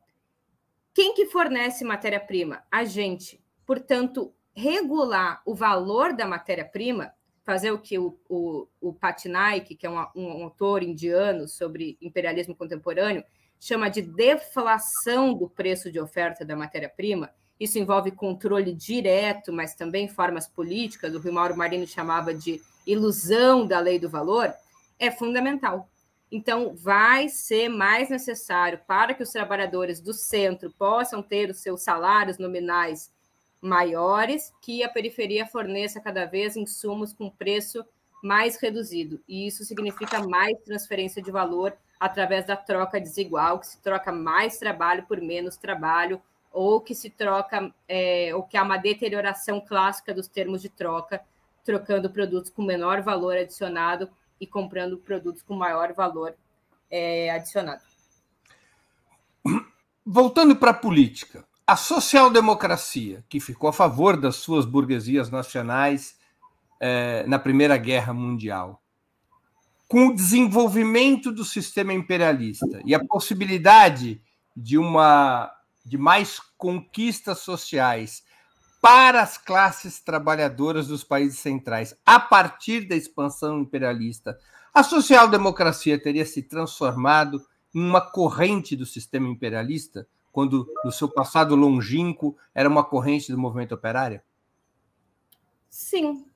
Quem 0.92 1.14
que 1.14 1.24
fornece 1.24 1.86
matéria-prima? 1.86 2.62
A 2.70 2.84
gente. 2.84 3.39
Portanto, 3.70 4.34
regular 4.52 5.42
o 5.46 5.54
valor 5.54 6.12
da 6.12 6.26
matéria-prima 6.26 7.14
fazer 7.44 7.70
o 7.70 7.78
que 7.78 8.00
o, 8.00 8.18
o, 8.28 8.66
o 8.80 8.92
Patnaik, 8.92 9.76
que 9.76 9.86
é 9.86 9.88
um, 9.88 10.04
um 10.16 10.42
autor 10.42 10.82
indiano 10.82 11.46
sobre 11.46 11.96
imperialismo 12.02 12.52
contemporâneo, 12.52 13.22
chama 13.60 13.88
de 13.88 14.02
deflação 14.02 15.32
do 15.32 15.48
preço 15.48 15.88
de 15.88 16.00
oferta 16.00 16.44
da 16.44 16.56
matéria-prima. 16.56 17.30
Isso 17.60 17.78
envolve 17.78 18.10
controle 18.10 18.74
direto, 18.74 19.52
mas 19.52 19.76
também 19.76 20.08
formas 20.08 20.48
políticas, 20.48 21.14
o 21.14 21.20
o 21.20 21.32
Mauro 21.32 21.56
Marini 21.56 21.86
chamava 21.86 22.34
de 22.34 22.60
ilusão 22.84 23.64
da 23.64 23.78
lei 23.78 24.00
do 24.00 24.10
valor, 24.10 24.52
é 24.98 25.12
fundamental. 25.12 25.88
Então, 26.28 26.74
vai 26.74 27.28
ser 27.28 27.68
mais 27.68 28.10
necessário 28.10 28.80
para 28.88 29.14
que 29.14 29.22
os 29.22 29.30
trabalhadores 29.30 30.00
do 30.00 30.12
centro 30.12 30.74
possam 30.76 31.22
ter 31.22 31.48
os 31.50 31.62
seus 31.62 31.84
salários 31.84 32.36
nominais 32.36 33.12
maiores, 33.60 34.52
que 34.62 34.82
a 34.82 34.88
periferia 34.88 35.46
forneça 35.46 36.00
cada 36.00 36.24
vez 36.24 36.56
insumos 36.56 37.12
com 37.12 37.30
preço 37.30 37.84
mais 38.22 38.56
reduzido. 38.56 39.20
E 39.28 39.46
isso 39.46 39.64
significa 39.64 40.26
mais 40.26 40.58
transferência 40.64 41.22
de 41.22 41.30
valor 41.30 41.76
através 41.98 42.46
da 42.46 42.56
troca 42.56 43.00
desigual, 43.00 43.58
que 43.58 43.66
se 43.66 43.80
troca 43.80 44.10
mais 44.10 44.58
trabalho 44.58 45.04
por 45.06 45.20
menos 45.20 45.56
trabalho, 45.56 46.20
ou 46.52 46.80
que 46.80 46.94
se 46.94 47.10
troca, 47.10 47.72
é, 47.86 48.34
ou 48.34 48.42
que 48.42 48.56
há 48.56 48.62
uma 48.62 48.78
deterioração 48.78 49.60
clássica 49.60 50.12
dos 50.12 50.26
termos 50.26 50.62
de 50.62 50.68
troca, 50.68 51.22
trocando 51.64 52.10
produtos 52.10 52.50
com 52.50 52.62
menor 52.62 53.02
valor 53.02 53.36
adicionado 53.36 54.10
e 54.40 54.46
comprando 54.46 54.96
produtos 54.96 55.42
com 55.42 55.54
maior 55.54 55.92
valor 55.92 56.34
é, 56.90 57.30
adicionado. 57.30 57.82
Voltando 60.04 60.56
para 60.56 60.70
a 60.70 60.74
política, 60.74 61.44
a 61.70 61.76
social-democracia, 61.76 63.24
que 63.28 63.38
ficou 63.38 63.70
a 63.70 63.72
favor 63.72 64.16
das 64.16 64.34
suas 64.34 64.64
burguesias 64.64 65.30
nacionais 65.30 66.16
é, 66.80 67.24
na 67.28 67.38
Primeira 67.38 67.76
Guerra 67.76 68.12
Mundial, 68.12 68.82
com 69.86 70.08
o 70.08 70.12
desenvolvimento 70.12 71.30
do 71.30 71.44
sistema 71.44 71.92
imperialista 71.94 72.82
e 72.84 72.92
a 72.92 72.98
possibilidade 72.98 74.20
de 74.56 74.76
uma 74.76 75.48
de 75.84 75.96
mais 75.96 76.40
conquistas 76.58 77.38
sociais 77.38 78.24
para 78.82 79.22
as 79.22 79.38
classes 79.38 80.00
trabalhadoras 80.00 80.88
dos 80.88 81.04
países 81.04 81.38
centrais 81.38 81.94
a 82.04 82.18
partir 82.18 82.88
da 82.88 82.96
expansão 82.96 83.60
imperialista, 83.60 84.36
a 84.74 84.82
social-democracia 84.82 86.02
teria 86.02 86.26
se 86.26 86.42
transformado 86.42 87.40
em 87.72 87.80
uma 87.80 88.00
corrente 88.00 88.74
do 88.74 88.84
sistema 88.84 89.28
imperialista, 89.28 90.04
quando 90.32 90.66
no 90.84 90.92
seu 90.92 91.08
passado 91.08 91.54
longínquo 91.54 92.36
era 92.54 92.68
uma 92.68 92.84
corrente 92.84 93.32
do 93.32 93.38
movimento 93.38 93.74
operário? 93.74 94.20
Sim. 95.68 96.26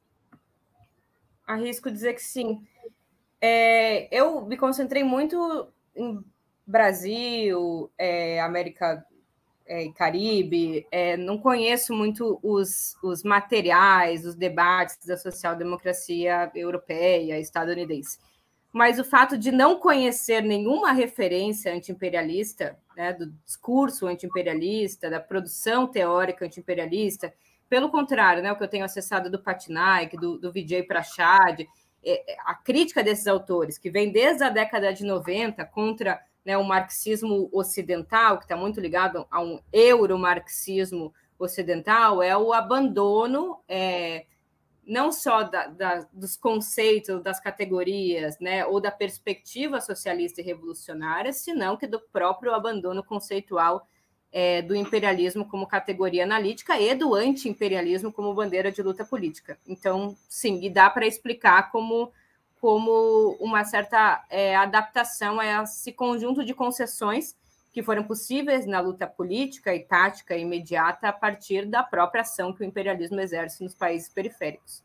Arrisco 1.47 1.91
dizer 1.91 2.15
que 2.15 2.23
sim. 2.23 2.67
É, 3.41 4.09
eu 4.17 4.47
me 4.47 4.57
concentrei 4.57 5.05
muito 5.05 5.69
em 5.95 6.25
Brasil, 6.67 7.91
é, 7.99 8.41
América 8.41 9.05
é, 9.67 9.89
Caribe, 9.91 10.87
é, 10.91 11.17
não 11.17 11.39
conheço 11.39 11.93
muito 11.95 12.39
os, 12.43 12.97
os 13.03 13.23
materiais, 13.23 14.25
os 14.25 14.35
debates 14.35 15.07
da 15.07 15.17
social-democracia 15.17 16.51
europeia, 16.55 17.39
estadunidense. 17.39 18.19
Mas 18.73 18.99
o 18.99 19.05
fato 19.05 19.39
de 19.39 19.53
não 19.53 19.79
conhecer 19.79 20.43
nenhuma 20.43 20.93
referência 20.93 21.73
antiimperialista, 21.73 22.79
né, 22.97 23.13
do 23.13 23.31
discurso 23.45 24.07
antiimperialista, 24.07 25.11
da 25.11 25.21
produção 25.21 25.87
teórica 25.87 26.45
antiimperialista, 26.45 27.33
pelo 27.69 27.91
contrário, 27.91 28.43
né, 28.43 28.53
o 28.53 28.57
que 28.57 28.63
eu 28.63 28.69
tenho 28.69 28.85
acessado 28.85 29.31
do 29.31 29.43
Patnaik, 29.43 30.17
do, 30.17 30.39
do 30.39 30.53
Vijay 30.53 30.83
Prashad, 30.83 31.61
é, 32.05 32.33
é, 32.33 32.37
a 32.45 32.55
crítica 32.55 33.03
desses 33.03 33.27
autores, 33.27 33.79
que 33.79 33.91
vem 33.91 34.13
desde 34.13 34.45
a 34.45 34.51
década 34.51 34.93
de 34.93 35.05
90 35.05 35.65
contra 35.67 36.21
né, 36.45 36.57
o 36.57 36.65
marxismo 36.65 37.49
ocidental, 37.53 38.39
que 38.39 38.45
está 38.45 38.57
muito 38.57 38.79
ligado 38.81 39.27
a 39.31 39.41
um 39.41 39.59
euromarxismo 39.73 41.13
ocidental, 41.39 42.23
é 42.23 42.37
o 42.37 42.53
abandono 42.53 43.59
é, 43.67 44.27
não 44.87 45.11
só 45.11 45.43
da, 45.43 45.67
da, 45.67 46.07
dos 46.13 46.37
conceitos, 46.37 47.23
das 47.23 47.41
categorias, 47.41 48.39
né, 48.39 48.65
ou 48.67 48.81
da 48.81 48.91
perspectiva 48.91 49.81
socialista 49.81 50.41
e 50.41 50.45
revolucionária, 50.45 51.33
senão 51.33 51.77
que 51.77 51.87
do 51.87 52.01
próprio 52.01 52.53
abandono 52.53 53.03
conceitual 53.03 53.87
é, 54.31 54.63
do 54.63 54.75
imperialismo 54.75 55.49
como 55.49 55.67
categoria 55.67 56.25
analítica 56.25 56.79
e 56.79 56.95
do 56.95 57.15
anti-imperialismo 57.15 58.13
como 58.13 58.35
bandeira 58.35 58.73
de 58.73 58.83
luta 58.83 59.05
política. 59.05 59.59
Então, 59.67 60.17
sim, 60.29 60.61
e 60.63 60.69
dá 60.69 60.91
para 60.91 61.07
explicar 61.07 61.71
como 61.71 62.13
como 62.61 63.37
uma 63.41 63.63
certa 63.63 64.25
é, 64.31 64.57
adaptação 64.57 65.39
a 65.39 65.65
esse 65.65 65.93
conjunto 65.93 66.43
de 66.43 66.55
concessões 66.55 67.37
que 67.75 67.83
foram 67.83 68.05
possíveis 68.05 68.67
na 68.67 68.79
luta 68.79 69.05
política 69.05 69.75
e 69.75 69.81
tática 69.81 70.37
imediata 70.37 71.09
a 71.09 71.13
partir 71.13 71.67
da 71.67 71.83
própria 71.83 72.23
ação 72.23 72.53
que 72.53 72.63
o 72.63 72.65
imperialismo 72.65 73.21
exerce 73.21 73.65
nos 73.65 73.75
países 73.75 74.09
periféricos. 74.09 74.81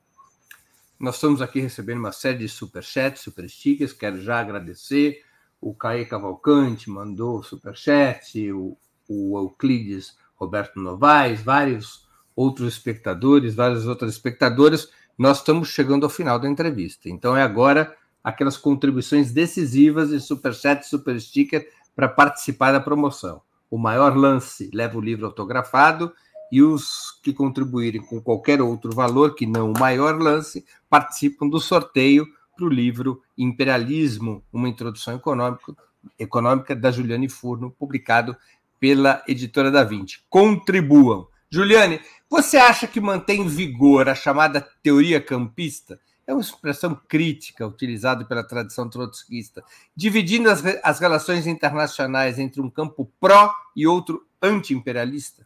Nós 0.99 1.15
estamos 1.15 1.39
aqui 1.39 1.59
recebendo 1.59 1.99
uma 1.99 2.11
série 2.11 2.39
de 2.39 2.49
superchats, 2.49 3.21
super 3.21 3.47
stickers. 3.47 3.93
Quero 3.93 4.19
já 4.19 4.39
agradecer. 4.39 5.23
O 5.61 5.71
Caê 5.71 6.03
Cavalcante 6.03 6.89
mandou 6.89 7.43
superchat, 7.43 8.51
o, 8.51 8.75
o 9.07 9.37
Euclides 9.37 10.17
Roberto 10.35 10.79
Novaes, 10.79 11.41
vários 11.43 12.07
outros 12.35 12.73
espectadores, 12.73 13.53
várias 13.53 13.85
outras 13.85 14.13
espectadoras 14.13 14.89
nós 15.15 15.39
estamos 15.39 15.67
chegando 15.67 16.05
ao 16.05 16.09
final 16.09 16.39
da 16.39 16.49
entrevista. 16.49 17.09
Então 17.09 17.35
é 17.35 17.43
agora 17.43 17.93
aquelas 18.23 18.57
contribuições 18.57 19.31
decisivas 19.31 20.09
de 20.09 20.19
Superchat 20.21 20.81
e 20.81 20.89
Super 20.89 21.19
Sticker 21.19 21.67
para 21.99 22.07
participar 22.07 22.71
da 22.71 22.79
promoção. 22.79 23.41
O 23.69 23.77
maior 23.77 24.15
lance 24.15 24.71
leva 24.73 24.97
o 24.97 25.01
livro 25.01 25.25
autografado 25.25 26.13
e 26.49 26.63
os 26.63 27.19
que 27.21 27.33
contribuírem 27.33 28.01
com 28.01 28.21
qualquer 28.21 28.61
outro 28.61 28.95
valor 28.95 29.35
que 29.35 29.45
não 29.45 29.73
o 29.73 29.77
maior 29.77 30.17
lance 30.17 30.65
participam 30.89 31.49
do 31.49 31.59
sorteio 31.59 32.25
para 32.55 32.65
o 32.65 32.69
livro 32.69 33.21
Imperialismo, 33.37 34.41
uma 34.53 34.69
introdução 34.69 35.13
econômica, 35.13 35.75
econômica 36.17 36.73
da 36.73 36.89
Juliane 36.89 37.27
Furno, 37.27 37.69
publicado 37.69 38.33
pela 38.79 39.21
editora 39.27 39.69
da 39.69 39.83
Vinci. 39.83 40.21
Contribuam. 40.29 41.27
Juliane, 41.51 41.99
você 42.29 42.55
acha 42.55 42.87
que 42.87 43.01
mantém 43.01 43.45
vigor 43.45 44.07
a 44.07 44.15
chamada 44.15 44.65
teoria 44.81 45.19
campista? 45.19 45.99
É 46.29 46.31
uma 46.31 46.41
expressão 46.41 46.93
crítica 46.93 47.65
utilizada 47.65 48.23
pela 48.23 48.43
tradição 48.43 48.87
trotskista, 48.87 49.63
dividindo 49.95 50.47
as, 50.47 50.63
as 50.83 50.99
relações 50.99 51.47
internacionais 51.47 52.37
entre 52.37 52.61
um 52.61 52.69
campo 52.69 53.11
pró 53.19 53.51
e 53.75 53.87
outro 53.87 54.23
anti-imperialista? 54.39 55.43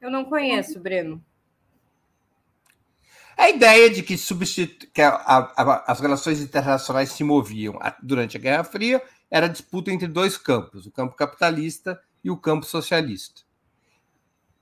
Eu 0.00 0.10
não 0.10 0.24
conheço, 0.24 0.80
Breno. 0.80 1.22
A 3.36 3.50
ideia 3.50 3.90
de 3.90 4.02
que, 4.02 4.16
substitu... 4.16 4.86
que 4.90 5.02
a, 5.02 5.10
a, 5.10 5.84
as 5.86 6.00
relações 6.00 6.40
internacionais 6.40 7.12
se 7.12 7.22
moviam 7.22 7.78
durante 8.02 8.38
a 8.38 8.40
Guerra 8.40 8.64
Fria 8.64 9.02
era 9.30 9.44
a 9.44 9.50
disputa 9.50 9.92
entre 9.92 10.08
dois 10.08 10.38
campos, 10.38 10.86
o 10.86 10.90
campo 10.90 11.14
capitalista 11.14 12.00
e 12.24 12.30
o 12.30 12.38
campo 12.38 12.64
socialista 12.64 13.42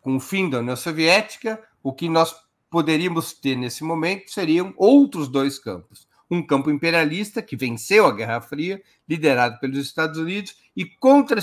com 0.00 0.16
o 0.16 0.20
fim 0.20 0.48
da 0.48 0.58
União 0.58 0.76
Soviética, 0.76 1.62
o 1.82 1.92
que 1.92 2.08
nós 2.08 2.34
poderíamos 2.70 3.32
ter 3.32 3.56
nesse 3.56 3.82
momento 3.82 4.30
seriam 4.30 4.72
outros 4.76 5.28
dois 5.28 5.58
campos. 5.58 6.08
Um 6.30 6.46
campo 6.46 6.70
imperialista, 6.70 7.42
que 7.42 7.56
venceu 7.56 8.06
a 8.06 8.12
Guerra 8.12 8.40
Fria, 8.40 8.80
liderado 9.08 9.58
pelos 9.58 9.78
Estados 9.78 10.16
Unidos, 10.16 10.54
e 10.76 10.84
contra 10.84 11.40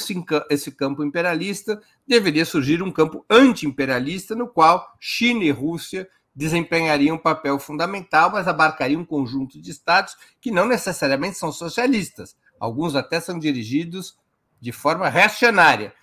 esse 0.49 0.71
campo 0.71 1.03
imperialista 1.03 1.81
deveria 2.07 2.45
surgir 2.45 2.81
um 2.81 2.89
campo 2.89 3.25
anti-imperialista, 3.29 4.33
no 4.33 4.47
qual 4.47 4.95
China 4.97 5.43
e 5.43 5.51
Rússia 5.51 6.07
desempenhariam 6.33 7.17
um 7.17 7.19
papel 7.19 7.59
fundamental, 7.59 8.31
mas 8.31 8.47
abarcariam 8.47 9.01
um 9.01 9.05
conjunto 9.05 9.61
de 9.61 9.71
estados 9.71 10.15
que 10.39 10.51
não 10.51 10.65
necessariamente 10.67 11.37
são 11.37 11.51
socialistas. 11.51 12.37
Alguns 12.57 12.95
até 12.95 13.19
são 13.19 13.37
dirigidos 13.37 14.15
de 14.61 14.71
forma 14.71 15.09
reacionária, 15.09 15.93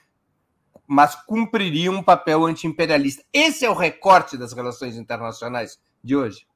mas 0.86 1.14
cumpririam 1.14 1.94
um 1.94 2.02
papel 2.02 2.44
anti-imperialista. 2.44 3.24
Esse 3.32 3.64
é 3.64 3.70
o 3.70 3.74
recorte 3.74 4.36
das 4.36 4.52
relações 4.52 4.96
internacionais 4.96 5.78
de 6.02 6.16
hoje? 6.16 6.46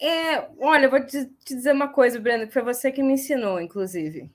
É, 0.00 0.48
olha, 0.58 0.86
eu 0.86 0.90
vou 0.90 1.04
te, 1.04 1.30
dizer 1.46 1.72
uma 1.72 1.88
coisa, 1.88 2.18
Breno, 2.18 2.46
que 2.46 2.52
foi 2.52 2.62
você 2.62 2.90
que 2.90 3.02
me 3.02 3.14
ensinou, 3.14 3.60
inclusive, 3.60 4.30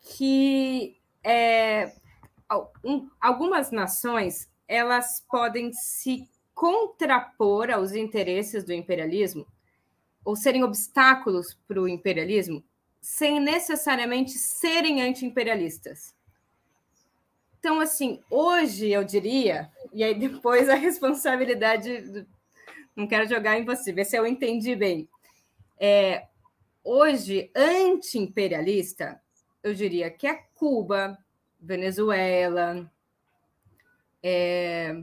que 0.00 0.96
é, 1.22 1.92
um, 2.84 3.08
algumas 3.20 3.70
nações 3.70 4.48
elas 4.66 5.24
podem 5.28 5.72
se 5.72 6.28
contrapor 6.54 7.70
aos 7.70 7.92
interesses 7.92 8.64
do 8.64 8.72
imperialismo 8.72 9.46
ou 10.24 10.34
serem 10.34 10.64
obstáculos 10.64 11.54
para 11.66 11.80
o 11.80 11.88
imperialismo 11.88 12.64
sem 13.00 13.38
necessariamente 13.38 14.32
serem 14.32 15.02
anti-imperialistas. 15.02 16.14
Então, 17.64 17.80
assim, 17.80 18.20
hoje 18.28 18.90
eu 18.90 19.02
diria, 19.02 19.70
e 19.90 20.04
aí 20.04 20.14
depois 20.14 20.68
a 20.68 20.74
responsabilidade 20.76 22.26
não 22.94 23.06
quero 23.06 23.26
jogar 23.26 23.58
em 23.58 23.64
você, 23.64 23.90
ver 23.90 24.04
se 24.04 24.18
eu 24.18 24.26
entendi 24.26 24.76
bem. 24.76 25.08
É, 25.80 26.26
hoje, 26.84 27.50
anti-imperialista, 27.56 29.18
eu 29.62 29.72
diria 29.72 30.10
que 30.10 30.26
é 30.26 30.34
Cuba, 30.54 31.16
Venezuela, 31.58 32.86
é, 34.22 35.02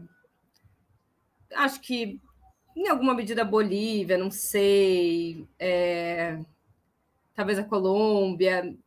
acho 1.55 1.81
que 1.81 2.21
em 2.75 2.88
alguma 2.88 3.15
medida 3.15 3.43
Bolívia, 3.43 4.19
não 4.19 4.29
sei, 4.29 5.47
é, 5.57 6.39
talvez 7.33 7.57
a 7.57 7.63
Colômbia. 7.63 8.77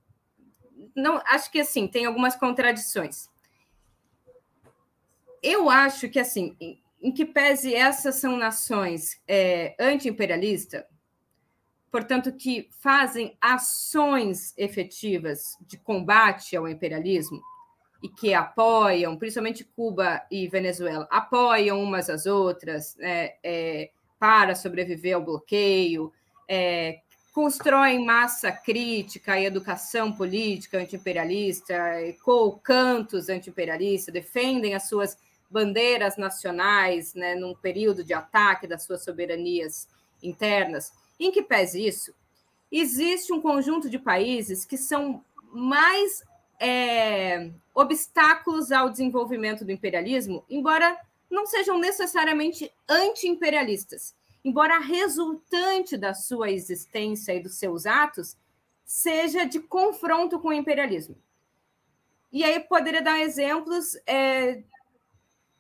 Não, 0.95 1.21
acho 1.27 1.51
que 1.51 1.59
assim 1.59 1.89
tem 1.89 2.05
algumas 2.05 2.37
contradições. 2.37 3.34
Eu 5.45 5.69
acho 5.69 6.09
que 6.09 6.19
assim, 6.19 6.57
em, 6.59 6.81
em 7.03 7.13
que 7.13 7.27
pese 7.27 7.75
essas 7.75 8.15
são 8.15 8.35
nações 8.35 9.21
é, 9.29 9.77
anti-imperialista, 9.79 10.87
portanto 11.93 12.33
que 12.33 12.71
fazem 12.81 13.37
ações 13.39 14.55
efetivas 14.57 15.55
de 15.61 15.77
combate 15.77 16.57
ao 16.57 16.67
imperialismo, 16.67 17.43
e 18.03 18.09
que 18.09 18.35
apoiam, 18.35 19.17
principalmente 19.17 19.65
Cuba 19.65 20.23
e 20.31 20.49
Venezuela, 20.49 21.07
apoiam 21.11 21.83
umas 21.83 22.11
às 22.11 22.27
outras 22.27 22.97
né, 22.97 23.33
é, 23.43 23.91
para 24.19 24.55
sobreviver 24.55 25.15
ao 25.15 25.25
bloqueio, 25.25 26.13
é, 26.49 27.01
constroem 27.35 28.05
massa 28.05 28.53
crítica 28.53 29.41
e 29.41 29.45
educação 29.45 30.13
política 30.13 30.79
antiimperialista, 30.79 31.75
com 32.23 32.53
cantos 32.63 33.29
antiimperialistas, 33.29 34.13
defendem 34.13 34.75
as 34.75 34.89
suas 34.89 35.17
bandeiras 35.55 36.17
nacionais 36.17 37.15
né, 37.15 37.37
num 37.37 37.55
período 37.55 38.03
de 38.03 38.13
ataque 38.13 38.67
das 38.67 38.83
suas 38.83 39.05
soberanias 39.05 39.89
internas. 40.21 40.93
Em 41.19 41.31
que 41.31 41.45
pese 41.45 41.87
isso, 41.87 42.13
existe 42.73 43.33
um 43.33 43.41
conjunto 43.41 43.89
de 43.89 43.97
países 43.97 44.65
que 44.65 44.77
são 44.77 45.25
mais 45.53 46.25
é, 46.59 47.53
obstáculos 47.73 48.73
ao 48.73 48.91
desenvolvimento 48.91 49.65
do 49.65 49.71
imperialismo, 49.71 50.45
embora 50.51 50.99
não 51.31 51.47
sejam 51.47 51.79
necessariamente 51.79 52.73
anti-imperialistas, 52.89 54.13
embora 54.45 54.75
a 54.75 54.81
resultante 54.81 55.97
da 55.97 56.15
sua 56.15 56.51
existência 56.51 57.33
e 57.33 57.41
dos 57.41 57.55
seus 57.55 57.87
atos 57.87 58.37
seja 58.85 59.45
de 59.45 59.61
confronto 59.61 60.41
com 60.41 60.49
o 60.49 60.53
imperialismo. 60.53 61.17
E 62.33 62.43
aí 62.43 62.59
poderia 62.59 63.01
dar 63.01 63.21
exemplos, 63.21 63.97
é, 64.05 64.65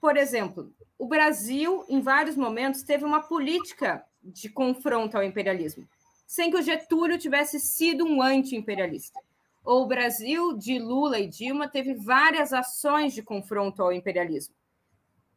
por 0.05 0.19
exemplo, 0.19 0.71
o 0.99 1.07
Brasil, 1.07 1.83
em 1.89 2.03
vários 2.03 2.37
momentos, 2.37 2.83
teve 2.83 3.05
uma 3.05 3.23
política 3.23 4.05
de 4.23 4.51
confronto 4.51 5.17
ao 5.17 5.23
imperialismo, 5.25 5.89
sem 6.27 6.51
que 6.51 6.59
o 6.59 6.63
Getúlio 6.63 7.17
tivesse 7.17 7.59
sido 7.59 8.05
um 8.05 8.21
anti-imperialista 8.21 9.19
o 9.65 9.87
Brasil 9.87 10.53
de 10.53 10.79
Lula 10.79 11.19
e 11.19 11.27
Dilma 11.27 11.67
teve 11.67 11.95
várias 11.95 12.53
ações 12.53 13.15
de 13.15 13.23
confronto 13.23 13.83
ao 13.83 13.93
imperialismo. 13.93 14.55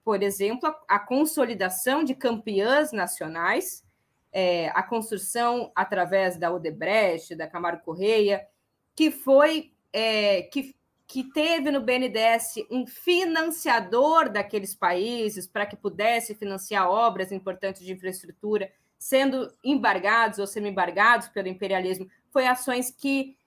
Por 0.04 0.22
exemplo, 0.22 0.74
a, 0.88 1.00
consolidação 1.00 2.04
de 2.04 2.14
campeãs 2.14 2.92
nacionais, 2.92 3.86
é, 4.32 4.68
a 4.70 4.84
construção 4.84 5.72
através 5.74 6.38
da 6.38 6.52
Odebrecht, 6.52 7.36
da 7.36 7.48
Camargo 7.48 7.84
Correia, 7.84 8.46
que 8.94 9.12
foi 9.12 9.72
é, 9.94 10.44
que, 10.44 10.76
que 11.08 11.24
teve 11.24 11.72
no 11.72 11.80
BNDES 11.80 12.66
um 12.70 12.86
financiador 12.86 14.30
daqueles 14.30 14.76
países 14.76 15.48
para 15.48 15.66
que 15.66 15.78
pudesse 15.78 16.36
financiar 16.36 16.90
obras 16.90 17.32
importantes 17.32 17.82
de 17.82 17.94
infraestrutura, 17.94 18.70
sendo 19.00 19.54
embargados 19.64 20.38
ou 20.38 20.46
semi-embargados 20.46 21.30
pelo 21.30 21.48
imperialismo, 21.48 22.10
foi 22.30 22.46
ações 22.46 22.92
que 22.92 23.38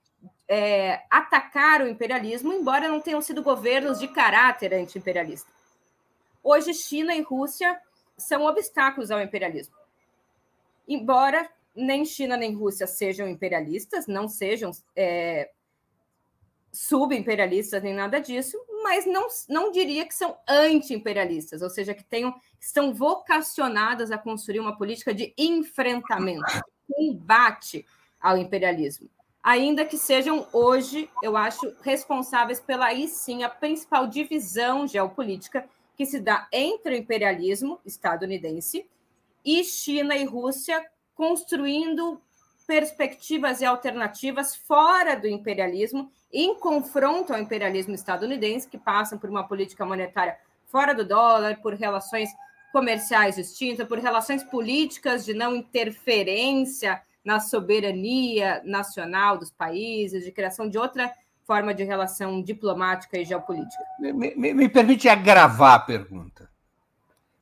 é, 0.48 1.02
atacar 1.10 1.82
o 1.82 1.88
imperialismo, 1.88 2.52
embora 2.52 2.88
não 2.88 3.00
tenham 3.00 3.20
sido 3.20 3.42
governos 3.42 4.00
de 4.00 4.08
caráter 4.08 4.72
anti-imperialista. 4.72 5.50
Hoje, 6.42 6.72
China 6.72 7.14
e 7.14 7.20
Rússia 7.20 7.78
são 8.16 8.46
obstáculos 8.46 9.10
ao 9.10 9.20
imperialismo. 9.20 9.74
Embora 10.88 11.48
nem 11.76 12.04
China 12.04 12.36
nem 12.36 12.54
Rússia 12.54 12.86
sejam 12.86 13.28
imperialistas, 13.28 14.06
não 14.06 14.26
sejam 14.28 14.70
é, 14.96 15.50
subimperialistas 16.72 17.82
nem 17.82 17.94
nada 17.94 18.20
disso, 18.20 18.56
mas 18.82 19.06
não, 19.06 19.26
não 19.48 19.70
diria 19.70 20.06
que 20.06 20.14
são 20.14 20.36
anti-imperialistas, 20.48 21.62
ou 21.62 21.70
seja, 21.70 21.94
que 21.94 22.04
tenham, 22.04 22.34
estão 22.58 22.94
vocacionadas 22.94 24.10
a 24.10 24.18
construir 24.18 24.60
uma 24.60 24.76
política 24.76 25.12
de 25.12 25.34
enfrentamento, 25.36 26.44
combate 26.88 27.84
ao 28.20 28.36
imperialismo. 28.36 29.08
Ainda 29.42 29.86
que 29.86 29.96
sejam 29.96 30.46
hoje, 30.52 31.08
eu 31.22 31.36
acho, 31.36 31.74
responsáveis 31.82 32.60
pela 32.60 32.86
aí 32.86 33.08
sim 33.08 33.42
a 33.42 33.48
principal 33.48 34.06
divisão 34.06 34.86
geopolítica 34.86 35.66
que 35.96 36.04
se 36.04 36.20
dá 36.20 36.46
entre 36.52 36.94
o 36.94 36.96
imperialismo 36.96 37.80
estadunidense 37.84 38.86
e 39.44 39.64
China 39.64 40.14
e 40.14 40.24
Rússia 40.24 40.84
construindo 41.14 42.20
perspectivas 42.70 43.60
e 43.60 43.64
alternativas 43.64 44.54
fora 44.54 45.16
do 45.16 45.26
imperialismo, 45.26 46.08
em 46.32 46.54
confronto 46.54 47.32
ao 47.32 47.40
imperialismo 47.40 47.96
estadunidense, 47.96 48.68
que 48.68 48.78
passam 48.78 49.18
por 49.18 49.28
uma 49.28 49.42
política 49.42 49.84
monetária 49.84 50.36
fora 50.68 50.94
do 50.94 51.04
dólar, 51.04 51.60
por 51.60 51.74
relações 51.74 52.30
comerciais 52.72 53.34
distintas, 53.34 53.88
por 53.88 53.98
relações 53.98 54.44
políticas 54.44 55.24
de 55.24 55.34
não 55.34 55.56
interferência 55.56 57.02
na 57.24 57.40
soberania 57.40 58.62
nacional 58.64 59.36
dos 59.36 59.50
países, 59.50 60.22
de 60.24 60.30
criação 60.30 60.68
de 60.68 60.78
outra 60.78 61.12
forma 61.44 61.74
de 61.74 61.82
relação 61.82 62.40
diplomática 62.40 63.18
e 63.18 63.24
geopolítica. 63.24 63.82
Me, 63.98 64.12
me, 64.12 64.54
me 64.54 64.68
permite 64.68 65.08
agravar 65.08 65.74
a 65.74 65.80
pergunta, 65.80 66.48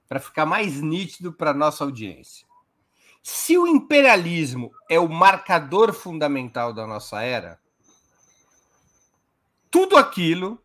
para 0.09 0.21
ficar 0.21 0.47
mais 0.47 0.81
nítido 0.81 1.35
para 1.35 1.51
a 1.51 1.55
nossa 1.55 1.85
audiência. 1.85 2.48
Se 3.23 3.59
o 3.59 3.67
imperialismo 3.67 4.73
é 4.89 4.99
o 4.99 5.09
marcador 5.09 5.93
fundamental 5.93 6.73
da 6.73 6.87
nossa 6.87 7.23
era, 7.23 7.61
tudo 9.71 9.97
aquilo 9.97 10.63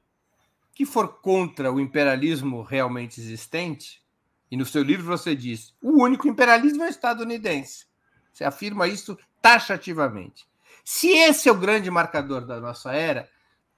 que 0.74 0.86
for 0.86 1.20
contra 1.20 1.72
o 1.72 1.80
imperialismo 1.80 2.62
realmente 2.62 3.20
existente, 3.20 4.02
e 4.50 4.58
no 4.58 4.66
seu 4.66 4.84
livro 4.84 5.06
você 5.06 5.36
diz, 5.36 5.74
o 5.82 6.04
único 6.04 6.28
imperialismo 6.28 6.84
é 6.84 6.90
estadunidense. 6.90 7.86
Você 8.32 8.44
afirma 8.44 8.88
isso 8.88 9.18
taxativamente. 9.42 10.48
Se 10.84 11.10
esse 11.10 11.48
é 11.48 11.52
o 11.52 11.58
grande 11.58 11.90
marcador 11.92 12.46
da 12.46 12.60
nossa 12.60 12.94
era, 12.94 13.30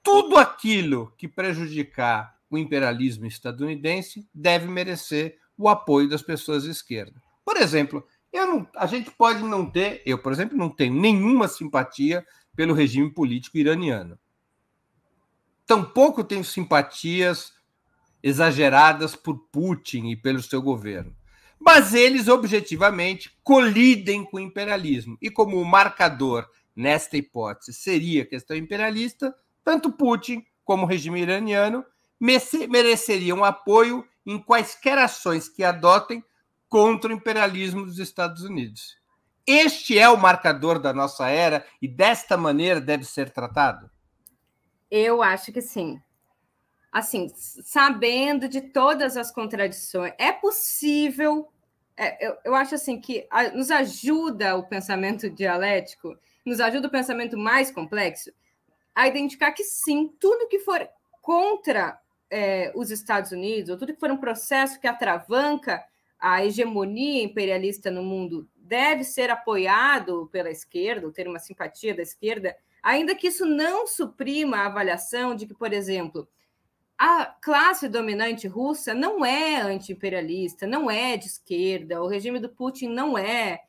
tudo 0.02 0.36
aquilo 0.36 1.12
que 1.16 1.28
prejudicar 1.28 2.36
o 2.50 2.56
imperialismo 2.56 3.26
estadunidense 3.26 4.26
deve 4.34 4.66
merecer 4.66 5.38
o 5.58 5.68
apoio 5.68 6.08
das 6.08 6.22
pessoas 6.22 6.62
de 6.62 6.70
esquerda. 6.70 7.20
Por 7.44 7.56
exemplo, 7.56 8.06
não, 8.44 8.68
a 8.74 8.86
gente 8.86 9.10
pode 9.10 9.42
não 9.42 9.64
ter, 9.70 10.02
eu, 10.04 10.18
por 10.18 10.32
exemplo, 10.32 10.58
não 10.58 10.68
tenho 10.68 10.92
nenhuma 10.92 11.46
simpatia 11.46 12.26
pelo 12.54 12.74
regime 12.74 13.10
político 13.10 13.56
iraniano. 13.56 14.18
Tampouco 15.64 16.24
tenho 16.24 16.44
simpatias 16.44 17.54
exageradas 18.22 19.14
por 19.14 19.38
Putin 19.50 20.08
e 20.08 20.16
pelo 20.16 20.42
seu 20.42 20.60
governo 20.60 21.14
mas 21.58 21.94
eles 21.94 22.28
objetivamente 22.28 23.36
colidem 23.42 24.24
com 24.24 24.36
o 24.36 24.40
imperialismo. 24.40 25.16
E 25.20 25.30
como 25.30 25.60
o 25.60 25.64
marcador 25.64 26.48
nesta 26.74 27.16
hipótese 27.16 27.72
seria 27.72 28.22
a 28.22 28.26
questão 28.26 28.56
imperialista, 28.56 29.34
tanto 29.64 29.90
Putin 29.90 30.44
como 30.64 30.84
o 30.84 30.86
regime 30.86 31.22
iraniano 31.22 31.84
mereceriam 32.20 33.44
apoio 33.44 34.06
em 34.24 34.38
quaisquer 34.38 34.98
ações 34.98 35.48
que 35.48 35.62
adotem 35.62 36.22
contra 36.68 37.10
o 37.10 37.16
imperialismo 37.16 37.84
dos 37.84 37.98
Estados 37.98 38.42
Unidos. 38.42 38.96
Este 39.46 39.98
é 39.98 40.08
o 40.08 40.16
marcador 40.16 40.80
da 40.80 40.92
nossa 40.92 41.28
era 41.28 41.64
e 41.80 41.86
desta 41.86 42.36
maneira 42.36 42.80
deve 42.80 43.04
ser 43.04 43.30
tratado? 43.30 43.90
Eu 44.90 45.22
acho 45.22 45.52
que 45.52 45.60
sim 45.60 46.00
assim, 46.96 47.28
sabendo 47.34 48.48
de 48.48 48.62
todas 48.62 49.18
as 49.18 49.30
contradições, 49.30 50.14
é 50.16 50.32
possível. 50.32 51.46
É, 51.94 52.26
eu, 52.26 52.36
eu 52.42 52.54
acho 52.54 52.74
assim 52.74 52.98
que 52.98 53.26
a, 53.30 53.50
nos 53.50 53.70
ajuda 53.70 54.56
o 54.56 54.66
pensamento 54.66 55.28
dialético, 55.28 56.16
nos 56.44 56.58
ajuda 56.58 56.88
o 56.88 56.90
pensamento 56.90 57.36
mais 57.36 57.70
complexo 57.70 58.32
a 58.94 59.06
identificar 59.06 59.52
que 59.52 59.62
sim, 59.62 60.10
tudo 60.18 60.48
que 60.48 60.60
for 60.60 60.88
contra 61.20 62.00
é, 62.30 62.72
os 62.74 62.90
Estados 62.90 63.30
Unidos, 63.30 63.68
ou 63.68 63.76
tudo 63.76 63.92
que 63.92 64.00
for 64.00 64.10
um 64.10 64.16
processo 64.16 64.80
que 64.80 64.86
atravanca 64.86 65.84
a 66.18 66.44
hegemonia 66.44 67.22
imperialista 67.22 67.90
no 67.90 68.02
mundo, 68.02 68.48
deve 68.56 69.04
ser 69.04 69.30
apoiado 69.30 70.28
pela 70.32 70.50
esquerda, 70.50 71.06
ou 71.06 71.12
ter 71.12 71.28
uma 71.28 71.38
simpatia 71.38 71.94
da 71.94 72.02
esquerda, 72.02 72.56
ainda 72.82 73.14
que 73.14 73.28
isso 73.28 73.44
não 73.44 73.86
suprima 73.86 74.58
a 74.58 74.66
avaliação 74.66 75.34
de 75.34 75.46
que, 75.46 75.54
por 75.54 75.72
exemplo, 75.72 76.28
a 76.98 77.26
classe 77.26 77.88
dominante 77.88 78.48
russa 78.48 78.94
não 78.94 79.24
é 79.24 79.60
anti-imperialista, 79.60 80.66
não 80.66 80.90
é 80.90 81.16
de 81.16 81.26
esquerda, 81.26 82.02
o 82.02 82.06
regime 82.06 82.38
do 82.38 82.48
Putin 82.48 82.88
não 82.88 83.18
é, 83.18 83.60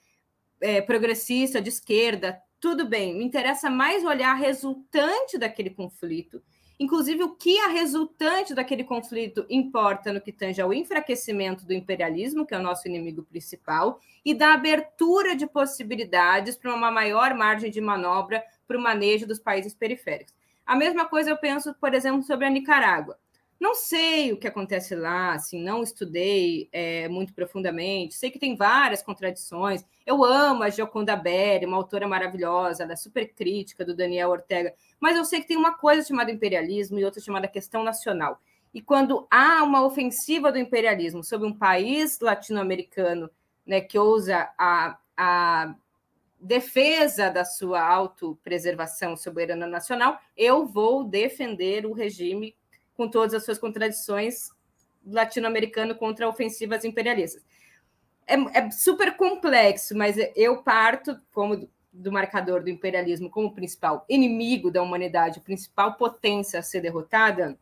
é 0.61 0.81
progressista 0.81 1.61
de 1.61 1.69
esquerda. 1.69 2.41
Tudo 2.59 2.87
bem, 2.87 3.15
me 3.15 3.25
interessa 3.25 3.69
mais 3.69 4.03
olhar 4.03 4.33
resultante 4.33 5.37
daquele 5.37 5.69
conflito 5.69 6.41
inclusive 6.79 7.23
o 7.23 7.35
que 7.35 7.57
a 7.59 7.67
resultante 7.67 8.53
daquele 8.53 8.83
conflito 8.83 9.45
importa 9.49 10.13
no 10.13 10.21
que 10.21 10.31
tange 10.31 10.61
ao 10.61 10.73
enfraquecimento 10.73 11.65
do 11.65 11.73
imperialismo, 11.73 12.45
que 12.45 12.53
é 12.53 12.57
o 12.57 12.63
nosso 12.63 12.87
inimigo 12.87 13.23
principal, 13.23 13.99
e 14.23 14.33
da 14.33 14.53
abertura 14.53 15.35
de 15.35 15.47
possibilidades 15.47 16.55
para 16.55 16.73
uma 16.73 16.91
maior 16.91 17.33
margem 17.33 17.71
de 17.71 17.81
manobra 17.81 18.43
para 18.67 18.77
o 18.77 18.81
manejo 18.81 19.25
dos 19.25 19.39
países 19.39 19.73
periféricos. 19.73 20.33
A 20.65 20.75
mesma 20.75 21.05
coisa 21.05 21.29
eu 21.29 21.37
penso, 21.37 21.73
por 21.75 21.93
exemplo, 21.93 22.21
sobre 22.23 22.45
a 22.45 22.49
Nicarágua. 22.49 23.17
Não 23.59 23.73
sei 23.73 24.31
o 24.31 24.37
que 24.37 24.47
acontece 24.47 24.95
lá, 24.95 25.33
assim, 25.33 25.59
não 25.59 25.81
estudei 25.81 26.69
é, 26.71 27.07
muito 27.07 27.33
profundamente. 27.33 28.13
Sei 28.13 28.29
que 28.29 28.37
tem 28.37 28.55
várias 28.55 29.01
contradições. 29.01 29.83
Eu 30.05 30.23
amo 30.23 30.63
a 30.63 30.69
Gioconda 30.69 31.15
Belli, 31.15 31.65
uma 31.65 31.77
autora 31.77 32.07
maravilhosa, 32.07 32.83
ela 32.83 32.93
é 32.93 32.95
super 32.95 33.33
crítica 33.33 33.83
do 33.83 33.95
Daniel 33.95 34.29
Ortega. 34.29 34.73
Mas 34.99 35.17
eu 35.17 35.25
sei 35.25 35.41
que 35.41 35.47
tem 35.47 35.57
uma 35.57 35.73
coisa 35.73 36.07
chamada 36.07 36.31
imperialismo 36.31 36.99
e 36.99 37.05
outra 37.05 37.19
chamada 37.19 37.47
questão 37.47 37.83
nacional. 37.83 38.39
E 38.73 38.81
quando 38.81 39.25
há 39.31 39.63
uma 39.63 39.83
ofensiva 39.83 40.51
do 40.51 40.59
imperialismo 40.59 41.23
sobre 41.23 41.47
um 41.47 41.53
país 41.53 42.19
latino-americano 42.19 43.29
né, 43.65 43.81
que 43.81 43.97
ousa 43.97 44.51
a, 44.57 44.99
a 45.17 45.75
defesa 46.39 47.31
da 47.31 47.43
sua 47.43 47.81
autopreservação 47.81 49.17
soberana 49.17 49.65
nacional, 49.65 50.19
eu 50.35 50.67
vou 50.67 51.03
defender 51.03 51.87
o 51.87 51.93
regime 51.93 52.55
com 52.97 53.07
todas 53.07 53.35
as 53.35 53.45
suas 53.45 53.59
contradições, 53.59 54.49
latino-americano 55.05 55.95
contra 55.95 56.27
ofensivas 56.27 56.83
imperialistas. 56.83 57.43
É, 58.25 58.35
é, 58.35 58.71
super 58.71 59.15
complexo, 59.15 59.95
mas 59.95 60.17
eu 60.35 60.61
parto 60.63 61.17
como 61.31 61.55
do, 61.55 61.69
do 61.93 62.11
marcador 62.11 62.61
do 62.61 62.69
imperialismo 62.69 63.29
como 63.29 63.53
principal 63.53 64.03
inimigo 64.09 64.69
da 64.69 64.81
humanidade, 64.81 65.39
principal 65.39 65.93
potência 65.93 66.59
a 66.59 66.63
ser 66.63 66.81
derrotada, 66.81 67.57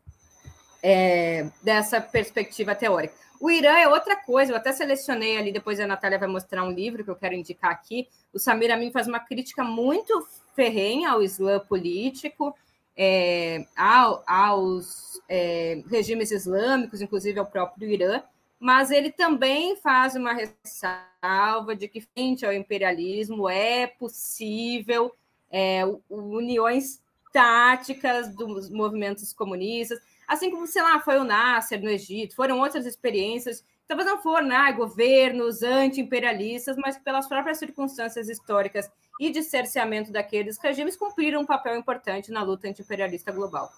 é, 0.82 1.48
dessa 1.62 2.00
perspectiva 2.00 2.74
teórica. 2.74 3.14
O 3.40 3.50
Irã 3.50 3.76
é 3.76 3.86
outra 3.86 4.16
coisa, 4.16 4.52
eu 4.52 4.56
até 4.56 4.72
selecionei 4.72 5.36
ali, 5.36 5.52
depois 5.52 5.78
a 5.78 5.86
Natália 5.86 6.18
vai 6.18 6.28
mostrar 6.28 6.64
um 6.64 6.70
livro 6.70 7.04
que 7.04 7.10
eu 7.10 7.16
quero 7.16 7.34
indicar 7.34 7.70
aqui. 7.70 8.08
O 8.32 8.38
Samir 8.38 8.72
Amin 8.72 8.90
faz 8.90 9.06
uma 9.06 9.20
crítica 9.20 9.62
muito 9.62 10.26
ferrenha 10.54 11.10
ao 11.10 11.22
Islã 11.22 11.58
político, 11.60 12.56
é, 12.96 13.66
ao, 13.76 14.22
aos 14.26 15.20
é, 15.28 15.82
regimes 15.88 16.30
islâmicos, 16.30 17.00
inclusive 17.00 17.38
ao 17.38 17.46
próprio 17.46 17.88
Irã, 17.88 18.22
mas 18.58 18.90
ele 18.90 19.10
também 19.10 19.76
faz 19.76 20.14
uma 20.14 20.32
ressalva 20.32 21.76
de 21.76 21.88
que, 21.88 22.00
frente 22.00 22.46
ao 22.46 22.52
imperialismo, 22.52 23.48
é 23.48 23.86
possível 23.86 25.14
é, 25.50 25.82
uniões 26.08 27.00
táticas 27.32 28.34
dos 28.34 28.70
movimentos 28.70 29.32
comunistas, 29.32 30.00
assim 30.26 30.50
como, 30.50 30.66
sei 30.66 30.82
lá, 30.82 30.98
foi 31.00 31.18
o 31.18 31.24
Nasser 31.24 31.82
no 31.82 31.90
Egito, 31.90 32.34
foram 32.34 32.58
outras 32.60 32.86
experiências, 32.86 33.62
talvez 33.86 34.08
não 34.08 34.20
foram 34.22 34.48
né, 34.48 34.72
governos 34.72 35.62
anti-imperialistas, 35.62 36.76
mas 36.76 36.98
pelas 36.98 37.28
próprias 37.28 37.58
circunstâncias 37.58 38.28
históricas 38.28 38.90
e 39.20 39.30
de 39.30 39.42
cerceamento 39.42 40.12
daqueles 40.12 40.58
regimes 40.58 40.96
cumpriram 40.96 41.40
um 41.40 41.46
papel 41.46 41.76
importante 41.76 42.30
na 42.30 42.42
luta 42.42 42.68
anti-imperialista 42.68 43.32
global. 43.32 43.70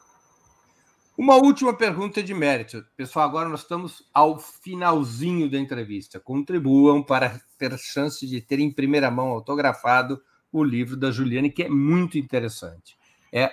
Uma 1.16 1.34
última 1.34 1.76
pergunta 1.76 2.22
de 2.22 2.32
mérito. 2.32 2.84
Pessoal, 2.96 3.28
agora 3.28 3.48
nós 3.48 3.62
estamos 3.62 4.08
ao 4.14 4.38
finalzinho 4.38 5.50
da 5.50 5.58
entrevista. 5.58 6.20
Contribuam 6.20 7.02
para 7.02 7.40
ter 7.58 7.76
chance 7.76 8.24
de 8.24 8.40
ter 8.40 8.60
em 8.60 8.70
primeira 8.70 9.10
mão 9.10 9.26
autografado 9.30 10.22
o 10.52 10.62
livro 10.62 10.96
da 10.96 11.10
Juliane, 11.10 11.50
que 11.50 11.64
é 11.64 11.68
muito 11.68 12.16
interessante. 12.16 12.96
É, 13.32 13.52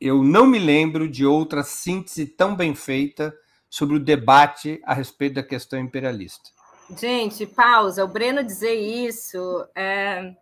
eu 0.00 0.22
não 0.22 0.46
me 0.46 0.58
lembro 0.58 1.06
de 1.06 1.26
outra 1.26 1.62
síntese 1.62 2.24
tão 2.24 2.56
bem 2.56 2.74
feita 2.74 3.36
sobre 3.68 3.96
o 3.96 4.00
debate 4.00 4.80
a 4.84 4.94
respeito 4.94 5.34
da 5.34 5.42
questão 5.42 5.78
imperialista. 5.78 6.50
Gente, 6.96 7.46
pausa. 7.46 8.04
O 8.04 8.08
Breno 8.08 8.42
dizer 8.42 8.74
isso 8.74 9.66
é, 9.74 10.34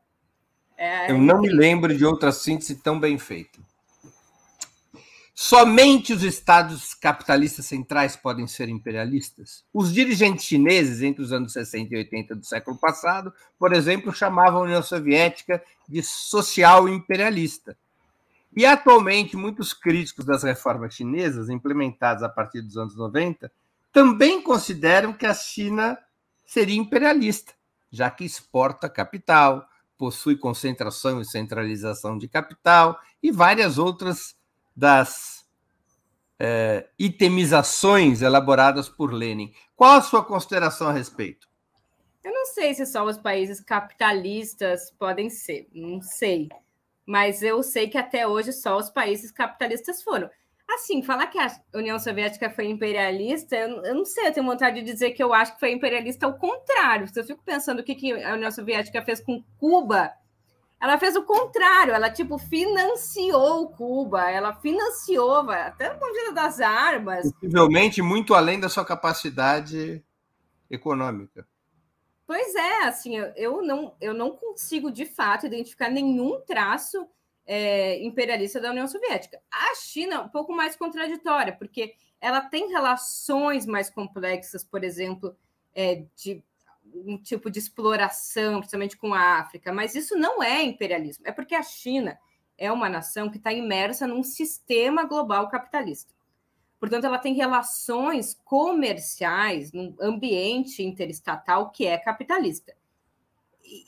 é... 0.77 1.11
Eu 1.11 1.19
não 1.19 1.41
me 1.41 1.49
lembro 1.49 1.97
de 1.97 2.05
outra 2.05 2.31
síntese 2.31 2.77
tão 2.77 3.01
bem 3.01 3.19
feita. 3.19 3.59
Somente 5.39 6.15
os 6.15 6.23
estados 6.23 6.95
capitalistas 6.95 7.67
centrais 7.67 8.17
podem 8.17 8.47
ser 8.47 8.71
imperialistas? 8.71 9.65
Os 9.71 9.93
dirigentes 9.93 10.47
chineses, 10.47 11.03
entre 11.03 11.23
os 11.23 11.31
anos 11.31 11.53
60 11.53 11.95
e 11.95 11.99
80 11.99 12.37
do 12.37 12.47
século 12.47 12.79
passado, 12.79 13.31
por 13.59 13.75
exemplo, 13.75 14.15
chamavam 14.15 14.61
a 14.61 14.65
União 14.65 14.83
Soviética 14.83 15.63
de 15.87 16.03
social 16.03 16.89
imperialista. 16.89 17.77
E 18.57 18.65
atualmente, 18.65 19.37
muitos 19.37 19.75
críticos 19.75 20.25
das 20.25 20.43
reformas 20.43 20.95
chinesas, 20.95 21.51
implementadas 21.51 22.23
a 22.23 22.29
partir 22.29 22.63
dos 22.63 22.79
anos 22.79 22.97
90, 22.97 23.53
também 23.93 24.41
consideram 24.41 25.13
que 25.13 25.27
a 25.27 25.35
China 25.35 25.99
seria 26.43 26.81
imperialista, 26.81 27.53
já 27.93 28.11
que 28.11 28.25
exporta 28.25 28.89
capital, 28.89 29.69
possui 29.99 30.39
concentração 30.39 31.21
e 31.21 31.25
centralização 31.25 32.17
de 32.17 32.29
capital 32.29 32.99
e 33.23 33.31
várias 33.31 33.77
outras 33.77 34.35
das 34.75 35.47
é, 36.39 36.89
itemizações 36.99 38.23
elaboradas 38.23 38.89
por 38.89 39.13
Lenin. 39.13 39.53
Qual 39.75 39.93
a 39.93 40.03
sua 40.03 40.25
consideração 40.25 40.89
a 40.89 40.93
respeito? 40.93 41.47
Eu 42.25 42.33
não 42.33 42.47
sei 42.47 42.75
se 42.75 42.87
só 42.87 43.05
os 43.05 43.19
países 43.19 43.61
capitalistas 43.61 44.91
podem 44.99 45.29
ser, 45.29 45.69
não 45.75 46.01
sei. 46.01 46.49
Mas 47.07 47.43
eu 47.43 47.63
sei 47.63 47.89
que 47.89 47.97
até 47.97 48.27
hoje 48.27 48.53
só 48.53 48.77
os 48.77 48.91
países 48.91 49.31
capitalistas 49.31 50.03
foram. 50.03 50.29
Assim, 50.69 51.01
falar 51.01 51.29
que 51.29 51.39
a 51.39 51.49
União 51.75 51.97
Soviética 51.99 52.51
foi 52.51 52.67
imperialista, 52.67 53.55
eu, 53.55 53.95
não 53.95 54.05
sei, 54.05 54.27
eu 54.27 54.33
tenho 54.33 54.45
vontade 54.45 54.81
de 54.81 54.93
dizer 54.93 55.13
que 55.13 55.23
eu 55.23 55.33
acho 55.33 55.55
que 55.55 55.61
foi 55.61 55.71
imperialista 55.71 56.27
ao 56.27 56.35
contrário. 56.35 57.07
Se 57.07 57.21
eu 57.21 57.25
fico 57.25 57.41
pensando 57.45 57.79
o 57.79 57.85
que, 57.85 57.95
que 57.95 58.13
a 58.25 58.35
União 58.35 58.51
Soviética 58.51 59.01
fez 59.01 59.21
com 59.21 59.45
Cuba, 59.59 60.13
ela 60.81 60.99
fez 60.99 61.15
o 61.17 61.23
contrário, 61.23 61.95
ela 61.95 62.11
tipo 62.11 62.37
financiou 62.37 63.69
Cuba, 63.71 64.29
ela 64.29 64.55
financiou 64.55 65.49
até 65.51 65.93
no 65.93 66.01
ponto 66.01 66.35
das 66.35 66.61
armas. 66.61 67.33
Possivelmente 67.33 68.03
muito 68.03 68.35
além 68.35 68.59
da 68.59 68.69
sua 68.69 68.85
capacidade 68.85 70.05
econômica. 70.69 71.47
Pois 72.27 72.55
é, 72.57 72.85
assim, 72.85 73.15
eu 73.37 73.63
não, 73.63 73.95
eu 74.01 74.13
não 74.13 74.37
consigo 74.37 74.91
de 74.91 75.07
fato 75.07 75.47
identificar 75.47 75.89
nenhum 75.89 76.41
traço 76.41 77.09
é, 77.47 78.03
imperialista 78.05 78.61
da 78.61 78.71
União 78.71 78.89
Soviética. 78.89 79.41
A 79.51 79.75
China 79.77 80.23
um 80.23 80.29
pouco 80.29 80.53
mais 80.53 80.75
contraditória, 80.75 81.57
porque 81.57 81.95
ela 82.21 82.41
tem 82.41 82.69
relações 82.69 83.65
mais 83.65 83.89
complexas, 83.89 84.65
por 84.65 84.83
exemplo, 84.83 85.37
é, 85.73 86.05
de 86.17 86.43
um 86.93 87.17
tipo 87.17 87.49
de 87.51 87.61
exploração, 87.61 88.59
principalmente 88.59 88.97
com 88.97 89.15
a 89.15 89.39
África, 89.39 89.73
mas 89.73 89.95
isso 89.95 90.17
não 90.17 90.43
é 90.43 90.63
imperialismo, 90.63 91.27
é 91.27 91.33
porque 91.33 91.55
a 91.55 91.63
China 91.63 92.19
é 92.59 92.73
uma 92.73 92.89
nação 92.89 93.31
que 93.31 93.37
está 93.37 93.53
imersa 93.53 94.07
num 94.07 94.23
sistema 94.23 95.05
global 95.05 95.49
capitalista. 95.49 96.16
Portanto, 96.79 97.05
ela 97.05 97.19
tem 97.19 97.35
relações 97.35 98.39
comerciais 98.45 99.73
num 99.73 99.97
ambiente 100.01 100.83
interestatal 100.83 101.71
que 101.71 101.87
é 101.87 101.97
capitalista. 101.97 102.75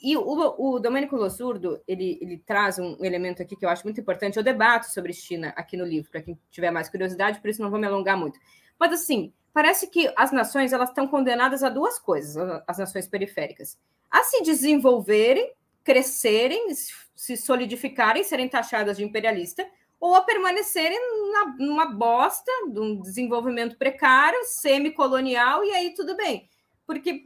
E, 0.01 0.17
o, 0.17 0.55
o 0.57 0.79
Domênico 0.79 1.15
Lossurdo, 1.15 1.81
ele, 1.87 2.17
ele 2.21 2.37
traz 2.37 2.79
um 2.79 2.97
elemento 3.03 3.41
aqui 3.41 3.55
que 3.55 3.65
eu 3.65 3.69
acho 3.69 3.85
muito 3.85 4.01
importante. 4.01 4.35
Eu 4.37 4.43
debato 4.43 4.91
sobre 4.91 5.13
China 5.13 5.53
aqui 5.55 5.77
no 5.77 5.85
livro, 5.85 6.11
para 6.11 6.21
quem 6.21 6.37
tiver 6.51 6.71
mais 6.71 6.89
curiosidade, 6.89 7.39
por 7.39 7.49
isso 7.49 7.61
não 7.61 7.69
vou 7.69 7.79
me 7.79 7.87
alongar 7.87 8.17
muito. 8.17 8.39
Mas, 8.77 8.91
assim, 8.91 9.33
parece 9.53 9.87
que 9.87 10.11
as 10.17 10.31
nações 10.31 10.73
elas 10.73 10.89
estão 10.89 11.07
condenadas 11.07 11.63
a 11.63 11.69
duas 11.69 11.97
coisas, 11.97 12.35
as 12.67 12.77
nações 12.77 13.07
periféricas. 13.07 13.77
A 14.11 14.23
se 14.23 14.43
desenvolverem, 14.43 15.53
crescerem, 15.83 16.73
se 17.15 17.37
solidificarem, 17.37 18.23
serem 18.23 18.49
taxadas 18.49 18.97
de 18.97 19.03
imperialista, 19.03 19.65
ou 19.99 20.15
a 20.15 20.21
permanecerem 20.21 20.97
na, 21.31 21.55
numa 21.59 21.85
bosta, 21.87 22.51
de 22.71 22.79
um 22.79 23.01
desenvolvimento 23.01 23.77
precário, 23.77 24.39
semicolonial, 24.45 25.63
e 25.63 25.71
aí 25.71 25.93
tudo 25.93 26.15
bem. 26.15 26.47
Porque 26.85 27.23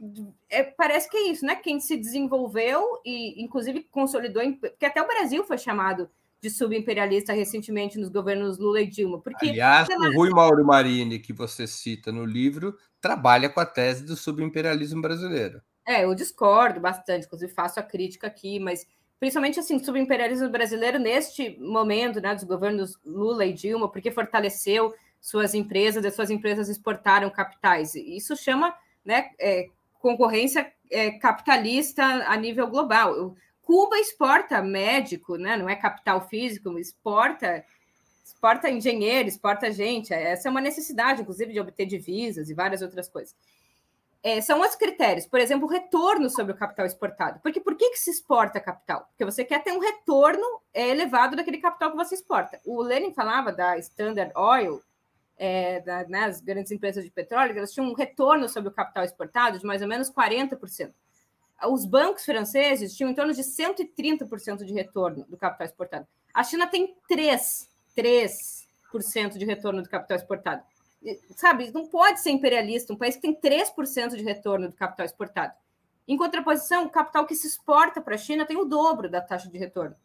é, 0.50 0.62
parece 0.62 1.08
que 1.08 1.16
é 1.16 1.28
isso, 1.30 1.44
né? 1.46 1.56
Quem 1.56 1.80
se 1.80 1.96
desenvolveu 1.96 2.82
e, 3.04 3.42
inclusive, 3.42 3.86
consolidou, 3.90 4.42
porque 4.60 4.84
até 4.84 5.00
o 5.00 5.06
Brasil 5.06 5.42
foi 5.44 5.56
chamado 5.56 6.10
de 6.42 6.50
subimperialista 6.50 7.32
recentemente 7.32 7.98
nos 7.98 8.10
governos 8.10 8.58
Lula 8.58 8.82
e 8.82 8.86
Dilma. 8.86 9.18
Porque, 9.18 9.48
Aliás, 9.48 9.88
o 9.88 10.16
Rui 10.16 10.28
Mauro 10.28 10.62
Marini, 10.62 11.18
que 11.18 11.32
você 11.32 11.66
cita 11.66 12.12
no 12.12 12.26
livro, 12.26 12.76
trabalha 13.00 13.48
com 13.48 13.60
a 13.60 13.64
tese 13.64 14.04
do 14.04 14.14
subimperialismo 14.14 15.00
brasileiro. 15.00 15.62
É, 15.86 16.04
eu 16.04 16.14
discordo 16.14 16.80
bastante, 16.80 17.24
inclusive 17.24 17.52
faço 17.52 17.80
a 17.80 17.82
crítica 17.82 18.26
aqui, 18.26 18.58
mas 18.58 18.86
principalmente 19.18 19.60
assim, 19.60 19.82
subimperialismo 19.82 20.48
brasileiro 20.48 20.98
neste 20.98 21.58
momento, 21.58 22.20
né, 22.20 22.34
dos 22.34 22.44
governos 22.44 22.98
Lula 23.04 23.46
e 23.46 23.52
Dilma, 23.52 23.88
porque 23.88 24.10
fortaleceu 24.10 24.94
suas 25.20 25.54
empresas, 25.54 26.04
as 26.04 26.14
suas 26.14 26.30
empresas 26.30 26.68
exportaram 26.68 27.30
capitais. 27.30 27.94
Isso 27.94 28.36
chama 28.36 28.74
né, 29.04 29.30
é, 29.38 29.68
concorrência 30.00 30.70
é, 30.90 31.12
capitalista 31.12 32.04
a 32.04 32.36
nível 32.36 32.66
global. 32.66 33.34
Cuba 33.62 33.98
exporta 33.98 34.60
médico, 34.60 35.36
né, 35.36 35.56
não 35.56 35.68
é 35.68 35.76
capital 35.76 36.28
físico, 36.28 36.78
exporta 36.78 37.64
exporta 38.24 38.70
engenheiro, 38.70 39.28
exporta 39.28 39.70
gente. 39.70 40.12
Essa 40.12 40.48
é 40.48 40.50
uma 40.50 40.60
necessidade, 40.60 41.22
inclusive, 41.22 41.52
de 41.52 41.60
obter 41.60 41.86
divisas 41.86 42.50
e 42.50 42.54
várias 42.54 42.82
outras 42.82 43.08
coisas. 43.08 43.34
É, 44.26 44.40
são 44.40 44.62
os 44.62 44.74
critérios, 44.74 45.26
por 45.26 45.38
exemplo, 45.38 45.66
o 45.66 45.70
retorno 45.70 46.30
sobre 46.30 46.54
o 46.54 46.56
capital 46.56 46.86
exportado. 46.86 47.40
Porque 47.40 47.60
por 47.60 47.76
que, 47.76 47.90
que 47.90 47.98
se 47.98 48.10
exporta 48.10 48.58
capital? 48.58 49.06
Porque 49.10 49.22
você 49.22 49.44
quer 49.44 49.62
ter 49.62 49.70
um 49.70 49.78
retorno 49.78 50.62
é, 50.72 50.88
elevado 50.88 51.36
daquele 51.36 51.58
capital 51.58 51.90
que 51.90 51.96
você 51.98 52.14
exporta. 52.14 52.58
O 52.64 52.80
Lenin 52.80 53.12
falava 53.12 53.52
da 53.52 53.76
Standard 53.76 54.32
Oil, 54.34 54.82
é, 55.36 55.80
da, 55.80 56.04
né, 56.08 56.24
as 56.24 56.40
grandes 56.40 56.72
empresas 56.72 57.04
de 57.04 57.10
petróleo, 57.10 57.54
elas 57.54 57.70
tinham 57.70 57.86
um 57.86 57.92
retorno 57.92 58.48
sobre 58.48 58.70
o 58.70 58.72
capital 58.72 59.04
exportado 59.04 59.58
de 59.58 59.66
mais 59.66 59.82
ou 59.82 59.88
menos 59.88 60.10
40%. 60.10 60.90
Os 61.68 61.84
bancos 61.84 62.24
franceses 62.24 62.96
tinham 62.96 63.10
em 63.10 63.14
torno 63.14 63.34
de 63.34 63.42
130% 63.42 64.64
de 64.64 64.72
retorno 64.72 65.26
do 65.28 65.36
capital 65.36 65.66
exportado. 65.66 66.06
A 66.32 66.42
China 66.42 66.66
tem 66.66 66.96
3%, 67.10 67.68
3% 67.94 69.36
de 69.36 69.44
retorno 69.44 69.82
do 69.82 69.88
capital 69.90 70.16
exportado. 70.16 70.62
Sabe, 71.36 71.70
não 71.72 71.86
pode 71.86 72.20
ser 72.20 72.30
imperialista 72.30 72.92
um 72.92 72.96
país 72.96 73.16
que 73.16 73.22
tem 73.22 73.34
3% 73.34 74.16
de 74.16 74.22
retorno 74.22 74.68
do 74.68 74.74
capital 74.74 75.04
exportado. 75.04 75.52
Em 76.06 76.16
contraposição, 76.16 76.84
o 76.84 76.90
capital 76.90 77.26
que 77.26 77.34
se 77.34 77.46
exporta 77.46 78.00
para 78.00 78.14
a 78.14 78.18
China 78.18 78.46
tem 78.46 78.56
o 78.56 78.64
dobro 78.64 79.08
da 79.08 79.20
taxa 79.20 79.50
de 79.50 79.58
retorno 79.58 79.96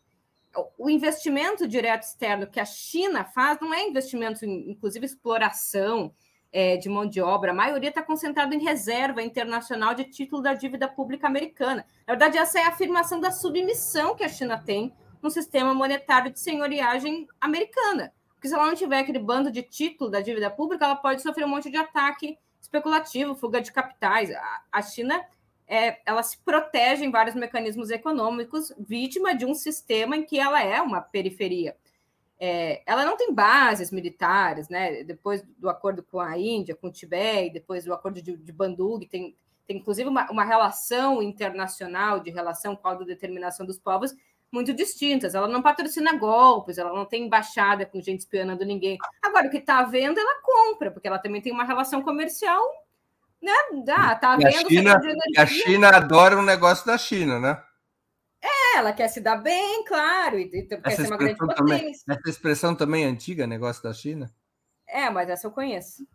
o 0.78 0.90
investimento 0.90 1.68
direto 1.68 2.04
externo 2.04 2.48
que 2.48 2.60
a 2.60 2.66
China 2.66 3.24
faz 3.24 3.60
não 3.60 3.74
é 3.74 3.88
investimento, 3.88 4.46
inclusive 4.46 5.06
exploração 5.06 6.14
é, 6.52 6.78
de 6.78 6.90
mão 6.90 7.06
de 7.06 7.22
obra, 7.22 7.52
a 7.52 7.56
maioria 7.56 7.90
está 7.90 8.02
concentrada 8.02 8.56
em 8.56 8.64
reserva 8.64 9.22
internacional 9.22 9.94
de 9.94 10.06
título 10.06 10.42
da 10.42 10.56
dívida 10.56 10.88
pública 10.88 11.28
americana. 11.28 11.86
Na 12.08 12.14
verdade, 12.14 12.38
essa 12.38 12.60
é 12.60 12.64
a 12.64 12.70
afirmação 12.70 13.20
da 13.20 13.32
submissão 13.32 14.16
que 14.16 14.24
a 14.24 14.30
China 14.30 14.58
tem 14.58 14.92
no 15.22 15.30
sistema 15.30 15.74
monetário 15.74 16.32
de 16.32 16.40
senhoriagem 16.40 17.28
americana. 17.40 18.12
Porque 18.40 18.48
se 18.48 18.56
ela 18.56 18.68
não 18.68 18.74
tiver 18.74 19.00
aquele 19.00 19.20
bando 19.20 19.52
de 19.52 19.62
título 19.62 20.10
da 20.10 20.22
dívida 20.22 20.50
pública, 20.50 20.86
ela 20.86 20.96
pode 20.96 21.22
sofrer 21.22 21.44
um 21.44 21.50
monte 21.50 21.70
de 21.70 21.76
ataque 21.76 22.38
especulativo, 22.62 23.36
fuga 23.36 23.60
de 23.60 23.70
capitais. 23.70 24.30
A 24.72 24.82
China 24.82 25.22
é, 25.68 26.00
ela 26.06 26.24
se 26.24 26.38
protege 26.38 27.04
em 27.04 27.12
vários 27.12 27.36
mecanismos 27.36 27.90
econômicos, 27.90 28.74
vítima 28.80 29.36
de 29.36 29.46
um 29.46 29.54
sistema 29.54 30.16
em 30.16 30.24
que 30.24 30.40
ela 30.40 30.64
é 30.64 30.82
uma 30.82 31.02
periferia. 31.02 31.76
É, 32.40 32.82
ela 32.86 33.04
não 33.04 33.18
tem 33.18 33.34
bases 33.34 33.92
militares, 33.92 34.70
né? 34.70 35.04
Depois 35.04 35.44
do 35.58 35.70
acordo 35.70 36.02
com 36.02 36.22
a 36.22 36.38
Índia, 36.38 36.78
com 36.78 36.88
o 36.88 36.92
Tibete, 36.92 37.52
depois 37.52 37.84
do 37.84 37.94
acordo 37.94 38.22
de, 38.22 38.38
de 38.38 38.52
Bandung, 38.54 39.02
tem, 39.02 39.36
tem 39.68 39.76
inclusive 39.76 40.08
uma, 40.08 40.32
uma 40.32 40.46
relação 40.46 41.22
internacional 41.22 42.22
de 42.22 42.32
relação 42.32 42.74
com 42.74 42.88
a 42.88 42.92
autodeterminação 42.92 43.66
dos 43.66 43.78
povos 43.78 44.16
muito 44.52 44.74
distintas. 44.74 45.36
Ela 45.36 45.48
não 45.48 45.62
patrocina 45.62 46.18
golpes, 46.18 46.78
ela 46.78 46.94
não 46.94 47.06
tem 47.06 47.26
embaixada 47.26 47.86
com 47.86 48.02
gente 48.02 48.22
espionando 48.22 48.66
ninguém. 48.66 48.98
Agora, 49.22 49.48
o 49.48 49.50
que 49.50 49.58
está 49.58 49.84
vendo, 49.84 50.20
ela 50.20 50.42
compra, 50.42 50.92
porque 50.92 51.08
ela 51.08 51.20
também 51.20 51.42
tem 51.42 51.52
uma 51.52 51.64
relação 51.64 52.02
comercial 52.02 52.64
né? 53.42 53.54
Ah, 53.90 54.16
tá 54.16 54.36
e 54.40 54.44
vendo? 54.44 54.66
A 54.66 54.70
China, 54.70 55.02
a 55.38 55.46
China 55.46 55.90
adora 55.90 56.38
um 56.38 56.44
negócio 56.44 56.86
da 56.86 56.98
China, 56.98 57.40
né? 57.40 57.62
É, 58.42 58.78
ela 58.78 58.94
quer 58.94 59.08
se 59.08 59.20
dar 59.20 59.38
bem, 59.38 59.84
claro, 59.86 60.38
e, 60.38 60.44
e 60.44 60.64
quer 60.64 60.92
ser 60.92 61.08
uma 61.08 61.18
grande 61.18 61.38
também, 61.38 61.56
potência. 61.56 62.04
Essa 62.10 62.30
expressão 62.30 62.76
também 62.76 63.04
é 63.04 63.08
antiga, 63.08 63.48
negócio 63.48 63.84
da 63.84 63.94
China? 63.94 64.32
É, 64.88 65.10
mas 65.10 65.30
essa 65.30 65.48
eu 65.48 65.52
conheço. 65.52 66.08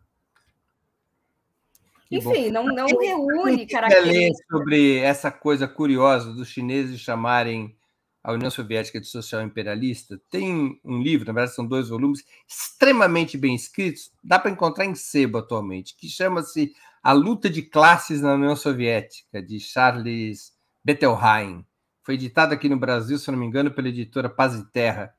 Que 2.09 2.17
Enfim, 2.17 2.53
bom. 2.53 2.65
não, 2.65 2.65
não 2.65 2.87
reúne 2.87 3.67
características. 3.67 4.47
sobre 4.51 4.99
essa 4.99 5.31
coisa 5.31 5.67
curiosa 5.67 6.33
dos 6.33 6.49
chineses 6.49 7.01
chamarem 7.01 7.77
a 8.25 8.33
União 8.33 8.51
Soviética 8.51 8.99
de 8.99 9.07
Social 9.07 9.43
Imperialista. 9.43 10.19
Tem 10.31 10.81
um 10.83 11.03
livro, 11.03 11.27
na 11.27 11.35
verdade 11.35 11.55
são 11.55 11.67
dois 11.67 11.91
volumes, 11.91 12.25
extremamente 12.49 13.37
bem 13.37 13.55
escritos, 13.55 14.11
dá 14.25 14.39
para 14.39 14.51
encontrar 14.51 14.87
em 14.87 14.95
sebo 14.95 15.37
atualmente, 15.37 15.95
que 15.95 16.09
chama-se 16.09 16.73
A 17.03 17.13
Luta 17.13 17.51
de 17.51 17.61
Classes 17.61 18.23
na 18.23 18.33
União 18.33 18.57
Soviética, 18.57 19.43
de 19.43 19.61
Charles 19.61 20.55
Bettelheim. 20.83 21.67
Foi 22.03 22.15
editado 22.15 22.55
aqui 22.55 22.67
no 22.67 22.79
Brasil, 22.79 23.19
se 23.19 23.31
não 23.31 23.39
me 23.39 23.45
engano, 23.45 23.71
pela 23.71 23.89
editora 23.89 24.31
Paz 24.31 24.55
e 24.55 24.65
Terra. 24.73 25.15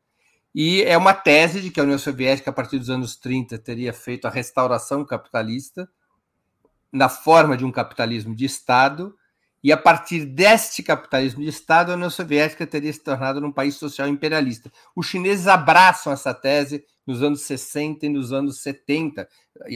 E 0.54 0.82
é 0.82 0.98
uma 0.98 1.14
tese 1.14 1.62
de 1.62 1.70
que 1.70 1.80
a 1.80 1.84
União 1.84 2.00
Soviética, 2.00 2.50
a 2.50 2.54
partir 2.54 2.80
dos 2.80 2.90
anos 2.90 3.16
30, 3.16 3.60
teria 3.60 3.94
feito 3.94 4.26
a 4.26 4.32
restauração 4.32 5.06
capitalista 5.06 5.88
na 6.92 7.10
forma 7.10 7.56
de 7.56 7.66
um 7.66 7.72
capitalismo 7.72 8.36
de 8.36 8.46
Estado, 8.46 9.16
e 9.66 9.72
a 9.72 9.78
partir 9.78 10.28
deste 10.28 10.84
capitalismo 10.84 11.42
de 11.42 11.50
Estado, 11.50 11.92
a 11.92 11.96
União 11.96 12.12
Soviética 12.12 12.68
teria 12.68 12.94
se 12.94 13.04
tornado 13.04 13.44
um 13.44 13.52
país 13.52 13.74
social 13.74 14.08
imperialista. 14.08 14.72
Os 14.96 15.08
chineses 15.08 15.48
abraçam 15.48 16.14
essa 16.14 16.36
tese 16.36 16.86
nos 17.04 17.24
anos 17.24 17.42
60 17.42 18.06
e 18.06 18.10
nos 18.10 18.32
anos 18.32 18.62
70. 18.62 19.28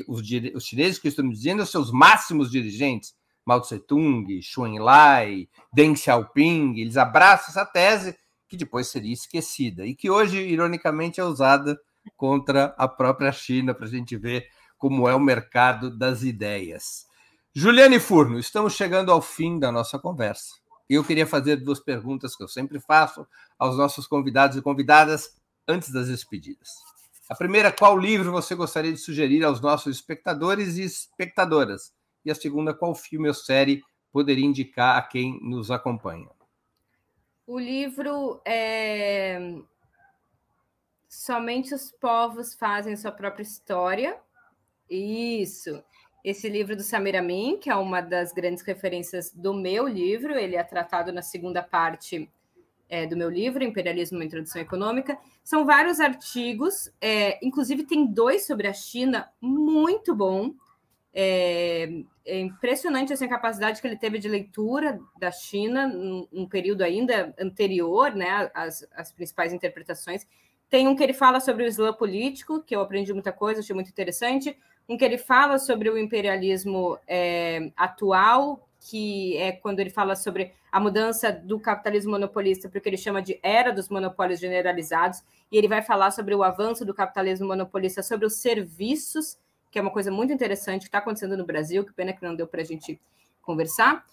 Os, 0.07 0.21
os 0.53 0.63
chineses 0.63 0.99
que 0.99 1.07
estão 1.07 1.27
dizendo, 1.27 1.63
os 1.63 1.71
seus 1.71 1.91
máximos 1.91 2.51
dirigentes, 2.51 3.15
Mao 3.43 3.61
Tse-tung, 3.61 4.39
Xu 4.43 4.67
Enlai, 4.67 5.49
Deng 5.73 5.95
Xiaoping, 5.95 6.77
eles 6.77 6.95
abraçam 6.95 7.47
essa 7.47 7.65
tese 7.65 8.15
que 8.47 8.55
depois 8.55 8.89
seria 8.89 9.11
esquecida 9.11 9.87
e 9.87 9.95
que 9.95 10.07
hoje, 10.07 10.37
ironicamente, 10.37 11.19
é 11.19 11.23
usada 11.23 11.75
contra 12.15 12.75
a 12.77 12.87
própria 12.87 13.31
China, 13.31 13.73
para 13.73 13.87
a 13.87 13.89
gente 13.89 14.15
ver 14.15 14.45
como 14.77 15.09
é 15.09 15.15
o 15.15 15.19
mercado 15.19 15.89
das 15.89 16.21
ideias. 16.21 17.09
Juliane 17.61 17.99
Furno, 17.99 18.40
estamos 18.40 18.72
chegando 18.72 19.11
ao 19.11 19.22
fim 19.22 19.60
da 19.60 19.69
nossa 19.69 19.99
conversa. 19.99 20.56
Eu 20.90 21.03
queria 21.03 21.27
fazer 21.27 21.57
duas 21.57 21.77
perguntas 21.77 22.34
que 22.34 22.41
eu 22.41 22.48
sempre 22.48 22.80
faço 22.80 23.27
aos 23.57 23.77
nossos 23.77 24.07
convidados 24.07 24.56
e 24.56 24.61
convidadas 24.61 25.38
antes 25.68 25.91
das 25.91 26.07
despedidas. 26.07 26.69
A 27.30 27.36
primeira, 27.36 27.69
qual 27.69 27.98
livro 27.98 28.31
você 28.31 28.56
gostaria 28.56 28.94
de 28.94 28.98
sugerir 28.98 29.44
aos 29.44 29.60
nossos 29.60 29.94
espectadores 29.94 30.77
e 30.77 30.84
espectadoras? 30.84 31.94
E 32.23 32.31
a 32.31 32.36
segunda, 32.36 32.73
qual 32.73 32.95
filme 32.95 33.27
ou 33.27 33.34
série 33.34 33.84
poderia 34.10 34.45
indicar 34.45 34.98
a 34.98 35.02
quem 35.02 35.38
nos 35.41 35.69
acompanha? 35.69 36.30
O 37.45 37.60
livro 37.60 38.40
é 38.45 39.57
Somente 41.10 41.76
os 41.76 41.91
povos 41.91 42.53
fazem 42.56 42.95
sua 42.95 43.11
própria 43.11 43.44
história. 43.44 44.18
Isso 44.90 45.84
esse 46.23 46.49
livro 46.49 46.75
do 46.75 46.83
Samir 46.83 47.15
Amin, 47.15 47.57
que 47.57 47.69
é 47.69 47.75
uma 47.75 48.01
das 48.01 48.33
grandes 48.33 48.63
referências 48.63 49.31
do 49.33 49.53
meu 49.53 49.87
livro, 49.87 50.33
ele 50.37 50.55
é 50.55 50.63
tratado 50.63 51.11
na 51.11 51.21
segunda 51.21 51.63
parte 51.63 52.29
é, 52.89 53.05
do 53.05 53.15
meu 53.15 53.29
livro, 53.29 53.63
Imperialismo, 53.63 54.17
uma 54.17 54.25
Introdução 54.25 54.61
Econômica. 54.61 55.17
São 55.43 55.65
vários 55.65 55.99
artigos, 55.99 56.91
é, 56.99 57.43
inclusive 57.45 57.85
tem 57.85 58.05
dois 58.05 58.45
sobre 58.45 58.67
a 58.67 58.73
China, 58.73 59.29
muito 59.39 60.13
bom. 60.15 60.53
É, 61.13 61.89
é, 62.25 62.39
impressionante 62.39 63.13
assim, 63.13 63.25
a 63.25 63.29
capacidade 63.29 63.81
que 63.81 63.87
ele 63.87 63.97
teve 63.97 64.19
de 64.19 64.27
leitura 64.27 64.99
da 65.19 65.31
China, 65.31 65.87
num, 65.87 66.27
num 66.31 66.47
período 66.47 66.83
ainda 66.83 67.33
anterior 67.39 68.13
né, 68.13 68.49
às, 68.53 68.85
às 68.93 69.11
principais 69.11 69.53
interpretações. 69.53 70.27
Tem 70.69 70.87
um 70.87 70.95
que 70.95 71.01
ele 71.01 71.13
fala 71.13 71.39
sobre 71.39 71.63
o 71.63 71.67
Islã 71.67 71.93
político, 71.93 72.61
que 72.61 72.75
eu 72.75 72.81
aprendi 72.81 73.11
muita 73.13 73.31
coisa, 73.31 73.61
achei 73.61 73.73
muito 73.73 73.89
interessante 73.89 74.55
em 74.89 74.97
que 74.97 75.05
ele 75.05 75.19
fala 75.19 75.59
sobre 75.59 75.87
o 75.87 75.97
imperialismo 75.97 76.97
é, 77.07 77.71
atual, 77.77 78.67
que 78.81 79.37
é 79.37 79.51
quando 79.51 79.79
ele 79.79 79.91
fala 79.91 80.15
sobre 80.15 80.51
a 80.71 80.79
mudança 80.79 81.31
do 81.31 81.59
capitalismo 81.59 82.11
monopolista 82.11 82.67
para 82.67 82.79
o 82.79 82.81
que 82.81 82.89
ele 82.89 82.97
chama 82.97 83.21
de 83.21 83.39
era 83.43 83.71
dos 83.71 83.87
monopólios 83.87 84.39
generalizados, 84.39 85.21
e 85.51 85.57
ele 85.57 85.67
vai 85.67 85.83
falar 85.83 86.09
sobre 86.09 86.33
o 86.33 86.43
avanço 86.43 86.83
do 86.83 86.93
capitalismo 86.93 87.47
monopolista 87.47 88.01
sobre 88.01 88.25
os 88.25 88.37
serviços, 88.37 89.37
que 89.71 89.77
é 89.77 89.81
uma 89.81 89.91
coisa 89.91 90.11
muito 90.11 90.33
interessante 90.33 90.81
que 90.81 90.87
está 90.87 90.97
acontecendo 90.97 91.37
no 91.37 91.45
Brasil, 91.45 91.85
que 91.85 91.93
pena 91.93 92.11
que 92.11 92.23
não 92.23 92.35
deu 92.35 92.47
para 92.47 92.61
a 92.61 92.65
gente 92.65 92.99
conversar. 93.43 94.03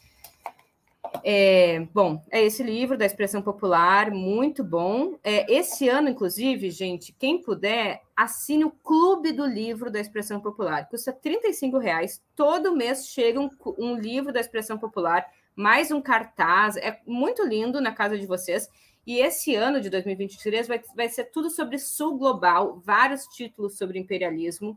É, 1.24 1.80
bom, 1.94 2.22
é 2.30 2.42
esse 2.42 2.62
livro 2.62 2.98
da 2.98 3.06
expressão 3.06 3.40
popular, 3.40 4.10
muito 4.10 4.62
bom. 4.62 5.18
É, 5.24 5.50
esse 5.50 5.88
ano, 5.88 6.10
inclusive, 6.10 6.70
gente, 6.70 7.14
quem 7.18 7.40
puder, 7.40 8.02
assine 8.16 8.64
o 8.64 8.70
Clube 8.70 9.30
do 9.30 9.44
Livro 9.44 9.90
da 9.90 10.00
Expressão 10.00 10.40
Popular. 10.40 10.88
Custa 10.88 11.16
R$ 11.22 11.78
reais. 11.78 12.22
Todo 12.34 12.74
mês 12.74 13.06
chega 13.08 13.38
um, 13.38 13.50
um 13.78 13.94
livro 13.96 14.32
da 14.32 14.40
expressão 14.40 14.78
popular, 14.78 15.26
mais 15.54 15.90
um 15.90 16.00
cartaz. 16.00 16.76
É 16.78 16.98
muito 17.06 17.44
lindo 17.44 17.80
na 17.80 17.92
casa 17.92 18.18
de 18.18 18.26
vocês. 18.26 18.70
E 19.06 19.18
esse 19.18 19.54
ano 19.54 19.80
de 19.80 19.90
2023 19.90 20.66
vai, 20.66 20.80
vai 20.96 21.08
ser 21.08 21.24
tudo 21.26 21.50
sobre 21.50 21.78
Sul 21.78 22.18
Global, 22.18 22.82
vários 22.84 23.26
títulos 23.26 23.76
sobre 23.76 23.98
imperialismo. 23.98 24.76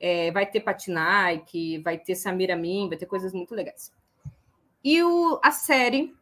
É, 0.00 0.30
vai 0.30 0.46
ter 0.46 0.60
Patinaik, 0.60 1.78
vai 1.78 1.98
ter 1.98 2.14
Samira 2.14 2.54
Amin, 2.54 2.88
vai 2.88 2.96
ter 2.96 3.06
coisas 3.06 3.32
muito 3.32 3.54
legais. 3.54 3.92
E 4.82 5.02
o, 5.02 5.40
a 5.42 5.50
série 5.50 6.14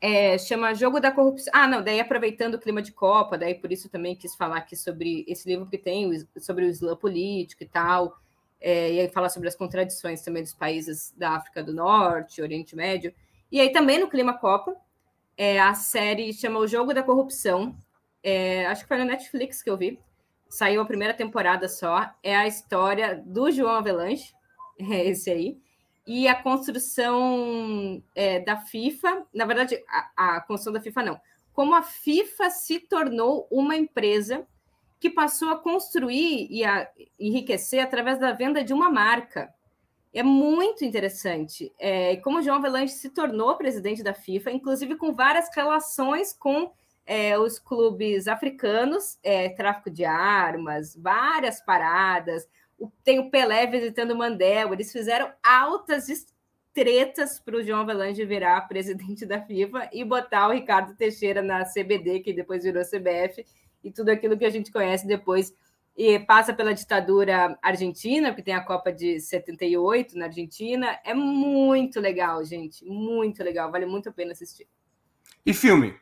é, 0.00 0.38
chama 0.38 0.74
Jogo 0.74 0.98
da 0.98 1.12
Corrupção. 1.12 1.52
Ah, 1.54 1.68
não, 1.68 1.82
daí 1.82 2.00
aproveitando 2.00 2.54
o 2.54 2.58
clima 2.58 2.80
de 2.80 2.90
Copa, 2.90 3.36
daí 3.36 3.54
por 3.54 3.70
isso 3.70 3.88
também 3.88 4.16
quis 4.16 4.34
falar 4.34 4.56
aqui 4.56 4.74
sobre 4.74 5.24
esse 5.28 5.46
livro 5.48 5.66
que 5.66 5.76
tem, 5.76 6.26
sobre 6.38 6.64
o 6.64 6.68
Islã 6.68 6.96
político 6.96 7.62
e 7.62 7.66
tal, 7.66 8.16
é, 8.60 8.94
e 8.94 9.00
aí 9.00 9.08
falar 9.08 9.28
sobre 9.28 9.48
as 9.48 9.54
contradições 9.54 10.22
também 10.22 10.42
dos 10.42 10.54
países 10.54 11.12
da 11.16 11.32
África 11.32 11.62
do 11.62 11.74
Norte, 11.74 12.40
Oriente 12.40 12.74
Médio. 12.74 13.12
E 13.52 13.60
aí 13.60 13.70
também 13.72 13.98
no 13.98 14.08
clima 14.08 14.32
Copa, 14.32 14.74
é, 15.36 15.60
a 15.60 15.74
série 15.74 16.32
chama 16.32 16.58
O 16.58 16.66
Jogo 16.66 16.94
da 16.94 17.02
Corrupção, 17.02 17.76
é, 18.22 18.66
acho 18.66 18.82
que 18.82 18.88
foi 18.88 18.98
na 18.98 19.04
Netflix 19.04 19.62
que 19.62 19.68
eu 19.68 19.76
vi, 19.76 19.98
saiu 20.48 20.80
a 20.80 20.86
primeira 20.86 21.12
temporada 21.12 21.68
só, 21.68 22.10
é 22.22 22.34
a 22.34 22.46
história 22.46 23.22
do 23.24 23.50
João 23.50 23.74
Avelanche, 23.74 24.32
é 24.80 25.06
esse 25.06 25.30
aí, 25.30 25.58
e 26.12 26.26
a 26.26 26.34
construção 26.34 28.02
é, 28.16 28.40
da 28.40 28.56
FIFA, 28.56 29.28
na 29.32 29.44
verdade, 29.44 29.80
a, 30.16 30.38
a 30.38 30.40
construção 30.40 30.72
da 30.72 30.80
FIFA 30.80 31.04
não, 31.04 31.20
como 31.52 31.72
a 31.72 31.84
FIFA 31.84 32.50
se 32.50 32.80
tornou 32.80 33.46
uma 33.48 33.76
empresa 33.76 34.44
que 34.98 35.08
passou 35.08 35.50
a 35.50 35.58
construir 35.58 36.48
e 36.50 36.64
a 36.64 36.90
enriquecer 37.16 37.78
através 37.78 38.18
da 38.18 38.32
venda 38.32 38.64
de 38.64 38.72
uma 38.72 38.90
marca. 38.90 39.54
É 40.12 40.20
muito 40.20 40.84
interessante. 40.84 41.72
É, 41.78 42.16
como 42.16 42.42
João 42.42 42.56
Avelanche 42.56 42.94
se 42.94 43.10
tornou 43.10 43.56
presidente 43.56 44.02
da 44.02 44.12
FIFA, 44.12 44.50
inclusive 44.50 44.96
com 44.96 45.12
várias 45.12 45.48
relações 45.54 46.32
com 46.32 46.72
é, 47.06 47.38
os 47.38 47.56
clubes 47.60 48.26
africanos, 48.26 49.16
é, 49.22 49.48
tráfico 49.50 49.90
de 49.90 50.04
armas, 50.04 50.96
várias 50.96 51.60
paradas, 51.60 52.48
tem 53.02 53.18
o 53.18 53.30
Pelé 53.30 53.66
visitando 53.66 54.12
o 54.12 54.16
Mandela, 54.16 54.72
eles 54.72 54.92
fizeram 54.92 55.32
altas 55.42 56.06
tretas 56.72 57.40
para 57.40 57.56
o 57.56 57.62
João 57.62 57.80
Avelange 57.80 58.24
virar 58.24 58.60
presidente 58.68 59.26
da 59.26 59.40
FIFA 59.40 59.90
e 59.92 60.04
botar 60.04 60.48
o 60.48 60.52
Ricardo 60.52 60.94
Teixeira 60.94 61.42
na 61.42 61.64
CBD, 61.64 62.20
que 62.20 62.32
depois 62.32 62.62
virou 62.62 62.82
CBF, 62.84 63.44
e 63.82 63.90
tudo 63.90 64.10
aquilo 64.10 64.38
que 64.38 64.44
a 64.44 64.50
gente 64.50 64.70
conhece 64.70 65.06
depois. 65.06 65.54
E 65.96 66.18
passa 66.20 66.54
pela 66.54 66.72
ditadura 66.72 67.58
argentina, 67.60 68.32
que 68.32 68.42
tem 68.42 68.54
a 68.54 68.64
Copa 68.64 68.92
de 68.92 69.20
78 69.20 70.16
na 70.16 70.26
Argentina. 70.26 70.98
É 71.04 71.12
muito 71.12 72.00
legal, 72.00 72.42
gente. 72.44 72.84
Muito 72.84 73.42
legal. 73.42 73.70
Vale 73.70 73.84
muito 73.84 74.08
a 74.08 74.12
pena 74.12 74.32
assistir. 74.32 74.66
E 75.44 75.52
filme? 75.52 75.94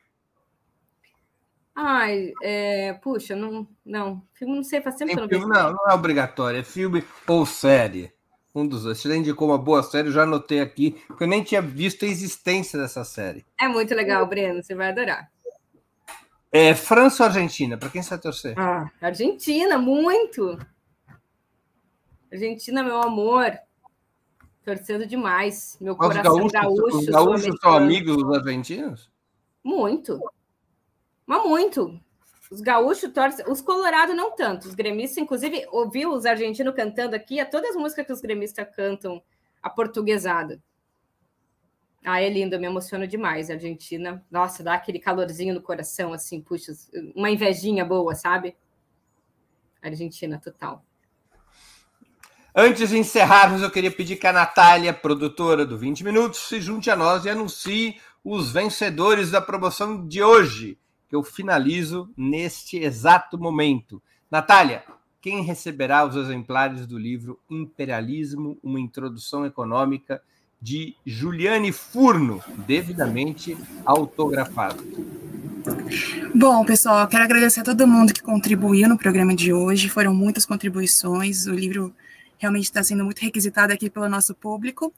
Ai, 1.81 2.33
é, 2.43 2.93
puxa, 2.95 3.37
não, 3.37 3.65
não. 3.87 4.21
Filme 4.35 4.57
não 4.57 4.65
sei, 4.65 4.81
faz 4.81 4.97
tempo 4.97 5.13
que 5.13 5.17
eu 5.17 5.23
não 5.23 5.29
filme, 5.29 5.47
Não, 5.47 5.75
não 5.75 5.89
é 5.89 5.95
obrigatório, 5.95 6.59
é 6.59 6.65
filme 6.65 7.05
ou 7.25 7.47
série. 7.47 8.13
Um 8.53 8.67
dos 8.67 8.83
dois. 8.83 8.99
Você 8.99 9.17
indicou 9.17 9.47
uma 9.47 9.59
boa 9.59 9.81
série, 9.85 10.09
eu 10.09 10.13
já 10.13 10.25
anotei 10.25 10.59
aqui, 10.59 11.01
porque 11.07 11.23
eu 11.23 11.29
nem 11.29 11.45
tinha 11.45 11.63
visto 11.63 12.05
a 12.05 12.09
existência 12.09 12.77
dessa 12.77 13.05
série. 13.05 13.47
É 13.61 13.69
muito 13.69 13.95
legal, 13.95 14.27
Breno, 14.27 14.61
você 14.61 14.75
vai 14.75 14.89
adorar. 14.89 15.31
É 16.51 16.75
França 16.75 17.23
ou 17.23 17.29
Argentina? 17.29 17.79
Para 17.79 17.91
quem 17.91 18.03
você 18.03 18.11
vai 18.11 18.19
torcer? 18.19 18.59
Ah, 18.59 18.91
Argentina, 19.01 19.79
muito. 19.79 20.59
Argentina, 22.33 22.83
meu 22.83 23.01
amor. 23.01 23.57
Torcendo 24.65 25.07
demais. 25.07 25.79
Meu 25.81 25.97
Mas 25.97 26.09
coração 26.09 26.35
gaúchos, 26.35 26.53
gaúcho. 26.53 26.99
Os 26.99 27.07
gaúchos 27.07 27.61
são 27.61 27.73
amigos 27.73 28.17
dos 28.17 28.37
argentinos? 28.37 29.09
Muito. 29.63 30.19
Mas 31.29 31.45
muito. 31.45 32.01
Os 32.51 32.63
gaúchos 32.63 33.13
torcem, 33.13 33.45
os 33.47 33.61
colorados 33.61 34.17
não 34.17 34.35
tanto. 34.35 34.67
Os 34.67 34.75
gremistas, 34.75 35.19
inclusive, 35.19 35.67
ouviu 35.71 36.11
os 36.11 36.25
argentinos 36.25 36.75
cantando 36.75 37.15
aqui, 37.15 37.39
a 37.39 37.45
todas 37.45 37.69
as 37.69 37.77
músicas 37.77 38.07
que 38.07 38.13
os 38.15 38.23
gremistas 38.23 38.67
cantam 38.75 39.23
a 39.63 39.69
portuguesada. 39.69 40.59
Ah, 42.03 42.23
é 42.23 42.31
lindo, 42.31 42.55
eu 42.55 42.61
me 42.61 42.67
emociono 42.67 43.07
demais. 43.07 43.51
A 43.51 43.55
Argentina, 43.55 44.25
nossa, 44.31 44.63
dá 44.63 44.73
aquele 44.73 44.99
calorzinho 44.99 45.53
no 45.53 45.61
coração, 45.61 46.15
assim, 46.15 46.41
puxa, 46.41 46.73
uma 47.15 47.29
invejinha 47.29 47.85
boa, 47.85 48.15
sabe? 48.15 48.57
Argentina, 49.83 50.41
total. 50.43 50.83
Antes 52.55 52.89
de 52.89 52.97
encerrarmos, 52.97 53.61
eu 53.61 53.71
queria 53.71 53.91
pedir 53.91 54.17
que 54.17 54.27
a 54.27 54.33
Natália, 54.33 54.95
produtora 54.95 55.67
do 55.67 55.77
20 55.77 56.03
Minutos, 56.05 56.49
se 56.49 56.59
junte 56.59 56.91
a 56.91 56.97
nós 56.97 57.27
e 57.27 57.29
anuncie 57.29 58.01
os 58.25 58.51
vencedores 58.51 59.31
da 59.31 59.43
promoção 59.43 60.09
de 60.09 60.23
hoje 60.23 60.79
que 61.09 61.17
eu 61.17 61.23
finalizo 61.23 62.11
neste 62.17 62.77
exato 62.77 63.39
momento. 63.39 64.03
Natália, 64.31 64.85
quem 65.21 65.43
receberá 65.43 66.07
os 66.07 66.15
exemplares 66.17 66.87
do 66.87 66.99
livro 66.99 67.39
Imperialismo, 67.51 68.59
uma 68.63 68.79
introdução 68.79 69.45
econômica 69.47 70.23
de 70.61 70.95
Juliane 71.07 71.73
Furno, 71.73 72.43
devidamente 72.67 73.57
autografado. 73.85 74.85
Bom, 76.35 76.65
pessoal, 76.65 77.07
quero 77.09 77.25
agradecer 77.25 77.61
a 77.61 77.65
todo 77.65 77.87
mundo 77.87 78.13
que 78.13 78.23
contribuiu 78.23 78.89
no 78.89 78.99
programa 78.99 79.35
de 79.35 79.53
hoje. 79.53 79.89
Foram 79.89 80.15
muitas 80.15 80.45
contribuições. 80.45 81.47
O 81.47 81.55
livro 81.55 81.95
realmente 82.39 82.65
está 82.65 82.83
sendo 82.83 83.05
muito 83.05 83.21
requisitado 83.21 83.73
aqui 83.73 83.89
pelo 83.91 84.09
nosso 84.09 84.35
público. 84.35 84.93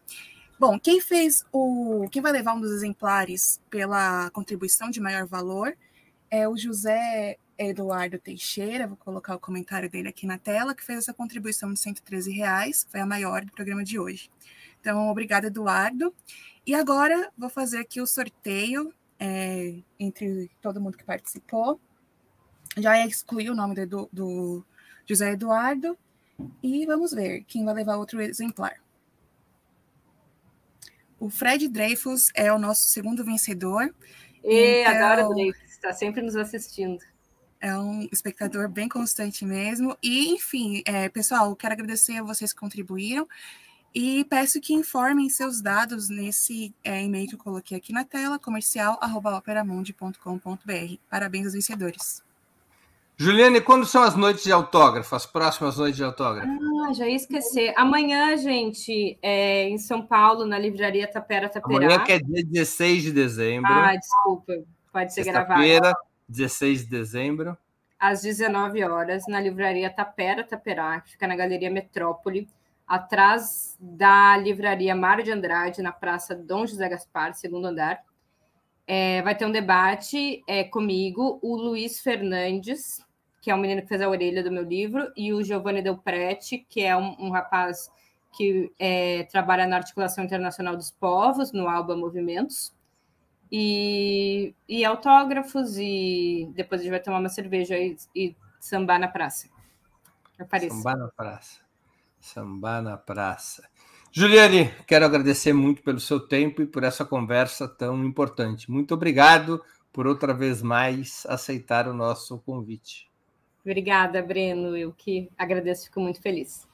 Bom, 0.59 0.78
quem 0.78 1.01
fez 1.01 1.45
o. 1.53 2.07
Quem 2.11 2.20
vai 2.20 2.32
levar 2.32 2.55
um 2.55 2.61
dos 2.61 2.73
exemplares 2.73 3.61
pela 3.70 4.28
contribuição 4.31 4.91
de 4.91 5.01
maior 5.01 5.27
valor 5.27 5.74
é 6.31 6.48
o 6.48 6.57
José 6.57 7.36
Eduardo 7.59 8.19
Teixeira, 8.19 8.86
vou 8.86 8.97
colocar 8.97 9.35
o 9.35 9.40
comentário 9.40 9.90
dele 9.90 10.09
aqui 10.09 10.27
na 10.27 10.39
tela, 10.39 10.74
que 10.74 10.85
fez 10.85 11.01
essa 11.01 11.12
contribuição 11.12 11.73
de 11.73 11.81
113 11.81 12.32
reais, 12.32 12.86
foi 12.89 13.01
a 13.01 13.07
maior 13.07 13.44
do 13.44 13.52
programa 13.52 13.85
de 13.85 13.98
hoje. 13.98 14.31
Então, 14.81 15.11
obrigada, 15.11 15.48
Eduardo. 15.48 16.15
E 16.66 16.74
agora 16.74 17.31
vou 17.36 17.51
fazer 17.51 17.78
aqui 17.78 18.01
o 18.01 18.07
sorteio 18.07 18.94
é, 19.19 19.74
entre 19.98 20.51
todo 20.62 20.81
mundo 20.81 20.97
que 20.97 21.05
participou. 21.05 21.78
Já 22.78 23.05
excluí 23.07 23.51
o 23.51 23.55
nome 23.55 23.85
do, 23.85 24.09
do 24.11 24.65
José 25.07 25.32
Eduardo. 25.32 25.98
E 26.62 26.86
vamos 26.86 27.12
ver 27.12 27.44
quem 27.44 27.65
vai 27.65 27.74
levar 27.74 27.97
outro 27.97 28.23
exemplar. 28.23 28.81
O 31.19 31.28
Fred 31.28 31.69
Dreyfus 31.69 32.31
é 32.35 32.51
o 32.51 32.59
nosso 32.59 32.86
segundo 32.86 33.23
vencedor. 33.23 33.94
E 34.43 34.81
então, 34.81 34.94
adoro 34.94 35.35
Dreyfus 35.35 35.69
está 35.81 35.93
sempre 35.93 36.23
nos 36.23 36.36
assistindo. 36.36 37.01
É 37.61 37.77
um 37.77 38.09
espectador 38.12 38.69
bem 38.69 38.89
constante 38.89 39.44
mesmo. 39.44 39.98
E, 40.02 40.32
enfim, 40.32 40.82
é, 40.86 41.09
pessoal, 41.09 41.57
quero 41.57 41.74
agradecer 41.74 42.19
a 42.19 42.23
vocês 42.23 42.52
que 42.52 42.61
contribuíram 42.61 43.27
e 43.94 44.24
peço 44.24 44.61
que 44.61 44.73
informem 44.73 45.28
seus 45.28 45.61
dados 45.61 46.09
nesse 46.09 46.74
é, 46.85 47.02
e-mail 47.02 47.28
que 47.28 47.35
eu 47.35 47.39
coloquei 47.39 47.77
aqui 47.77 47.93
na 47.93 48.05
tela, 48.05 48.39
comercial.operamundi.com.br. 48.39 50.94
Parabéns 51.11 51.47
aos 51.47 51.55
vencedores. 51.55 52.23
Juliane, 53.16 53.61
quando 53.61 53.85
são 53.85 54.02
as 54.02 54.15
noites 54.16 54.44
de 54.44 54.52
autógrafo, 54.52 55.15
as 55.15 55.27
próximas 55.27 55.77
noites 55.77 55.97
de 55.97 56.05
autógrafo? 56.05 56.48
Ah, 56.89 56.94
já 56.94 57.07
ia 57.07 57.16
esquecer. 57.16 57.74
Amanhã, 57.77 58.35
gente, 58.39 59.19
é 59.20 59.69
em 59.69 59.77
São 59.77 60.07
Paulo, 60.07 60.47
na 60.47 60.59
livraria 60.59 61.07
Tapera 61.07 61.47
Taperá. 61.47 61.85
Amanhã 61.85 62.02
que 62.02 62.12
é 62.12 62.19
dia 62.19 62.43
16 62.43 63.02
de 63.02 63.12
dezembro. 63.12 63.70
Ah, 63.70 63.94
desculpa. 63.94 64.55
Pode 64.92 65.12
ser 65.12 65.24
gravado. 65.24 65.60
Sexta-feira, 65.60 65.96
16 66.28 66.84
de 66.84 66.90
dezembro. 66.90 67.56
Às 67.98 68.22
19 68.22 68.82
horas, 68.84 69.24
na 69.28 69.40
livraria 69.40 69.90
Tapera 69.90 70.42
Taperá, 70.42 71.00
que 71.00 71.12
fica 71.12 71.26
na 71.26 71.36
Galeria 71.36 71.70
Metrópole, 71.70 72.48
atrás 72.86 73.76
da 73.78 74.36
livraria 74.36 74.94
Mário 74.96 75.22
de 75.22 75.30
Andrade, 75.30 75.82
na 75.82 75.92
Praça 75.92 76.34
Dom 76.34 76.66
José 76.66 76.88
Gaspar, 76.88 77.34
segundo 77.34 77.66
andar. 77.66 78.02
É, 78.86 79.22
vai 79.22 79.36
ter 79.36 79.44
um 79.44 79.52
debate 79.52 80.42
é, 80.46 80.64
comigo, 80.64 81.38
o 81.42 81.56
Luiz 81.56 82.00
Fernandes, 82.00 83.04
que 83.40 83.50
é 83.50 83.54
o 83.54 83.58
menino 83.58 83.82
que 83.82 83.88
fez 83.88 84.00
a 84.00 84.08
orelha 84.08 84.42
do 84.42 84.50
meu 84.50 84.64
livro, 84.64 85.12
e 85.16 85.32
o 85.32 85.42
Giovanni 85.42 85.82
Del 85.82 85.98
Prete, 85.98 86.66
que 86.68 86.82
é 86.82 86.96
um, 86.96 87.14
um 87.18 87.30
rapaz 87.30 87.90
que 88.32 88.72
é, 88.78 89.24
trabalha 89.24 89.66
na 89.66 89.76
articulação 89.76 90.24
internacional 90.24 90.76
dos 90.76 90.90
povos, 90.90 91.52
no 91.52 91.68
Alba 91.68 91.96
Movimentos 91.96 92.72
e, 93.51 94.55
e 94.68 94.85
autógrafos, 94.85 95.77
e 95.77 96.51
depois 96.55 96.81
a 96.81 96.85
gente 96.85 96.93
vai 96.93 97.01
tomar 97.01 97.18
uma 97.18 97.28
cerveja 97.28 97.77
e, 97.77 97.97
e 98.14 98.36
sambar 98.60 98.98
na 98.98 99.09
praça. 99.09 99.48
Apareça. 100.39 100.74
Sambar 100.77 100.97
na 100.97 101.09
praça. 101.09 101.60
Sambar 102.20 102.82
na 102.82 102.97
praça. 102.97 103.68
Juliane, 104.12 104.74
quero 104.86 105.05
agradecer 105.05 105.52
muito 105.52 105.82
pelo 105.82 106.01
seu 106.01 106.18
tempo 106.18 106.62
e 106.62 106.66
por 106.66 106.82
essa 106.82 107.05
conversa 107.05 107.68
tão 107.68 108.05
importante. 108.05 108.70
Muito 108.70 108.93
obrigado 108.94 109.62
por 109.93 110.06
outra 110.06 110.35
vez 110.35 110.62
mais 110.62 111.24
aceitar 111.28 111.86
o 111.89 111.94
nosso 111.94 112.39
convite. 112.39 113.09
Obrigada, 113.64 114.22
Breno. 114.22 114.77
Eu 114.77 114.93
que 114.93 115.31
agradeço, 115.36 115.85
fico 115.85 116.01
muito 116.01 116.20
feliz. 116.20 116.66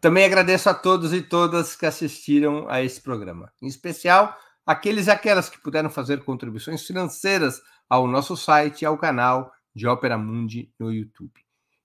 Também 0.00 0.24
agradeço 0.24 0.68
a 0.68 0.74
todos 0.74 1.12
e 1.12 1.22
todas 1.22 1.74
que 1.74 1.86
assistiram 1.86 2.68
a 2.68 2.82
esse 2.82 3.00
programa. 3.00 3.50
Em 3.62 3.66
especial, 3.66 4.36
aqueles 4.66 5.06
e 5.06 5.10
aquelas 5.10 5.48
que 5.48 5.60
puderam 5.60 5.90
fazer 5.90 6.24
contribuições 6.24 6.86
financeiras 6.86 7.60
ao 7.88 8.06
nosso 8.06 8.36
site 8.36 8.82
e 8.82 8.86
ao 8.86 8.98
canal 8.98 9.52
de 9.74 9.86
Ópera 9.86 10.16
Mundi 10.16 10.72
no 10.78 10.92
YouTube. 10.92 11.32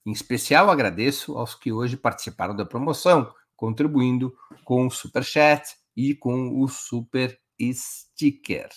Em 0.06 0.12
especial, 0.12 0.70
agradeço 0.70 1.38
aos 1.38 1.56
que 1.56 1.72
hoje 1.72 1.98
participaram 1.98 2.56
da 2.56 2.66
promoção, 2.66 3.34
contribuindo 3.56 4.34
com 4.64 4.88
o 4.88 4.92
Super 4.92 5.24
Chat 5.24 5.76
e 5.96 6.16
com 6.16 6.62
o 6.62 6.68
Super 6.68 7.38
Sticker. 7.62 8.70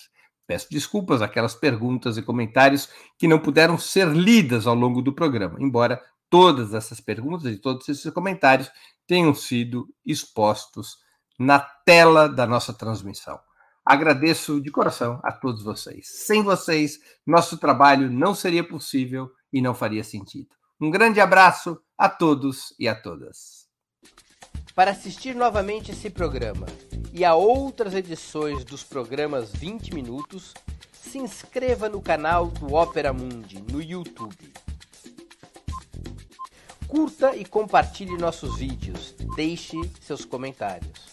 Peço 0.45 0.67
desculpas 0.69 1.21
aquelas 1.21 1.55
perguntas 1.55 2.17
e 2.17 2.21
comentários 2.21 2.89
que 3.17 3.27
não 3.27 3.39
puderam 3.39 3.77
ser 3.77 4.09
lidas 4.09 4.67
ao 4.67 4.75
longo 4.75 5.01
do 5.01 5.13
programa, 5.13 5.57
embora 5.59 6.01
todas 6.29 6.73
essas 6.73 6.99
perguntas 6.99 7.53
e 7.53 7.57
todos 7.57 7.87
esses 7.87 8.11
comentários 8.11 8.69
tenham 9.07 9.33
sido 9.33 9.87
expostos 10.05 10.97
na 11.39 11.59
tela 11.59 12.27
da 12.27 12.45
nossa 12.45 12.73
transmissão. 12.73 13.39
Agradeço 13.85 14.61
de 14.61 14.71
coração 14.71 15.19
a 15.23 15.31
todos 15.31 15.61
vocês. 15.61 16.07
Sem 16.07 16.41
vocês, 16.41 16.99
nosso 17.25 17.57
trabalho 17.57 18.09
não 18.09 18.33
seria 18.33 18.63
possível 18.63 19.29
e 19.51 19.61
não 19.61 19.73
faria 19.73 20.03
sentido. 20.03 20.47
Um 20.79 20.89
grande 20.89 21.19
abraço 21.19 21.79
a 21.97 22.07
todos 22.09 22.73
e 22.79 22.87
a 22.87 22.95
todas. 22.95 23.67
Para 24.73 24.91
assistir 24.91 25.35
novamente 25.35 25.91
esse 25.91 26.09
programa 26.09 26.65
e 27.13 27.23
a 27.23 27.35
outras 27.35 27.93
edições 27.93 28.63
dos 28.65 28.83
programas 28.83 29.51
20 29.51 29.93
Minutos, 29.93 30.53
se 30.91 31.19
inscreva 31.19 31.87
no 31.87 32.01
canal 32.01 32.47
do 32.47 32.73
Opera 32.73 33.13
Mundi 33.13 33.61
no 33.71 33.81
YouTube. 33.81 34.51
Curta 36.87 37.35
e 37.35 37.45
compartilhe 37.45 38.17
nossos 38.17 38.57
vídeos. 38.57 39.13
Deixe 39.35 39.77
seus 40.01 40.25
comentários. 40.25 41.12